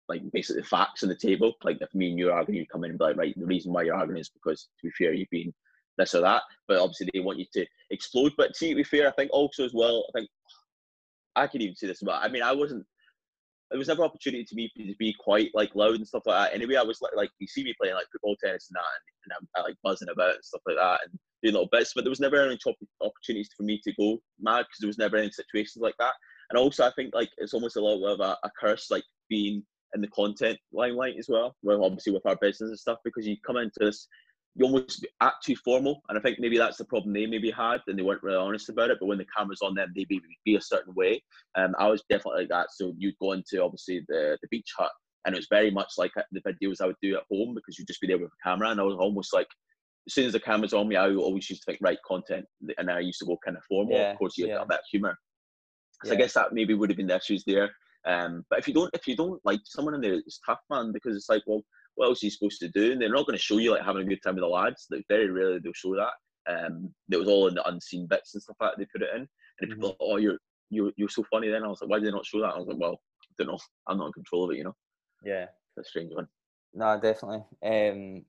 like 0.09 0.23
basically 0.33 0.63
the 0.63 0.69
facts 0.69 1.03
on 1.03 1.09
the 1.09 1.15
table. 1.15 1.55
Like 1.63 1.79
if 1.81 1.95
me 1.95 2.11
and 2.11 2.19
you 2.19 2.31
are 2.31 2.39
arguing, 2.39 2.61
you 2.61 2.67
come 2.67 2.85
in 2.85 2.91
and 2.91 2.99
be 2.99 3.05
like, 3.05 3.17
right, 3.17 3.35
the 3.37 3.47
reason 3.47 3.73
why 3.73 3.83
you're 3.83 3.97
arguing 3.97 4.21
is 4.21 4.29
because 4.29 4.69
to 4.81 4.87
be 4.87 4.93
fair, 4.93 5.13
you've 5.13 5.31
been 5.31 5.53
this 5.99 6.15
or 6.15 6.21
that. 6.23 6.43
But 6.69 6.79
obviously 6.79 7.09
they 7.13 7.21
want 7.21 7.39
you 7.39 7.47
to 7.55 7.67
explode. 7.91 8.33
But 8.37 8.57
see, 8.57 8.71
to 8.71 8.77
be 8.77 8.85
fair, 8.85 9.09
I 9.09 9.13
think 9.13 9.31
also 9.33 9.65
as 9.65 9.73
well, 9.75 10.05
I 10.09 10.19
think 10.19 10.31
I 11.37 11.47
could 11.47 11.63
even 11.63 11.77
say 11.77 11.87
this 11.87 12.03
about. 12.03 12.23
I 12.23 12.29
mean, 12.29 12.43
I 12.43 12.53
wasn't 12.53 12.87
there 13.71 13.79
was 13.79 13.89
never 13.89 14.05
opportunity 14.05 14.45
to 14.45 14.55
me 14.55 14.71
to 14.77 14.95
be 14.99 15.15
quite 15.19 15.51
like 15.55 15.75
loud 15.75 15.95
and 15.95 16.07
stuff 16.07 16.25
like 16.27 16.51
that. 16.51 16.55
Anyway, 16.55 16.77
I 16.77 16.83
was 16.83 17.01
like, 17.01 17.15
like 17.17 17.31
you 17.39 17.47
see 17.47 17.63
me 17.63 17.75
playing 17.81 17.95
like 17.95 18.07
football, 18.11 18.37
tennis, 18.43 18.69
and 18.71 18.77
that, 18.77 18.83
and, 19.25 19.33
I'm, 19.39 19.49
I, 19.57 19.69
like 19.69 19.77
buzzing 19.83 20.09
about 20.09 20.35
and 20.35 20.45
stuff 20.45 20.63
like 20.67 20.77
that, 20.77 21.01
and 21.05 21.19
doing 21.43 21.55
little 21.55 21.69
bits. 21.71 21.93
But 21.95 22.05
there 22.05 22.11
was 22.11 22.21
never 22.21 22.43
any 22.43 22.59
opportunities 23.01 23.51
for 23.57 23.63
me 23.63 23.81
to 23.85 23.93
go 23.95 24.19
mad 24.41 24.63
because 24.63 24.81
there 24.81 24.89
was 24.89 24.99
never 24.99 25.17
any 25.17 25.31
situations 25.31 25.83
like 25.83 25.95
that. 25.99 26.15
And 26.51 26.59
also, 26.59 26.85
I 26.85 26.93
think 26.97 27.15
like 27.15 27.31
it's 27.39 27.55
almost 27.55 27.77
a 27.77 27.81
bit 27.81 28.11
of 28.11 28.21
a, 28.21 28.37
a 28.43 28.51
curse, 28.61 28.91
like 28.91 29.05
being 29.29 29.63
in 29.95 30.01
the 30.01 30.09
content 30.09 30.59
limelight 30.73 31.15
as 31.19 31.29
well. 31.29 31.55
Well, 31.63 31.85
obviously 31.85 32.13
with 32.13 32.27
our 32.27 32.37
business 32.37 32.71
and 32.71 32.79
stuff, 32.79 32.99
because 33.05 33.27
you 33.27 33.37
come 33.47 33.57
into 33.57 33.79
this 33.79 34.09
you 34.57 34.65
almost 34.65 35.07
act 35.21 35.45
too 35.45 35.57
formal. 35.57 36.03
And 36.09 36.19
I 36.19 36.21
think 36.21 36.39
maybe 36.41 36.59
that's 36.59 36.77
the 36.77 36.85
problem 36.85 37.13
they 37.13 37.27
maybe 37.27 37.51
had 37.51 37.81
and 37.87 37.99
they 37.99 38.03
weren't 38.03 38.23
really 38.23 38.37
honest 38.37 38.69
about 38.69 38.91
it. 38.91 38.99
But 39.01 39.07
when 39.07 39.19
the 39.19 39.27
camera's 39.37 39.63
on 39.63 39.75
them, 39.75 39.93
they 39.95 40.07
maybe 40.11 40.23
be 40.45 40.57
a 40.57 40.61
certain 40.61 40.95
way. 40.95 41.23
Um, 41.57 41.75
I 41.79 41.89
was 41.89 42.03
definitely 42.11 42.43
like 42.43 42.51
that. 42.51 42.69
So 42.73 42.93
you'd 42.99 43.19
go 43.21 43.33
into 43.33 43.63
obviously 43.63 44.05
the, 44.09 44.37
the 44.43 44.49
beach 44.51 44.73
hut 44.77 44.91
and 45.25 45.35
it 45.35 45.39
was 45.39 45.47
very 45.51 45.71
much 45.71 45.93
like 45.99 46.13
the 46.33 46.41
videos 46.41 46.81
I 46.81 46.87
would 46.87 46.97
do 47.03 47.17
at 47.17 47.23
home 47.31 47.55
because 47.55 47.79
you'd 47.79 47.87
just 47.87 48.01
be 48.01 48.07
there 48.07 48.19
with 48.19 48.31
a 48.31 48.49
camera. 48.49 48.71
And 48.71 48.81
I 48.81 48.85
was 48.85 48.97
almost 48.99 49.33
like, 49.33 49.49
as 50.09 50.15
soon 50.15 50.27
as 50.27 50.33
the 50.33 50.41
camera's 50.41 50.73
on 50.73 50.89
me, 50.89 50.97
I 50.97 51.15
always 51.15 51.49
used 51.49 51.63
to 51.63 51.67
think, 51.67 51.79
right, 51.83 51.99
content. 52.07 52.47
And 52.79 52.91
I 52.91 53.01
used 53.01 53.21
to 53.21 53.27
go 53.27 53.39
kind 53.45 53.57
of 53.57 53.63
formal. 53.65 53.93
Yeah, 53.93 54.13
of 54.13 54.19
course, 54.19 54.37
you 54.37 54.49
yeah. 54.49 54.65
that 54.69 54.81
humor. 54.91 55.17
So 56.05 56.13
yeah. 56.13 56.19
I 56.19 56.21
guess 56.21 56.33
that 56.35 56.53
maybe 56.53 56.75
would 56.75 56.91
have 56.91 56.97
been 56.97 57.07
the 57.07 57.17
issues 57.17 57.45
there. 57.47 57.71
Um, 58.07 58.45
but 58.49 58.59
if 58.59 58.67
you 58.67 58.73
don't, 58.73 58.91
if 58.95 59.07
you 59.07 59.15
don't 59.15 59.41
like 59.45 59.61
someone 59.65 59.95
in 59.95 60.01
there, 60.01 60.15
it's 60.15 60.41
tough, 60.45 60.61
man, 60.71 60.91
because 60.91 61.15
it's 61.15 61.29
like, 61.29 61.43
well, 61.47 61.63
what 62.01 62.09
else 62.09 62.23
are 62.23 62.27
you 62.27 62.31
supposed 62.31 62.61
to 62.61 62.69
do? 62.69 62.93
And 62.93 63.01
they're 63.01 63.13
not 63.13 63.27
going 63.27 63.37
to 63.37 63.45
show 63.45 63.59
you 63.59 63.73
like 63.73 63.85
having 63.85 64.07
a 64.07 64.09
good 64.09 64.23
time 64.23 64.35
with 64.35 64.43
the 64.43 64.49
lads. 64.49 64.87
Like 64.91 65.05
very 65.07 65.29
rarely 65.29 65.59
they'll 65.59 65.75
show 65.75 65.95
that. 65.97 66.15
Um, 66.51 66.95
it 67.11 67.19
was 67.19 67.29
all 67.29 67.47
in 67.47 67.55
the 67.55 67.69
unseen 67.69 68.07
bits 68.07 68.33
and 68.33 68.43
stuff 68.43 68.57
like 68.59 68.71
that 68.71 68.79
they 68.79 68.87
put 68.87 69.03
it 69.03 69.15
in. 69.15 69.29
And 69.61 69.71
people, 69.71 69.75
mm-hmm. 69.77 69.85
like, 69.85 69.97
oh, 70.01 70.17
you're 70.17 70.39
you're 70.71 70.93
you're 70.97 71.11
so 71.11 71.23
funny. 71.31 71.51
Then 71.51 71.63
I 71.63 71.69
was 71.69 71.83
like, 71.83 71.91
why 71.91 71.99
did 71.99 72.09
they 72.09 72.13
not 72.13 72.25
show 72.25 72.41
that? 72.41 72.55
I 72.55 72.59
was 72.59 72.69
like, 72.69 72.79
well, 72.79 73.03
I 73.23 73.35
don't 73.37 73.49
know. 73.49 73.59
I'm 73.87 73.99
not 73.99 74.07
in 74.07 74.13
control 74.15 74.45
of 74.45 74.51
it, 74.53 74.57
you 74.57 74.65
know. 74.65 74.75
Yeah, 75.23 75.45
it's 75.77 75.87
a 75.87 75.91
strange 75.91 76.15
one. 76.15 76.27
No, 76.73 76.99
definitely. 76.99 77.45
Um, 77.63 78.25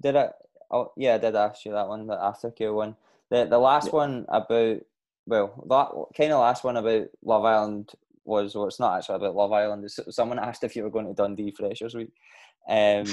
did 0.00 0.16
I? 0.16 0.30
Oh, 0.72 0.90
yeah, 0.96 1.14
I 1.14 1.18
did 1.18 1.36
ask 1.36 1.64
you 1.64 1.70
that 1.70 1.86
one, 1.86 2.08
the 2.08 2.16
aftercare 2.16 2.74
one. 2.74 2.96
The 3.30 3.44
the 3.44 3.58
last 3.58 3.86
yeah. 3.86 3.92
one 3.92 4.26
about 4.28 4.80
well, 5.28 5.64
that 5.68 6.16
kind 6.16 6.32
of 6.32 6.40
last 6.40 6.64
one 6.64 6.78
about 6.78 7.06
Love 7.22 7.44
Island 7.44 7.92
was 8.24 8.54
well, 8.54 8.66
it's 8.66 8.80
not 8.80 8.98
actually 8.98 9.16
about 9.16 9.36
Love 9.36 9.52
Island. 9.52 9.88
Someone 10.10 10.40
asked 10.40 10.64
if 10.64 10.74
you 10.74 10.82
were 10.82 10.90
going 10.90 11.06
to 11.06 11.14
Dundee 11.14 11.52
Freshers 11.52 11.94
Week, 11.94 12.12
um, 12.68 13.04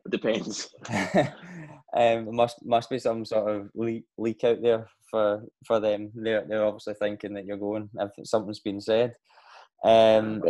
depends. 0.10 0.74
um, 1.96 2.34
must 2.34 2.64
must 2.64 2.90
be 2.90 2.98
some 2.98 3.24
sort 3.24 3.54
of 3.54 3.70
leak, 3.74 4.04
leak 4.18 4.44
out 4.44 4.62
there 4.62 4.88
for 5.10 5.42
for 5.66 5.80
them. 5.80 6.10
They're 6.14 6.44
they're 6.46 6.64
obviously 6.64 6.94
thinking 6.94 7.34
that 7.34 7.44
you're 7.44 7.56
going 7.56 7.90
if 7.98 8.26
something's 8.26 8.60
been 8.60 8.80
said. 8.80 9.14
Um, 9.84 10.42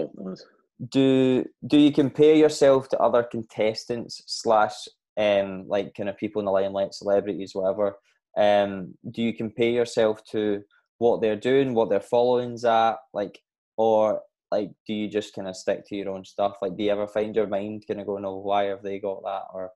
do 0.91 1.45
do 1.67 1.79
you 1.79 1.93
compare 1.93 2.35
yourself 2.35 2.89
to 2.89 2.99
other 2.99 3.23
contestants 3.23 4.23
slash 4.27 4.89
um 5.17 5.69
like 5.69 5.95
kind 5.95 6.09
of 6.09 6.17
people 6.17 6.41
in 6.41 6.47
the 6.47 6.53
limelight, 6.53 6.95
celebrities, 6.95 7.55
whatever? 7.55 7.97
Um, 8.37 8.95
do 9.11 9.23
you 9.23 9.35
compare 9.35 9.71
yourself 9.71 10.23
to 10.31 10.63
what 10.99 11.21
they're 11.21 11.37
doing, 11.37 11.75
what 11.75 11.89
their 11.89 12.01
followings 12.01 12.65
at, 12.65 12.97
like, 13.13 13.41
or 13.77 14.21
like 14.51 14.71
do 14.87 14.95
you 14.95 15.09
just 15.09 15.35
kind 15.35 15.49
of 15.49 15.57
stick 15.57 15.87
to 15.87 15.97
your 15.97 16.11
own 16.11 16.25
stuff? 16.25 16.57
Like 16.61 16.77
do 16.77 16.83
you 16.83 16.91
ever 16.91 17.07
find 17.07 17.35
your 17.35 17.47
mind 17.47 17.85
kind 17.87 18.01
of 18.01 18.07
going 18.07 18.25
oh 18.25 18.39
why 18.39 18.65
have 18.65 18.83
they 18.83 18.99
got 18.99 19.23
that? 19.23 19.45
Or 19.53 19.71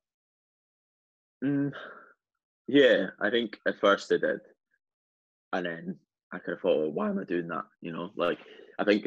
mm, 1.45 1.72
yeah 2.66 3.09
i 3.20 3.31
think 3.31 3.59
at 3.66 3.79
first 3.81 4.12
I 4.12 4.16
did. 4.16 4.41
And 5.53 5.66
then 5.66 5.97
i 6.33 6.39
kind 6.39 6.55
of 6.57 6.61
thought 6.61 6.79
well, 6.79 6.93
why 6.93 7.09
am 7.09 7.18
i 7.18 7.25
doing 7.25 7.49
that? 7.49 7.64
You 7.81 7.93
know 7.93 8.11
like 8.16 8.39
i 8.79 8.85
think 8.85 9.05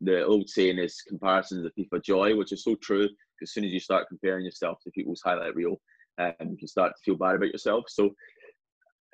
the 0.00 0.24
old 0.24 0.48
saying 0.48 0.78
is 0.78 1.02
comparisons 1.06 1.66
of 1.66 1.74
people 1.74 2.00
joy 2.00 2.34
which 2.34 2.52
is 2.52 2.64
so 2.64 2.74
true 2.76 3.08
as 3.42 3.52
soon 3.52 3.64
as 3.64 3.72
you 3.72 3.80
start 3.80 4.08
comparing 4.08 4.44
yourself 4.44 4.78
to 4.82 4.90
people's 4.92 5.20
highlight 5.22 5.54
reel 5.54 5.78
um, 6.18 6.32
you 6.50 6.56
can 6.56 6.68
start 6.68 6.92
to 6.96 7.02
feel 7.04 7.16
bad 7.16 7.36
about 7.36 7.52
yourself. 7.52 7.84
So 7.88 8.10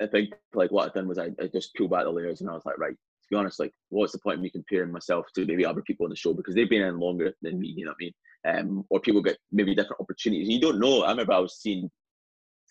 I 0.01 0.07
think 0.07 0.35
like 0.55 0.71
what 0.71 0.91
I 0.91 0.93
done 0.93 1.09
was 1.09 1.19
I, 1.19 1.31
I 1.41 1.49
just 1.53 1.75
peeled 1.75 1.91
back 1.91 2.05
the 2.05 2.11
layers 2.11 2.41
and 2.41 2.51
I 2.51 2.55
was 2.55 2.65
like, 2.65 2.79
right, 2.79 2.97
to 3.25 3.29
be 3.31 3.37
honest, 3.37 3.59
like, 3.59 3.73
what's 3.89 4.13
the 4.13 4.19
point 4.19 4.37
of 4.37 4.43
me 4.43 4.51
comparing 4.51 4.93
myself 4.93 5.27
to 5.35 5.47
maybe 5.47 5.65
other 5.65 5.83
people 5.83 6.05
on 6.05 6.11
the 6.11 6.17
show 6.17 6.35
because 6.35 6.55
they've 6.55 6.69
been 6.69 6.83
in 6.83 6.99
longer 6.99 7.33
than 7.43 7.59
me, 7.59 7.75
you 7.77 7.85
know 7.85 7.93
what 7.93 7.97
I 8.01 8.05
mean? 8.05 8.69
Um, 8.69 8.85
or 8.91 9.01
people 9.01 9.23
get 9.23 9.39
maybe 9.53 9.75
different 9.75 10.01
opportunities. 10.01 10.49
You 10.49 10.61
don't 10.61 10.79
know. 10.79 11.03
I 11.03 11.11
remember 11.11 11.33
I 11.33 11.39
was 11.39 11.61
seeing 11.61 11.91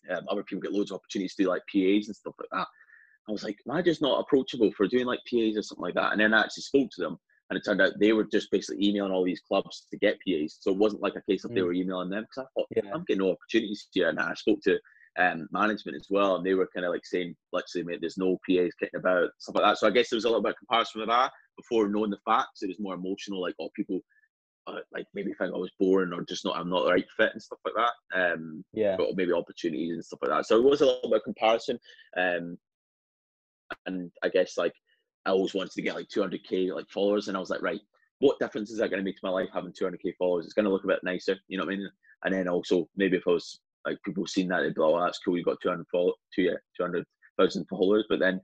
um, 0.10 0.26
other 0.30 0.44
people 0.44 0.62
get 0.62 0.72
loads 0.72 0.92
of 0.92 0.96
opportunities 0.96 1.36
to 1.36 1.44
do 1.44 1.50
like 1.50 1.64
PAs 1.72 2.08
and 2.08 2.16
stuff 2.16 2.36
like 2.40 2.50
that. 2.52 2.68
I 3.28 3.32
was 3.32 3.44
like, 3.44 3.58
am 3.68 3.76
I 3.76 3.82
just 3.82 4.02
not 4.02 4.20
approachable 4.20 4.72
for 4.76 4.88
doing 4.88 5.06
like 5.06 5.20
PAs 5.30 5.58
or 5.58 5.64
something 5.64 5.84
like 5.84 5.96
that? 5.96 6.12
And 6.12 6.22
then 6.22 6.34
I 6.34 6.42
actually 6.42 6.64
spoke 6.64 6.90
to 6.92 7.02
them, 7.02 7.18
and 7.50 7.58
it 7.58 7.64
turned 7.66 7.82
out 7.82 7.94
they 8.00 8.14
were 8.14 8.26
just 8.26 8.52
basically 8.52 8.86
emailing 8.86 9.12
all 9.12 9.24
these 9.24 9.42
clubs 9.48 9.88
to 9.92 9.98
get 9.98 10.18
PAs. 10.28 10.58
So 10.60 10.72
it 10.72 10.78
wasn't 10.78 11.02
like 11.02 11.16
a 11.16 11.32
case 11.32 11.46
of 11.46 11.52
mm. 11.52 11.56
they 11.56 11.62
were 11.62 11.74
emailing 11.74 12.10
them 12.10 12.24
because 12.24 12.46
I 12.46 12.60
thought 12.60 12.68
yeah. 12.76 12.92
I'm 12.94 13.06
getting 13.08 13.24
no 13.24 13.32
opportunities 13.32 13.88
here. 13.92 14.10
And 14.10 14.20
I 14.20 14.34
spoke 14.34 14.60
to 14.64 14.78
um, 15.18 15.48
management 15.52 15.96
as 15.96 16.08
well, 16.10 16.36
and 16.36 16.46
they 16.46 16.54
were 16.54 16.70
kind 16.74 16.86
of 16.86 16.92
like 16.92 17.06
saying, 17.06 17.36
literally, 17.52 17.86
mate, 17.86 18.00
there's 18.02 18.18
no 18.18 18.40
PAs 18.48 18.74
kicking 18.80 19.00
about, 19.00 19.30
stuff 19.40 19.56
like 19.56 19.64
that. 19.64 19.78
So 19.78 19.88
I 19.88 19.92
guess 19.92 20.10
there 20.10 20.18
was 20.18 20.26
a 20.26 20.30
little 20.30 20.42
bit 20.42 20.52
of 20.52 20.58
comparison 20.58 21.02
with 21.02 21.10
that 21.10 21.32
before 21.58 21.88
knowing 21.88 22.12
the 22.12 22.18
facts. 22.26 22.64
It 22.64 22.68
was 22.68 22.80
more 22.80 22.96
emotional, 22.96 23.42
like, 23.42 23.56
oh, 23.60 23.70
people 23.76 24.02
uh, 24.68 24.80
like 24.94 25.06
maybe 25.14 25.34
think 25.34 25.54
I 25.54 25.58
was 25.58 25.72
boring 25.80 26.14
or 26.14 26.24
just 26.24 26.46
not, 26.46 26.58
I'm 26.58 26.70
not 26.70 26.86
the 26.86 26.92
right 26.92 27.06
fit 27.18 27.32
and 27.34 27.42
stuff 27.42 27.60
like 27.66 27.74
that. 27.76 28.34
Um, 28.34 28.64
yeah. 28.74 28.96
But 28.98 29.16
maybe 29.16 29.34
opportunities 29.34 29.94
and 29.94 30.06
stuff 30.06 30.20
like 30.22 30.32
that. 30.32 30.46
So 30.46 30.58
it 30.58 30.64
was 30.64 30.82
a 30.82 30.86
little 30.86 31.10
bit 31.10 31.18
of 31.18 31.24
comparison. 31.24 31.80
Um, 32.18 32.58
and 33.86 34.12
I 34.24 34.30
guess 34.30 34.58
like 34.58 34.74
I 35.26 35.32
always 35.32 35.54
wanted 35.54 35.72
to 35.72 35.82
get 35.82 35.96
like 35.96 36.08
200k 36.10 36.74
like 36.74 36.90
followers, 36.90 37.28
and 37.28 37.38
I 37.38 37.40
was 37.40 37.50
like, 37.50 37.62
right, 37.62 37.82
what 38.20 38.40
difference 38.40 38.72
is 38.72 38.78
that 38.78 38.90
going 38.90 39.00
to 39.00 39.04
make 39.04 39.16
to 39.16 39.26
my 39.26 39.30
life 39.30 39.50
having 39.54 39.72
200k 39.72 40.16
followers? 40.18 40.46
It's 40.46 40.54
going 40.54 40.66
to 40.66 40.72
look 40.72 40.84
a 40.84 40.88
bit 40.88 41.04
nicer, 41.04 41.38
you 41.48 41.58
know 41.58 41.66
what 41.66 41.74
I 41.74 41.78
mean? 41.78 41.90
And 42.24 42.34
then 42.34 42.48
also 42.48 42.88
maybe 42.96 43.18
if 43.18 43.28
I 43.28 43.32
was 43.32 43.60
like 43.86 43.98
people 44.06 44.26
seen 44.26 44.48
that 44.50 44.62
they'd 44.62 44.76
be 44.76 44.82
like, 44.82 44.94
oh, 44.94 45.04
that's 45.04 45.20
cool, 45.20 45.38
you 45.38 45.44
got 45.44 45.58
200 45.62 45.86
follow, 45.92 46.14
200,000 46.36 47.66
followers, 47.70 48.06
but 48.10 48.20
then 48.20 48.42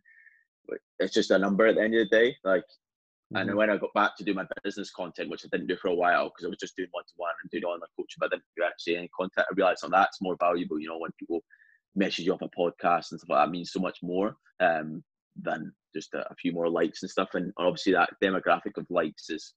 it's 1.00 1.14
just 1.14 1.32
a 1.32 1.38
number 1.38 1.68
at 1.68 1.76
the 1.76 1.82
end 1.82 1.96
of 1.96 2.10
the 2.10 2.18
day. 2.18 2.36
Like, 2.44 2.62
mm-hmm. 2.62 3.38
and 3.38 3.50
then 3.50 3.56
when 3.56 3.70
I 3.70 3.78
got 3.78 3.94
back 3.94 4.18
to 4.18 4.24
do 4.24 4.34
my 4.34 4.46
business 4.64 4.92
content, 4.92 5.30
which 5.30 5.46
I 5.46 5.50
didn't 5.52 5.68
do 5.68 5.78
for 5.78 5.90
a 5.90 5.96
while 5.96 6.26
because 6.26 6.46
I 6.46 6.50
was 6.50 6.58
just 6.60 6.76
doing 6.76 6.90
one 6.92 7.04
to 7.06 7.14
one 7.18 7.34
and 7.42 7.52
doing 7.52 7.64
online 7.64 7.90
coaching, 7.96 8.18
but 8.20 8.28
I 8.28 8.36
didn't 8.36 8.44
do 8.58 8.64
actually 8.64 8.98
any 8.98 9.10
content. 9.16 9.48
I 9.50 9.54
realized 9.56 9.84
that 9.84 9.92
that's 9.92 10.22
more 10.22 10.38
valuable. 10.40 10.80
You 10.80 10.90
know, 10.90 10.98
when 10.98 11.12
people 11.20 11.44
message 11.96 12.26
you 12.26 12.34
off 12.34 12.42
a 12.42 12.50
podcast 12.50 13.12
and 13.12 13.20
stuff 13.20 13.30
like 13.30 13.46
that 13.46 13.52
means 13.52 13.72
so 13.72 13.80
much 13.80 14.00
more 14.04 14.36
um, 14.60 15.04
than 15.42 15.72
just 15.96 16.14
a, 16.14 16.30
a, 16.32 16.36
few 16.36 16.52
more 16.52 16.70
likes 16.70 17.02
and 17.02 17.10
stuff. 17.10 17.30
And 17.34 17.52
obviously, 17.58 17.94
that 17.94 18.14
demographic 18.24 18.78
of 18.78 18.86
likes 18.90 19.30
is 19.30 19.54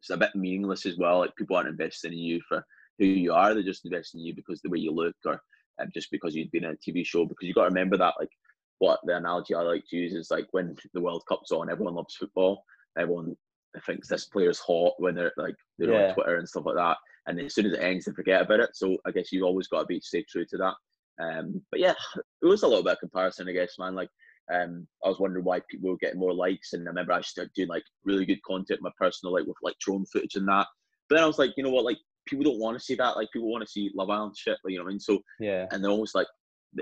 it's 0.00 0.10
a 0.10 0.16
bit 0.16 0.34
meaningless 0.34 0.86
as 0.86 0.96
well. 0.96 1.18
Like 1.18 1.36
people 1.36 1.56
aren't 1.56 1.68
investing 1.68 2.12
in 2.12 2.18
you 2.18 2.40
for 2.48 2.64
who 2.98 3.06
you 3.06 3.32
are. 3.32 3.54
They're 3.54 3.62
just 3.62 3.84
investing 3.84 4.20
in 4.20 4.26
you 4.26 4.34
because 4.34 4.60
the 4.62 4.70
way 4.70 4.78
you 4.78 4.92
look 4.92 5.14
or 5.24 5.40
um, 5.80 5.88
just 5.92 6.10
because 6.10 6.34
you've 6.34 6.50
been 6.50 6.64
in 6.64 6.72
a 6.72 6.90
TV 6.90 7.04
show. 7.04 7.24
Because 7.26 7.46
you 7.46 7.54
got 7.54 7.64
to 7.64 7.68
remember 7.68 7.96
that, 7.96 8.14
like, 8.18 8.30
what 8.78 9.00
the 9.04 9.16
analogy 9.16 9.54
I 9.54 9.62
like 9.62 9.84
to 9.88 9.96
use 9.96 10.14
is 10.14 10.30
like 10.30 10.46
when 10.52 10.76
the 10.92 11.00
World 11.00 11.22
Cup's 11.28 11.50
on, 11.52 11.70
everyone 11.70 11.94
loves 11.94 12.14
football. 12.14 12.62
Everyone 12.98 13.36
thinks 13.84 14.08
this 14.08 14.26
player's 14.26 14.58
hot 14.58 14.94
when 14.98 15.14
they're 15.14 15.32
like 15.36 15.54
they're 15.78 15.92
yeah. 15.92 16.08
on 16.08 16.14
Twitter 16.14 16.36
and 16.36 16.48
stuff 16.48 16.66
like 16.66 16.76
that. 16.76 16.96
And 17.26 17.40
as 17.40 17.54
soon 17.54 17.66
as 17.66 17.72
it 17.72 17.82
ends, 17.82 18.04
they 18.04 18.12
forget 18.12 18.42
about 18.42 18.60
it. 18.60 18.70
So 18.74 18.96
I 19.06 19.10
guess 19.10 19.32
you've 19.32 19.44
always 19.44 19.68
got 19.68 19.80
to 19.80 19.86
be 19.86 20.00
stay 20.00 20.24
true 20.30 20.46
to 20.50 20.56
that. 20.58 20.74
Um, 21.22 21.62
but 21.70 21.80
yeah, 21.80 21.94
it 22.42 22.46
was 22.46 22.62
a 22.62 22.68
little 22.68 22.84
bit 22.84 22.94
of 22.94 23.00
comparison, 23.00 23.48
I 23.48 23.52
guess, 23.52 23.74
man. 23.78 23.94
Like, 23.94 24.10
um, 24.52 24.86
I 25.04 25.08
was 25.08 25.18
wondering 25.18 25.44
why 25.44 25.60
people 25.68 25.90
were 25.90 25.96
getting 25.96 26.20
more 26.20 26.34
likes, 26.34 26.72
and 26.72 26.86
I 26.86 26.90
remember 26.90 27.12
I 27.12 27.20
started 27.22 27.52
doing 27.54 27.68
like 27.68 27.82
really 28.04 28.26
good 28.26 28.42
content, 28.42 28.80
my 28.82 28.90
personal 28.98 29.32
like 29.32 29.46
with 29.46 29.56
like 29.62 29.78
drone 29.80 30.06
footage 30.06 30.36
and 30.36 30.48
that. 30.48 30.66
But 31.08 31.16
then 31.16 31.24
I 31.24 31.26
was 31.26 31.38
like, 31.38 31.52
you 31.56 31.64
know 31.64 31.70
what, 31.70 31.84
like 31.84 31.98
people 32.26 32.44
don't 32.44 32.58
want 32.58 32.78
to 32.78 32.84
see 32.84 32.94
that. 32.96 33.16
Like 33.16 33.28
people 33.32 33.50
want 33.50 33.64
to 33.64 33.70
see 33.70 33.90
Love 33.94 34.10
Island 34.10 34.36
shit. 34.36 34.58
Like 34.64 34.72
you 34.72 34.78
know 34.78 34.84
what 34.84 34.90
I 34.90 34.92
mean? 34.92 35.00
So 35.00 35.20
yeah, 35.40 35.66
and 35.70 35.82
they're 35.82 35.90
almost 35.90 36.14
like 36.14 36.26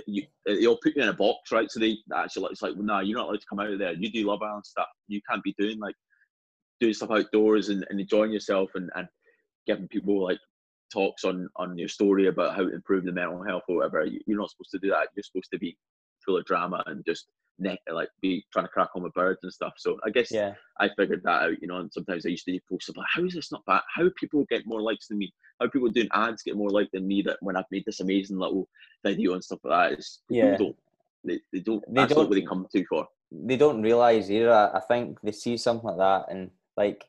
you, 0.06 0.24
they'll 0.46 0.78
put 0.78 0.96
you 0.96 1.02
in 1.02 1.08
a 1.08 1.14
box, 1.14 1.52
right? 1.52 1.70
So 1.70 1.80
they 1.80 1.98
actually 2.14 2.48
it's 2.50 2.62
like, 2.62 2.74
well, 2.74 2.84
nah, 2.84 3.00
you're 3.00 3.18
not 3.18 3.28
allowed 3.28 3.40
to 3.40 3.46
come 3.48 3.60
out 3.60 3.70
of 3.70 3.78
there. 3.78 3.92
You 3.92 4.10
do 4.10 4.26
Love 4.26 4.42
Island 4.42 4.66
stuff. 4.66 4.88
You 5.08 5.20
can't 5.28 5.42
be 5.42 5.54
doing 5.58 5.78
like 5.78 5.94
doing 6.80 6.94
stuff 6.94 7.10
outdoors 7.10 7.68
and, 7.68 7.86
and 7.90 8.00
enjoying 8.00 8.32
yourself 8.32 8.70
and, 8.74 8.90
and 8.96 9.06
giving 9.66 9.88
people 9.88 10.22
like 10.22 10.38
talks 10.92 11.24
on 11.24 11.48
on 11.56 11.78
your 11.78 11.88
story 11.88 12.28
about 12.28 12.56
how 12.56 12.62
to 12.62 12.74
improve 12.74 13.04
the 13.04 13.12
mental 13.12 13.44
health 13.44 13.62
or 13.68 13.76
whatever. 13.76 14.04
You're 14.04 14.38
not 14.38 14.50
supposed 14.50 14.70
to 14.72 14.78
do 14.78 14.90
that. 14.90 15.08
You're 15.14 15.22
supposed 15.22 15.50
to 15.52 15.58
be 15.58 15.76
full 16.24 16.36
of 16.36 16.44
drama 16.44 16.82
and 16.86 17.04
just 17.06 17.26
neck 17.58 17.78
like 17.90 18.08
be 18.20 18.44
trying 18.52 18.64
to 18.64 18.70
crack 18.70 18.90
on 18.94 19.02
with 19.02 19.14
birds 19.14 19.40
and 19.42 19.52
stuff. 19.52 19.74
So 19.76 19.98
I 20.04 20.10
guess 20.10 20.30
yeah. 20.30 20.54
I 20.80 20.88
figured 20.96 21.22
that 21.24 21.42
out, 21.42 21.60
you 21.60 21.68
know. 21.68 21.78
And 21.78 21.92
sometimes 21.92 22.26
I 22.26 22.30
used 22.30 22.44
to 22.46 22.58
post 22.70 22.88
about 22.88 23.04
how 23.12 23.24
is 23.24 23.34
this 23.34 23.52
not 23.52 23.64
bad? 23.66 23.82
How 23.94 24.08
people 24.16 24.44
get 24.48 24.66
more 24.66 24.82
likes 24.82 25.08
than 25.08 25.18
me? 25.18 25.32
How 25.60 25.68
people 25.68 25.88
doing 25.88 26.08
ads 26.12 26.42
get 26.42 26.56
more 26.56 26.70
like 26.70 26.90
than 26.92 27.06
me? 27.06 27.22
That 27.22 27.38
when 27.40 27.56
I've 27.56 27.70
made 27.70 27.84
this 27.86 28.00
amazing 28.00 28.38
little 28.38 28.68
video 29.04 29.34
and 29.34 29.44
stuff 29.44 29.60
like 29.64 29.92
that, 29.92 29.98
is 29.98 30.20
yeah. 30.28 30.56
don't 30.56 30.76
they, 31.24 31.40
they 31.52 31.60
don't 31.60 31.84
they 31.88 32.02
that's 32.02 32.14
don't, 32.14 32.28
what 32.28 32.34
they 32.34 32.42
come 32.42 32.66
to 32.72 32.84
for. 32.86 33.06
They 33.30 33.56
don't 33.56 33.82
realize 33.82 34.30
either. 34.30 34.52
I 34.52 34.80
think 34.80 35.20
they 35.22 35.32
see 35.32 35.56
something 35.56 35.86
like 35.86 35.98
that 35.98 36.32
and 36.34 36.50
like. 36.76 37.04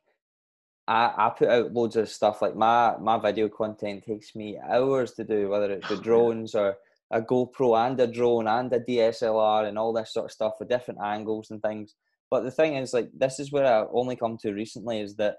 I, 0.87 1.11
I 1.17 1.29
put 1.35 1.49
out 1.49 1.73
loads 1.73 1.95
of 1.95 2.07
stuff 2.07 2.43
like 2.43 2.55
my 2.55 2.95
my 3.01 3.17
video 3.17 3.49
content 3.49 4.03
takes 4.03 4.35
me 4.35 4.59
hours 4.59 5.13
to 5.13 5.23
do 5.23 5.49
whether 5.49 5.71
it's 5.71 5.89
the 5.89 5.95
drones 6.03 6.53
or 6.53 6.77
a 7.11 7.21
GoPro 7.21 7.87
and 7.87 7.99
a 7.99 8.07
drone 8.07 8.47
and 8.47 8.71
a 8.73 8.79
DSLR 8.79 9.67
and 9.67 9.77
all 9.77 9.93
this 9.93 10.13
sort 10.13 10.25
of 10.25 10.31
stuff 10.31 10.53
with 10.59 10.69
different 10.69 10.99
angles 11.03 11.51
and 11.51 11.61
things. 11.61 11.95
But 12.31 12.43
the 12.43 12.51
thing 12.51 12.75
is, 12.75 12.93
like, 12.93 13.09
this 13.15 13.39
is 13.39 13.51
where 13.51 13.65
I 13.65 13.85
only 13.93 14.15
come 14.15 14.37
to 14.41 14.53
recently 14.53 15.01
is 15.01 15.15
that 15.17 15.35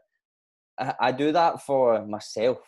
I, 0.79 0.95
I 1.01 1.13
do 1.13 1.33
that 1.33 1.63
for 1.63 2.07
myself. 2.07 2.59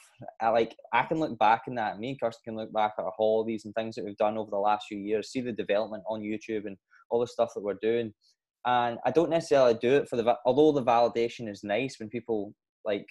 I 0.40 0.48
like 0.48 0.76
I 0.92 1.04
can 1.04 1.18
look 1.18 1.38
back 1.38 1.62
in 1.68 1.74
that. 1.76 1.98
Me 1.98 2.10
and 2.10 2.20
Kirsten 2.20 2.42
can 2.44 2.56
look 2.56 2.72
back 2.72 2.94
at 2.98 3.04
our 3.04 3.12
holidays 3.16 3.64
and 3.64 3.74
things 3.74 3.94
that 3.94 4.04
we've 4.04 4.16
done 4.16 4.36
over 4.36 4.50
the 4.50 4.56
last 4.56 4.86
few 4.88 4.98
years. 4.98 5.30
See 5.30 5.40
the 5.40 5.52
development 5.52 6.02
on 6.08 6.20
YouTube 6.20 6.66
and 6.66 6.76
all 7.10 7.20
the 7.20 7.26
stuff 7.26 7.50
that 7.54 7.62
we're 7.62 7.78
doing. 7.80 8.12
And 8.66 8.98
I 9.06 9.10
don't 9.12 9.30
necessarily 9.30 9.74
do 9.80 9.94
it 9.94 10.08
for 10.08 10.16
the 10.16 10.36
although 10.44 10.72
the 10.72 10.84
validation 10.84 11.48
is 11.48 11.62
nice 11.62 11.96
when 11.98 12.08
people 12.08 12.52
like 12.84 13.06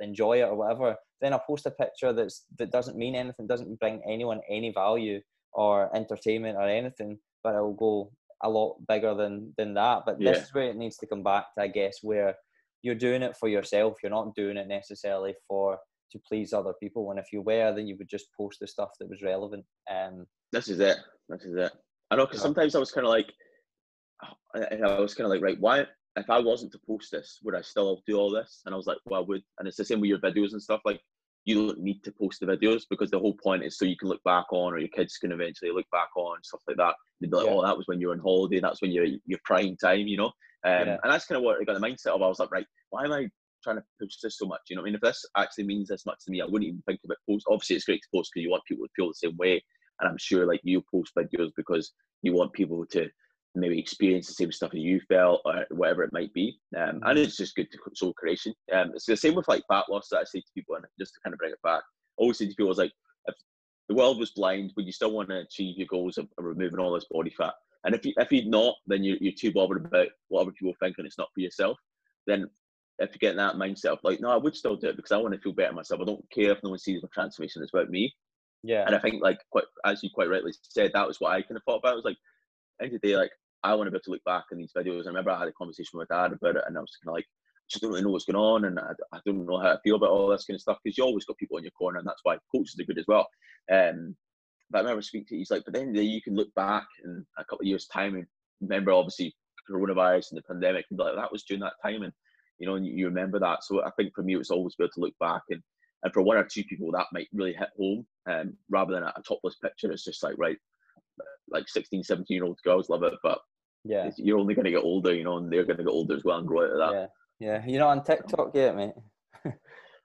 enjoy 0.00 0.40
it 0.40 0.48
or 0.48 0.54
whatever. 0.54 0.96
Then 1.20 1.34
I 1.34 1.40
post 1.46 1.66
a 1.66 1.70
picture 1.70 2.12
that's 2.12 2.44
that 2.58 2.72
doesn't 2.72 2.96
mean 2.96 3.14
anything, 3.14 3.46
doesn't 3.46 3.78
bring 3.78 4.00
anyone 4.08 4.40
any 4.48 4.72
value 4.72 5.20
or 5.52 5.94
entertainment 5.94 6.56
or 6.56 6.68
anything, 6.68 7.18
but 7.42 7.54
it 7.54 7.60
will 7.60 7.74
go 7.74 8.12
a 8.42 8.48
lot 8.48 8.76
bigger 8.88 9.14
than 9.14 9.52
than 9.58 9.74
that. 9.74 10.02
But 10.06 10.20
yeah. 10.20 10.32
this 10.32 10.44
is 10.44 10.54
where 10.54 10.70
it 10.70 10.76
needs 10.76 10.96
to 10.98 11.06
come 11.06 11.22
back 11.22 11.46
to, 11.54 11.62
I 11.62 11.68
guess, 11.68 11.98
where 12.02 12.34
you're 12.82 12.94
doing 12.94 13.22
it 13.22 13.36
for 13.36 13.48
yourself. 13.48 13.98
You're 14.02 14.10
not 14.10 14.34
doing 14.34 14.56
it 14.56 14.68
necessarily 14.68 15.34
for 15.46 15.78
to 16.12 16.20
please 16.28 16.52
other 16.52 16.72
people. 16.82 17.10
And 17.10 17.20
if 17.20 17.26
you 17.32 17.42
were, 17.42 17.72
then 17.74 17.86
you 17.86 17.96
would 17.98 18.08
just 18.08 18.26
post 18.36 18.58
the 18.60 18.66
stuff 18.66 18.90
that 18.98 19.08
was 19.08 19.22
relevant. 19.22 19.64
Um, 19.90 20.26
this 20.52 20.68
is 20.68 20.80
it. 20.80 20.96
This 21.28 21.44
is 21.44 21.56
it. 21.56 21.72
I 22.10 22.16
know 22.16 22.26
because 22.26 22.42
sometimes 22.42 22.74
I 22.74 22.80
was 22.80 22.90
kind 22.90 23.06
of 23.06 23.10
like, 23.10 23.32
and 24.54 24.84
I 24.84 24.98
was 24.98 25.14
kind 25.14 25.26
of 25.26 25.30
like, 25.30 25.42
right, 25.42 25.60
why? 25.60 25.86
If 26.16 26.28
I 26.28 26.38
wasn't 26.38 26.72
to 26.72 26.80
post 26.86 27.12
this, 27.12 27.38
would 27.44 27.54
I 27.54 27.62
still 27.62 28.02
do 28.06 28.16
all 28.16 28.30
this? 28.30 28.62
And 28.66 28.74
I 28.74 28.76
was 28.76 28.86
like, 28.86 28.98
well, 29.04 29.20
I 29.20 29.24
would. 29.24 29.42
And 29.58 29.68
it's 29.68 29.76
the 29.76 29.84
same 29.84 30.00
with 30.00 30.08
your 30.08 30.18
videos 30.18 30.52
and 30.52 30.62
stuff. 30.62 30.80
Like, 30.84 31.00
you 31.44 31.66
don't 31.66 31.80
need 31.80 32.02
to 32.04 32.12
post 32.12 32.40
the 32.40 32.46
videos 32.46 32.82
because 32.90 33.10
the 33.10 33.18
whole 33.18 33.36
point 33.42 33.64
is 33.64 33.78
so 33.78 33.84
you 33.84 33.96
can 33.96 34.08
look 34.08 34.22
back 34.24 34.46
on, 34.52 34.74
or 34.74 34.78
your 34.78 34.88
kids 34.88 35.16
can 35.16 35.32
eventually 35.32 35.70
look 35.70 35.86
back 35.90 36.08
on 36.16 36.36
stuff 36.42 36.60
like 36.68 36.76
that. 36.76 36.94
They'd 37.20 37.30
be 37.30 37.36
like, 37.36 37.46
yeah. 37.46 37.52
"Oh, 37.52 37.62
that 37.62 37.76
was 37.76 37.86
when 37.86 38.00
you 38.00 38.08
were 38.08 38.14
on 38.14 38.20
holiday. 38.20 38.60
That's 38.60 38.82
when 38.82 38.90
you're 38.90 39.06
your 39.26 39.38
prime 39.44 39.76
time," 39.76 40.06
you 40.06 40.16
know. 40.16 40.32
Um, 40.64 40.86
yeah. 40.86 40.96
And 41.02 41.12
that's 41.12 41.24
kind 41.24 41.38
of 41.38 41.42
what 41.42 41.60
I 41.60 41.64
got 41.64 41.80
the 41.80 41.86
mindset 41.86 42.08
of. 42.08 42.22
I 42.22 42.28
was 42.28 42.38
like, 42.38 42.50
right, 42.50 42.66
why 42.90 43.04
am 43.04 43.12
I 43.12 43.28
trying 43.64 43.76
to 43.76 43.84
push 44.00 44.16
this 44.22 44.36
so 44.36 44.46
much? 44.46 44.60
You 44.68 44.76
know, 44.76 44.82
I 44.82 44.84
mean, 44.84 44.94
if 44.94 45.00
this 45.00 45.24
actually 45.36 45.64
means 45.64 45.88
this 45.88 46.04
much 46.04 46.18
to 46.24 46.30
me, 46.30 46.42
I 46.42 46.44
wouldn't 46.44 46.68
even 46.68 46.82
think 46.86 47.00
about 47.04 47.16
post. 47.28 47.46
Obviously, 47.48 47.76
it's 47.76 47.84
great 47.86 48.02
to 48.02 48.08
post 48.14 48.30
because 48.34 48.44
you 48.44 48.50
want 48.50 48.64
people 48.68 48.84
to 48.84 48.92
feel 48.94 49.08
the 49.08 49.14
same 49.14 49.36
way, 49.38 49.62
and 50.00 50.08
I'm 50.08 50.18
sure 50.18 50.46
like 50.46 50.60
you 50.62 50.82
post 50.92 51.12
videos 51.16 51.50
because 51.56 51.92
you 52.22 52.34
want 52.34 52.52
people 52.52 52.84
to 52.92 53.08
maybe 53.54 53.78
experience 53.78 54.26
the 54.26 54.34
same 54.34 54.52
stuff 54.52 54.70
that 54.70 54.78
you 54.78 55.00
felt 55.08 55.40
or 55.44 55.66
whatever 55.70 56.02
it 56.02 56.12
might 56.12 56.32
be. 56.32 56.58
Um, 56.76 56.82
and 56.82 57.02
mm-hmm. 57.02 57.18
it's 57.18 57.36
just 57.36 57.56
good 57.56 57.70
to 57.72 57.78
soul 57.94 58.12
creation. 58.14 58.54
Um, 58.72 58.92
it's 58.94 59.06
the 59.06 59.16
same 59.16 59.34
with 59.34 59.48
like 59.48 59.64
fat 59.68 59.86
loss 59.88 60.08
that 60.10 60.18
I 60.18 60.24
say 60.24 60.40
to 60.40 60.52
people, 60.54 60.76
and 60.76 60.84
just 60.98 61.14
to 61.14 61.20
kind 61.24 61.34
of 61.34 61.38
bring 61.38 61.52
it 61.52 61.62
back, 61.62 61.82
I 61.82 62.22
always 62.22 62.38
say 62.38 62.46
to 62.46 62.54
people, 62.54 62.70
is 62.70 62.78
like, 62.78 62.92
if 63.26 63.34
the 63.88 63.94
world 63.94 64.18
was 64.18 64.30
blind, 64.30 64.72
would 64.76 64.86
you 64.86 64.92
still 64.92 65.12
want 65.12 65.30
to 65.30 65.40
achieve 65.40 65.78
your 65.78 65.88
goals 65.88 66.18
of, 66.18 66.26
of 66.38 66.44
removing 66.44 66.78
all 66.78 66.92
this 66.92 67.06
body 67.10 67.30
fat? 67.36 67.54
And 67.84 67.94
if 67.94 68.04
you 68.04 68.12
if 68.18 68.30
you're 68.30 68.44
not, 68.44 68.76
then 68.86 69.02
you're, 69.02 69.16
you're 69.20 69.32
too 69.32 69.52
bothered 69.52 69.84
about 69.84 70.08
what 70.28 70.42
other 70.42 70.52
people 70.52 70.74
think 70.80 70.96
and 70.98 71.06
it's 71.06 71.18
not 71.18 71.30
for 71.34 71.40
yourself. 71.40 71.78
Then 72.26 72.48
if 72.98 73.14
you 73.14 73.18
get 73.18 73.30
in 73.30 73.36
that 73.38 73.54
mindset 73.54 73.86
of 73.86 73.98
like, 74.04 74.20
no, 74.20 74.30
I 74.30 74.36
would 74.36 74.54
still 74.54 74.76
do 74.76 74.88
it 74.88 74.96
because 74.96 75.12
I 75.12 75.16
want 75.16 75.34
to 75.34 75.40
feel 75.40 75.52
better 75.52 75.72
myself. 75.72 76.02
I 76.02 76.04
don't 76.04 76.30
care 76.30 76.52
if 76.52 76.58
no 76.62 76.70
one 76.70 76.78
sees 76.78 77.02
my 77.02 77.08
transformation. 77.12 77.62
It's 77.62 77.72
about 77.72 77.88
me. 77.88 78.14
Yeah. 78.62 78.84
And 78.86 78.94
I 78.94 78.98
think 78.98 79.22
like 79.22 79.40
quite 79.50 79.64
as 79.86 80.02
you 80.02 80.10
quite 80.12 80.28
rightly 80.28 80.52
said, 80.62 80.90
that 80.92 81.08
was 81.08 81.20
what 81.20 81.32
I 81.32 81.40
kind 81.40 81.56
of 81.56 81.62
thought 81.64 81.78
about. 81.78 81.94
It 81.94 81.96
was 81.96 82.04
like, 82.04 82.18
end 82.82 82.94
of 82.94 83.00
the 83.00 83.08
day, 83.08 83.16
like 83.16 83.30
I 83.62 83.74
want 83.74 83.86
to 83.86 83.90
be 83.90 83.96
able 83.96 84.04
to 84.04 84.10
look 84.10 84.24
back 84.24 84.44
in 84.52 84.58
these 84.58 84.72
videos. 84.76 85.04
I 85.04 85.08
remember 85.08 85.30
I 85.30 85.38
had 85.38 85.48
a 85.48 85.52
conversation 85.52 85.98
with 85.98 86.08
dad 86.08 86.32
about 86.32 86.56
it, 86.56 86.64
and 86.66 86.76
I 86.76 86.80
was 86.80 86.96
kind 87.02 87.10
of 87.10 87.14
like, 87.14 87.24
I 87.24 87.66
just 87.68 87.82
don't 87.82 87.90
really 87.90 88.02
know 88.02 88.10
what's 88.10 88.24
going 88.24 88.36
on, 88.36 88.64
and 88.64 88.78
I, 88.78 88.92
I 89.12 89.20
don't 89.24 89.46
know 89.46 89.58
how 89.58 89.72
I 89.72 89.80
feel 89.82 89.96
about 89.96 90.10
all 90.10 90.28
this 90.28 90.44
kind 90.44 90.56
of 90.56 90.62
stuff 90.62 90.78
because 90.82 90.96
you 90.96 91.04
always 91.04 91.24
got 91.24 91.36
people 91.36 91.58
in 91.58 91.64
your 91.64 91.70
corner, 91.72 91.98
and 91.98 92.08
that's 92.08 92.20
why 92.22 92.38
coaches 92.54 92.76
are 92.80 92.84
good 92.84 92.98
as 92.98 93.06
well. 93.06 93.28
Um, 93.70 94.16
but 94.70 94.78
I 94.78 94.80
remember 94.82 95.02
speaking 95.02 95.26
to 95.26 95.36
he's 95.36 95.50
like, 95.50 95.64
but 95.64 95.74
then 95.74 95.94
you 95.94 96.22
can 96.22 96.36
look 96.36 96.52
back 96.54 96.86
in 97.04 97.24
a 97.38 97.44
couple 97.44 97.62
of 97.62 97.66
years' 97.66 97.86
time 97.86 98.14
and 98.14 98.26
remember 98.60 98.92
obviously 98.92 99.34
coronavirus 99.70 100.30
and 100.30 100.38
the 100.38 100.42
pandemic 100.42 100.86
and 100.90 100.98
like, 100.98 101.16
that 101.16 101.32
was 101.32 101.42
during 101.42 101.60
that 101.60 101.74
time, 101.84 102.02
and 102.02 102.12
you 102.58 102.66
know, 102.66 102.76
and 102.76 102.86
you 102.86 103.06
remember 103.06 103.38
that. 103.40 103.64
So 103.64 103.84
I 103.84 103.90
think 103.96 104.14
for 104.14 104.22
me, 104.22 104.36
it's 104.36 104.50
always 104.50 104.74
good 104.74 104.90
to 104.94 105.00
look 105.00 105.14
back 105.20 105.42
and. 105.50 105.62
And 106.02 106.14
for 106.14 106.22
one 106.22 106.38
or 106.38 106.44
two 106.44 106.64
people, 106.64 106.90
that 106.92 107.08
might 107.12 107.28
really 107.30 107.52
hit 107.52 107.68
home. 107.78 108.06
Um, 108.26 108.54
rather 108.70 108.94
than 108.94 109.02
a, 109.02 109.12
a 109.14 109.22
topless 109.22 109.56
picture, 109.56 109.92
it's 109.92 110.02
just 110.02 110.22
like 110.22 110.34
right, 110.38 110.56
like 111.50 111.68
16, 111.68 112.04
17 112.04 112.34
year 112.34 112.44
old 112.44 112.58
girls 112.64 112.88
love 112.88 113.02
it, 113.02 113.14
but 113.22 113.38
yeah, 113.84 114.10
you're 114.16 114.38
only 114.38 114.54
going 114.54 114.64
to 114.64 114.70
get 114.70 114.82
older, 114.82 115.14
you 115.14 115.24
know, 115.24 115.38
and 115.38 115.52
they're 115.52 115.64
going 115.64 115.78
to 115.78 115.84
get 115.84 115.90
older 115.90 116.14
as 116.14 116.24
well 116.24 116.38
and 116.38 116.48
grow 116.48 116.64
out 116.64 116.72
of 116.72 116.78
that. 116.78 117.10
Yeah, 117.38 117.48
yeah. 117.48 117.66
You're 117.66 117.80
not 117.80 117.98
on 117.98 118.04
TikTok 118.04 118.54
yet, 118.54 118.76
mate. 118.76 118.94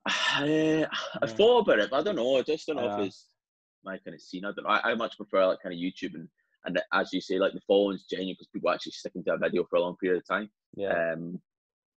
I, 0.06 0.86
I 1.22 1.28
thought 1.28 1.60
about 1.60 1.80
it, 1.80 1.90
but 1.90 2.00
I 2.00 2.04
don't 2.04 2.16
know. 2.16 2.38
I 2.38 2.42
just 2.42 2.68
don't 2.68 2.78
know 2.78 3.00
if 3.00 3.08
it's 3.08 3.26
my 3.84 3.98
kind 3.98 4.16
of 4.16 4.22
scene. 4.22 4.46
I 4.46 4.52
don't 4.52 4.64
know. 4.64 4.70
I, 4.70 4.92
I 4.92 4.96
much 4.96 5.18
prefer 5.18 5.46
like 5.48 5.62
kind 5.62 5.74
of 5.74 5.80
YouTube 5.80 6.16
and 6.16 6.28
and 6.66 6.82
as 6.94 7.14
you 7.14 7.22
say, 7.22 7.38
like 7.38 7.54
the 7.54 7.62
following's 7.68 8.06
genuine 8.06 8.34
because 8.34 8.48
people 8.48 8.72
actually 8.72 8.94
stick 8.94 9.14
into 9.16 9.32
a 9.32 9.38
video 9.38 9.64
for 9.70 9.78
a 9.78 9.82
long 9.82 9.96
period 9.98 10.18
of 10.18 10.28
time. 10.28 10.50
Yeah. 10.76 11.14
Um, 11.14 11.40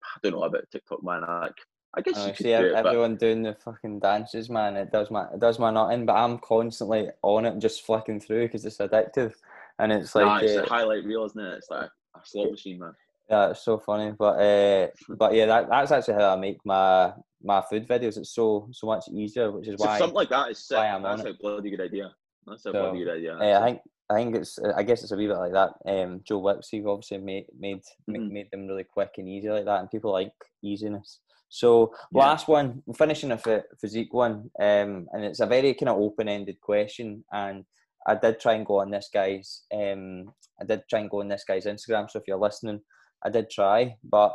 I 0.03 0.19
don't 0.21 0.33
know 0.33 0.43
about 0.43 0.69
TikTok, 0.71 1.03
man. 1.03 1.23
I, 1.23 1.49
I 1.95 2.01
guess 2.01 2.17
I 2.17 2.27
you 2.27 2.35
see 2.35 2.43
do 2.43 2.49
it, 2.49 2.75
everyone 2.75 3.15
doing 3.15 3.43
the 3.43 3.53
fucking 3.53 3.99
dances, 3.99 4.49
man. 4.49 4.75
It 4.75 4.91
does 4.91 5.09
my 5.09 5.25
it 5.33 5.39
does 5.39 5.57
my 5.57 5.71
not 5.71 5.93
in, 5.93 6.05
but 6.05 6.15
I'm 6.15 6.37
constantly 6.39 7.09
on 7.23 7.45
it, 7.45 7.53
and 7.53 7.61
just 7.61 7.85
flicking 7.85 8.19
through 8.19 8.43
because 8.43 8.65
it's 8.65 8.77
addictive 8.77 9.33
and 9.79 9.91
it's 9.91 10.15
like 10.15 10.25
nah, 10.25 10.37
it's 10.37 10.57
uh, 10.57 10.63
a 10.63 10.69
highlight 10.69 11.05
reel, 11.05 11.25
isn't 11.25 11.39
it? 11.39 11.53
It's 11.57 11.69
like 11.69 11.89
a 12.15 12.19
slot 12.23 12.51
machine, 12.51 12.79
man. 12.79 12.93
Yeah, 13.29 13.49
it's 13.49 13.63
so 13.63 13.77
funny, 13.77 14.13
but 14.17 14.39
uh, 14.39 14.87
but 15.09 15.33
yeah, 15.33 15.45
that, 15.47 15.69
that's 15.69 15.91
actually 15.91 16.15
how 16.15 16.33
I 16.33 16.35
make 16.37 16.59
my 16.65 17.13
my 17.43 17.61
food 17.69 17.87
videos. 17.87 18.17
It's 18.17 18.33
so 18.33 18.69
so 18.71 18.87
much 18.87 19.05
easier, 19.11 19.51
which 19.51 19.67
is 19.67 19.79
so 19.79 19.85
why 19.85 19.97
something 19.97 20.15
like 20.15 20.29
that 20.29 20.51
is 20.51 20.65
sick. 20.65 20.77
That's 20.77 21.23
a 21.23 21.33
bloody 21.33 21.69
good 21.69 21.81
idea. 21.81 22.11
That's 22.45 22.61
a 22.61 22.71
so, 22.71 22.71
bloody 22.71 22.99
good 22.99 23.17
idea. 23.17 23.35
Uh, 23.35 23.59
I 23.59 23.65
think 23.65 23.81
I 24.09 24.13
think 24.15 24.35
it's 24.35 24.57
I 24.59 24.83
guess 24.83 25.03
it's 25.03 25.11
a 25.11 25.17
wee 25.17 25.27
bit 25.27 25.37
like 25.37 25.51
that. 25.51 25.73
Um, 25.85 26.21
Joe 26.23 26.39
Wicks, 26.39 26.69
obviously 26.73 27.17
made 27.17 27.45
made 27.59 27.81
mm-hmm. 28.09 28.31
made 28.31 28.49
them 28.51 28.67
really 28.67 28.85
quick 28.85 29.11
and 29.17 29.27
easy 29.27 29.49
like 29.49 29.65
that, 29.65 29.81
and 29.81 29.91
people 29.91 30.11
like 30.11 30.31
easiness. 30.63 31.19
So 31.49 31.93
yeah. 32.11 32.19
last 32.19 32.47
one, 32.47 32.83
finishing 32.95 33.31
a 33.31 33.63
physique 33.79 34.13
one, 34.13 34.49
um, 34.59 35.07
and 35.11 35.23
it's 35.23 35.39
a 35.39 35.45
very 35.45 35.73
kind 35.73 35.89
of 35.89 35.97
open 35.97 36.29
ended 36.29 36.59
question, 36.61 37.23
and 37.31 37.65
I 38.07 38.15
did 38.15 38.39
try 38.39 38.53
and 38.53 38.65
go 38.65 38.79
on 38.79 38.91
this 38.91 39.09
guy's 39.13 39.63
um 39.73 40.31
I 40.61 40.65
did 40.65 40.83
try 40.89 40.99
and 40.99 41.09
go 41.09 41.21
on 41.21 41.27
this 41.27 41.43
guy's 41.47 41.65
Instagram. 41.65 42.09
So 42.09 42.19
if 42.19 42.27
you're 42.27 42.37
listening, 42.37 42.81
I 43.25 43.29
did 43.29 43.49
try, 43.49 43.95
but 44.03 44.33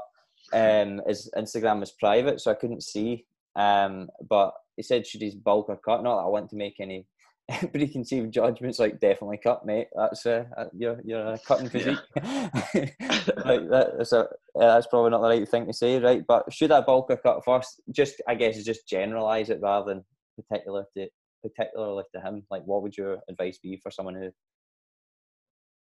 um 0.53 1.01
his 1.07 1.31
Instagram 1.37 1.83
is 1.83 1.93
private, 1.93 2.41
so 2.41 2.51
I 2.51 2.55
couldn't 2.55 2.83
see. 2.83 3.27
Um, 3.57 4.09
but 4.29 4.55
he 4.77 4.83
said 4.83 5.07
should 5.07 5.23
his 5.23 5.35
bulk 5.35 5.69
or 5.69 5.77
cut? 5.77 6.03
Not 6.03 6.17
that 6.17 6.27
I 6.27 6.29
want 6.29 6.51
to 6.51 6.57
make 6.57 6.77
any 6.81 7.07
preconceived 7.73 8.33
judgments. 8.33 8.79
Like 8.79 9.01
definitely 9.01 9.39
cut, 9.39 9.67
mate. 9.67 9.89
That's 9.95 10.25
uh, 10.27 10.45
you're 10.77 11.01
you're 11.05 11.35
a 11.35 11.39
cutting 11.39 11.69
physique. 11.69 11.99
Yeah. 12.17 12.49
like 12.75 13.69
that, 13.69 13.93
that's 13.99 14.13
a 14.13 14.29
that's 14.55 14.87
probably 14.87 15.11
not 15.11 15.23
the 15.23 15.29
right 15.29 15.49
thing 15.49 15.67
to 15.67 15.73
say, 15.73 15.99
right? 15.99 16.23
But 16.27 16.53
should 16.53 16.73
I 16.73 16.81
bulk 16.81 17.11
or 17.11 17.17
cut 17.17 17.45
first? 17.45 17.81
Just 17.91 18.23
I 18.29 18.35
guess 18.35 18.63
just 18.65 18.89
generalize 18.89 19.51
it 19.51 19.61
rather 19.61 19.95
than 19.95 20.05
particular 20.37 20.87
to 20.97 21.09
particularly 21.43 22.05
to 22.15 22.21
him? 22.21 22.45
Like, 22.51 22.63
what 22.65 22.83
would 22.83 22.97
your 22.97 23.19
advice 23.29 23.59
be 23.59 23.77
for 23.77 23.91
someone 23.91 24.15
who? 24.15 24.31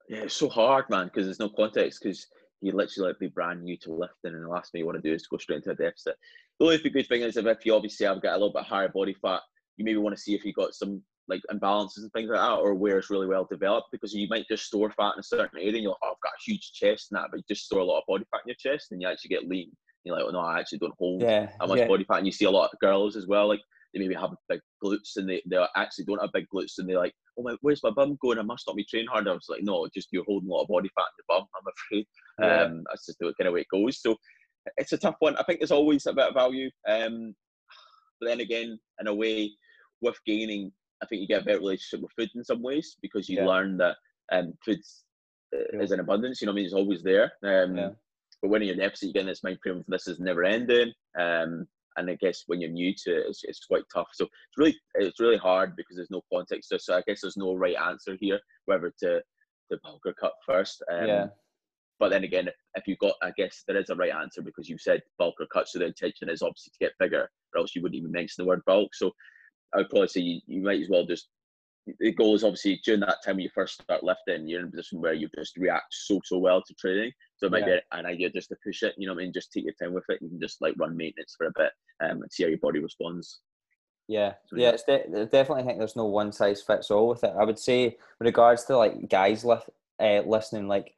Yeah, 0.10 0.24
it's 0.24 0.36
so 0.36 0.50
hard, 0.50 0.89
man, 0.89 1.06
because 1.06 1.26
there's 1.26 1.39
no 1.39 1.50
context. 1.50 2.00
Because 2.02 2.28
he 2.62 2.72
literally 2.72 3.10
like 3.10 3.20
be 3.20 3.28
brand 3.28 3.64
new 3.64 3.78
to 3.78 3.94
lifting, 3.94 4.34
and 4.34 4.44
the 4.44 4.50
last 4.50 4.72
thing 4.72 4.80
you 4.80 4.86
want 4.86 5.02
to 5.02 5.10
do 5.10 5.14
is 5.14 5.28
go 5.28 5.38
straight 5.38 5.58
into 5.58 5.72
a 5.72 5.76
deficit. 5.76 6.16
The 6.60 6.66
only 6.66 6.78
good 6.78 7.08
thing 7.08 7.22
is 7.22 7.38
if 7.38 7.66
you 7.66 7.76
obviously 7.76 8.06
have 8.06 8.22
got 8.22 8.34
a 8.34 8.39
little 8.39 8.54
bit 8.54 8.64
higher 8.64 8.89
body 8.89 9.16
fat, 9.22 9.41
you 9.78 9.86
maybe 9.86 9.98
want 9.98 10.16
to 10.16 10.22
see 10.22 10.36
if 10.36 10.46
you 10.46 10.54
got 10.54 10.74
some 10.74 11.02
like 11.30 11.41
imbalances 11.52 12.00
and 12.00 12.12
things 12.12 12.30
like 12.30 12.39
that, 12.39 12.60
or 12.60 12.74
where 12.74 12.98
it's 12.98 13.10
really 13.10 13.28
well 13.28 13.48
developed. 13.50 13.88
Because 13.91 14.14
you 14.14 14.28
might 14.30 14.48
just 14.50 14.66
store 14.66 14.91
fat 14.91 15.14
in 15.14 15.20
a 15.20 15.24
certain 15.24 15.58
area, 15.58 15.74
and 15.74 15.84
you're 15.84 15.91
like, 15.91 16.00
oh, 16.04 16.12
I've 16.12 16.22
got 16.22 16.34
a 16.34 16.44
huge 16.46 16.72
chest 16.74 17.12
and 17.12 17.18
that, 17.18 17.30
but 17.32 17.38
you 17.38 17.44
just 17.48 17.66
store 17.66 17.80
a 17.80 17.86
lot 17.86 18.00
of 18.00 18.08
body 18.08 18.26
fat 18.32 18.41
in 18.46 18.50
your 18.50 18.74
chest, 18.74 18.91
and 18.91 19.02
you 19.02 19.08
actually 19.08 19.30
get 19.30 19.48
lean. 19.48 19.72
You're 20.04 20.18
like, 20.18 20.26
oh 20.28 20.32
no, 20.32 20.39
I 20.39 20.60
actually 20.60 20.80
don't 20.80 20.94
hold 21.00 21.22
yeah, 21.22 21.48
that 21.60 21.68
much 21.70 21.80
yeah. 21.80 21.88
body 21.88 22.04
fat. 22.04 22.18
And 22.18 22.26
you 22.26 22.34
see 22.34 22.44
a 22.44 22.52
lot 22.52 22.70
of 22.72 22.80
girls 22.80 23.16
as 23.16 23.26
well, 23.26 23.48
like 23.48 23.62
they 23.94 24.00
maybe 24.00 24.16
have 24.16 24.32
big 24.50 24.60
glutes 24.84 25.18
and 25.18 25.30
they, 25.30 25.41
they 25.50 25.64
actually 25.76 26.06
don't 26.06 26.22
have 26.22 26.34
big 26.34 26.48
glutes 26.54 26.74
and 26.78 26.89
they're 26.89 26.98
like, 26.98 27.14
oh 27.38 27.44
my, 27.44 27.56
where's 27.62 27.84
my 27.84 27.91
bum 27.91 28.18
going? 28.22 28.39
I 28.39 28.44
must 28.44 28.66
not 28.68 28.76
be 28.76 28.86
training 28.86 29.10
hard. 29.12 29.28
I 29.28 29.34
was 29.34 29.46
like, 29.50 29.62
no, 29.64 29.88
just 29.94 30.10
you're 30.12 30.24
holding 30.26 30.50
a 30.50 30.54
lot 30.54 30.64
of 30.64 30.70
body 30.70 30.89
fat 30.96 31.02
in 31.02 31.24
your 31.28 31.39
bum, 31.39 31.48
I'm 31.56 31.74
afraid. 31.74 32.08
Yeah. 32.39 32.64
Um, 32.64 32.84
that's 32.89 33.06
just 33.06 33.20
the 33.20 33.34
kind 33.38 33.48
of 33.48 33.54
way 33.54 33.62
it 33.62 33.68
goes. 33.72 34.02
So 34.02 34.16
it's 34.78 34.94
a 34.94 34.98
tough 34.98 35.16
one. 35.20 35.36
I 35.38 35.44
think 35.44 35.60
there's 35.60 35.72
always 35.72 36.06
a 36.06 36.14
bit 36.14 36.28
of 36.28 36.34
value. 36.34 36.70
Um, 36.88 37.36
but 38.20 38.28
then 38.28 38.39
again, 38.39 38.80
in 39.00 39.08
a 39.08 39.14
way, 39.14 39.52
with 40.02 40.18
gaining, 40.26 40.72
I 41.02 41.06
think 41.06 41.22
you 41.22 41.28
get 41.28 41.41
a 41.41 41.46
better 41.46 41.60
relationship 41.60 42.02
with 42.02 42.12
food 42.18 42.30
in 42.36 42.44
some 42.44 42.62
ways 42.62 42.98
because 43.02 43.30
you 43.30 43.38
yeah. 43.38 43.46
learn 43.46 43.78
that 43.78 43.98
um, 44.32 44.54
food 44.64 44.80
is 45.74 45.91
in 45.91 46.00
abundance. 46.00 46.41
You 46.41 46.48
know, 46.48 46.54
I 46.54 46.56
mean, 46.56 46.66
it's 46.66 46.74
always 46.74 47.04
there. 47.04 47.34
Um, 47.44 47.78
yeah. 47.78 47.89
But 48.41 48.50
when 48.50 48.62
you're 48.62 48.74
in 48.74 48.80
deficit, 48.80 49.08
you 49.08 49.14
get 49.14 49.22
in 49.22 49.28
this 49.28 49.44
mind 49.44 49.60
frame 49.64 49.78
of 49.78 49.86
this 49.88 50.08
is 50.08 50.20
never 50.20 50.44
ending. 50.44 50.91
Um, 51.20 51.68
and 51.98 52.10
I 52.10 52.16
guess 52.16 52.44
when 52.48 52.62
you're 52.62 52.72
new 52.72 52.94
to 53.06 53.12
it, 53.12 53.26
it's, 53.28 53.41
it's 53.44 53.66
quite 53.66 53.84
tough. 53.94 54.08
So 54.14 54.26
it's 54.26 54.58
really 54.58 54.78
it's 54.96 55.20
really 55.20 55.38
hard 55.38 55.76
because 55.76 55.96
there's 55.96 56.12
no 56.12 56.22
context. 56.32 56.70
So, 56.70 56.78
so 56.78 56.96
I 56.96 57.04
guess 57.08 57.22
there's 57.22 57.38
no 57.38 57.56
right 57.56 57.76
answer 57.76 58.18
here, 58.20 58.39
whether 58.66 58.94
to 59.00 59.22
bulk 59.84 60.02
or 60.06 60.14
cut 60.14 60.34
first. 60.46 60.84
Um, 60.91 61.08
yeah. 61.08 61.26
But 62.00 62.10
then 62.10 62.24
again, 62.24 62.50
if, 62.76 62.88
you've 62.88 63.00
got, 63.00 63.16
I 63.22 63.32
guess 63.38 63.64
there 63.68 63.78
is 63.78 63.89
a 63.89 63.96
right 63.96 64.14
answer 64.14 64.41
because 64.41 64.68
you 64.68 64.78
said 64.78 65.02
bulk 65.18 65.36
or 65.39 65.48
cut. 65.48 65.68
So 65.68 65.80
the 65.80 65.86
intention 65.86 66.30
is 66.30 66.41
obviously 66.41 66.72
to 66.72 66.86
get 66.86 66.91
bigger, 67.00 67.30
or 67.54 67.62
else 67.62 67.76
you 67.76 67.82
wouldn't 67.82 67.98
even 67.98 68.12
mention 68.12 68.36
the 68.44 68.46
word 68.46 68.62
bulk. 68.66 68.94
So 68.94 69.12
I 69.74 69.78
would 69.78 69.89
probably 69.89 70.08
say 70.08 70.22
you, 70.22 70.41
you 70.48 70.62
might 70.62 70.82
as 70.82 70.89
well 70.89 71.06
just. 71.06 71.28
The 72.00 72.14
goal 72.14 72.34
is 72.34 72.46
obviously 72.46 72.80
during 72.86 73.02
that 73.02 73.18
time 73.26 73.36
when 73.36 73.44
you 73.44 73.50
first 73.54 73.82
start 73.82 74.04
lifting, 74.04 74.48
you're 74.48 74.62
in 74.62 74.68
a 74.68 74.72
position 74.72 75.02
where 75.02 75.14
you 75.14 75.28
just 75.38 75.58
react 75.58 75.88
so 75.91 76.22
so 76.24 76.38
well 76.38 76.62
to 76.66 76.74
training. 76.76 77.12
So 77.44 77.50
might 77.50 77.68
Yeah. 77.68 77.80
an 77.91 78.06
idea 78.06 78.30
just 78.30 78.48
to 78.50 78.56
push 78.64 78.84
it. 78.84 78.96
You 78.98 79.06
know 79.06 79.14
what 79.14 79.22
I 79.22 79.26
mean? 79.26 79.34
Just 79.34 79.52
take 79.52 79.66
your 79.66 79.74
time 79.74 79.94
with 79.94 80.06
it. 80.08 80.22
You 80.22 80.30
can 80.30 80.39
just 80.39 80.62
like 80.62 80.76
run 80.78 80.96
maintenance 80.96 81.36
for 81.38 81.48
a 81.48 81.52
bit 81.54 81.72
um, 82.02 82.22
and 82.22 82.32
see 82.32 82.44
how 82.44 82.50
your 82.50 82.58
body 82.60 82.80
responds. 82.80 83.41
Yeah, 84.08 84.36
So, 84.48 84.56
yeah, 84.56 84.68
yeah. 84.68 84.70
it's 84.70 84.84
de- 84.84 85.22
I 85.22 85.26
definitely 85.26 85.64
think 85.64 85.78
there's 85.78 85.98
no 85.98 86.06
one 86.06 86.32
size 86.32 86.62
fits 86.62 86.89
all 86.89 87.10
with 87.10 87.24
it. 87.26 87.34
I 87.38 87.44
would 87.44 87.60
say, 87.60 87.98
with 88.20 88.26
regards 88.28 88.64
to 88.66 88.78
like 88.78 89.10
guys 89.10 89.44
li- 89.44 89.58
uh, 90.00 90.22
listening, 90.26 90.70
like 90.70 90.96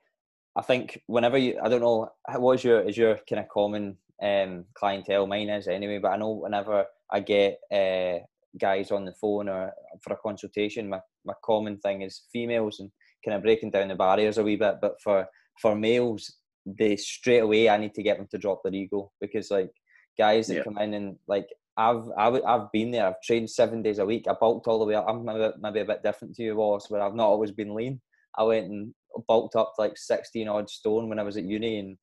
I 0.56 0.62
think 0.62 1.02
whenever 1.08 1.38
you, 1.39 1.60
I 1.64 1.68
don't 1.68 1.82
know, 1.82 2.10
what 2.36 2.60
is 2.60 2.64
your 2.64 2.82
is 2.82 2.96
your 2.98 3.18
kind 3.28 3.39
of 3.39 3.50
common 3.50 3.98
um 4.22 4.66
clientele? 4.76 5.26
Mine 5.26 5.50
is 5.50 5.68
anyway, 5.68 5.98
but 5.98 6.10
I 6.12 6.18
know 6.18 6.30
whenever 6.32 6.86
I 7.12 7.22
get 7.22 7.60
uh 7.72 8.20
guys 8.60 8.91
on 8.91 9.06
the 9.06 9.14
phone 9.14 9.50
or 9.50 9.74
for 10.04 10.14
a 10.14 10.18
consultation, 10.18 10.89
my 10.89 11.00
my 11.26 11.34
common 11.43 11.78
thing 11.80 12.04
is 12.04 12.24
females 12.32 12.80
and 12.80 12.91
kind 13.24 13.36
of 13.36 13.41
breaking 13.41 13.72
down 13.72 13.88
the 13.88 13.96
barriers 13.96 14.38
a 14.38 14.43
wee 14.43 14.56
bit. 14.58 14.76
But 14.80 15.02
for 15.02 15.28
for 15.62 15.76
males, 15.76 16.36
they 16.66 16.95
straight 16.95 17.39
away 17.39 17.70
I 17.70 17.78
need 17.78 17.93
to 17.95 18.03
get 18.03 18.18
them 18.18 18.28
to 18.32 18.38
drop 18.38 18.62
their 18.64 18.74
ego 18.74 19.12
because 19.22 19.51
like 19.51 19.72
guys 20.18 20.47
that 20.47 20.56
Yeah. 20.58 20.64
come 20.64 20.78
in 20.80 20.93
and 20.93 21.16
like 21.28 21.47
I've 21.78 22.06
I 22.18 22.26
w- 22.26 22.45
I've 22.45 22.72
been 22.72 22.91
there. 22.91 23.06
I've 23.06 23.22
trained 23.22 23.49
seven 23.49 23.82
days 23.84 23.99
a 23.99 24.06
week. 24.06 24.26
I 24.30 24.34
bulked 24.39 24.68
all 24.68 24.80
the 24.80 24.86
way 24.86 24.95
up. 24.95 25.06
I'm 25.10 25.26
maybe, 25.26 25.49
maybe 25.60 25.80
a 25.82 25.86
bit 25.86 26.03
different 26.03 26.34
to 26.36 26.43
you, 26.43 26.56
Wallace, 26.56 26.89
where 26.89 27.01
I've 27.01 27.16
not 27.16 27.28
always 27.28 27.51
been 27.51 27.76
lean. 27.76 28.01
I 28.38 28.43
went 28.43 28.68
and 28.72 28.93
bulked 29.28 29.56
up 29.58 29.74
to 29.76 29.82
like 29.82 29.97
sixteen 29.97 30.47
odd 30.47 30.70
stone 30.70 31.10
when 31.10 31.20
I 31.20 31.24
was 31.24 31.36
at 31.38 31.43
uni 31.43 31.80
and 31.80 31.97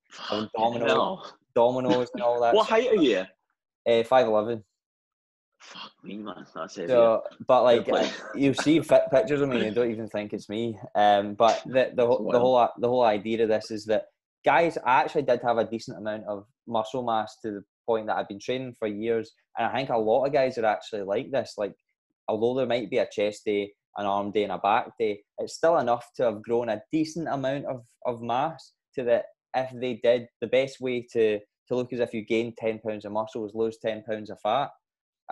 domino- 0.57 1.23
dominoes 1.55 2.09
and 2.15 2.23
all 2.23 2.41
that. 2.43 2.55
What 2.55 2.69
height 2.69 2.91
are 2.91 2.97
you? 3.03 3.25
Uh, 3.89 4.03
Five 4.05 4.27
eleven. 4.27 4.63
Fuck 5.63 5.93
me, 6.03 6.17
man. 6.17 6.45
That's 6.55 6.77
it. 6.77 6.89
So, 6.89 7.23
but 7.47 7.63
like 7.63 7.87
you 8.35 8.53
see 8.53 8.81
fit 8.81 9.05
pictures 9.13 9.41
of 9.41 9.49
me, 9.49 9.57
and 9.57 9.65
you 9.67 9.71
don't 9.71 9.91
even 9.93 10.09
think 10.09 10.33
it's 10.33 10.49
me. 10.49 10.77
Um, 10.97 11.35
but 11.35 11.63
the 11.67 11.93
the, 11.95 12.05
whole- 12.07 12.31
the 12.31 12.41
whole 12.41 12.69
the 12.79 12.89
whole 12.89 13.05
idea 13.05 13.45
of 13.45 13.49
this 13.49 13.71
is 13.71 13.85
that 13.87 14.07
guys, 14.45 14.77
I 14.85 15.01
actually 15.03 15.23
did 15.23 15.41
have 15.43 15.59
a 15.59 15.65
decent 15.65 15.99
amount 15.99 16.25
of 16.27 16.47
muscle 16.67 17.05
mass 17.05 17.37
to 17.43 17.51
the 17.53 17.65
point 17.87 18.09
that 18.09 18.17
I've 18.17 18.29
been 18.29 18.41
training 18.41 18.75
for 18.77 18.89
years, 18.89 19.31
and 19.57 19.69
I 19.69 19.73
think 19.75 19.91
a 19.91 19.97
lot 19.97 20.25
of 20.27 20.33
guys 20.33 20.59
are 20.59 20.67
actually 20.67 21.03
like 21.03 21.31
this. 21.31 21.55
Like, 21.57 21.75
although 22.27 22.55
there 22.57 22.67
might 22.67 22.91
be 22.91 22.99
a 22.99 23.09
chest 23.09 23.45
day, 23.45 23.73
an 23.97 24.07
arm 24.07 24.33
day, 24.33 24.43
and 24.43 24.53
a 24.53 24.59
back 24.59 24.89
day, 24.99 25.21
it's 25.39 25.55
still 25.55 25.79
enough 25.79 26.07
to 26.17 26.25
have 26.25 26.43
grown 26.43 26.71
a 26.71 26.83
decent 26.91 27.29
amount 27.29 27.67
of 27.67 27.85
of 28.05 28.21
mass 28.21 28.73
to 28.97 29.05
that. 29.05 29.27
If 29.55 29.71
they 29.79 30.01
did, 30.03 30.27
the 30.41 30.49
best 30.49 30.81
way 30.81 31.07
to 31.13 31.39
to 31.69 31.77
look 31.77 31.93
as 31.93 32.01
if 32.01 32.13
you 32.13 32.25
gain 32.25 32.53
ten 32.59 32.81
pounds 32.81 33.05
of 33.05 33.13
muscle 33.13 33.47
is 33.47 33.55
lose 33.55 33.79
ten 33.79 34.03
pounds 34.03 34.29
of 34.29 34.41
fat 34.43 34.71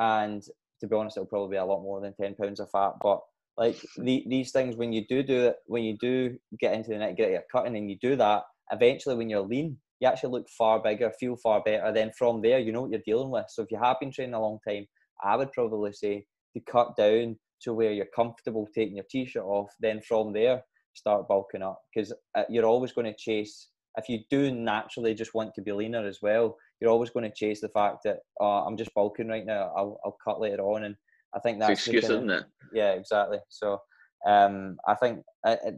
and 0.00 0.42
to 0.80 0.88
be 0.88 0.96
honest, 0.96 1.16
it'll 1.16 1.26
probably 1.26 1.54
be 1.54 1.58
a 1.58 1.64
lot 1.64 1.82
more 1.82 2.00
than 2.00 2.14
ten 2.14 2.34
pounds 2.34 2.58
of 2.58 2.70
fat. 2.70 2.94
But 3.00 3.20
like 3.56 3.76
the, 3.98 4.24
these 4.26 4.50
things, 4.50 4.74
when 4.74 4.92
you 4.92 5.04
do 5.06 5.22
do 5.22 5.48
it, 5.48 5.56
when 5.66 5.84
you 5.84 5.96
do 6.00 6.36
get 6.58 6.74
into 6.74 6.88
the 6.88 6.98
net, 6.98 7.16
gritty 7.16 7.34
of 7.34 7.42
cutting, 7.52 7.76
and 7.76 7.90
you 7.90 7.98
do 8.00 8.16
that, 8.16 8.42
eventually 8.72 9.14
when 9.14 9.28
you're 9.28 9.40
lean, 9.40 9.76
you 10.00 10.08
actually 10.08 10.32
look 10.32 10.48
far 10.56 10.82
bigger, 10.82 11.12
feel 11.20 11.36
far 11.36 11.62
better. 11.62 11.92
Then 11.92 12.10
from 12.16 12.40
there, 12.40 12.58
you 12.58 12.72
know 12.72 12.82
what 12.82 12.90
you're 12.90 13.02
dealing 13.04 13.30
with. 13.30 13.46
So 13.50 13.62
if 13.62 13.70
you 13.70 13.78
have 13.78 14.00
been 14.00 14.10
training 14.10 14.34
a 14.34 14.40
long 14.40 14.58
time, 14.66 14.86
I 15.22 15.36
would 15.36 15.52
probably 15.52 15.92
say 15.92 16.24
to 16.54 16.60
cut 16.60 16.96
down 16.96 17.36
to 17.62 17.74
where 17.74 17.92
you're 17.92 18.06
comfortable 18.16 18.66
taking 18.74 18.96
your 18.96 19.04
t-shirt 19.10 19.44
off. 19.44 19.70
Then 19.80 20.00
from 20.00 20.32
there, 20.32 20.62
start 20.94 21.28
bulking 21.28 21.62
up 21.62 21.78
because 21.94 22.14
uh, 22.34 22.44
you're 22.48 22.64
always 22.64 22.92
going 22.92 23.06
to 23.06 23.14
chase. 23.18 23.68
If 23.96 24.08
you 24.08 24.20
do 24.30 24.50
naturally 24.50 25.14
just 25.14 25.34
want 25.34 25.54
to 25.54 25.62
be 25.62 25.72
leaner 25.72 26.06
as 26.06 26.20
well, 26.22 26.56
you're 26.80 26.90
always 26.90 27.10
going 27.10 27.28
to 27.30 27.34
chase 27.36 27.60
the 27.60 27.68
fact 27.68 27.98
that 28.04 28.18
oh, 28.40 28.64
I'm 28.66 28.76
just 28.76 28.94
bulking 28.94 29.28
right 29.28 29.46
now. 29.46 29.72
I'll 29.76 30.00
I'll 30.04 30.16
cut 30.24 30.40
later 30.40 30.62
on, 30.62 30.84
and 30.84 30.96
I 31.34 31.38
think 31.40 31.58
It's 31.58 31.66
that's 31.66 31.84
the 31.84 31.90
excuse, 31.92 32.04
kinda- 32.08 32.16
isn't 32.16 32.30
it? 32.30 32.44
yeah, 32.72 32.90
exactly. 32.92 33.38
So, 33.48 33.80
um, 34.26 34.76
I 34.86 34.94
think 34.94 35.22
uh, 35.46 35.56
uh, 35.66 35.70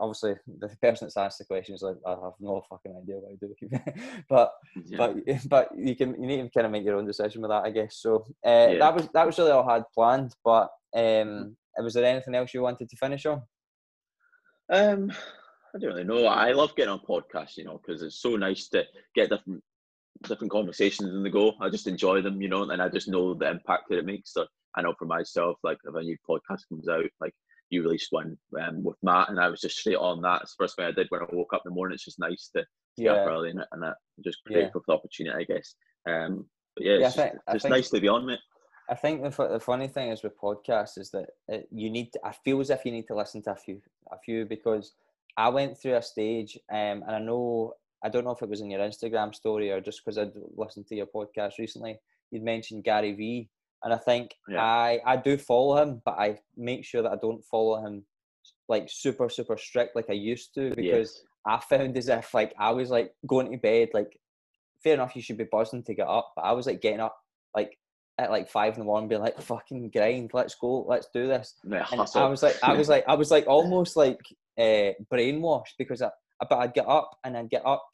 obviously 0.00 0.34
the 0.58 0.68
person 0.82 1.06
that's 1.06 1.16
asked 1.16 1.38
the 1.38 1.44
question 1.44 1.74
is 1.74 1.82
like, 1.82 1.96
I 2.06 2.10
have 2.10 2.32
no 2.40 2.62
fucking 2.70 2.96
idea 3.02 3.16
what 3.16 3.32
I 3.32 3.36
do, 3.40 4.22
but 4.28 4.52
Yeah. 4.86 4.96
but 4.98 5.16
but 5.48 5.68
you 5.76 5.94
can 5.96 6.10
you 6.20 6.26
need 6.26 6.42
to 6.42 6.50
kind 6.50 6.66
of 6.66 6.72
make 6.72 6.84
your 6.84 6.96
own 6.96 7.06
decision 7.06 7.42
with 7.42 7.50
that, 7.50 7.64
I 7.64 7.70
guess. 7.70 7.96
So 7.96 8.24
uh, 8.46 8.68
Yeah. 8.72 8.78
that 8.78 8.94
was 8.94 9.08
that 9.14 9.26
was 9.26 9.38
really 9.38 9.50
all 9.52 9.68
I 9.68 9.74
had 9.74 9.84
planned. 9.94 10.34
But 10.44 10.68
um, 10.94 11.56
was 11.78 11.94
there 11.94 12.04
anything 12.04 12.34
else 12.34 12.52
you 12.54 12.62
wanted 12.62 12.88
to 12.90 12.96
finish 12.96 13.24
on? 13.26 13.42
Um, 14.70 15.10
I 15.74 15.78
don't 15.78 15.90
really 15.90 16.04
know. 16.04 16.26
I 16.26 16.52
love 16.52 16.74
getting 16.76 16.92
on 16.92 17.00
podcasts, 17.00 17.56
you 17.56 17.64
know, 17.64 17.80
because 17.84 18.02
it's 18.02 18.20
so 18.20 18.36
nice 18.36 18.68
to 18.68 18.84
get 19.14 19.30
different 19.30 19.62
different 20.28 20.50
conversations 20.52 21.10
in 21.10 21.22
the 21.22 21.30
go. 21.30 21.52
I 21.60 21.68
just 21.68 21.86
enjoy 21.86 22.22
them, 22.22 22.40
you 22.40 22.48
know, 22.48 22.68
and 22.70 22.82
I 22.82 22.88
just 22.88 23.08
know 23.08 23.34
the 23.34 23.50
impact 23.50 23.84
that 23.90 23.98
it 23.98 24.06
makes. 24.06 24.32
So 24.32 24.46
I 24.76 24.82
know 24.82 24.94
for 24.98 25.04
myself, 25.06 25.58
like 25.62 25.78
if 25.84 25.94
a 25.94 26.02
new 26.02 26.16
podcast 26.28 26.60
comes 26.68 26.88
out, 26.88 27.04
like 27.20 27.34
you 27.70 27.82
released 27.82 28.08
one 28.10 28.36
um, 28.60 28.82
with 28.82 28.96
Matt, 29.02 29.28
and 29.30 29.40
I 29.40 29.48
was 29.48 29.60
just 29.60 29.78
straight 29.78 29.96
on 29.96 30.20
that. 30.22 30.42
It's 30.42 30.54
the 30.56 30.64
first 30.64 30.76
thing 30.76 30.86
I 30.86 30.92
did 30.92 31.06
when 31.10 31.22
I 31.22 31.26
woke 31.32 31.52
up 31.54 31.62
in 31.64 31.70
the 31.70 31.74
morning. 31.74 31.94
It's 31.94 32.04
just 32.04 32.18
nice 32.18 32.50
to 32.56 32.64
get 32.98 33.08
up 33.16 33.26
early 33.26 33.50
and, 33.50 33.64
and 33.72 33.82
that 33.82 33.96
just 34.24 34.38
Yeah. 34.48 34.54
grateful 34.60 34.82
for 34.82 34.92
the 34.94 34.98
opportunity, 34.98 35.36
I 35.36 35.44
guess. 35.54 35.74
Um, 36.08 36.46
but 36.76 36.84
yeah, 36.86 36.96
Yeah, 36.98 37.06
it's 37.06 37.16
think- 37.16 37.32
just, 37.32 37.46
just 37.52 37.62
think- 37.62 37.72
nice 37.74 37.90
to 37.90 38.00
be 38.00 38.08
on, 38.08 38.26
mate. 38.26 38.38
I 38.90 38.94
think 38.94 39.22
the, 39.22 39.30
the 39.48 39.60
funny 39.60 39.88
thing 39.88 40.10
is 40.10 40.22
with 40.22 40.38
podcasts 40.38 40.98
is 40.98 41.10
that 41.12 41.30
it, 41.48 41.68
you 41.70 41.88
need. 41.88 42.12
To, 42.12 42.20
I 42.24 42.32
feel 42.44 42.60
as 42.60 42.68
if 42.68 42.84
you 42.84 42.90
need 42.92 43.06
to 43.06 43.14
listen 43.16 43.40
to 43.44 43.52
a 43.52 43.56
few, 43.56 43.80
a 44.10 44.18
few 44.18 44.44
because 44.44 44.92
I 45.36 45.48
went 45.48 45.78
through 45.78 45.94
a 45.94 46.02
stage, 46.02 46.58
um, 46.70 47.02
and 47.06 47.10
I 47.10 47.18
know 47.20 47.74
I 48.04 48.08
don't 48.08 48.24
know 48.24 48.32
if 48.32 48.42
it 48.42 48.48
was 48.48 48.60
in 48.60 48.70
your 48.70 48.80
Instagram 48.80 49.34
story 49.34 49.70
or 49.70 49.80
just 49.80 50.02
because 50.04 50.18
I'd 50.18 50.32
listened 50.56 50.86
to 50.88 50.96
your 50.96 51.06
podcast 51.06 51.52
recently. 51.58 51.98
You'd 52.30 52.42
mentioned 52.42 52.84
Gary 52.84 53.12
Vee, 53.12 53.48
and 53.82 53.92
I 53.92 53.98
think 53.98 54.34
Yeah. 54.48 54.62
I 54.62 55.00
I 55.04 55.16
do 55.16 55.36
follow 55.36 55.82
him, 55.82 56.02
but 56.04 56.18
I 56.18 56.38
make 56.56 56.84
sure 56.84 57.02
that 57.02 57.12
I 57.12 57.16
don't 57.16 57.44
follow 57.44 57.84
him 57.84 58.04
like 58.68 58.88
super 58.88 59.28
super 59.28 59.56
strict 59.56 59.96
like 59.96 60.10
I 60.10 60.14
used 60.14 60.54
to 60.54 60.74
because. 60.74 61.22
I 61.44 61.58
found 61.58 61.96
as 61.96 62.08
if 62.08 62.34
like 62.34 62.54
I 62.58 62.70
was 62.70 62.90
like 62.90 63.14
going 63.26 63.50
to 63.50 63.58
bed 63.58 63.90
like 63.92 64.18
fair 64.82 64.94
enough 64.94 65.16
you 65.16 65.22
should 65.22 65.38
be 65.38 65.44
buzzing 65.50 65.82
to 65.84 65.94
get 65.94 66.08
up, 66.08 66.32
but 66.36 66.42
I 66.42 66.52
was 66.52 66.66
like 66.66 66.80
getting 66.80 67.00
up 67.00 67.16
like 67.54 67.78
at 68.18 68.30
like 68.30 68.48
five 68.48 68.74
in 68.74 68.80
the 68.80 68.84
morning 68.84 69.08
be 69.08 69.16
like 69.16 69.40
fucking 69.40 69.90
grind, 69.90 70.30
let's 70.32 70.54
go, 70.54 70.84
let's 70.88 71.08
do 71.12 71.26
this. 71.26 71.54
Yeah, 71.64 71.86
And. 71.90 72.00
I 72.14 72.28
was 72.28 72.42
like 72.42 72.58
I 72.62 72.74
was 72.74 72.88
like 72.88 73.04
I 73.08 73.14
was 73.14 73.30
like 73.30 73.46
almost 73.46 73.96
like 73.96 74.20
uh, 74.58 74.92
brainwashed 75.12 75.74
because 75.78 76.02
I 76.02 76.10
but 76.48 76.58
I'd 76.58 76.74
get 76.74 76.88
up 76.88 77.10
and 77.24 77.36
I'd 77.36 77.50
get 77.50 77.66
up 77.66 77.84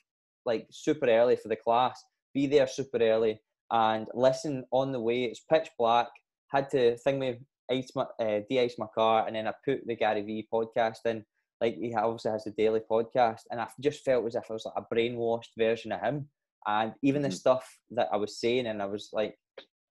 like 0.46 0.66
super 0.70 1.06
early 1.08 1.36
for 1.36 1.48
the 1.48 1.56
class, 1.56 2.02
be 2.34 2.46
there 2.46 2.66
super 2.66 2.98
early 2.98 3.40
and 3.70 4.06
listen 4.14 4.64
on 4.70 4.92
the 4.92 5.00
way. 5.00 5.24
It's 5.24 5.40
pitch 5.40 5.68
black. 5.78 6.08
Had 6.52 6.70
to 6.70 6.96
thing 6.98 7.18
me 7.18 7.38
ice 7.70 7.90
my 7.94 8.06
uh, 8.18 8.40
de-ice 8.48 8.76
my 8.78 8.86
car 8.94 9.26
and 9.26 9.36
then 9.36 9.46
I 9.46 9.52
put 9.64 9.86
the 9.86 9.94
Gary 9.96 10.22
Vee 10.22 10.48
podcast 10.52 11.04
in. 11.04 11.24
Like 11.60 11.76
he 11.76 11.94
obviously 11.94 12.30
has 12.30 12.44
the 12.44 12.52
daily 12.52 12.80
podcast, 12.90 13.40
and 13.50 13.60
I 13.60 13.66
just 13.80 14.04
felt 14.04 14.24
as 14.26 14.36
if 14.36 14.44
I 14.48 14.52
was 14.52 14.64
like 14.64 14.74
a 14.76 14.94
brainwashed 14.94 15.56
version 15.58 15.90
of 15.92 16.00
him. 16.00 16.28
And 16.66 16.94
even 17.02 17.22
the 17.22 17.28
Mhm. 17.28 17.34
stuff 17.34 17.78
that 17.90 18.08
I 18.12 18.16
was 18.16 18.38
saying, 18.40 18.66
and 18.68 18.80
I 18.80 18.86
was 18.86 19.10
like 19.12 19.36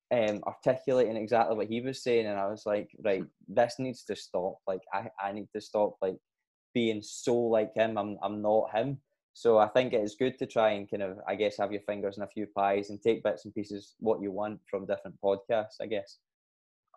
um, 0.09 0.41
articulating 0.47 1.17
exactly 1.17 1.57
what 1.57 1.67
he 1.67 1.81
was 1.81 2.01
saying, 2.01 2.25
and 2.25 2.39
I 2.39 2.47
was 2.47 2.65
like, 2.65 2.89
right, 3.03 3.23
this 3.49 3.75
needs 3.79 4.05
to 4.05 4.15
stop. 4.15 4.55
Like 4.65 4.79
I, 4.93 5.09
I 5.21 5.33
need 5.33 5.49
to 5.53 5.59
stop 5.59 5.97
like 6.01 6.15
being 6.77 7.01
so 7.01 7.35
like 7.35 7.73
him. 7.73 7.97
I'm, 7.97 8.19
I'm 8.21 8.39
not 8.39 8.69
him. 8.71 8.99
So 9.33 9.57
I 9.57 9.67
think 9.67 9.93
it's 9.93 10.13
good 10.13 10.37
to 10.37 10.45
try 10.45 10.69
and 10.73 10.89
kind 10.89 11.01
of, 11.01 11.17
I 11.27 11.33
guess, 11.33 11.57
have 11.57 11.71
your 11.71 11.81
fingers 11.89 12.17
in 12.17 12.23
a 12.23 12.27
few 12.27 12.45
pies 12.55 12.91
and 12.91 13.01
take 13.01 13.23
bits 13.23 13.45
and 13.45 13.53
pieces 13.55 13.95
what 13.99 14.21
you 14.21 14.31
want 14.31 14.59
from 14.69 14.85
different 14.85 15.17
podcasts. 15.23 15.77
I 15.81 15.87
guess. 15.87 16.19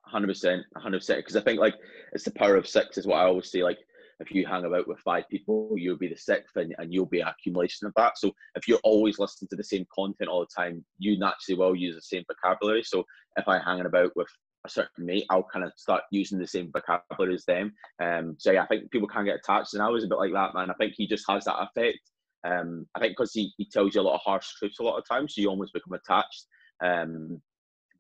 Hundred 0.04 0.28
percent, 0.28 0.62
hundred 0.76 0.98
percent. 0.98 1.20
Because 1.20 1.36
I 1.36 1.40
think 1.40 1.60
like 1.60 1.76
it's 2.12 2.24
the 2.24 2.40
power 2.42 2.56
of 2.56 2.68
six 2.68 2.98
is 2.98 3.06
what 3.06 3.20
I 3.20 3.24
always 3.24 3.50
say. 3.50 3.62
Like 3.62 3.78
if 4.20 4.30
you 4.30 4.46
hang 4.46 4.66
about 4.66 4.86
with 4.86 4.98
five 5.00 5.24
people, 5.30 5.74
you'll 5.76 5.96
be 6.04 6.08
the 6.08 6.16
sixth, 6.30 6.56
and, 6.56 6.74
and 6.78 6.92
you'll 6.92 7.06
be 7.06 7.20
an 7.20 7.28
accumulation 7.28 7.86
of 7.86 7.94
that. 7.96 8.18
So 8.18 8.32
if 8.54 8.68
you're 8.68 8.84
always 8.84 9.18
listening 9.18 9.48
to 9.48 9.56
the 9.56 9.64
same 9.72 9.86
content 9.94 10.28
all 10.28 10.40
the 10.40 10.62
time, 10.62 10.84
you 10.98 11.18
naturally 11.18 11.58
will 11.58 11.74
use 11.74 11.94
the 11.94 12.02
same 12.02 12.24
vocabulary. 12.28 12.82
So 12.82 13.04
if 13.36 13.48
I 13.48 13.58
hanging 13.58 13.86
about 13.86 14.12
with 14.16 14.28
a 14.64 14.68
certain 14.68 15.06
mate, 15.06 15.26
I'll 15.30 15.46
kind 15.52 15.64
of 15.64 15.72
start 15.76 16.02
using 16.10 16.38
the 16.38 16.46
same 16.46 16.70
vocabulary 16.72 17.34
as 17.34 17.44
them. 17.44 17.72
Um, 18.02 18.36
so 18.38 18.52
yeah, 18.52 18.62
I 18.62 18.66
think 18.66 18.90
people 18.90 19.08
can 19.08 19.24
get 19.24 19.36
attached, 19.36 19.74
and 19.74 19.82
I 19.82 19.88
was 19.88 20.04
a 20.04 20.08
bit 20.08 20.18
like 20.18 20.32
that, 20.32 20.54
man. 20.54 20.70
I 20.70 20.74
think 20.74 20.94
he 20.96 21.06
just 21.06 21.24
has 21.28 21.44
that 21.44 21.62
effect. 21.62 22.00
Um, 22.44 22.86
I 22.94 23.00
think 23.00 23.12
because 23.12 23.32
he, 23.32 23.52
he 23.58 23.68
tells 23.70 23.94
you 23.94 24.00
a 24.00 24.02
lot 24.02 24.14
of 24.14 24.20
harsh 24.24 24.46
truths 24.58 24.78
a 24.80 24.82
lot 24.82 24.98
of 24.98 25.08
times, 25.08 25.34
so 25.34 25.40
you 25.40 25.48
almost 25.48 25.72
become 25.74 25.92
attached. 25.92 26.46
Um, 26.82 27.40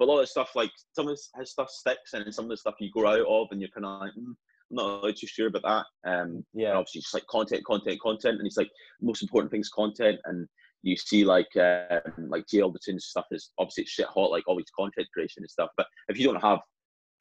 but 0.00 0.06
a 0.06 0.10
lot 0.10 0.20
of 0.20 0.28
stuff 0.30 0.56
like 0.56 0.70
some 0.92 1.08
of 1.08 1.10
his, 1.12 1.30
stuff 1.50 1.68
sticks 1.68 2.14
and 2.14 2.34
some 2.34 2.46
of 2.46 2.48
the 2.48 2.56
stuff 2.56 2.74
you 2.80 2.90
grow 2.90 3.20
out 3.20 3.26
of 3.26 3.48
and 3.50 3.60
you're 3.60 3.70
kind 3.70 3.84
of 3.84 4.00
like 4.00 4.12
mm, 4.12 4.34
I'm 4.70 4.76
not 4.76 5.02
really 5.02 5.12
too 5.12 5.26
sure 5.26 5.48
about 5.48 5.62
that 6.04 6.10
um 6.10 6.30
and 6.30 6.44
Yeah. 6.54 6.72
obviously 6.72 7.02
just 7.02 7.12
like 7.12 7.26
content 7.26 7.64
content 7.66 8.00
content 8.00 8.38
and 8.38 8.46
it's 8.46 8.56
like 8.56 8.70
most 9.02 9.22
important 9.22 9.52
things 9.52 9.68
content 9.68 10.18
and 10.24 10.48
you 10.82 10.96
see 10.96 11.24
like 11.24 11.48
um, 11.56 12.28
like 12.28 12.46
Jay 12.46 12.60
Albertson's 12.60 13.06
stuff 13.06 13.26
is 13.30 13.50
obviously 13.58 13.84
shit 13.84 14.06
hot 14.06 14.30
like 14.30 14.44
all 14.46 14.56
these 14.56 14.70
content 14.76 15.08
creation 15.12 15.42
and 15.42 15.50
stuff 15.50 15.70
but 15.76 15.86
if 16.08 16.18
you 16.18 16.26
don't 16.26 16.40
have 16.40 16.58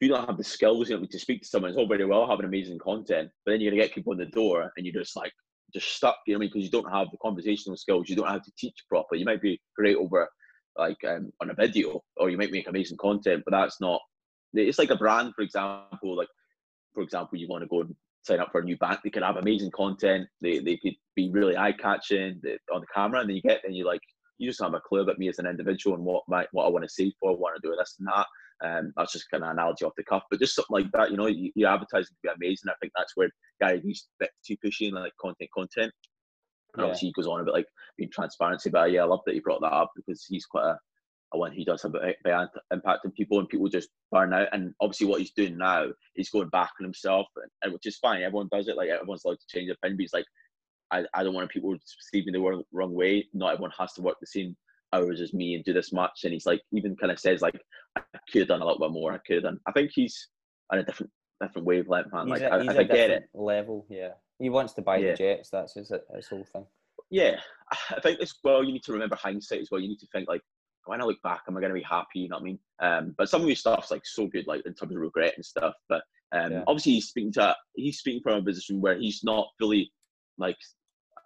if 0.00 0.08
you 0.08 0.14
don't 0.14 0.26
have 0.26 0.38
the 0.38 0.44
skills 0.44 0.88
you 0.88 0.98
know 0.98 1.04
to 1.04 1.18
speak 1.18 1.42
to 1.42 1.48
someone 1.48 1.70
it's 1.70 1.78
all 1.78 1.86
very 1.86 2.04
well 2.04 2.28
having 2.28 2.46
amazing 2.46 2.78
content 2.78 3.30
but 3.44 3.52
then 3.52 3.60
you're 3.60 3.70
gonna 3.70 3.82
get 3.82 3.94
people 3.94 4.12
in 4.12 4.18
the 4.18 4.26
door 4.26 4.70
and 4.76 4.86
you're 4.86 5.02
just 5.02 5.16
like 5.16 5.32
just 5.74 5.94
stuck 5.94 6.16
you 6.26 6.32
know 6.32 6.38
what 6.38 6.42
I 6.42 6.44
mean 6.44 6.50
because 6.52 6.64
you 6.64 6.70
don't 6.70 6.92
have 6.92 7.08
the 7.10 7.18
conversational 7.18 7.76
skills 7.76 8.08
you 8.08 8.16
don't 8.16 8.28
have 8.28 8.42
to 8.42 8.52
teach 8.58 8.76
properly 8.88 9.20
you 9.20 9.26
might 9.26 9.42
be 9.42 9.60
great 9.76 9.96
over 9.96 10.28
like 10.76 11.02
um, 11.06 11.32
on 11.40 11.50
a 11.50 11.54
video 11.54 12.02
or 12.16 12.30
you 12.30 12.38
might 12.38 12.52
make 12.52 12.68
amazing 12.68 12.96
content 12.96 13.42
but 13.44 13.52
that's 13.52 13.80
not 13.80 14.00
it's 14.54 14.78
like 14.78 14.90
a 14.90 14.96
brand 14.96 15.32
for 15.34 15.42
example 15.42 16.16
like 16.16 16.28
for 16.94 17.02
example 17.02 17.38
you 17.38 17.46
want 17.48 17.62
to 17.62 17.68
go 17.68 17.82
and 17.82 17.94
sign 18.22 18.40
up 18.40 18.50
for 18.52 18.60
a 18.60 18.64
new 18.64 18.76
bank. 18.76 19.00
They 19.02 19.10
could 19.10 19.22
have 19.22 19.36
amazing 19.36 19.70
content. 19.70 20.28
They 20.40 20.58
they 20.58 20.76
could 20.76 20.94
be 21.16 21.30
really 21.30 21.56
eye 21.56 21.72
catching 21.72 22.40
on 22.72 22.80
the 22.80 22.86
camera, 22.94 23.20
and 23.20 23.28
then 23.28 23.36
you 23.36 23.42
get 23.42 23.62
and 23.64 23.76
you 23.76 23.84
like 23.86 24.02
you 24.38 24.48
just 24.48 24.62
have 24.62 24.74
a 24.74 24.80
clue 24.80 25.00
about 25.00 25.18
me 25.18 25.28
as 25.28 25.38
an 25.38 25.46
individual 25.46 25.96
and 25.96 26.04
what 26.04 26.24
my 26.28 26.46
what 26.52 26.66
I 26.66 26.70
want 26.70 26.84
to 26.84 26.88
say 26.88 27.12
for, 27.20 27.36
want 27.36 27.60
to 27.60 27.68
do 27.68 27.76
this 27.76 27.96
and 27.98 28.08
that. 28.08 28.26
Um, 28.62 28.92
that's 28.94 29.12
just 29.12 29.30
kind 29.30 29.42
of 29.42 29.50
analogy 29.50 29.86
off 29.86 29.94
the 29.96 30.04
cuff, 30.04 30.24
but 30.30 30.38
just 30.38 30.54
something 30.54 30.74
like 30.74 30.92
that, 30.92 31.10
you 31.10 31.16
know, 31.16 31.28
you, 31.28 31.50
your 31.54 31.70
advertising 31.70 32.14
can 32.22 32.34
be 32.38 32.46
amazing. 32.46 32.68
I 32.68 32.74
think 32.78 32.92
that's 32.94 33.16
where 33.16 33.30
Gary 33.58 33.80
Vee's 33.80 34.06
a 34.20 34.24
bit 34.24 34.30
too 34.46 34.56
pushy 34.62 34.92
like 34.92 35.14
content, 35.18 35.48
content. 35.54 35.92
And 36.74 36.80
yeah. 36.80 36.84
obviously 36.84 37.08
he 37.08 37.12
goes 37.12 37.26
on 37.26 37.40
about 37.40 37.54
like 37.54 37.66
being 37.96 38.10
transparency, 38.10 38.68
but 38.68 38.92
yeah, 38.92 39.02
I 39.02 39.06
love 39.06 39.20
that 39.24 39.34
he 39.34 39.40
brought 39.40 39.62
that 39.62 39.72
up 39.72 39.90
because 39.96 40.26
he's 40.28 40.44
quite 40.44 40.66
a, 40.66 40.78
a 41.32 41.38
one 41.38 41.52
he 41.52 41.64
does 41.64 41.82
have 41.82 41.94
a 41.94 42.14
big 42.24 42.34
impact 42.72 43.04
on 43.04 43.12
people 43.12 43.38
and 43.38 43.48
people 43.48 43.68
just 43.68 43.88
burn 44.10 44.32
out. 44.32 44.48
And 44.52 44.74
obviously 44.80 45.06
what 45.06 45.20
he's 45.20 45.32
doing 45.32 45.56
now, 45.56 45.86
he's 46.14 46.30
going 46.30 46.48
back 46.48 46.72
on 46.80 46.84
himself, 46.84 47.26
and, 47.36 47.50
and 47.62 47.72
which 47.72 47.86
is 47.86 47.98
fine. 47.98 48.22
Everyone 48.22 48.48
does 48.50 48.68
it. 48.68 48.76
Like 48.76 48.88
everyone's 48.88 49.24
allowed 49.24 49.38
to 49.40 49.46
change 49.48 49.68
their 49.68 49.74
opinion, 49.74 49.96
but 49.96 50.02
he's 50.02 50.12
like, 50.12 50.26
I, 50.90 51.04
I 51.14 51.22
don't 51.22 51.34
want 51.34 51.50
people 51.50 51.74
perceiving 51.98 52.32
the 52.32 52.40
wrong, 52.40 52.64
wrong 52.72 52.94
way. 52.94 53.28
Not 53.32 53.52
everyone 53.52 53.72
has 53.78 53.92
to 53.94 54.02
work 54.02 54.16
the 54.20 54.26
same 54.26 54.56
hours 54.92 55.20
as 55.20 55.32
me 55.32 55.54
and 55.54 55.64
do 55.64 55.72
this 55.72 55.92
much. 55.92 56.20
And 56.24 56.32
he's 56.32 56.46
like, 56.46 56.60
even 56.72 56.96
kind 56.96 57.12
of 57.12 57.20
says 57.20 57.42
like, 57.42 57.60
I 57.96 58.02
could 58.32 58.40
have 58.40 58.48
done 58.48 58.62
a 58.62 58.64
little 58.64 58.80
bit 58.80 58.92
more. 58.92 59.12
I 59.12 59.18
could 59.18 59.36
have 59.36 59.44
done. 59.44 59.60
I 59.66 59.72
think 59.72 59.90
he's 59.94 60.28
on 60.72 60.78
a 60.78 60.84
different 60.84 61.12
different 61.40 61.66
wavelength, 61.66 62.12
man. 62.12 62.26
He's 62.26 62.40
like, 62.40 62.42
a, 62.42 62.54
I, 62.54 62.78
I 62.78 62.82
get 62.84 63.10
it. 63.10 63.28
Level, 63.34 63.86
yeah. 63.88 64.10
He 64.38 64.50
wants 64.50 64.72
to 64.74 64.82
buy 64.82 64.98
yeah. 64.98 65.12
the 65.12 65.16
jets. 65.16 65.50
That's 65.50 65.74
his 65.74 65.92
his 66.14 66.28
whole 66.28 66.46
thing. 66.52 66.66
Yeah, 67.10 67.40
I 67.90 68.00
think 68.00 68.20
as 68.20 68.34
well. 68.42 68.64
You 68.64 68.72
need 68.72 68.84
to 68.84 68.92
remember 68.92 69.16
hindsight 69.16 69.60
as 69.60 69.68
well. 69.70 69.80
You 69.80 69.88
need 69.88 70.00
to 70.00 70.08
think 70.12 70.28
like, 70.28 70.42
when 70.90 71.00
I 71.00 71.04
look 71.04 71.22
back, 71.22 71.42
am 71.46 71.56
I 71.56 71.60
going 71.60 71.72
to 71.72 71.78
be 71.78 71.84
happy? 71.84 72.18
You 72.18 72.28
know 72.28 72.36
what 72.36 72.42
I 72.42 72.44
mean? 72.44 72.58
Um, 72.82 73.14
but 73.16 73.28
some 73.28 73.42
of 73.42 73.48
his 73.48 73.60
stuff's 73.60 73.92
like 73.92 74.04
so 74.04 74.26
good, 74.26 74.48
like 74.48 74.66
in 74.66 74.74
terms 74.74 74.92
of 74.92 75.00
regret 75.00 75.34
and 75.36 75.44
stuff. 75.44 75.74
But 75.88 76.02
um, 76.32 76.50
yeah. 76.50 76.64
obviously, 76.66 76.94
he's 76.94 77.08
speaking 77.08 77.32
to 77.34 77.54
he's 77.76 77.98
speaking 77.98 78.22
from 78.22 78.38
a 78.38 78.42
position 78.42 78.80
where 78.80 78.98
he's 78.98 79.22
not 79.22 79.46
fully 79.58 79.92
like 80.36 80.56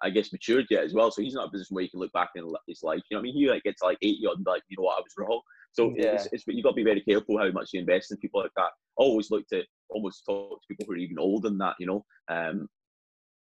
I 0.02 0.10
guess 0.10 0.32
matured 0.32 0.66
yet 0.68 0.84
as 0.84 0.92
well. 0.92 1.10
So 1.10 1.22
he's 1.22 1.32
not 1.32 1.48
a 1.48 1.50
position 1.50 1.74
where 1.74 1.82
you 1.82 1.88
can 1.88 2.00
look 2.00 2.12
back 2.12 2.28
in 2.36 2.44
his 2.68 2.82
life. 2.82 3.00
You 3.10 3.16
know 3.16 3.20
what 3.20 3.22
I 3.22 3.32
mean? 3.32 3.34
He 3.34 3.48
like 3.48 3.62
gets 3.62 3.82
like 3.82 3.96
eighty 4.02 4.20
and 4.24 4.46
like, 4.46 4.62
you 4.68 4.76
know 4.76 4.84
what, 4.84 4.98
I 4.98 5.00
was 5.00 5.14
wrong. 5.16 5.40
So 5.72 5.94
yeah. 5.96 6.12
it's, 6.12 6.28
it's 6.30 6.44
you 6.46 6.62
got 6.62 6.70
to 6.70 6.76
be 6.76 6.84
very 6.84 7.00
careful 7.00 7.38
how 7.38 7.50
much 7.50 7.70
you 7.72 7.80
invest 7.80 8.12
in 8.12 8.18
people 8.18 8.42
like 8.42 8.52
that. 8.56 8.70
Always 8.96 9.30
look 9.30 9.48
to 9.48 9.62
almost 9.88 10.24
talk 10.26 10.60
to 10.60 10.66
people 10.68 10.84
who 10.86 10.92
are 10.92 10.96
even 10.96 11.18
older 11.18 11.48
than 11.48 11.56
that. 11.58 11.76
You 11.78 11.86
know, 11.86 12.04
um, 12.28 12.68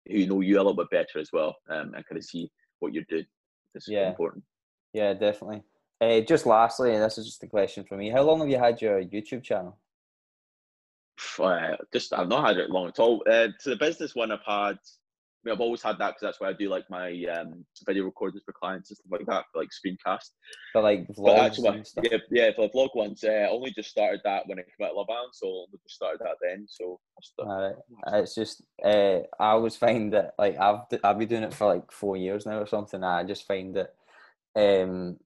who 0.08 0.26
know 0.26 0.42
you 0.42 0.56
a 0.56 0.58
little 0.58 0.74
bit 0.74 0.90
better 0.90 1.20
as 1.20 1.30
well, 1.32 1.56
um, 1.70 1.94
and 1.94 2.06
kind 2.08 2.18
of 2.18 2.24
see 2.24 2.50
what 2.80 2.94
you're 2.94 3.04
doing. 3.10 3.28
This 3.76 3.84
is 3.88 3.94
yeah. 3.94 4.10
important. 4.10 4.44
Yeah, 4.94 5.14
definitely. 5.14 5.62
Uh, 6.02 6.22
just 6.22 6.46
lastly, 6.46 6.94
and 6.94 7.04
this 7.04 7.18
is 7.18 7.26
just 7.26 7.44
a 7.44 7.48
question 7.48 7.84
for 7.84 7.98
me: 7.98 8.10
How 8.10 8.22
long 8.22 8.40
have 8.40 8.50
you 8.50 8.58
had 8.58 8.82
your 8.82 9.04
YouTube 9.04 9.44
channel? 9.44 9.78
Uh, 11.38 11.76
just 11.92 12.14
I've 12.14 12.30
not 12.30 12.48
had 12.48 12.58
it 12.58 12.70
long 12.70 12.88
at 12.88 13.00
all. 13.00 13.24
Uh, 13.28 13.48
to 13.62 13.70
the 13.70 13.76
business 13.76 14.16
one, 14.16 14.32
I've 14.32 14.40
had 14.46 14.78
I 15.40 15.48
mean, 15.48 15.54
I've 15.56 15.62
always 15.62 15.82
had 15.82 15.98
that 16.00 16.10
because 16.10 16.22
that's 16.22 16.42
why 16.42 16.50
I 16.50 16.54
do 16.54 16.70
like 16.70 16.90
my 16.90 17.12
um, 17.34 17.66
video 17.86 18.04
recordings 18.04 18.44
for 18.46 18.52
clients 18.52 18.90
and 18.90 18.98
stuff 18.98 19.12
like 19.12 19.26
that, 19.28 19.46
for, 19.54 19.60
like 19.60 19.70
screencast. 19.70 20.32
For 20.74 20.82
like 20.82 21.08
vlogs 21.08 21.40
actually, 21.40 21.84
yeah, 22.04 22.18
yeah, 22.30 22.50
for 22.54 22.68
the 22.68 22.74
vlog 22.74 22.94
ones, 22.94 23.24
uh, 23.24 23.48
only 23.50 23.72
just 23.72 23.90
started 23.90 24.20
that 24.26 24.48
when 24.48 24.60
I 24.60 24.64
came 24.64 24.86
out 24.86 24.92
of 24.92 24.98
Laban, 24.98 25.30
so 25.32 25.48
only 25.48 25.80
just 25.82 25.96
started 25.96 26.20
that 26.20 26.36
then. 26.42 26.66
So 26.68 27.00
uh, 27.48 27.72
it's 28.18 28.36
just 28.36 28.64
uh, 28.84 29.20
I 29.40 29.52
always 29.52 29.78
find 29.78 30.12
that 30.12 30.34
like 30.38 30.58
I've 30.60 30.82
I've 31.06 31.18
been 31.18 31.30
doing 31.30 31.44
it 31.44 31.54
for 31.54 31.68
like 31.68 31.90
four 31.90 32.18
years 32.18 32.46
now 32.46 32.60
or 32.60 32.68
something. 32.68 33.02
I 33.02 33.24
just 33.24 33.48
find 33.48 33.76
that 33.76 33.94
um, 34.58 35.20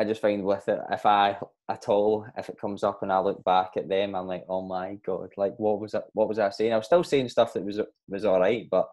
I 0.00 0.04
just 0.04 0.22
find 0.22 0.42
with 0.44 0.66
it 0.66 0.80
if 0.90 1.04
I 1.04 1.36
at 1.68 1.88
all 1.90 2.26
if 2.38 2.48
it 2.48 2.58
comes 2.58 2.82
up 2.82 3.02
and 3.02 3.12
I 3.12 3.20
look 3.20 3.44
back 3.44 3.72
at 3.76 3.86
them, 3.86 4.14
I'm 4.14 4.26
like, 4.26 4.46
oh 4.48 4.62
my 4.62 4.94
god, 5.04 5.28
like 5.36 5.52
what 5.58 5.78
was 5.78 5.92
that? 5.92 6.04
What 6.14 6.26
was 6.26 6.38
I 6.38 6.48
saying? 6.48 6.72
I 6.72 6.78
was 6.78 6.86
still 6.86 7.04
saying 7.04 7.28
stuff 7.28 7.52
that 7.52 7.62
was 7.62 7.78
was 8.08 8.24
all 8.24 8.40
right, 8.40 8.66
but 8.70 8.88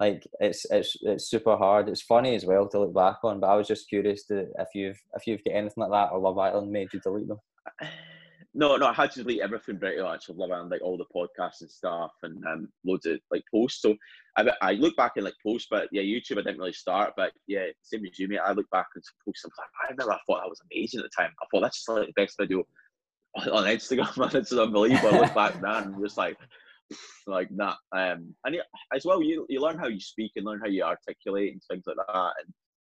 like 0.00 0.26
it's 0.40 0.64
it's 0.70 0.96
it's 1.02 1.28
super 1.28 1.58
hard. 1.58 1.90
It's 1.90 2.00
funny 2.00 2.34
as 2.34 2.46
well 2.46 2.66
to 2.68 2.80
look 2.80 2.94
back 2.94 3.18
on, 3.22 3.38
but 3.38 3.48
I 3.48 3.56
was 3.56 3.68
just 3.68 3.90
curious 3.90 4.24
to 4.28 4.46
if 4.58 4.68
you've 4.74 4.98
if 5.14 5.26
you've 5.26 5.44
got 5.44 5.52
anything 5.52 5.82
like 5.82 5.90
that 5.90 6.12
or 6.14 6.20
Love 6.20 6.38
Island 6.38 6.72
made 6.72 6.88
you 6.94 7.00
delete 7.00 7.28
them. 7.28 7.40
No, 8.58 8.74
no, 8.76 8.86
I 8.86 8.94
had 8.94 9.12
to 9.12 9.22
delete 9.22 9.42
everything 9.42 9.78
pretty 9.78 10.00
much 10.00 10.30
of 10.30 10.38
Love 10.38 10.50
Island, 10.50 10.70
like 10.70 10.80
all 10.80 10.96
the 10.96 11.04
podcasts 11.14 11.60
and 11.60 11.70
stuff, 11.70 12.12
and 12.22 12.42
um, 12.46 12.68
loads 12.86 13.04
of 13.04 13.20
like 13.30 13.42
posts. 13.54 13.82
So 13.82 13.94
I, 14.38 14.50
I 14.62 14.72
look 14.72 14.96
back 14.96 15.12
and 15.16 15.26
like 15.26 15.34
posts, 15.46 15.68
but 15.70 15.88
yeah, 15.92 16.00
YouTube 16.00 16.38
I 16.38 16.42
didn't 16.42 16.58
really 16.58 16.72
start, 16.72 17.12
but 17.18 17.32
yeah, 17.46 17.66
same 17.82 18.06
as 18.06 18.18
you, 18.18 18.28
mate. 18.28 18.38
I 18.38 18.52
look 18.52 18.68
back 18.70 18.86
and 18.94 19.04
post 19.26 19.42
something. 19.42 19.56
Like, 19.58 19.68
I 19.90 19.92
remember 19.92 20.14
I 20.14 20.18
thought 20.26 20.40
that 20.40 20.48
was 20.48 20.62
amazing 20.72 21.00
at 21.00 21.04
the 21.04 21.22
time. 21.22 21.32
I 21.42 21.46
thought 21.50 21.60
that's 21.60 21.76
just 21.76 21.88
like 21.90 22.06
the 22.06 22.22
best 22.22 22.36
video 22.40 22.64
on 23.52 23.64
Instagram. 23.64 24.16
Man, 24.32 24.40
it's 24.40 24.52
unbelievable. 24.54 25.14
I 25.14 25.18
look 25.18 25.34
back 25.34 25.60
now 25.60 25.76
and 25.76 25.94
I'm 25.94 26.02
just 26.02 26.16
like, 26.16 26.38
like 27.26 27.50
that. 27.56 27.76
Um, 27.94 28.34
and 28.46 28.56
as 28.94 29.04
well, 29.04 29.22
you 29.22 29.44
you 29.50 29.60
learn 29.60 29.78
how 29.78 29.88
you 29.88 30.00
speak 30.00 30.32
and 30.36 30.46
learn 30.46 30.60
how 30.60 30.68
you 30.68 30.82
articulate 30.82 31.52
and 31.52 31.62
things 31.70 31.84
like 31.86 31.96
that, 32.08 32.32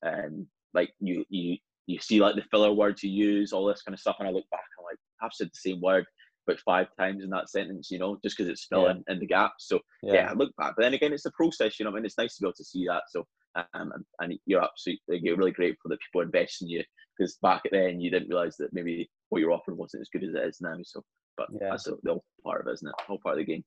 and 0.03 0.25
um, 0.25 0.47
like 0.75 0.93
you 1.01 1.25
you 1.31 1.57
you 1.87 1.99
see 2.01 2.21
like 2.21 2.35
the 2.35 2.45
filler 2.51 2.73
words 2.73 3.03
you 3.03 3.11
use, 3.11 3.53
all 3.53 3.67
this 3.67 3.83
kind 3.83 3.95
of 3.95 4.01
stuff. 4.01 4.17
And 4.19 4.29
I 4.29 4.33
look 4.33 4.49
back, 4.51 4.61
I'm 4.79 4.85
like, 4.85 4.99
I've 5.23 5.33
said 5.33 5.49
the 5.49 5.71
same 5.71 5.81
word 5.81 6.05
about 6.47 6.61
five 6.61 6.89
times 6.99 7.23
in 7.23 7.31
that 7.31 7.51
sentence, 7.51 7.91
you 7.91 7.99
know, 7.99 8.19
just 8.23 8.37
because 8.37 8.51
it's 8.51 8.67
filling 8.67 9.03
yeah. 9.07 9.15
in 9.15 9.21
the 9.21 9.27
gaps. 9.27 9.69
So 9.69 9.81
yeah. 10.03 10.15
yeah. 10.15 10.31
I 10.31 10.35
look 10.35 10.55
back, 10.57 10.75
but 10.77 10.83
then 10.83 10.95
again, 10.95 11.13
it's 11.13 11.23
the 11.23 11.31
process, 11.33 11.79
you 11.79 11.85
know. 11.85 11.91
I 11.91 11.95
mean, 11.95 12.05
it's 12.05 12.19
nice 12.19 12.37
to 12.37 12.43
be 12.43 12.47
able 12.47 12.55
to 12.55 12.65
see 12.65 12.87
that. 12.87 13.03
So 13.09 13.27
um, 13.55 13.67
and, 13.75 14.05
and 14.21 14.39
you're 14.47 14.63
absolutely 14.65 15.21
you're 15.23 15.37
really 15.37 15.51
grateful 15.51 15.91
that 15.91 16.01
people 16.01 16.23
invest 16.23 16.63
in 16.63 16.69
you 16.69 16.83
because 17.17 17.37
back 17.43 17.63
then 17.71 18.01
you 18.01 18.11
didn't 18.11 18.29
realize 18.29 18.57
that 18.57 18.73
maybe 18.73 19.11
what 19.29 19.41
you're 19.41 19.53
offering 19.53 19.77
wasn't 19.77 20.01
as 20.01 20.09
good 20.09 20.25
as 20.25 20.35
it 20.35 20.49
is 20.49 20.61
now. 20.61 20.77
So, 20.85 21.03
but 21.37 21.49
yeah. 21.53 21.71
that's 21.71 21.85
the 21.85 21.99
whole 22.07 22.25
part 22.45 22.63
of 22.63 22.69
it, 22.69 22.75
isn't 22.75 22.89
it? 22.89 22.95
Whole 23.07 23.19
part 23.23 23.39
of 23.39 23.47
the 23.47 23.53
game. 23.53 23.65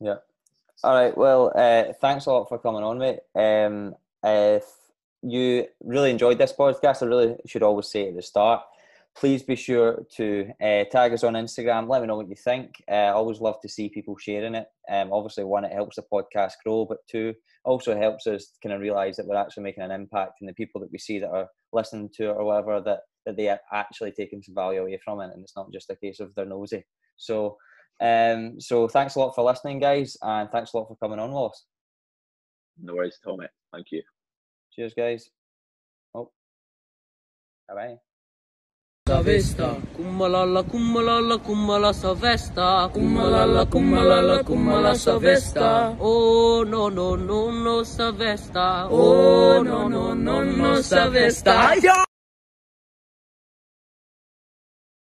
Yeah. 0.00 0.16
All 0.84 0.94
right. 0.94 1.16
Well, 1.16 1.52
uh, 1.54 1.92
thanks 2.00 2.26
a 2.26 2.32
lot 2.32 2.48
for 2.48 2.58
coming 2.58 2.82
on, 2.82 2.98
mate. 2.98 3.20
Um, 3.34 3.94
if 4.22 4.64
you 5.30 5.66
really 5.80 6.10
enjoyed 6.10 6.38
this 6.38 6.52
podcast, 6.52 7.02
I 7.02 7.06
really 7.06 7.36
should 7.46 7.62
always 7.62 7.90
say 7.90 8.08
at 8.08 8.16
the 8.16 8.22
start, 8.22 8.62
please 9.16 9.42
be 9.42 9.56
sure 9.56 10.04
to 10.16 10.50
uh, 10.62 10.84
tag 10.84 11.12
us 11.12 11.24
on 11.24 11.34
Instagram. 11.34 11.88
Let 11.88 12.02
me 12.02 12.06
know 12.06 12.16
what 12.16 12.28
you 12.28 12.36
think. 12.36 12.74
Uh, 12.90 13.12
always 13.14 13.40
love 13.40 13.60
to 13.62 13.68
see 13.68 13.88
people 13.88 14.16
sharing 14.18 14.54
it. 14.54 14.66
Um, 14.90 15.12
obviously, 15.12 15.44
one, 15.44 15.64
it 15.64 15.72
helps 15.72 15.96
the 15.96 16.04
podcast 16.12 16.52
grow, 16.64 16.84
but 16.84 16.98
two, 17.10 17.34
also 17.64 17.96
helps 17.96 18.26
us 18.26 18.52
kind 18.62 18.74
of 18.74 18.80
realize 18.80 19.16
that 19.16 19.26
we're 19.26 19.36
actually 19.36 19.64
making 19.64 19.82
an 19.82 19.90
impact 19.90 20.34
and 20.40 20.48
the 20.48 20.54
people 20.54 20.80
that 20.80 20.92
we 20.92 20.98
see 20.98 21.18
that 21.18 21.30
are 21.30 21.48
listening 21.72 22.10
to 22.16 22.30
it 22.30 22.36
or 22.36 22.44
whatever, 22.44 22.80
that, 22.82 23.00
that 23.24 23.36
they 23.36 23.48
are 23.48 23.60
actually 23.72 24.12
taking 24.12 24.42
some 24.42 24.54
value 24.54 24.82
away 24.82 24.98
from 25.04 25.20
it 25.20 25.30
and 25.32 25.42
it's 25.42 25.56
not 25.56 25.72
just 25.72 25.90
a 25.90 25.96
case 25.96 26.20
of 26.20 26.34
they're 26.34 26.44
nosy. 26.44 26.84
So, 27.16 27.56
um, 28.00 28.60
so 28.60 28.86
thanks 28.86 29.14
a 29.16 29.18
lot 29.18 29.34
for 29.34 29.44
listening, 29.44 29.80
guys, 29.80 30.16
and 30.22 30.50
thanks 30.50 30.74
a 30.74 30.76
lot 30.76 30.88
for 30.88 30.96
coming 30.96 31.18
on, 31.18 31.32
Wallace. 31.32 31.64
No 32.78 32.94
worries, 32.94 33.18
Tommy. 33.24 33.46
Thank 33.72 33.86
you. 33.90 34.02
Cheers, 34.76 34.92
guys. 34.94 35.30
Oh, 36.12 36.28
bye 37.66 37.74
bye. 37.74 37.98
Savesta, 39.08 39.80
kummalalla, 39.96 40.62
kummalalla, 40.64 41.38
kummala 41.38 41.94
savesta, 41.94 42.90
kummalalla, 42.92 43.64
kummalalla, 43.64 44.42
kummala 44.44 44.94
savesta. 44.94 45.96
Oh 45.98 46.62
no 46.64 46.90
no 46.90 47.16
no 47.16 47.50
no 47.50 47.84
savesta, 47.84 48.88
oh 48.90 49.62
no 49.62 49.88
no 49.88 50.12
no 50.14 50.44
no 50.44 50.82
savesta. 50.82 52.05